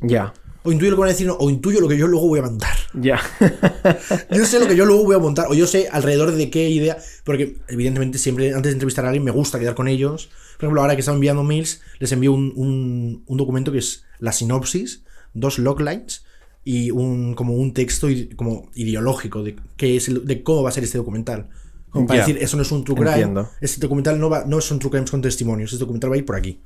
Ya, 0.00 0.32
O 0.62 0.72
intuyo 0.72 0.90
lo 0.90 0.96
que 0.96 1.00
van 1.00 1.08
a 1.08 1.12
decir, 1.12 1.26
no, 1.26 1.34
o 1.34 1.48
intuyo 1.48 1.80
lo 1.80 1.88
que 1.88 1.96
yo 1.96 2.06
luego 2.06 2.28
voy 2.28 2.40
a 2.40 2.42
mandar. 2.42 2.76
ya. 2.94 3.20
Yo 4.30 4.44
sé 4.44 4.58
lo 4.58 4.66
que 4.66 4.76
yo 4.76 4.84
luego 4.84 5.04
voy 5.04 5.14
a 5.16 5.18
montar, 5.18 5.46
o 5.48 5.54
yo 5.54 5.66
sé 5.66 5.88
alrededor 5.90 6.32
de 6.32 6.50
qué 6.50 6.68
idea, 6.68 6.98
porque 7.24 7.56
evidentemente 7.68 8.18
siempre 8.18 8.48
antes 8.52 8.64
de 8.70 8.72
entrevistar 8.72 9.04
a 9.04 9.08
alguien 9.08 9.24
me 9.24 9.30
gusta 9.30 9.58
quedar 9.58 9.74
con 9.74 9.88
ellos. 9.88 10.28
Por 10.56 10.64
ejemplo, 10.64 10.80
ahora 10.80 10.94
que 10.96 11.00
estaba 11.00 11.14
enviando 11.14 11.42
mails, 11.44 11.80
les 11.98 12.10
envío 12.12 12.32
un, 12.32 12.52
un- 12.56 13.22
un 13.26 13.36
documento 13.36 13.70
que 13.72 13.78
es 13.78 14.04
la 14.18 14.32
sinopsis, 14.32 15.04
dos 15.34 15.58
loglines 15.58 16.24
y 16.64 16.90
un, 16.90 17.34
como 17.34 17.54
un 17.54 17.72
texto 17.74 18.08
como 18.36 18.70
ideológico 18.74 19.42
de, 19.42 19.56
qué 19.76 19.96
es 19.96 20.08
el- 20.08 20.24
de 20.26 20.42
cómo 20.42 20.62
va 20.62 20.70
a 20.70 20.72
ser 20.72 20.84
este 20.84 20.98
documental. 20.98 21.48
Como 21.90 22.06
para 22.08 22.20
decir, 22.26 22.42
eso 22.42 22.56
no 22.56 22.62
es 22.62 22.72
un 22.72 22.84
true 22.84 22.96
crime, 22.96 23.10
Entiendo. 23.12 23.48
este 23.60 23.80
documental 23.80 24.18
no, 24.18 24.28
va, 24.28 24.44
no 24.44 24.60
son 24.60 24.78
true 24.78 24.90
crimes 24.90 25.10
con 25.10 25.22
testimonios, 25.22 25.72
este 25.72 25.80
documental 25.84 26.10
va 26.10 26.14
a 26.16 26.18
ir 26.18 26.24
por 26.26 26.36
aquí. 26.36 26.60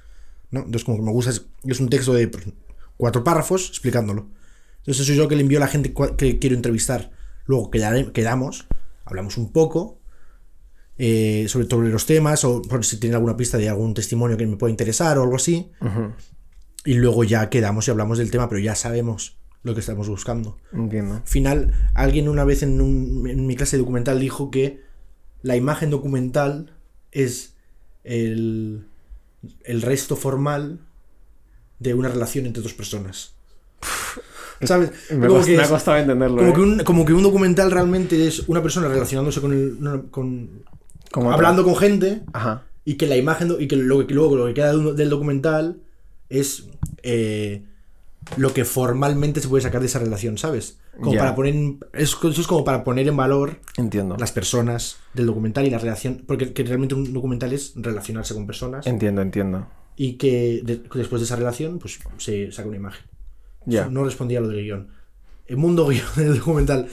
¿no? 0.51 0.61
Entonces, 0.61 0.85
como 0.85 0.97
que 0.99 1.05
me 1.05 1.13
gusta, 1.13 1.31
es, 1.31 1.47
es 1.65 1.79
un 1.79 1.89
texto 1.89 2.13
de 2.15 2.31
cuatro 2.97 3.23
párrafos 3.23 3.69
explicándolo. 3.69 4.27
Entonces, 4.79 5.07
eso 5.09 5.13
yo 5.13 5.29
que 5.29 5.37
le 5.37 5.43
envío 5.43 5.59
a 5.59 5.61
la 5.61 5.69
gente 5.69 5.95
que 6.17 6.39
quiero 6.39 6.57
entrevistar. 6.57 7.11
Luego 7.45 7.71
quedamos, 7.71 8.67
hablamos 9.05 9.37
un 9.37 9.53
poco 9.53 10.01
eh, 10.99 11.47
sobre, 11.49 11.69
sobre 11.69 11.91
los 11.91 12.07
temas, 12.07 12.45
o 12.45 12.63
por 12.63 12.85
si 12.85 12.99
tienen 12.99 13.15
alguna 13.17 13.37
pista 13.37 13.59
de 13.59 13.69
algún 13.69 13.95
testimonio 13.95 14.37
que 14.37 14.47
me 14.47 14.57
pueda 14.57 14.71
interesar 14.71 15.19
o 15.19 15.23
algo 15.23 15.37
así. 15.37 15.71
Y 16.85 16.95
luego 16.95 17.25
ya 17.25 17.51
quedamos 17.51 17.87
y 17.87 17.91
hablamos 17.91 18.19
del 18.19 18.31
tema, 18.31 18.49
pero 18.49 18.61
ya 18.61 18.75
sabemos 18.75 19.37
lo 19.63 19.75
que 19.75 19.81
estamos 19.81 20.09
buscando. 20.09 20.57
Entiendo. 20.73 21.17
Al 21.17 21.23
final, 21.27 21.75
alguien 21.95 22.29
una 22.29 22.45
vez 22.45 22.63
en, 22.63 22.81
un- 22.81 23.27
en 23.29 23.47
mi 23.47 23.57
clase 23.57 23.77
de 23.77 23.81
documental 23.83 24.19
dijo 24.19 24.51
que 24.51 24.81
la 25.43 25.57
imagen 25.57 25.91
documental 25.91 26.73
es 27.13 27.55
el, 28.05 28.87
el 29.65 29.83
resto 29.83 30.17
formal 30.17 30.81
de 31.79 31.93
una 31.95 32.09
relación 32.09 32.47
entre 32.47 32.63
dos 32.63 32.73
personas. 32.75 33.35
¿Sabes? 34.63 34.91
Me, 35.11 35.27
Como 35.27 35.41
cost- 35.41 35.47
que 35.47 35.57
me 35.57 35.63
ha 35.63 35.69
costado 35.69 35.97
entenderlo. 35.99 36.37
como 36.39 36.51
eh. 36.51 36.55
que, 36.55 36.61
un, 36.61 36.79
como 36.85 37.05
que 37.05 37.13
un 37.15 37.23
documental 37.23 37.71
realmente 37.71 38.27
es 38.27 38.41
una 38.49 38.63
persona 38.63 38.89
relacionándose 38.89 39.41
con 39.41 39.53
el. 39.53 40.11
con- 40.11 40.65
otra. 41.13 41.33
hablando 41.35 41.65
con 41.65 41.75
gente 41.77 42.23
Ajá. 42.33 42.65
y 42.85 42.95
que 42.95 43.07
la 43.07 43.17
imagen 43.17 43.55
y 43.59 43.67
que 43.69 43.77
lo 43.77 44.07
que 44.07 44.15
luego 44.15 44.37
lo 44.37 44.47
que 44.47 44.55
queda 44.55 44.77
del 44.77 45.09
documental 45.11 45.81
es 46.31 46.69
eh, 47.03 47.65
lo 48.37 48.53
que 48.55 48.65
formalmente 48.65 49.41
se 49.41 49.49
puede 49.49 49.63
sacar 49.63 49.81
de 49.81 49.87
esa 49.87 49.99
relación, 49.99 50.39
¿sabes? 50.39 50.79
Como 51.01 51.17
para 51.17 51.35
poner, 51.35 51.55
es- 51.95 52.11
eso 52.23 52.29
es 52.41 52.47
como 52.47 52.65
para 52.65 52.85
poner 52.85 53.09
en 53.09 53.17
valor 53.17 53.61
Entiendo. 53.77 54.17
las 54.19 54.33
personas 54.33 54.97
del 55.15 55.27
documental 55.27 55.67
y 55.67 55.71
la 55.71 55.79
relación. 55.79 56.23
Porque 56.27 56.53
que 56.53 56.63
realmente 56.65 56.95
un 56.95 57.13
documental 57.13 57.53
es 57.53 57.73
relacionarse 57.77 58.35
con 58.35 58.47
personas 58.47 58.87
Entiendo, 58.87 59.23
entiendo. 59.23 59.67
y 59.97 60.15
que 60.15 60.61
de- 60.65 60.83
después 60.95 61.21
de 61.21 61.25
esa 61.25 61.37
relación, 61.37 61.79
pues 61.79 61.99
se 62.19 62.53
saca 62.53 62.69
una 62.69 62.77
imagen. 62.77 63.05
Ya. 63.67 63.87
No 63.89 64.05
respondía 64.05 64.39
a 64.39 64.43
lo 64.43 64.49
del 64.49 64.63
guion. 64.65 64.89
El 65.47 65.57
mundo 65.57 65.87
guion 65.89 66.05
del 66.17 66.39
documental. 66.39 66.89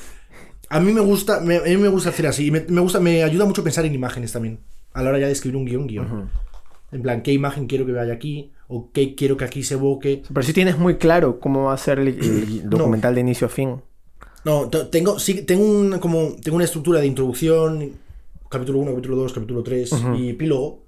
A 0.70 0.80
mí 0.80 0.92
me 0.94 1.02
gusta, 1.02 1.40
me, 1.42 1.58
a 1.58 1.62
mí 1.64 1.78
me 1.78 1.88
gusta 1.90 2.10
hacer 2.10 2.28
así. 2.28 2.48
y 2.48 2.52
Me, 2.52 2.62
me 2.70 2.82
gusta, 2.82 3.00
me 3.00 3.24
ayuda 3.24 3.46
mucho 3.46 3.64
pensar 3.64 3.86
en 3.86 3.94
imágenes 3.94 4.32
también. 4.32 4.60
A 4.94 5.02
la 5.04 5.10
hora 5.10 5.20
ya 5.20 5.28
de 5.28 5.32
escribir 5.34 5.58
un 5.58 5.66
guion, 5.66 5.88
guion. 5.88 6.30
En 6.92 7.02
plan, 7.02 7.22
¿qué 7.22 7.34
imagen 7.34 7.68
quiero 7.68 7.86
que 7.86 7.92
vaya 7.92 8.14
aquí? 8.14 8.52
¿O 8.68 8.92
qué 8.92 9.16
quiero 9.16 9.38
que 9.38 9.46
aquí 9.46 9.64
se 9.64 9.74
evoque? 9.74 10.24
Pero 10.28 10.44
si 10.44 10.54
tienes 10.54 10.78
muy 10.78 10.98
claro 10.98 11.40
cómo 11.40 11.66
va 11.66 11.74
a 11.74 11.78
ser 11.78 12.00
el, 12.00 12.08
el 12.08 12.70
documental 12.70 13.16
de 13.16 13.22
inicio 13.22 13.48
a 13.48 13.50
fin. 13.50 13.82
No, 14.46 14.70
tengo, 14.70 15.20
sí, 15.20 15.42
tengo, 15.42 15.66
un, 15.66 16.00
como, 16.00 16.36
tengo 16.42 16.56
una 16.56 16.66
estructura 16.66 17.02
de 17.02 17.08
introducción, 17.08 17.92
capítulo 18.50 18.80
1, 18.80 18.92
capítulo 18.92 19.16
2, 19.18 19.34
capítulo 19.34 19.64
3 19.64 19.92
y 20.18 20.30
epílogo. 20.30 20.84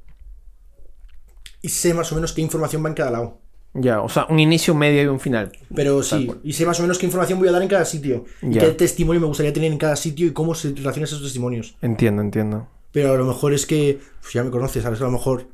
Y 1.61 1.67
sé 1.67 1.93
más 1.93 2.09
o 2.13 2.15
menos 2.15 2.31
qué 2.31 2.41
información 2.41 2.83
va 2.83 2.89
en 2.89 2.95
cada 2.95 3.11
lado. 3.11 3.37
Ya, 3.73 4.01
o 4.01 4.07
sea, 4.09 4.25
un 4.29 4.39
inicio, 4.39 4.73
medio 4.73 5.03
y 5.03 5.07
un 5.07 5.19
final. 5.19 5.51
Pero 5.75 6.01
sí, 6.03 6.31
y 6.43 6.53
sé 6.53 6.65
más 6.65 6.79
o 6.79 6.83
menos 6.83 6.97
qué 6.97 7.05
información 7.05 7.37
voy 7.37 7.49
a 7.49 7.51
dar 7.51 7.61
en 7.61 7.67
cada 7.67 7.85
sitio. 7.85 8.23
Y 8.41 8.57
qué 8.57 8.71
testimonio 8.71 9.19
me 9.19 9.27
gustaría 9.27 9.51
tener 9.51 9.71
en 9.71 9.77
cada 9.77 9.95
sitio 9.95 10.25
y 10.25 10.31
cómo 10.31 10.55
se 10.55 10.69
relacionan 10.69 11.03
esos 11.03 11.21
testimonios. 11.21 11.75
Entiendo, 11.81 12.21
entiendo. 12.21 12.67
Pero 12.91 13.13
a 13.13 13.17
lo 13.17 13.25
mejor 13.25 13.53
es 13.53 13.65
que, 13.65 13.99
pues 14.21 14.33
ya 14.33 14.43
me 14.43 14.49
conoces, 14.49 14.83
¿sabes? 14.83 15.01
A 15.01 15.03
lo 15.03 15.11
mejor 15.11 15.47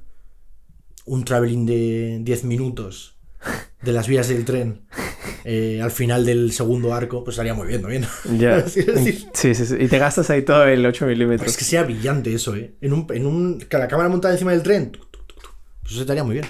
un 1.05 1.23
traveling 1.23 1.65
de 1.65 2.19
10 2.21 2.43
minutos 2.45 3.15
de 3.81 3.91
las 3.91 4.07
vías 4.07 4.27
del 4.27 4.43
tren 4.45 4.81
eh, 5.43 5.79
al 5.81 5.91
final 5.91 6.25
del 6.25 6.51
segundo 6.51 6.93
arco, 6.93 7.23
pues 7.23 7.35
estaría 7.35 7.53
muy 7.53 7.67
bien, 7.67 7.81
decir, 8.25 9.25
Sí, 9.33 9.53
sí, 9.53 9.65
sí. 9.65 9.75
Y 9.79 9.87
te 9.87 9.99
gastas 9.99 10.29
ahí 10.29 10.41
todo 10.41 10.65
el 10.65 10.85
8 10.85 11.05
milímetros. 11.05 11.49
Es 11.51 11.57
que 11.57 11.63
sea 11.63 11.83
brillante 11.83 12.33
eso, 12.33 12.55
¿eh? 12.55 12.73
En 12.81 12.93
un, 12.93 13.05
en 13.11 13.25
un, 13.25 13.59
con 13.69 13.79
la 13.79 13.87
cámara 13.87 14.09
montada 14.09 14.33
encima 14.33 14.51
del 14.51 14.63
tren, 14.63 14.91
pues 15.81 15.93
eso 15.93 16.01
estaría 16.01 16.23
muy 16.23 16.33
bien. 16.33 16.45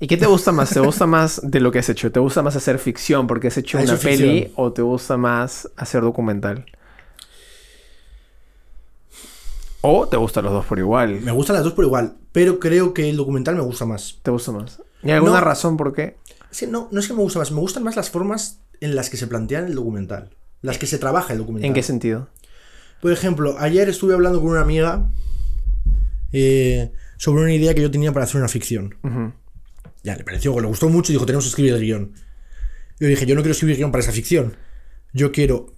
¿Y 0.00 0.06
qué 0.06 0.16
te 0.16 0.26
gusta 0.26 0.52
más? 0.52 0.70
¿Te 0.70 0.78
gusta 0.78 1.06
más 1.06 1.40
de 1.42 1.58
lo 1.58 1.72
que 1.72 1.80
has 1.80 1.88
hecho? 1.88 2.12
¿Te 2.12 2.20
gusta 2.20 2.40
más 2.40 2.54
hacer 2.54 2.78
ficción 2.78 3.26
porque 3.26 3.48
has 3.48 3.56
hecho 3.56 3.78
Ah, 3.78 3.82
una 3.82 3.96
peli 3.96 4.42
ficción. 4.42 4.52
o 4.54 4.72
te 4.72 4.82
gusta 4.82 5.16
más 5.16 5.68
hacer 5.76 6.02
documental? 6.02 6.66
¿O 9.80 10.08
te 10.08 10.16
gustan 10.16 10.44
los 10.44 10.52
dos 10.52 10.64
por 10.66 10.78
igual? 10.78 11.20
Me 11.20 11.30
gustan 11.32 11.54
las 11.54 11.64
dos 11.64 11.72
por 11.74 11.84
igual, 11.84 12.16
pero 12.32 12.58
creo 12.58 12.92
que 12.94 13.08
el 13.08 13.16
documental 13.16 13.54
me 13.54 13.62
gusta 13.62 13.84
más. 13.86 14.18
¿Te 14.22 14.30
gusta 14.30 14.50
más? 14.52 14.80
¿Y 15.02 15.10
alguna 15.10 15.34
No. 15.38 15.40
razón 15.44 15.76
por 15.76 15.94
qué? 15.94 16.16
Que 16.58 16.66
no, 16.66 16.88
no 16.90 16.98
es 17.00 17.06
que 17.06 17.14
me 17.14 17.20
gusta 17.20 17.38
más, 17.38 17.52
me 17.52 17.60
gustan 17.60 17.84
más 17.84 17.94
las 17.96 18.10
formas 18.10 18.60
en 18.80 18.96
las 18.96 19.10
que 19.10 19.16
se 19.16 19.26
plantean 19.26 19.66
el 19.66 19.74
documental, 19.74 20.30
las 20.62 20.78
que 20.78 20.86
se 20.86 20.98
trabaja 20.98 21.32
el 21.32 21.38
documental. 21.38 21.66
¿En 21.68 21.74
qué 21.74 21.82
sentido? 21.82 22.28
Por 23.00 23.12
ejemplo, 23.12 23.56
ayer 23.60 23.88
estuve 23.88 24.14
hablando 24.14 24.40
con 24.40 24.50
una 24.50 24.60
amiga 24.62 25.08
eh, 26.32 26.90
sobre 27.16 27.42
una 27.42 27.52
idea 27.54 27.74
que 27.74 27.82
yo 27.82 27.90
tenía 27.90 28.12
para 28.12 28.24
hacer 28.24 28.38
una 28.40 28.48
ficción. 28.48 28.96
Ya, 30.02 30.16
le 30.16 30.24
pareció, 30.24 30.58
le 30.60 30.66
gustó 30.66 30.88
mucho 30.88 31.12
y 31.12 31.14
dijo, 31.14 31.26
tenemos 31.26 31.44
que 31.44 31.48
escribir 31.50 31.74
el 31.74 31.80
guion. 31.82 32.12
Yo 32.98 33.06
dije, 33.06 33.26
yo 33.26 33.34
no 33.36 33.42
quiero 33.42 33.52
escribir 33.52 33.76
guion 33.76 33.92
para 33.92 34.02
esa 34.02 34.12
ficción. 34.12 34.56
Yo 35.12 35.30
quiero 35.32 35.74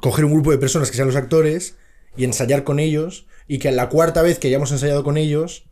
coger 0.00 0.24
un 0.24 0.32
grupo 0.32 0.50
de 0.50 0.58
personas 0.58 0.90
que 0.90 0.96
sean 0.96 1.08
los 1.08 1.16
actores 1.16 1.76
y 2.16 2.24
ensayar 2.24 2.64
con 2.64 2.78
ellos 2.78 3.26
y 3.48 3.58
que 3.58 3.70
la 3.72 3.88
cuarta 3.88 4.22
vez 4.22 4.38
que 4.38 4.48
hayamos 4.48 4.72
ensayado 4.72 5.04
con 5.04 5.16
ellos, 5.16 5.68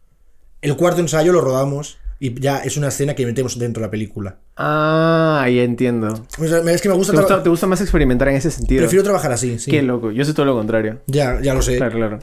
el 0.63 0.77
cuarto 0.77 1.01
ensayo 1.01 1.33
lo 1.33 1.41
rodamos 1.41 1.99
y 2.21 2.39
ya 2.41 2.59
es 2.59 2.77
una 2.77 2.89
escena 2.89 3.15
que 3.15 3.27
metemos 3.27 3.59
dentro 3.59 3.81
de 3.81 3.87
la 3.89 3.91
película. 3.91 4.39
Ah, 4.57 5.47
ya 5.53 5.63
entiendo. 5.63 6.27
O 6.39 6.47
sea, 6.47 6.59
es 6.71 6.81
que 6.81 6.89
me 6.89 6.95
gusta, 6.95 7.13
¿Te 7.13 7.19
gusta, 7.19 7.43
te 7.43 7.49
gusta 7.49 7.67
más 7.67 7.81
experimentar 7.81 8.29
en 8.29 8.37
ese 8.37 8.51
sentido? 8.51 8.81
prefiero 8.83 9.03
trabajar 9.03 9.33
así, 9.33 9.59
sí. 9.59 9.71
Qué 9.71 9.83
loco. 9.83 10.11
Yo 10.13 10.25
soy 10.25 10.33
todo 10.35 10.47
lo 10.47 10.55
contrario. 10.55 11.01
Ya, 11.07 11.41
ya 11.43 11.55
lo 11.55 11.61
sé. 11.63 11.77
Claro, 11.77 11.97
claro. 11.97 12.19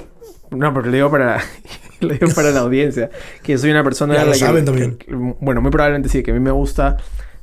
No, 0.51 0.73
pero 0.73 0.85
lo 0.87 0.91
digo 0.91 1.11
para, 1.11 1.41
lo 1.99 2.09
digo 2.13 2.29
para 2.33 2.51
la 2.51 2.61
audiencia. 2.61 3.09
Que 3.43 3.57
soy 3.57 3.69
una 3.71 3.83
persona... 3.83 4.13
Ya 4.15 4.21
lo 4.21 4.27
la 4.27 4.33
que- 4.33 4.39
saben 4.39 4.65
también. 4.65 4.97
que- 4.97 5.13
bueno, 5.13 5.61
muy 5.61 5.71
probablemente 5.71 6.09
sí. 6.09 6.23
Que 6.23 6.31
a 6.31 6.33
mí 6.33 6.39
me 6.39 6.51
gusta 6.51 6.97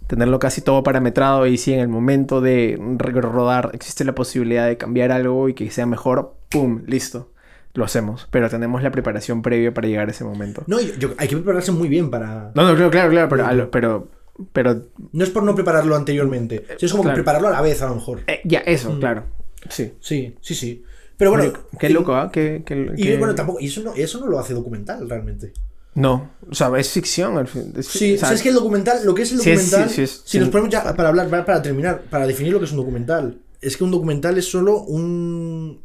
tenerlo 0.09 0.41
casi 0.41 0.61
todo 0.63 0.83
parametrado. 0.83 1.47
Y 1.47 1.57
si 1.59 1.73
en 1.73 1.79
el 1.81 1.89
momento 1.89 2.41
de 2.41 2.77
rodar 2.99 3.71
existe 3.75 4.05
la 4.05 4.15
posibilidad 4.17 4.67
de 4.67 4.77
cambiar 4.77 5.13
algo 5.13 5.49
y 5.49 5.55
que 5.55 5.71
sea 5.71 5.87
mejor, 5.87 6.35
¡pum! 6.49 6.83
Listo. 6.87 7.31
Lo 7.75 7.85
hacemos. 7.85 8.27
Pero 8.33 8.49
tenemos 8.51 8.83
la 8.83 8.91
preparación 8.91 9.41
previa 9.43 9.73
para 9.73 9.87
llegar 9.87 10.09
a 10.09 10.11
ese 10.11 10.25
momento. 10.25 10.65
No, 10.67 10.81
yo- 10.81 10.95
yo- 10.99 11.15
hay 11.19 11.29
que 11.29 11.37
prepararse 11.37 11.71
muy 11.71 11.87
bien 11.89 12.11
para... 12.11 12.51
No, 12.57 12.63
no, 12.75 12.75
claro, 12.91 12.91
claro, 12.91 13.11
claro. 13.11 13.29
Pero, 13.31 13.53
lo- 13.55 13.71
pero, 13.71 14.09
pero 14.53 14.83
No 15.13 15.23
es 15.23 15.31
por 15.31 15.45
no 15.45 15.55
prepararlo 15.55 15.95
anteriormente, 15.95 16.65
sí, 16.79 16.87
es 16.87 16.91
como 16.91 17.05
claro. 17.05 17.15
que 17.17 17.21
prepararlo 17.23 17.49
a 17.49 17.53
la 17.53 17.61
vez 17.61 17.81
a 17.83 17.87
lo 17.89 17.95
mejor. 17.97 18.23
eh, 18.27 18.41
ya, 18.45 18.61
eso, 18.61 18.93
Mm. 18.93 18.99
claro. 18.99 19.25
Sí. 19.69 19.93
Sí, 20.01 20.35
sí, 20.41 20.55
sí. 20.55 20.83
Pero 21.17 21.31
bueno... 21.31 21.53
Qué 21.79 21.91
loco, 21.91 22.15
¿ah? 22.15 22.31
Qué- 22.33 22.63
qué- 22.65 22.93
Y 22.97 23.17
bueno, 23.17 23.35
tampoco... 23.35 23.61
Y 23.61 23.67
eso 23.67 23.83
no, 23.83 23.93
eso 23.95 24.19
no 24.19 24.27
lo 24.27 24.39
hace 24.41 24.55
documental 24.55 25.09
realmente. 25.09 25.53
No, 26.01 26.31
o 26.51 26.55
sea, 26.55 26.71
es 26.79 26.91
ficción 26.91 27.37
al 27.39 27.49
fin. 27.49 27.73
Es, 27.77 27.87
Sí, 27.89 28.15
o 28.15 28.19
sea, 28.19 28.33
es 28.33 28.43
que 28.43 28.49
el 28.51 28.55
documental, 28.55 29.05
lo 29.05 29.15
que 29.15 29.23
es 29.23 29.33
el 29.33 29.41
Sí, 29.41 29.51
documental, 29.51 29.89
sí, 29.89 29.95
sí, 29.97 30.03
es- 30.03 30.23
si 30.25 30.31
sí. 30.33 30.39
nos 30.39 30.49
ponemos 30.49 30.71
ya 30.73 30.95
para 30.95 31.09
hablar, 31.09 31.29
para, 31.29 31.45
para 31.45 31.63
terminar, 31.63 32.03
para 32.11 32.27
definir 32.27 32.53
lo 32.53 32.59
que 32.59 32.67
es 32.67 32.71
un 32.73 32.79
documental, 32.79 33.39
es 33.61 33.77
que 33.77 33.85
un 33.85 33.91
documental 33.91 34.39
es 34.39 34.49
solo 34.51 34.83
un 34.83 35.81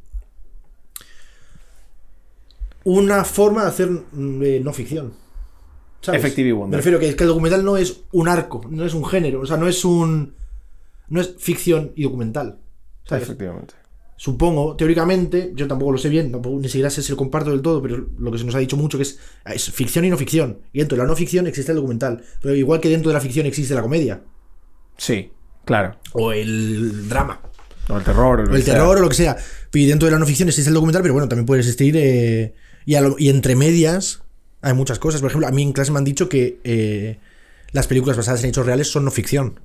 una 2.85 3.23
forma 3.23 3.61
de 3.63 3.67
hacer 3.69 3.89
mm, 3.89 4.43
eh, 4.43 4.61
no 4.63 4.73
ficción. 4.73 5.13
¿sabes? 6.01 6.19
Effective 6.19 6.49
y 6.49 6.51
Wonder. 6.51 6.71
Me 6.71 6.77
refiero 6.77 6.99
que, 6.99 7.15
que 7.15 7.23
el 7.23 7.29
documental 7.29 7.63
no 7.63 7.77
es 7.77 8.01
un 8.11 8.27
arco, 8.27 8.61
no 8.69 8.85
es 8.85 8.93
un 8.93 9.05
género, 9.05 9.39
o 9.41 9.45
sea, 9.45 9.57
no 9.57 9.67
es 9.67 9.85
un 9.85 10.33
no 11.09 11.21
es 11.21 11.35
ficción 11.37 11.91
y 11.95 12.03
documental. 12.03 12.59
¿sabes? 13.07 13.23
Efectivamente. 13.23 13.73
Supongo, 14.23 14.77
teóricamente, 14.77 15.51
yo 15.53 15.67
tampoco 15.67 15.91
lo 15.91 15.97
sé 15.97 16.07
bien, 16.07 16.31
tampoco 16.31 16.57
ni 16.57 16.69
siquiera 16.69 16.89
sé 16.89 17.03
si 17.03 17.11
lo 17.11 17.17
comparto 17.17 17.49
del 17.51 17.61
todo, 17.61 17.81
pero 17.81 18.07
lo 18.17 18.31
que 18.31 18.37
se 18.37 18.45
nos 18.45 18.55
ha 18.55 18.59
dicho 18.59 18.77
mucho 18.77 18.97
que 18.97 19.01
es, 19.03 19.19
es 19.45 19.69
ficción 19.69 20.05
y 20.05 20.09
no 20.09 20.15
ficción. 20.17 20.59
Y 20.71 20.79
dentro 20.79 20.95
de 20.95 21.03
la 21.03 21.09
no 21.09 21.13
ficción 21.17 21.45
existe 21.45 21.73
el 21.73 21.75
documental. 21.75 22.23
Pero 22.41 22.55
igual 22.55 22.79
que 22.79 22.87
dentro 22.87 23.09
de 23.09 23.15
la 23.15 23.19
ficción 23.19 23.45
existe 23.47 23.75
la 23.75 23.81
comedia. 23.81 24.21
Sí, 24.97 25.29
claro. 25.65 25.97
O 26.13 26.31
el 26.31 27.09
drama. 27.09 27.41
O 27.89 27.97
el 27.97 28.03
terror. 28.05 28.39
O, 28.39 28.43
lo 28.45 28.51
O 28.53 28.55
el 28.55 28.61
que 28.61 28.65
sea. 28.65 28.73
terror 28.75 28.97
o 28.97 29.01
lo 29.01 29.09
que 29.09 29.15
sea. 29.15 29.35
Y 29.73 29.85
dentro 29.87 30.05
de 30.05 30.13
la 30.13 30.19
no 30.19 30.25
ficción 30.25 30.47
existe 30.47 30.69
el 30.69 30.73
documental, 30.75 31.01
pero 31.01 31.13
bueno, 31.15 31.27
también 31.27 31.45
puede 31.45 31.59
existir. 31.59 31.93
eh, 31.97 32.53
y, 32.85 32.95
a 32.95 33.01
lo- 33.01 33.17
y 33.19 33.27
entre 33.27 33.57
medias 33.57 34.23
hay 34.61 34.73
muchas 34.73 34.99
cosas. 34.99 35.19
Por 35.19 35.31
ejemplo, 35.31 35.49
a 35.49 35.51
mí 35.51 35.63
en 35.63 35.73
clase 35.73 35.91
me 35.91 35.97
han 35.97 36.05
dicho 36.05 36.29
que 36.29 36.61
eh, 36.63 37.19
las 37.73 37.87
películas 37.87 38.15
basadas 38.15 38.41
en 38.45 38.51
hechos 38.51 38.65
reales 38.65 38.89
son 38.89 39.03
no 39.03 39.11
ficción. 39.11 39.59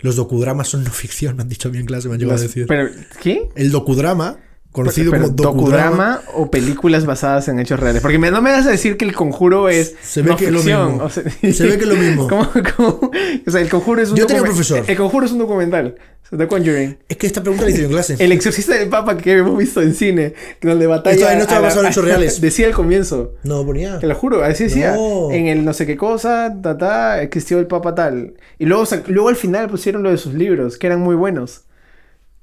Los 0.00 0.16
docudramas 0.16 0.68
son 0.68 0.84
no 0.84 0.90
ficción, 0.90 1.36
me 1.36 1.42
han 1.42 1.48
dicho 1.48 1.68
a 1.68 1.72
mí 1.72 1.78
en 1.78 1.86
clase, 1.86 2.08
me 2.08 2.14
han 2.14 2.20
llegado 2.20 2.38
a 2.38 2.42
decir. 2.42 2.66
Pero, 2.66 2.88
¿qué? 3.22 3.48
El 3.54 3.70
docudrama, 3.70 4.38
conocido 4.72 5.10
Pero, 5.10 5.24
como 5.24 5.34
docudrama. 5.34 6.06
docudrama 6.20 6.22
o 6.34 6.50
películas 6.50 7.04
basadas 7.06 7.48
en 7.48 7.58
hechos 7.58 7.80
reales. 7.80 8.02
Porque 8.02 8.18
me- 8.18 8.30
no 8.30 8.40
me 8.42 8.52
vas 8.52 8.66
a 8.66 8.70
decir 8.70 8.96
que 8.96 9.04
el 9.04 9.14
conjuro 9.14 9.68
es 9.68 9.94
Se 10.02 10.22
ve 10.22 10.30
no 10.30 10.36
que 10.36 10.46
es 10.46 10.52
lo 10.52 10.62
mismo. 10.62 10.98
O 11.04 11.10
sea, 11.10 11.22
Se 11.52 11.66
ve 11.66 11.76
que 11.76 11.84
es 11.84 11.88
lo 11.88 11.96
mismo. 11.96 12.28
¿Cómo- 12.28 12.48
cómo? 12.76 13.10
O 13.46 13.50
sea, 13.50 13.60
el 13.60 13.68
conjuro 13.68 14.00
es 14.02 14.10
un 14.10 14.16
Yo 14.16 14.26
tenía 14.26 14.42
un 14.42 14.48
profesor. 14.48 14.84
El 14.86 14.96
conjuro 14.96 15.26
es 15.26 15.32
un 15.32 15.38
documental. 15.38 15.96
O 16.24 16.28
sea, 16.30 16.38
The 16.38 16.46
Conjuring. 16.46 16.98
Es 17.08 17.16
que 17.16 17.26
esta 17.26 17.42
pregunta 17.42 17.64
la 17.64 17.70
hice 17.72 17.84
en 17.86 17.90
clase. 17.90 18.16
El 18.20 18.30
exorcista 18.30 18.74
del 18.76 18.88
Papa 18.88 19.16
que 19.16 19.32
hemos 19.38 19.58
visto 19.58 19.82
en 19.82 19.92
cine, 19.94 20.34
donde 20.62 20.86
batalla. 20.86 21.16
Esto 21.16 21.34
no 21.34 21.40
estaba 21.40 21.60
basado 21.62 21.82
en 21.84 21.90
hechos 21.90 22.04
reales. 22.04 22.40
Decía 22.40 22.68
al 22.68 22.72
comienzo. 22.72 23.34
No, 23.42 23.66
ponía. 23.66 23.98
Te 23.98 24.06
lo 24.06 24.14
juro, 24.14 24.44
así 24.44 24.64
decía. 24.64 24.92
No. 24.94 25.32
En 25.32 25.48
el 25.48 25.64
no 25.64 25.72
sé 25.72 25.86
qué 25.86 25.96
cosa, 25.96 26.54
ta, 26.62 26.78
ta, 26.78 27.20
existió 27.22 27.58
el 27.58 27.66
papa 27.66 27.96
tal. 27.96 28.34
Y 28.60 28.66
luego, 28.66 28.84
luego 29.08 29.28
al 29.28 29.34
final 29.36 29.68
pusieron 29.68 30.04
lo 30.04 30.10
de 30.12 30.18
sus 30.18 30.32
libros, 30.34 30.78
que 30.78 30.86
eran 30.86 31.00
muy 31.00 31.16
buenos. 31.16 31.62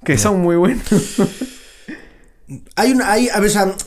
Que 0.04 0.18
son 0.18 0.40
muy 0.42 0.56
buenos. 0.56 0.82
Hay 2.76 2.92
una, 2.92 3.12
hay, 3.12 3.28
a 3.28 3.40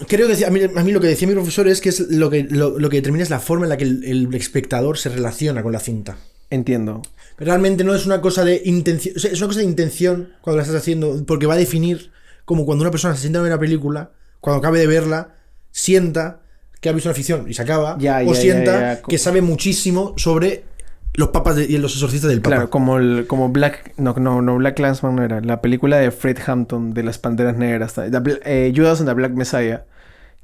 creo 0.08 0.28
que 0.28 0.46
a 0.46 0.50
mí, 0.52 0.62
a 0.64 0.84
mí 0.84 0.92
lo 0.92 1.00
que 1.00 1.08
decía 1.08 1.28
mi 1.28 1.34
profesor 1.34 1.68
es 1.68 1.82
que 1.82 1.90
es 1.90 2.00
lo 2.12 2.30
que, 2.30 2.44
lo, 2.44 2.78
lo 2.78 2.90
que 2.90 2.98
determina 2.98 3.24
es 3.24 3.30
la 3.30 3.40
forma 3.40 3.66
en 3.66 3.70
la 3.70 3.78
que 3.78 3.86
el, 3.86 4.04
el 4.04 4.34
espectador 4.36 4.98
se 4.98 5.10
relaciona 5.10 5.64
con 5.64 5.72
la 5.72 5.80
cinta. 5.80 6.18
Entiendo. 6.52 7.02
Realmente 7.38 7.84
no 7.84 7.96
es 7.96 8.06
una 8.06 8.22
cosa 8.22 8.44
de 8.46 8.62
intención, 8.66 9.16
o 9.16 9.20
sea, 9.20 9.32
es 9.32 9.40
una 9.40 9.48
cosa 9.48 9.62
de 9.62 9.66
intención 9.66 10.34
cuando 10.42 10.58
la 10.58 10.64
estás 10.64 10.78
haciendo, 10.80 11.24
porque 11.26 11.48
va 11.48 11.56
a 11.56 11.58
definir 11.58 12.12
como 12.46 12.66
cuando 12.66 12.84
una 12.84 12.92
persona 12.92 13.16
se 13.16 13.22
sienta 13.22 13.40
a 13.40 13.42
ver 13.42 13.52
una 13.52 13.60
película, 13.60 14.12
cuando 14.42 14.60
acabe 14.60 14.80
de 14.80 14.88
verla, 14.88 15.36
sienta 15.72 16.42
que 16.82 16.90
ha 16.90 16.92
visto 16.92 17.10
una 17.10 17.16
ficción 17.16 17.50
y 17.50 17.54
se 17.54 17.62
acaba, 17.62 17.98
Ya, 18.00 18.20
o 18.26 18.34
ya, 18.34 18.40
sienta 18.42 18.80
ya. 18.96 19.02
que 19.02 19.18
sabe 19.18 19.42
muchísimo 19.42 20.14
sobre 20.18 20.66
los 21.14 21.30
papas 21.30 21.56
de- 21.58 21.66
y 21.66 21.78
los 21.78 21.94
exorcistas 21.94 22.30
del 22.30 22.42
papa. 22.42 22.56
Claro, 22.56 22.70
como, 22.70 22.98
el, 22.98 23.26
como 23.28 23.50
Black. 23.50 23.94
No, 23.98 24.14
no, 24.14 24.42
no, 24.42 24.56
Black 24.58 24.76
Clansman 24.76 25.16
no 25.16 25.24
era. 25.24 25.42
La 25.42 25.62
película 25.62 25.98
de 25.98 26.12
Fred 26.12 26.38
Hampton 26.46 26.94
de 26.94 27.04
las 27.04 27.18
Panteras 27.18 27.58
Negras. 27.58 27.94
The 27.94 28.40
eh, 28.46 28.74
Judas 28.76 29.00
and 29.00 29.10
the 29.10 29.14
Black 29.14 29.34
Messiah. 29.34 29.84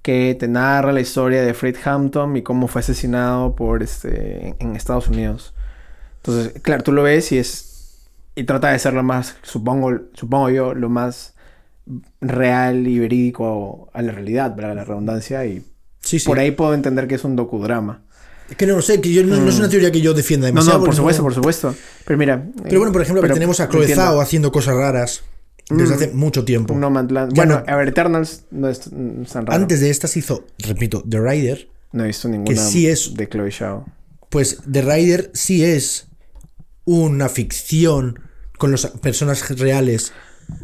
Que 0.02 0.36
te 0.40 0.48
narra 0.48 0.92
la 0.92 1.02
historia 1.02 1.42
de 1.42 1.54
Fred 1.54 1.76
Hampton 1.84 2.38
y 2.38 2.42
cómo 2.42 2.68
fue 2.68 2.80
asesinado 2.82 3.56
por 3.56 3.82
este. 3.84 4.50
en, 4.50 4.56
en 4.60 4.76
Estados 4.76 5.08
Unidos. 5.08 5.54
Entonces, 6.18 6.62
claro, 6.62 6.84
tú 6.84 6.92
lo 6.92 7.04
ves 7.04 7.32
y 7.32 7.38
es. 7.38 8.08
Y 8.36 8.44
trata 8.44 8.70
de 8.72 8.80
ser 8.80 8.94
lo 8.94 9.04
más. 9.04 9.38
Supongo, 9.42 10.00
supongo 10.14 10.50
yo, 10.50 10.74
lo 10.74 10.90
más 10.90 11.34
real 12.22 12.88
y 12.88 13.00
verídico 13.00 13.90
a 13.94 14.02
la 14.02 14.12
realidad, 14.12 14.56
para 14.56 14.76
la 14.76 14.84
redundancia. 14.84 15.46
Y 15.46 15.64
sí, 16.02 16.20
sí. 16.20 16.26
por 16.28 16.38
ahí 16.40 16.52
puedo 16.52 16.74
entender 16.74 17.08
que 17.08 17.16
es 17.16 17.24
un 17.24 17.36
docudrama. 17.36 18.04
Que 18.56 18.66
no 18.66 18.76
lo 18.76 18.82
sé, 18.82 19.02
que 19.02 19.12
yo, 19.12 19.24
no, 19.26 19.36
no 19.38 19.50
es 19.50 19.58
una 19.60 19.68
teoría 19.70 19.92
que 19.92 20.00
yo 20.02 20.14
defienda 20.14 20.48
Mm. 20.48 20.54
No, 20.54 20.62
demasiado. 20.62 20.80
no, 20.80 20.86
por 20.86 20.96
supuesto, 20.96 21.24
por 21.24 21.34
supuesto. 21.34 21.76
Pero 22.06 22.18
mira. 22.18 22.48
Pero 22.64 22.80
bueno, 22.80 22.94
por 22.94 23.02
ejemplo, 23.02 23.22
pero 23.22 23.34
tenemos 23.34 23.60
a 23.60 23.66
lo 23.66 23.72
Chloe. 23.72 23.94
Zhao 23.94 24.22
haciendo 24.22 24.52
cosas 24.52 24.76
raras 24.76 25.24
desde 25.70 25.96
hace 25.96 26.08
mucho 26.14 26.46
tiempo. 26.46 26.74
No 26.76 26.90
Man's 26.90 27.34
Bueno, 27.34 27.64
no- 27.66 27.72
a 27.74 27.76
ver, 27.76 27.90
Eternals 27.90 28.44
no 28.52 28.70
es 28.70 28.80
tan 28.82 29.46
raro. 29.46 29.54
Antes 29.62 29.82
de 29.82 29.90
estas 29.90 30.16
hizo, 30.16 30.46
repito, 30.60 31.04
The 31.10 31.20
Rider. 31.20 31.68
No 31.92 32.04
he 32.04 32.08
visto 32.08 32.30
ninguna 32.30 32.62
sí 32.62 32.88
es- 32.88 33.16
de 33.16 33.28
Chloe 33.28 33.52
Zhao. 33.52 33.86
Pues 34.30 34.60
The 34.72 34.82
Rider 34.82 35.30
sí 35.34 35.64
es 35.66 36.08
una 36.86 37.28
ficción 37.30 38.20
con 38.58 38.72
las 38.72 38.88
personas 38.88 39.58
reales. 39.60 40.14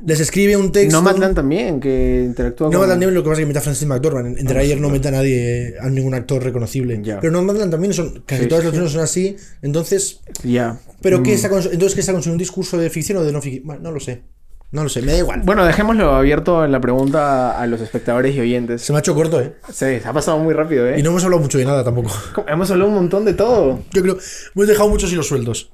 Les 0.06 0.20
escribe 0.20 0.56
un 0.58 0.72
texto. 0.72 0.98
Nomadland 0.98 1.36
también, 1.36 1.80
que 1.80 2.24
interactúa 2.26 2.68
con... 2.68 2.74
Nomadland 2.74 3.04
lo 3.04 3.24
que 3.24 3.30
pasa 3.30 3.34
es 3.34 3.40
que 3.40 3.46
mete 3.48 3.60
a 3.60 3.62
Francis 3.62 3.88
McDormand. 3.88 4.28
En, 4.28 4.38
en 4.40 4.48
The 4.48 4.54
Rider 4.54 4.82
no 4.82 4.90
mete 4.90 5.08
a 5.08 5.12
nadie, 5.12 5.76
a 5.80 5.90
ningún 5.90 6.14
actor 6.14 6.44
reconocible. 6.44 7.00
Ya. 7.04 7.20
Pero 7.20 7.32
Nomadland 7.34 7.72
también 7.72 7.94
son, 7.94 8.24
casi 8.26 8.44
Sí, 8.44 8.48
todas 8.50 8.64
sí. 8.64 8.68
las 8.68 8.72
personas 8.74 8.92
son 8.94 9.02
así. 9.02 9.36
Entonces, 9.62 10.22
Ya. 10.44 10.78
¿pero 11.02 11.20
Mm. 11.20 11.24
qué 11.24 11.34
está 11.34 11.48
entonces 11.48 11.94
qué 11.96 12.00
está 12.02 12.12
construyendo 12.12 12.36
un 12.36 12.40
discurso 12.40 12.78
de 12.78 12.90
ficción 12.90 13.18
o 13.20 13.24
de 13.24 13.32
no 13.32 13.42
ficción? 13.42 13.66
Bueno, 13.66 13.82
no 13.84 13.92
lo 13.92 14.00
sé. 14.00 14.24
No 14.72 14.82
lo 14.82 14.90
sé, 14.90 15.04
me 15.04 15.12
da 15.12 15.20
igual. 15.20 15.42
Bueno, 15.46 15.64
dejémoslo 15.66 16.16
abierto 16.16 16.66
en 16.66 16.72
la 16.72 16.82
pregunta 16.82 17.60
a 17.62 17.68
los 17.68 17.80
espectadores 17.80 18.36
y 18.36 18.40
oyentes. 18.40 18.82
Se 18.82 18.92
me 18.92 18.98
ha 18.98 19.00
hecho 19.02 19.14
corto, 19.14 19.40
¿eh? 19.40 19.54
Sí, 19.68 19.74
se 19.76 20.02
ha 20.04 20.12
pasado 20.12 20.40
muy 20.40 20.52
rápido, 20.56 20.90
¿eh? 20.90 20.98
Y 20.98 21.04
no 21.04 21.12
hemos 21.12 21.24
hablado 21.24 21.44
mucho 21.44 21.60
de 21.60 21.66
nada 21.66 21.84
tampoco. 21.84 22.10
Hemos 22.48 22.72
hablado 22.72 22.90
un 22.90 22.96
montón 22.96 23.24
de 23.24 23.34
todo. 23.36 23.82
Yo 23.94 24.02
creo, 24.02 24.18
hemos 24.56 24.68
dejado 24.68 24.90
muchos 24.90 25.12
hilos 25.14 25.28
sueltos. 25.28 25.72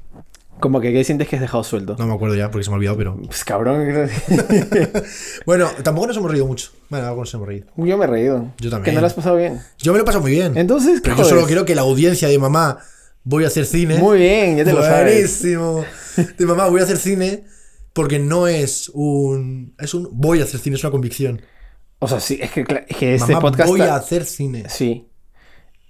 Como 0.60 0.82
que, 0.82 0.91
¿qué 0.91 1.03
sientes 1.03 1.28
que 1.28 1.36
has 1.36 1.41
dejado 1.41 1.64
suelto? 1.64 1.95
No 1.97 2.07
me 2.07 2.14
acuerdo 2.14 2.36
ya 2.36 2.51
porque 2.51 2.64
se 2.64 2.70
me 2.70 2.76
ha 2.76 2.78
olvidado, 2.78 2.97
pero. 2.97 3.18
Pues 3.18 3.43
cabrón. 3.43 3.88
Bueno, 5.45 5.70
tampoco 5.84 6.07
nos 6.07 6.18
hemos 6.18 6.32
reído 6.32 6.45
mucho. 6.45 6.72
Bueno, 6.89 7.07
algo 7.07 7.22
nos 7.22 7.34
hemos 7.34 7.47
reído. 7.47 7.68
Yo 7.78 7.97
me 7.97 8.05
he 8.05 8.07
reído. 8.07 8.51
Yo 8.60 8.70
también. 8.70 8.86
Que 8.86 8.91
no 8.93 9.01
lo 9.01 9.07
has 9.07 9.14
pasado 9.14 9.38
bien. 9.38 9.62
Yo 9.78 9.93
me 9.93 9.99
lo 9.99 10.03
he 10.03 10.05
pasado 10.05 10.22
muy 10.22 10.32
bien. 10.32 10.57
Entonces, 10.57 11.01
¿qué 11.01 11.10
pero 11.10 11.18
yo 11.18 11.26
solo 11.26 11.45
quiero 11.45 11.66
que 11.66 11.76
la 11.76 11.82
audiencia 11.82 12.28
de 12.28 12.38
mamá 12.38 12.80
voy 13.24 13.43
a 13.43 13.47
hacer 13.47 13.66
cine. 13.66 13.97
Muy 13.97 14.20
bien, 14.20 14.57
ya 14.57 14.66
te 14.66 14.74
lo 14.74 14.82
sabes. 14.82 15.14
Buenísimo. 15.14 15.86
De 16.38 16.45
mamá 16.45 16.68
voy 16.68 16.82
a 16.82 16.84
hacer 16.84 16.97
cine 16.97 17.43
porque 17.93 18.20
no 18.20 18.47
es 18.47 18.89
un. 18.93 19.76
Es 19.80 19.93
un 19.93 20.10
voy 20.12 20.41
a 20.41 20.43
hacer 20.43 20.60
cine, 20.60 20.76
es 20.76 20.84
una 20.84 20.91
convicción. 20.91 21.41
O 21.99 22.07
sea, 22.07 22.20
sí, 22.20 22.39
es 22.41 22.51
que, 22.51 22.66
es 22.88 22.97
que 22.97 23.16
este 23.16 23.34
mamá, 23.34 23.41
podcast... 23.41 23.70
voy 23.70 23.82
a 23.82 23.95
hacer 23.95 24.26
cine. 24.26 24.66
Sí. 24.70 25.09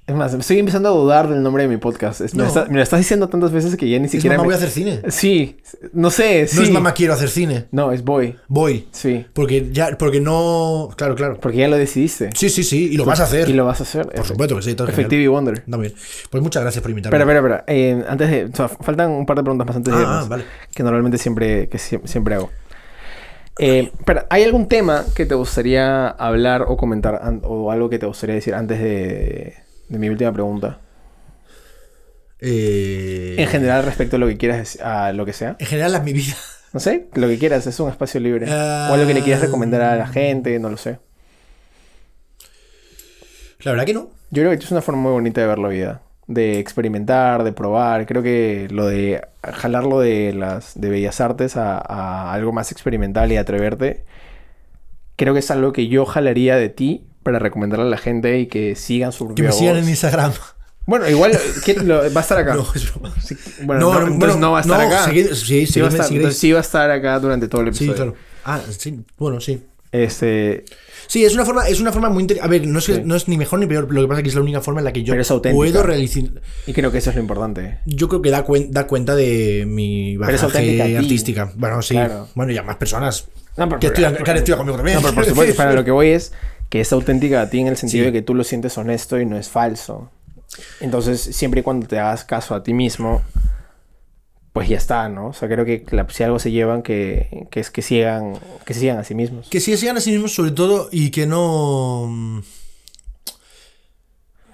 Es 0.09 0.15
más, 0.15 0.33
estoy 0.33 0.57
empezando 0.57 0.89
a 0.89 0.91
dudar 0.91 1.29
del 1.29 1.43
nombre 1.43 1.61
de 1.63 1.69
mi 1.69 1.77
podcast. 1.77 2.21
Es- 2.21 2.33
me, 2.33 2.39
No. 2.39 2.43
lo 2.45 2.47
está- 2.49 2.65
me 2.65 2.77
lo 2.77 2.81
estás 2.81 2.99
diciendo 2.99 3.29
tantas 3.29 3.51
veces 3.51 3.75
que 3.75 3.87
ya 3.87 3.99
ni 3.99 4.05
Es 4.05 4.11
siquiera... 4.11 4.37
mamá 4.37 4.43
me- 4.43 4.47
voy 4.47 4.53
a 4.55 4.57
hacer 4.57 4.69
cine. 4.71 5.01
Sí, 5.09 5.57
no 5.93 6.09
sé, 6.09 6.47
sí. 6.47 6.57
No 6.57 6.63
es 6.63 6.71
mamá 6.71 6.93
quiero 6.93 7.13
hacer 7.13 7.29
cine. 7.29 7.65
No, 7.71 7.91
es 7.91 8.03
boy. 8.03 8.35
Voy. 8.47 8.87
Sí. 8.91 9.25
Porque 9.33 9.69
ya. 9.71 9.95
Porque 9.99 10.19
no. 10.19 10.89
Claro, 10.97 11.13
claro. 11.15 11.37
Porque 11.39 11.59
ya 11.59 11.67
lo 11.67 11.77
decidiste. 11.77 12.31
Sí, 12.35 12.49
sí, 12.49 12.63
sí. 12.63 12.89
Y 12.91 12.97
lo 12.97 13.05
vas 13.05 13.19
a 13.19 13.23
hacer. 13.25 13.47
Y 13.49 13.53
lo 13.53 13.65
vas 13.65 13.79
a 13.81 13.83
hacer. 13.83 14.07
Por 14.07 14.25
supuesto 14.25 14.55
que 14.55 14.63
sí. 14.63 14.71
Effective 14.71 15.27
Wonder. 15.27 15.59
Está 15.59 15.77
muy 15.77 15.87
bien. 15.89 15.99
Pues 16.31 16.41
muchas 16.41 16.63
gracias 16.63 16.81
por 16.81 16.89
invitarme. 16.89 17.15
Espera, 17.17 17.39
espera, 17.39 17.57
espera. 17.57 17.63
Eh, 17.67 18.03
antes 18.09 18.29
de. 18.31 18.45
O 18.45 18.55
sea, 18.55 18.67
faltan 18.67 19.11
un 19.11 19.25
par 19.27 19.37
de 19.37 19.43
preguntas 19.43 19.67
más 19.67 19.75
antes 19.75 19.93
de 19.93 19.99
Ah, 19.99 20.01
irnos, 20.03 20.27
vale. 20.29 20.43
Que 20.73 20.81
normalmente 20.81 21.19
siempre, 21.19 21.69
que 21.69 21.77
sie- 21.77 22.01
siempre 22.05 22.33
hago. 22.33 22.49
Eh, 23.59 23.91
espera, 23.99 24.25
¿hay 24.29 24.43
algún 24.43 24.67
tema 24.69 25.03
que 25.13 25.25
te 25.25 25.35
gustaría 25.35 26.07
hablar 26.07 26.63
o 26.67 26.77
comentar 26.77 27.21
o 27.43 27.71
algo 27.71 27.89
que 27.89 27.99
te 27.99 28.05
gustaría 28.05 28.35
decir 28.35 28.55
antes 28.55 28.79
de, 28.79 29.55
de 29.89 29.99
mi 29.99 30.09
última 30.09 30.31
pregunta? 30.31 30.79
Eh, 32.39 33.35
En 33.37 33.47
general, 33.47 33.83
respecto 33.83 34.15
a 34.15 34.19
lo 34.19 34.27
que 34.27 34.37
quieras, 34.37 34.79
a 34.81 35.11
lo 35.11 35.25
que 35.25 35.33
sea. 35.33 35.55
En 35.59 35.65
general, 35.65 35.95
es 35.95 36.03
mi 36.03 36.13
vida. 36.13 36.35
No 36.71 36.79
sé, 36.79 37.07
lo 37.15 37.27
que 37.27 37.39
quieras, 37.39 37.65
es 37.67 37.79
un 37.79 37.89
espacio 37.89 38.19
libre. 38.19 38.45
Ah. 38.49 38.89
O 38.91 38.93
algo 38.93 39.07
que 39.07 39.13
le 39.15 39.23
quieras 39.23 39.41
recomendar 39.41 39.81
a 39.81 39.95
la 39.95 40.07
gente, 40.07 40.57
no 40.59 40.69
lo 40.69 40.77
sé. 40.77 40.99
La 43.61 43.71
verdad 43.71 43.85
que 43.85 43.93
no. 43.93 44.09
Yo 44.31 44.43
creo 44.43 44.51
que 44.51 44.63
es 44.63 44.71
una 44.71 44.81
forma 44.81 45.01
muy 45.01 45.11
bonita 45.11 45.41
de 45.41 45.47
ver 45.47 45.59
la 45.59 45.67
vida. 45.67 46.01
De 46.27 46.59
experimentar, 46.59 47.43
de 47.43 47.51
probar. 47.51 48.05
Creo 48.05 48.21
que 48.21 48.67
lo 48.69 48.85
de 48.85 49.21
jalarlo 49.41 49.99
de 49.99 50.33
las 50.33 50.79
de 50.79 50.89
bellas 50.89 51.19
artes 51.19 51.57
a, 51.57 51.79
a 51.79 52.31
algo 52.31 52.53
más 52.53 52.71
experimental 52.71 53.31
y 53.31 53.37
atreverte. 53.37 54.05
Creo 55.15 55.33
que 55.33 55.39
es 55.39 55.51
algo 55.51 55.73
que 55.73 55.87
yo 55.87 56.05
jalaría 56.05 56.55
de 56.55 56.69
ti 56.69 57.08
para 57.23 57.39
recomendarle 57.39 57.85
a 57.85 57.89
la 57.89 57.97
gente 57.97 58.39
y 58.39 58.47
que 58.47 58.75
sigan 58.75 59.11
su 59.11 59.33
Que 59.35 59.43
me 59.43 59.51
sigan 59.51 59.77
en 59.77 59.87
Instagram. 59.89 60.31
Bueno, 60.85 61.07
igual 61.07 61.37
¿quién 61.63 61.87
lo- 61.87 61.97
va 62.11 62.21
a 62.21 62.23
estar 62.23 62.37
acá. 62.39 62.53
No, 62.55 62.65
es 62.73 62.91
broma. 62.93 63.13
Sí, 63.21 63.35
bueno, 63.63 63.81
no, 63.81 63.91
entonces 63.93 64.17
bueno, 64.19 64.35
no 64.37 64.51
va 64.53 64.57
a 64.59 64.61
estar 64.61 64.79
no, 64.79 64.87
acá. 64.87 65.05
seguid- 65.11 65.33
sí, 65.35 65.65
sí, 65.67 65.79
va 65.81 65.87
a 65.87 65.89
estar, 65.91 66.11
entonces 66.11 66.39
sí 66.39 66.51
va 66.51 66.57
a 66.59 66.61
estar 66.61 66.89
acá 66.89 67.19
durante 67.19 67.47
todo 67.47 67.61
el 67.61 67.73
Sí, 67.75 67.85
episodio. 67.85 68.13
claro. 68.13 68.27
Ah, 68.45 68.59
sí, 68.75 68.99
bueno, 69.17 69.39
sí. 69.39 69.61
Este, 69.91 70.65
Sí, 71.07 71.25
es 71.25 71.33
una 71.33 71.43
forma, 71.45 71.67
es 71.67 71.79
una 71.79 71.91
forma 71.91 72.09
muy 72.09 72.21
inter- 72.21 72.39
A 72.43 72.47
ver, 72.47 72.67
no 72.67 72.77
es, 72.77 72.85
Sí. 72.85 73.01
no 73.03 73.15
es 73.15 73.27
ni 73.27 73.37
mejor 73.37 73.59
ni 73.59 73.65
peor, 73.65 73.91
lo 73.91 74.01
que 74.01 74.07
pasa 74.07 74.19
es 74.19 74.23
que 74.23 74.29
es 74.29 74.35
la 74.35 74.41
única 74.41 74.61
forma 74.61 74.79
en 74.81 74.85
la 74.85 74.93
que 74.93 75.01
yo 75.03 75.15
puedo 75.53 75.83
realizar. 75.83 76.23
y 76.67 76.73
creo 76.73 76.91
que 76.91 76.99
eso 76.99 77.09
es 77.09 77.15
lo 77.15 77.21
importante. 77.23 77.79
Yo 77.85 78.07
creo 78.07 78.21
que 78.21 78.29
da, 78.29 78.45
cuen- 78.45 78.69
da 78.69 78.85
cuenta 78.85 79.15
de 79.15 79.65
mi 79.67 80.15
a 80.15 80.19
bagaje 80.19 80.61
ti. 80.61 80.95
artística. 80.95 81.51
Bueno, 81.55 81.81
sí. 81.81 81.95
Claro. 81.95 82.27
Bueno, 82.35 82.51
ya 82.51 82.61
más 82.63 82.75
personas. 82.77 83.27
No, 83.57 83.67
pero- 83.67 83.79
que, 83.79 83.87
estudian, 83.87 84.15
estudiado 84.15 84.57
conmigo 84.57 84.77
también. 84.77 84.97
No, 84.97 85.01
pero 85.01 85.15
por 85.15 85.25
supuesto, 85.25 85.55
para 85.55 85.73
lo 85.73 85.83
que 85.83 85.91
voy 85.91 86.09
es 86.09 86.31
que 86.69 86.81
es 86.81 86.93
auténtica 86.93 87.41
a 87.41 87.49
ti 87.49 87.59
en 87.59 87.67
el 87.67 87.77
sentido 87.77 88.03
Sí. 88.03 88.11
de 88.11 88.13
que 88.13 88.21
tú 88.21 88.35
lo 88.35 88.43
sientes 88.43 88.77
honesto 88.77 89.19
y 89.19 89.25
no 89.25 89.37
es 89.37 89.49
falso. 89.49 90.09
Entonces, 90.79 91.21
siempre 91.21 91.61
y 91.61 91.63
cuando 91.63 91.87
te 91.87 91.99
hagas 91.99 92.23
caso 92.25 92.53
a 92.55 92.63
ti 92.63 92.73
mismo, 92.73 93.21
pues 94.53 94.67
ya 94.67 94.77
está, 94.77 95.07
¿no? 95.09 95.27
O 95.27 95.33
sea, 95.33 95.47
creo 95.47 95.63
que 95.65 95.85
la- 95.91 96.07
si 96.09 96.23
algo 96.23 96.39
se 96.39 96.51
llevan, 96.51 96.81
que, 96.81 97.47
que 97.51 97.59
es 97.59 97.69
que 97.71 97.81
sigan, 97.81 98.33
que 98.65 98.73
se 98.73 98.79
sigan 98.81 98.97
a 98.97 99.03
sí 99.03 99.13
mismos. 99.15 99.47
Que 99.49 99.59
sí 99.59 99.75
sigan 99.77 99.97
a 99.97 100.01
sí 100.01 100.11
mismos, 100.11 100.33
sobre 100.33 100.51
todo, 100.51 100.89
y 100.91 101.11
que 101.11 101.25
no. 101.27 102.41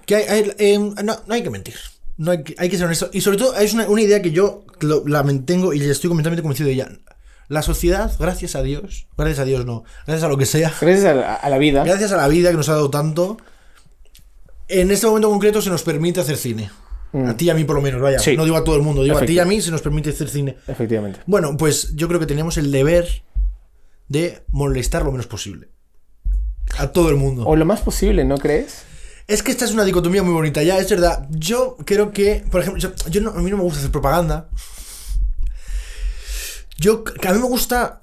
Que 0.06 0.16
hay, 0.16 0.24
hay- 0.24 0.52
eh, 0.58 0.78
no, 0.78 0.92
no 1.02 1.34
hay 1.34 1.42
que 1.42 1.50
mentir. 1.50 1.74
No 2.18 2.30
hay, 2.30 2.42
que, 2.44 2.54
hay 2.58 2.68
que 2.68 2.76
ser 2.76 2.86
honesto. 2.86 3.10
Y 3.12 3.20
sobre 3.20 3.36
todo, 3.38 3.56
es 3.56 3.74
una, 3.74 3.88
una 3.88 4.00
idea 4.02 4.22
que 4.22 4.30
yo 4.30 4.64
la 5.06 5.22
mantengo 5.22 5.72
y 5.74 5.82
estoy 5.82 6.08
completamente 6.08 6.42
convencido 6.42 6.68
de 6.68 6.74
ella. 6.74 6.88
La 7.48 7.62
sociedad, 7.62 8.12
gracias 8.18 8.56
a 8.56 8.62
Dios, 8.62 9.06
gracias 9.16 9.38
a 9.40 9.44
Dios 9.44 9.64
no, 9.64 9.84
gracias 10.06 10.24
a 10.24 10.28
lo 10.28 10.36
que 10.36 10.46
sea, 10.46 10.72
Gracias 10.80 11.04
a 11.04 11.14
la, 11.14 11.34
a 11.34 11.48
la 11.48 11.58
vida. 11.58 11.84
gracias 11.84 12.10
a 12.12 12.16
la 12.16 12.26
vida 12.28 12.50
que 12.50 12.56
nos 12.56 12.68
ha 12.68 12.72
dado 12.72 12.90
tanto, 12.90 13.36
en 14.68 14.90
este 14.90 15.06
momento 15.06 15.30
concreto 15.30 15.62
se 15.62 15.70
nos 15.70 15.82
permite 15.82 16.20
hacer 16.20 16.36
cine. 16.36 16.70
Mm. 17.12 17.26
A 17.28 17.36
ti 17.36 17.44
y 17.46 17.50
a 17.50 17.54
mí 17.54 17.62
por 17.64 17.76
lo 17.76 17.82
menos, 17.82 18.00
vaya. 18.02 18.18
Sí. 18.18 18.36
No 18.36 18.44
digo 18.44 18.56
a 18.56 18.64
todo 18.64 18.74
el 18.76 18.82
mundo, 18.82 19.02
digo 19.04 19.16
a 19.16 19.24
ti 19.24 19.34
y 19.34 19.38
a 19.38 19.44
mí 19.44 19.62
se 19.62 19.70
nos 19.70 19.80
permite 19.80 20.10
hacer 20.10 20.28
cine. 20.28 20.56
Efectivamente. 20.66 21.20
Bueno, 21.26 21.56
pues 21.56 21.94
yo 21.94 22.08
creo 22.08 22.18
que 22.18 22.26
tenemos 22.26 22.56
el 22.58 22.72
deber 22.72 23.22
de 24.08 24.42
molestar 24.50 25.04
lo 25.04 25.12
menos 25.12 25.26
posible. 25.28 25.68
A 26.78 26.88
todo 26.88 27.10
el 27.10 27.16
mundo. 27.16 27.44
O 27.46 27.54
lo 27.54 27.64
más 27.64 27.80
posible, 27.80 28.24
¿no 28.24 28.36
crees? 28.38 28.82
Es 29.28 29.42
que 29.44 29.52
esta 29.52 29.64
es 29.64 29.72
una 29.72 29.84
dicotomía 29.84 30.22
muy 30.24 30.34
bonita, 30.34 30.62
ya, 30.64 30.78
es 30.78 30.90
verdad. 30.90 31.26
Yo 31.30 31.76
creo 31.84 32.10
que, 32.12 32.44
por 32.50 32.60
ejemplo, 32.60 32.80
yo, 32.80 32.90
yo 33.08 33.20
no- 33.20 33.30
a 33.30 33.40
mí 33.40 33.50
no 33.50 33.56
me 33.56 33.62
gusta 33.62 33.78
hacer 33.78 33.92
propaganda. 33.92 34.48
Yo, 36.78 37.04
que 37.04 37.28
a 37.28 37.32
mí 37.32 37.38
me 37.40 37.46
gusta 37.48 38.00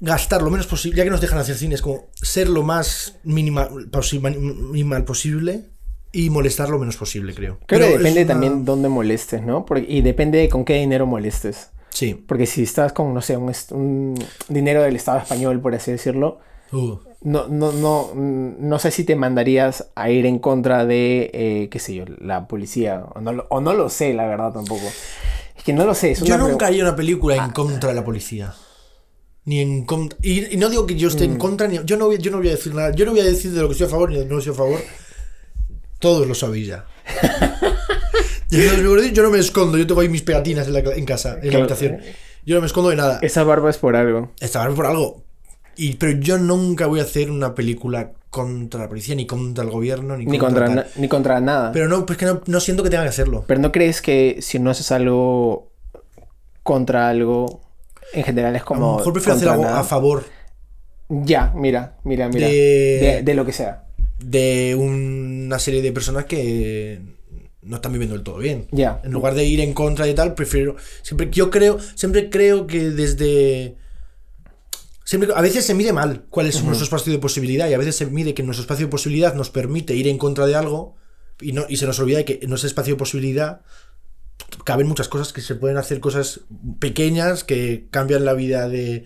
gastar 0.00 0.42
lo 0.42 0.50
menos 0.50 0.66
posible, 0.66 0.96
ya 0.98 1.04
que 1.04 1.10
nos 1.10 1.20
dejan 1.20 1.38
hacer 1.38 1.56
cine, 1.56 1.74
es 1.74 1.82
como 1.82 2.06
ser 2.20 2.48
lo 2.48 2.62
más 2.62 3.18
minimal, 3.24 3.90
posi- 3.90 4.20
minimal 4.20 5.04
posible 5.04 5.70
y 6.12 6.30
molestar 6.30 6.68
lo 6.68 6.78
menos 6.78 6.96
posible, 6.96 7.34
creo. 7.34 7.58
Creo 7.66 7.80
Pero 7.80 7.86
que 7.92 7.98
depende 7.98 8.20
una- 8.22 8.28
también 8.28 8.64
dónde 8.64 8.88
molestes, 8.88 9.42
¿no? 9.42 9.64
Porque- 9.66 9.86
y 9.88 10.02
depende 10.02 10.38
de 10.38 10.48
con 10.48 10.64
qué 10.64 10.74
dinero 10.74 11.06
molestes. 11.06 11.70
Sí. 11.90 12.12
Porque 12.14 12.46
si 12.46 12.62
estás 12.62 12.92
con, 12.92 13.14
no 13.14 13.22
sé, 13.22 13.36
un, 13.38 13.52
un 13.70 14.14
dinero 14.48 14.82
del 14.82 14.96
Estado 14.96 15.18
español, 15.18 15.60
por 15.60 15.74
así 15.74 15.90
decirlo, 15.92 16.38
Uh, 16.72 16.98
no, 17.22 17.46
no, 17.46 17.70
no, 17.70 18.10
mm, 18.12 18.54
no 18.58 18.78
sé 18.80 18.90
si 18.90 19.04
te 19.04 19.14
mandarías 19.14 19.86
a 19.94 20.10
ir 20.10 20.26
en 20.26 20.40
contra 20.40 20.84
de, 20.84 21.30
eh, 21.32 21.68
qué 21.70 21.78
sé 21.78 21.94
yo, 21.94 22.04
la 22.18 22.48
policía. 22.48 23.04
O 23.14 23.20
no, 23.20 23.44
o 23.50 23.60
no 23.60 23.72
lo 23.72 23.88
sé, 23.88 24.12
la 24.14 24.26
verdad, 24.26 24.52
tampoco. 24.52 24.82
Es 25.66 25.72
que 25.72 25.72
no 25.72 25.84
lo 25.84 25.94
sé. 25.94 26.12
Es 26.12 26.20
Yo 26.22 26.36
una 26.36 26.46
nunca 26.48 26.66
haría 26.68 26.82
una 26.84 26.94
película 26.94 27.34
Ah. 27.40 27.46
en 27.46 27.50
contra 27.50 27.88
de 27.88 27.94
la 27.96 28.04
policía. 28.04 28.54
Ni 29.46 29.60
en 29.60 29.84
contra. 29.84 30.16
Y, 30.22 30.54
y 30.54 30.56
no 30.56 30.68
digo 30.68 30.86
que 30.86 30.94
yo 30.96 31.08
esté 31.08 31.26
Mm. 31.26 31.32
en 31.32 31.38
contra, 31.38 31.66
ni. 31.66 31.80
Yo 31.84 31.96
no, 31.96 32.06
voy, 32.06 32.18
yo 32.18 32.30
no 32.30 32.38
voy 32.38 32.48
a 32.48 32.52
decir 32.52 32.72
nada. 32.74 32.92
Yo 32.94 33.04
no 33.04 33.10
voy 33.12 33.20
a 33.20 33.24
decir 33.24 33.50
de 33.52 33.60
lo 33.60 33.66
que 33.68 33.72
estoy 33.72 33.86
a 33.88 33.90
favor 33.90 34.10
ni 34.10 34.16
de 34.16 34.22
lo 34.22 34.28
que 34.28 34.32
no 34.34 34.38
estoy 34.38 34.54
a 34.54 34.56
favor. 34.56 34.80
Todos 35.98 36.26
lo 36.26 36.34
sabéis 36.34 36.68
ya. 36.68 36.86
Yo 38.50 39.22
no, 39.22 39.30
me 39.30 39.38
escondo, 39.40 39.76
yo 39.76 39.86
tengo 39.88 40.00
ahí 40.00 40.08
mis 40.08 40.22
pegatinas 40.22 40.68
en, 40.68 40.72
la, 40.74 40.78
en 40.78 41.04
casa, 41.04 41.38
en 41.42 41.52
la 41.52 41.58
habitación. 41.58 41.98
Yo 42.44 42.54
no 42.54 42.60
me 42.60 42.68
escondo 42.68 42.90
de 42.90 42.96
nada. 42.96 43.18
Esa 43.22 43.42
barba 43.42 43.70
es 43.70 43.76
por 43.76 43.96
algo. 43.96 44.30
Estaba 44.40 44.72
por 44.72 44.86
algo. 44.86 45.24
Y, 45.76 45.94
pero 45.96 46.12
yo 46.12 46.38
nunca 46.38 46.86
voy 46.86 47.00
a 47.00 47.02
hacer 47.02 47.30
una 47.30 47.54
película 47.56 48.12
contra 48.30 48.80
la 48.80 48.88
policía, 48.88 49.14
ni 49.14 49.26
contra 49.26 49.64
el 49.64 49.70
gobierno, 49.70 50.16
ni, 50.16 50.26
Ni 50.26 50.38
contra, 50.38 50.86
ni 50.96 51.08
contra 51.08 51.40
nada. 51.40 51.72
Pero, 51.72 51.86
Pero 51.88 51.98
no, 52.00 52.06
pues 52.06 52.18
que 52.18 52.26
no, 52.26 52.42
no 52.46 52.60
siento 52.60 52.82
que 52.82 52.90
tenga 52.90 53.04
que 53.04 53.08
hacerlo. 53.10 53.44
no 53.58 53.72
crees 53.72 54.02
que 54.02 54.38
si 54.40 54.58
no 54.58 54.70
haces 54.70 54.90
algo 54.92 55.70
contra 56.62 57.08
algo, 57.08 57.60
en 58.12 58.24
general 58.24 58.54
es 58.56 58.62
a 58.62 58.64
como... 58.64 58.92
lo 58.92 58.96
mejor 58.98 59.12
prefiero 59.12 59.36
hacer 59.36 59.48
algo 59.48 59.64
nada? 59.64 59.80
a 59.80 59.84
favor 59.84 60.24
Ya, 61.08 61.52
mira, 61.54 61.96
mira, 62.04 62.28
mira. 62.28 62.46
De- 62.48 62.52
De, 62.54 63.22
de 63.22 63.34
lo 63.34 63.44
que 63.46 63.52
sea. 63.52 63.84
de 64.18 64.74
una 64.78 65.58
serie 65.58 65.80
de 65.82 65.92
personas 65.92 66.24
que 66.24 67.00
no 67.62 67.76
están 67.76 67.92
viviendo 67.92 68.14
del 68.14 68.24
todo 68.24 68.38
bien. 68.38 68.66
Ya. 68.70 69.00
En 69.04 69.12
lugar 69.12 69.34
de 69.34 69.44
ir 69.44 69.60
en 69.60 69.72
contra 69.72 70.06
y 70.08 70.14
tal, 70.14 70.34
prefiero. 70.34 70.76
Siempre, 71.02 71.28
yo 71.30 71.50
creo, 71.50 71.78
siempre 71.94 72.30
creo 72.30 72.66
que 72.66 72.90
desde. 72.90 73.76
Siempre, 75.06 75.30
a 75.34 75.40
veces 75.40 75.64
se 75.64 75.72
mide 75.72 75.92
mal 75.92 76.26
cuál 76.30 76.46
es 76.48 76.62
nuestro 76.64 76.82
espacio 76.84 77.12
de 77.12 77.20
posibilidad 77.20 77.68
y 77.68 77.74
a 77.74 77.78
veces 77.78 77.94
se 77.94 78.06
mide 78.06 78.34
que 78.34 78.42
nuestro 78.42 78.62
espacio 78.62 78.86
de 78.86 78.90
posibilidad 78.90 79.34
nos 79.34 79.50
permite 79.50 79.94
ir 79.94 80.08
en 80.08 80.18
contra 80.18 80.46
de 80.46 80.56
algo, 80.56 80.96
y, 81.40 81.52
no, 81.52 81.64
y 81.68 81.76
se 81.76 81.86
nos 81.86 81.98
olvida 82.00 82.24
que 82.24 82.40
en 82.42 82.52
ese 82.52 82.66
espacio 82.66 82.94
de 82.94 82.98
posibilidad 82.98 83.60
caben 84.64 84.88
muchas 84.88 85.06
cosas 85.08 85.32
que 85.32 85.42
se 85.42 85.54
pueden 85.54 85.76
hacer 85.76 86.00
cosas 86.00 86.40
pequeñas 86.80 87.44
que 87.44 87.86
cambian 87.92 88.24
la 88.24 88.32
vida 88.32 88.68
de 88.68 89.04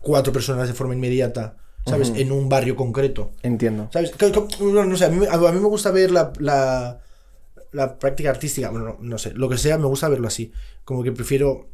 cuatro 0.00 0.32
personas 0.32 0.66
de 0.68 0.74
forma 0.74 0.94
inmediata, 0.94 1.56
¿sabes? 1.86 2.12
En 2.16 2.32
un 2.32 2.48
barrio 2.48 2.74
concreto. 2.74 3.34
Entiendo. 3.44 3.88
¿Sabes? 3.92 4.12
No, 4.60 4.84
no 4.84 4.96
sé, 4.96 5.04
a 5.04 5.10
mí, 5.10 5.18
me- 5.18 5.28
a 5.28 5.36
mí 5.38 5.60
me 5.60 5.68
gusta 5.68 5.92
ver 5.92 6.10
la, 6.10 6.32
la, 6.40 7.00
la 7.72 7.98
práctica 8.00 8.30
artística, 8.30 8.70
bueno, 8.70 8.86
no, 8.86 8.98
no 9.00 9.18
sé, 9.18 9.32
lo 9.32 9.48
que 9.48 9.58
sea, 9.58 9.78
me 9.78 9.86
gusta 9.86 10.08
verlo 10.08 10.26
así. 10.28 10.52
Como 10.84 11.02
que 11.04 11.12
prefiero 11.12 11.68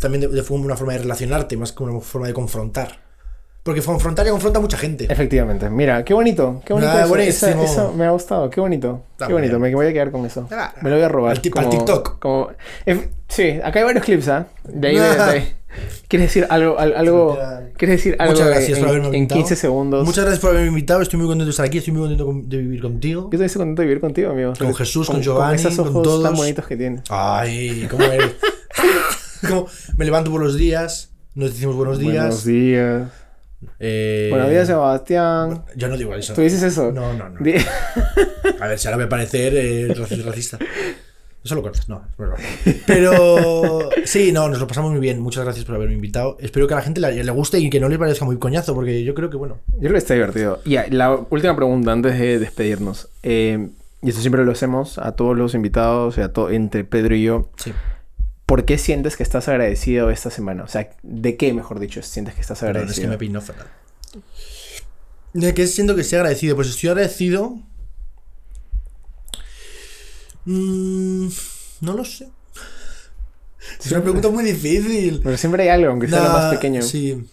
también 0.00 0.22
de, 0.22 0.28
de 0.28 0.42
forma- 0.42 0.64
una 0.66 0.76
forma 0.76 0.92
de 0.94 1.00
relacionarte 1.00 1.56
más 1.56 1.72
que 1.72 1.82
una 1.82 2.00
forma 2.00 2.26
de 2.26 2.32
confrontar. 2.34 3.06
Porque 3.62 3.82
confrontar 3.82 4.24
ya 4.24 4.30
confronta 4.32 4.60
a 4.60 4.62
mucha 4.62 4.78
gente. 4.78 5.06
Efectivamente. 5.12 5.68
Mira, 5.68 6.02
qué 6.02 6.14
bonito. 6.14 6.62
Qué 6.64 6.72
bonito. 6.72 6.90
Ah, 6.90 7.02
eso, 7.02 7.16
esa- 7.16 7.62
eso 7.62 7.92
me 7.92 8.06
ha 8.06 8.10
gustado. 8.10 8.48
Qué 8.48 8.60
bonito. 8.60 9.02
Está 9.12 9.26
qué 9.26 9.34
bonito. 9.34 9.58
bien. 9.58 9.62
Me 9.62 9.74
voy 9.74 9.86
a 9.86 9.92
quedar 9.92 10.10
con 10.10 10.24
eso. 10.24 10.48
Ah, 10.50 10.72
me 10.80 10.88
lo 10.88 10.96
voy 10.96 11.04
a 11.04 11.08
robar. 11.08 11.32
al 11.32 11.42
ti- 11.42 11.50
al 11.54 11.68
TikTok. 11.68 12.18
como- 12.18 12.48
eh, 12.86 13.10
sí, 13.28 13.60
acá 13.62 13.80
hay 13.80 13.84
varios 13.84 14.04
clips, 14.04 14.28
¿ah? 14.28 14.46
De 14.64 14.88
ahí, 14.88 14.94
de, 14.96 15.00
Ah. 15.02 15.32
de- 15.32 15.54
¿Quieres 16.08 16.28
decir 16.28 16.46
algo? 16.48 16.78
al- 16.78 16.96
algo. 16.96 17.38
¿Quieres 17.76 17.98
decir 17.98 18.16
algo 18.18 18.32
Muchas 18.32 18.48
gracias 18.48 18.78
en, 18.78 18.84
por 18.84 18.88
haberme 18.88 19.08
en 19.08 19.14
invitado. 19.16 19.38
15 19.40 19.56
segundos? 19.56 20.04
Muchas 20.06 20.24
gracias 20.24 20.40
por 20.40 20.50
haberme 20.50 20.68
invitado, 20.68 21.02
estoy 21.02 21.18
muy 21.18 21.26
contento 21.28 21.44
de 21.44 21.50
estar 21.50 21.66
aquí, 21.66 21.76
estoy 21.78 21.92
muy 21.92 22.00
contento 22.02 22.24
con- 22.24 22.48
de 22.48 22.56
vivir 22.56 22.80
contigo. 22.80 23.22
Yo 23.24 23.30
también 23.32 23.46
estoy 23.46 23.58
contento 23.60 23.82
de 23.82 23.88
vivir 23.88 24.00
contigo, 24.00 24.30
amigo. 24.30 24.52
Con 24.58 24.74
Jesús, 24.74 25.08
con 25.10 25.20
Giovanni, 25.20 25.56
esos 25.56 25.76
con 25.76 25.88
ojos 25.88 26.02
todos. 26.04 26.22
tan 26.24 26.34
bonitos 26.34 26.66
que 26.66 26.76
tienes. 26.78 27.02
Ay, 27.10 27.86
¿cómo 27.90 28.02
eres? 28.04 28.32
Como 29.48 29.66
me 29.96 30.04
levanto 30.04 30.30
por 30.30 30.42
los 30.42 30.56
días, 30.56 31.10
nos 31.34 31.50
decimos 31.52 31.76
buenos 31.76 31.98
días. 31.98 32.14
Buenos 32.14 32.44
días. 32.44 33.08
eh, 33.78 34.28
Buenos 34.30 34.50
días, 34.50 34.66
Sebastián. 34.66 35.64
Yo 35.76 35.88
no 35.88 35.96
digo 35.96 36.14
eso. 36.14 36.34
¿Tú 36.34 36.40
dices 36.40 36.62
eso? 36.62 36.92
No, 36.92 37.12
no, 37.14 37.28
no. 37.28 37.38
A 38.60 38.66
ver, 38.66 38.78
si 38.78 38.88
ahora 38.88 38.98
me 38.98 39.06
parecer 39.06 39.54
eh, 39.56 39.88
raci- 39.94 40.22
racista. 40.24 40.58
Eso 41.44 41.54
lo 41.54 41.62
cortas, 41.62 41.88
no, 41.88 42.02
es. 42.16 42.76
Pero 42.86 43.88
sí, 44.04 44.32
no, 44.32 44.48
nos 44.48 44.58
lo 44.58 44.66
pasamos 44.66 44.90
muy 44.90 45.00
bien. 45.00 45.20
Muchas 45.20 45.44
gracias 45.44 45.64
por 45.64 45.76
haberme 45.76 45.94
invitado. 45.94 46.36
Espero 46.40 46.66
que 46.66 46.74
a 46.74 46.78
la 46.78 46.82
gente 46.82 47.00
le, 47.00 47.22
le 47.22 47.30
guste 47.30 47.58
y 47.58 47.70
que 47.70 47.78
no 47.80 47.88
le 47.88 47.98
parezca 47.98 48.24
muy 48.24 48.38
coñazo, 48.38 48.74
porque 48.74 49.04
yo 49.04 49.14
creo 49.14 49.30
que, 49.30 49.36
bueno, 49.36 49.58
Yo 49.74 49.78
creo 49.80 49.92
que 49.92 49.98
está 49.98 50.14
divertido. 50.14 50.60
Y 50.64 50.76
ah, 50.76 50.86
la 50.90 51.14
última 51.14 51.54
pregunta 51.56 51.92
antes 51.92 52.18
de 52.18 52.38
despedirnos. 52.38 53.08
Eh, 53.22 53.68
y 54.02 54.08
esto 54.10 54.20
siempre 54.20 54.44
lo 54.44 54.52
hacemos 54.52 54.98
a 54.98 55.12
todos 55.12 55.36
los 55.36 55.54
invitados, 55.54 56.18
a 56.18 56.32
to- 56.32 56.50
entre 56.50 56.84
Pedro 56.84 57.14
y 57.16 57.22
yo. 57.24 57.50
sí. 57.56 57.72
¿Por 58.48 58.64
qué 58.64 58.78
sientes 58.78 59.18
que 59.18 59.22
estás 59.22 59.46
agradecido 59.46 60.08
esta 60.08 60.30
semana? 60.30 60.64
O 60.64 60.68
sea, 60.68 60.88
¿de 61.02 61.36
qué, 61.36 61.52
mejor 61.52 61.80
dicho, 61.80 62.00
sientes 62.02 62.34
que 62.34 62.40
estás 62.40 62.60
Perdón, 62.60 62.76
es 62.76 62.80
agradecido? 62.80 63.06
que 63.06 63.10
me 63.10 63.18
peinó 63.18 63.42
fatal. 63.42 63.66
¿De 65.34 65.52
qué 65.52 65.66
siento 65.66 65.94
que 65.94 66.00
estoy 66.00 66.16
agradecido? 66.16 66.56
Pues 66.56 66.70
estoy 66.70 66.88
agradecido. 66.88 67.58
Mm, 70.46 71.28
no 71.82 71.92
lo 71.92 72.06
sé. 72.06 72.30
Es 73.84 73.92
una 73.92 74.02
pregunta 74.02 74.30
muy 74.30 74.44
difícil. 74.44 75.20
Pero 75.22 75.36
siempre 75.36 75.64
hay 75.64 75.68
algo, 75.68 75.90
aunque 75.90 76.08
sea 76.08 76.22
lo 76.22 76.30
más 76.30 76.54
pequeño. 76.54 76.80
Sí. 76.80 77.28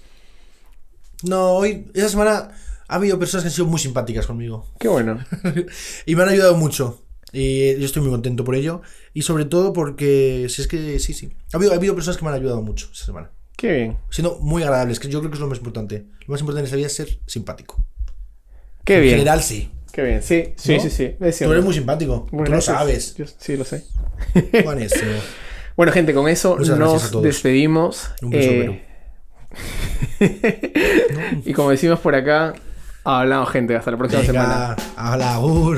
No, 1.24 1.52
hoy, 1.54 1.90
esa 1.94 2.10
semana 2.10 2.52
ha 2.90 2.96
habido 2.96 3.18
personas 3.18 3.46
que 3.46 3.48
han 3.48 3.54
sido 3.54 3.68
muy 3.68 3.80
simpáticas 3.80 4.28
conmigo. 4.28 4.68
Qué 4.80 4.90
bueno. 4.90 5.24
Y 6.06 6.14
me 6.18 6.24
han 6.24 6.30
ayudado 6.30 6.58
mucho. 6.58 7.05
Y 7.38 7.78
yo 7.78 7.86
estoy 7.86 8.02
muy 8.02 8.12
contento 8.12 8.46
por 8.46 8.56
ello. 8.56 8.82
Y 9.14 9.24
sobre 9.24 9.44
todo 9.44 9.74
porque, 9.74 10.48
si 10.50 10.62
es 10.62 10.68
que 10.70 11.00
sí, 11.00 11.14
sí. 11.14 11.34
Ha 11.52 11.58
habido, 11.58 11.74
ha 11.74 11.76
habido 11.76 11.94
personas 11.94 12.18
que 12.18 12.24
me 12.24 12.30
han 12.30 12.36
ayudado 12.38 12.62
mucho 12.62 12.88
esa 12.94 13.06
semana. 13.06 13.32
Qué 13.58 13.72
bien. 13.74 13.98
Siendo 14.10 14.38
muy 14.40 14.64
agradables, 14.64 15.00
que 15.00 15.10
yo 15.10 15.20
creo 15.20 15.32
que 15.32 15.36
es 15.36 15.42
lo 15.42 15.48
más 15.48 15.58
importante. 15.58 16.06
Lo 16.28 16.32
más 16.32 16.40
importante 16.40 16.62
en 16.62 16.66
esta 16.66 16.78
vida 16.78 16.88
es 16.88 16.94
ser 16.96 17.20
simpático. 17.28 17.84
Qué 18.86 18.96
en 18.96 19.02
bien. 19.02 19.14
general, 19.16 19.42
sí. 19.44 19.70
Qué 19.92 20.02
bien. 20.04 20.24
Sí, 20.24 20.54
sí, 20.56 20.76
¿No? 20.76 20.82
sí, 20.82 20.90
sí. 20.90 21.16
Tú 21.20 21.52
eres 21.52 21.64
muy 21.64 21.74
simpático. 21.74 22.28
Bueno, 22.32 22.46
Tú 22.46 22.52
lo 22.54 22.62
sabes. 22.62 23.16
Yo 23.16 23.26
sí 23.38 23.58
lo 23.58 23.66
sé. 23.66 23.86
Buenísimo. 24.64 25.12
Bueno, 25.78 25.92
gente, 25.92 26.14
con 26.14 26.30
eso 26.30 26.56
Muchas 26.56 26.80
nos 26.80 27.22
despedimos. 27.22 28.10
Un 28.22 28.30
beso, 28.30 28.50
Eh, 28.50 28.86
y 31.46 31.52
como 31.52 31.70
decimos 31.72 32.00
por 32.00 32.16
acá, 32.16 32.54
hablamos, 33.04 33.50
gente. 33.50 33.76
Hasta 33.76 33.92
la 33.92 33.98
próxima 33.98 34.24
semana. 34.24 34.76
Venga, 34.78 34.94
a 34.96 35.18
la 35.18 35.40
ur. 35.42 35.78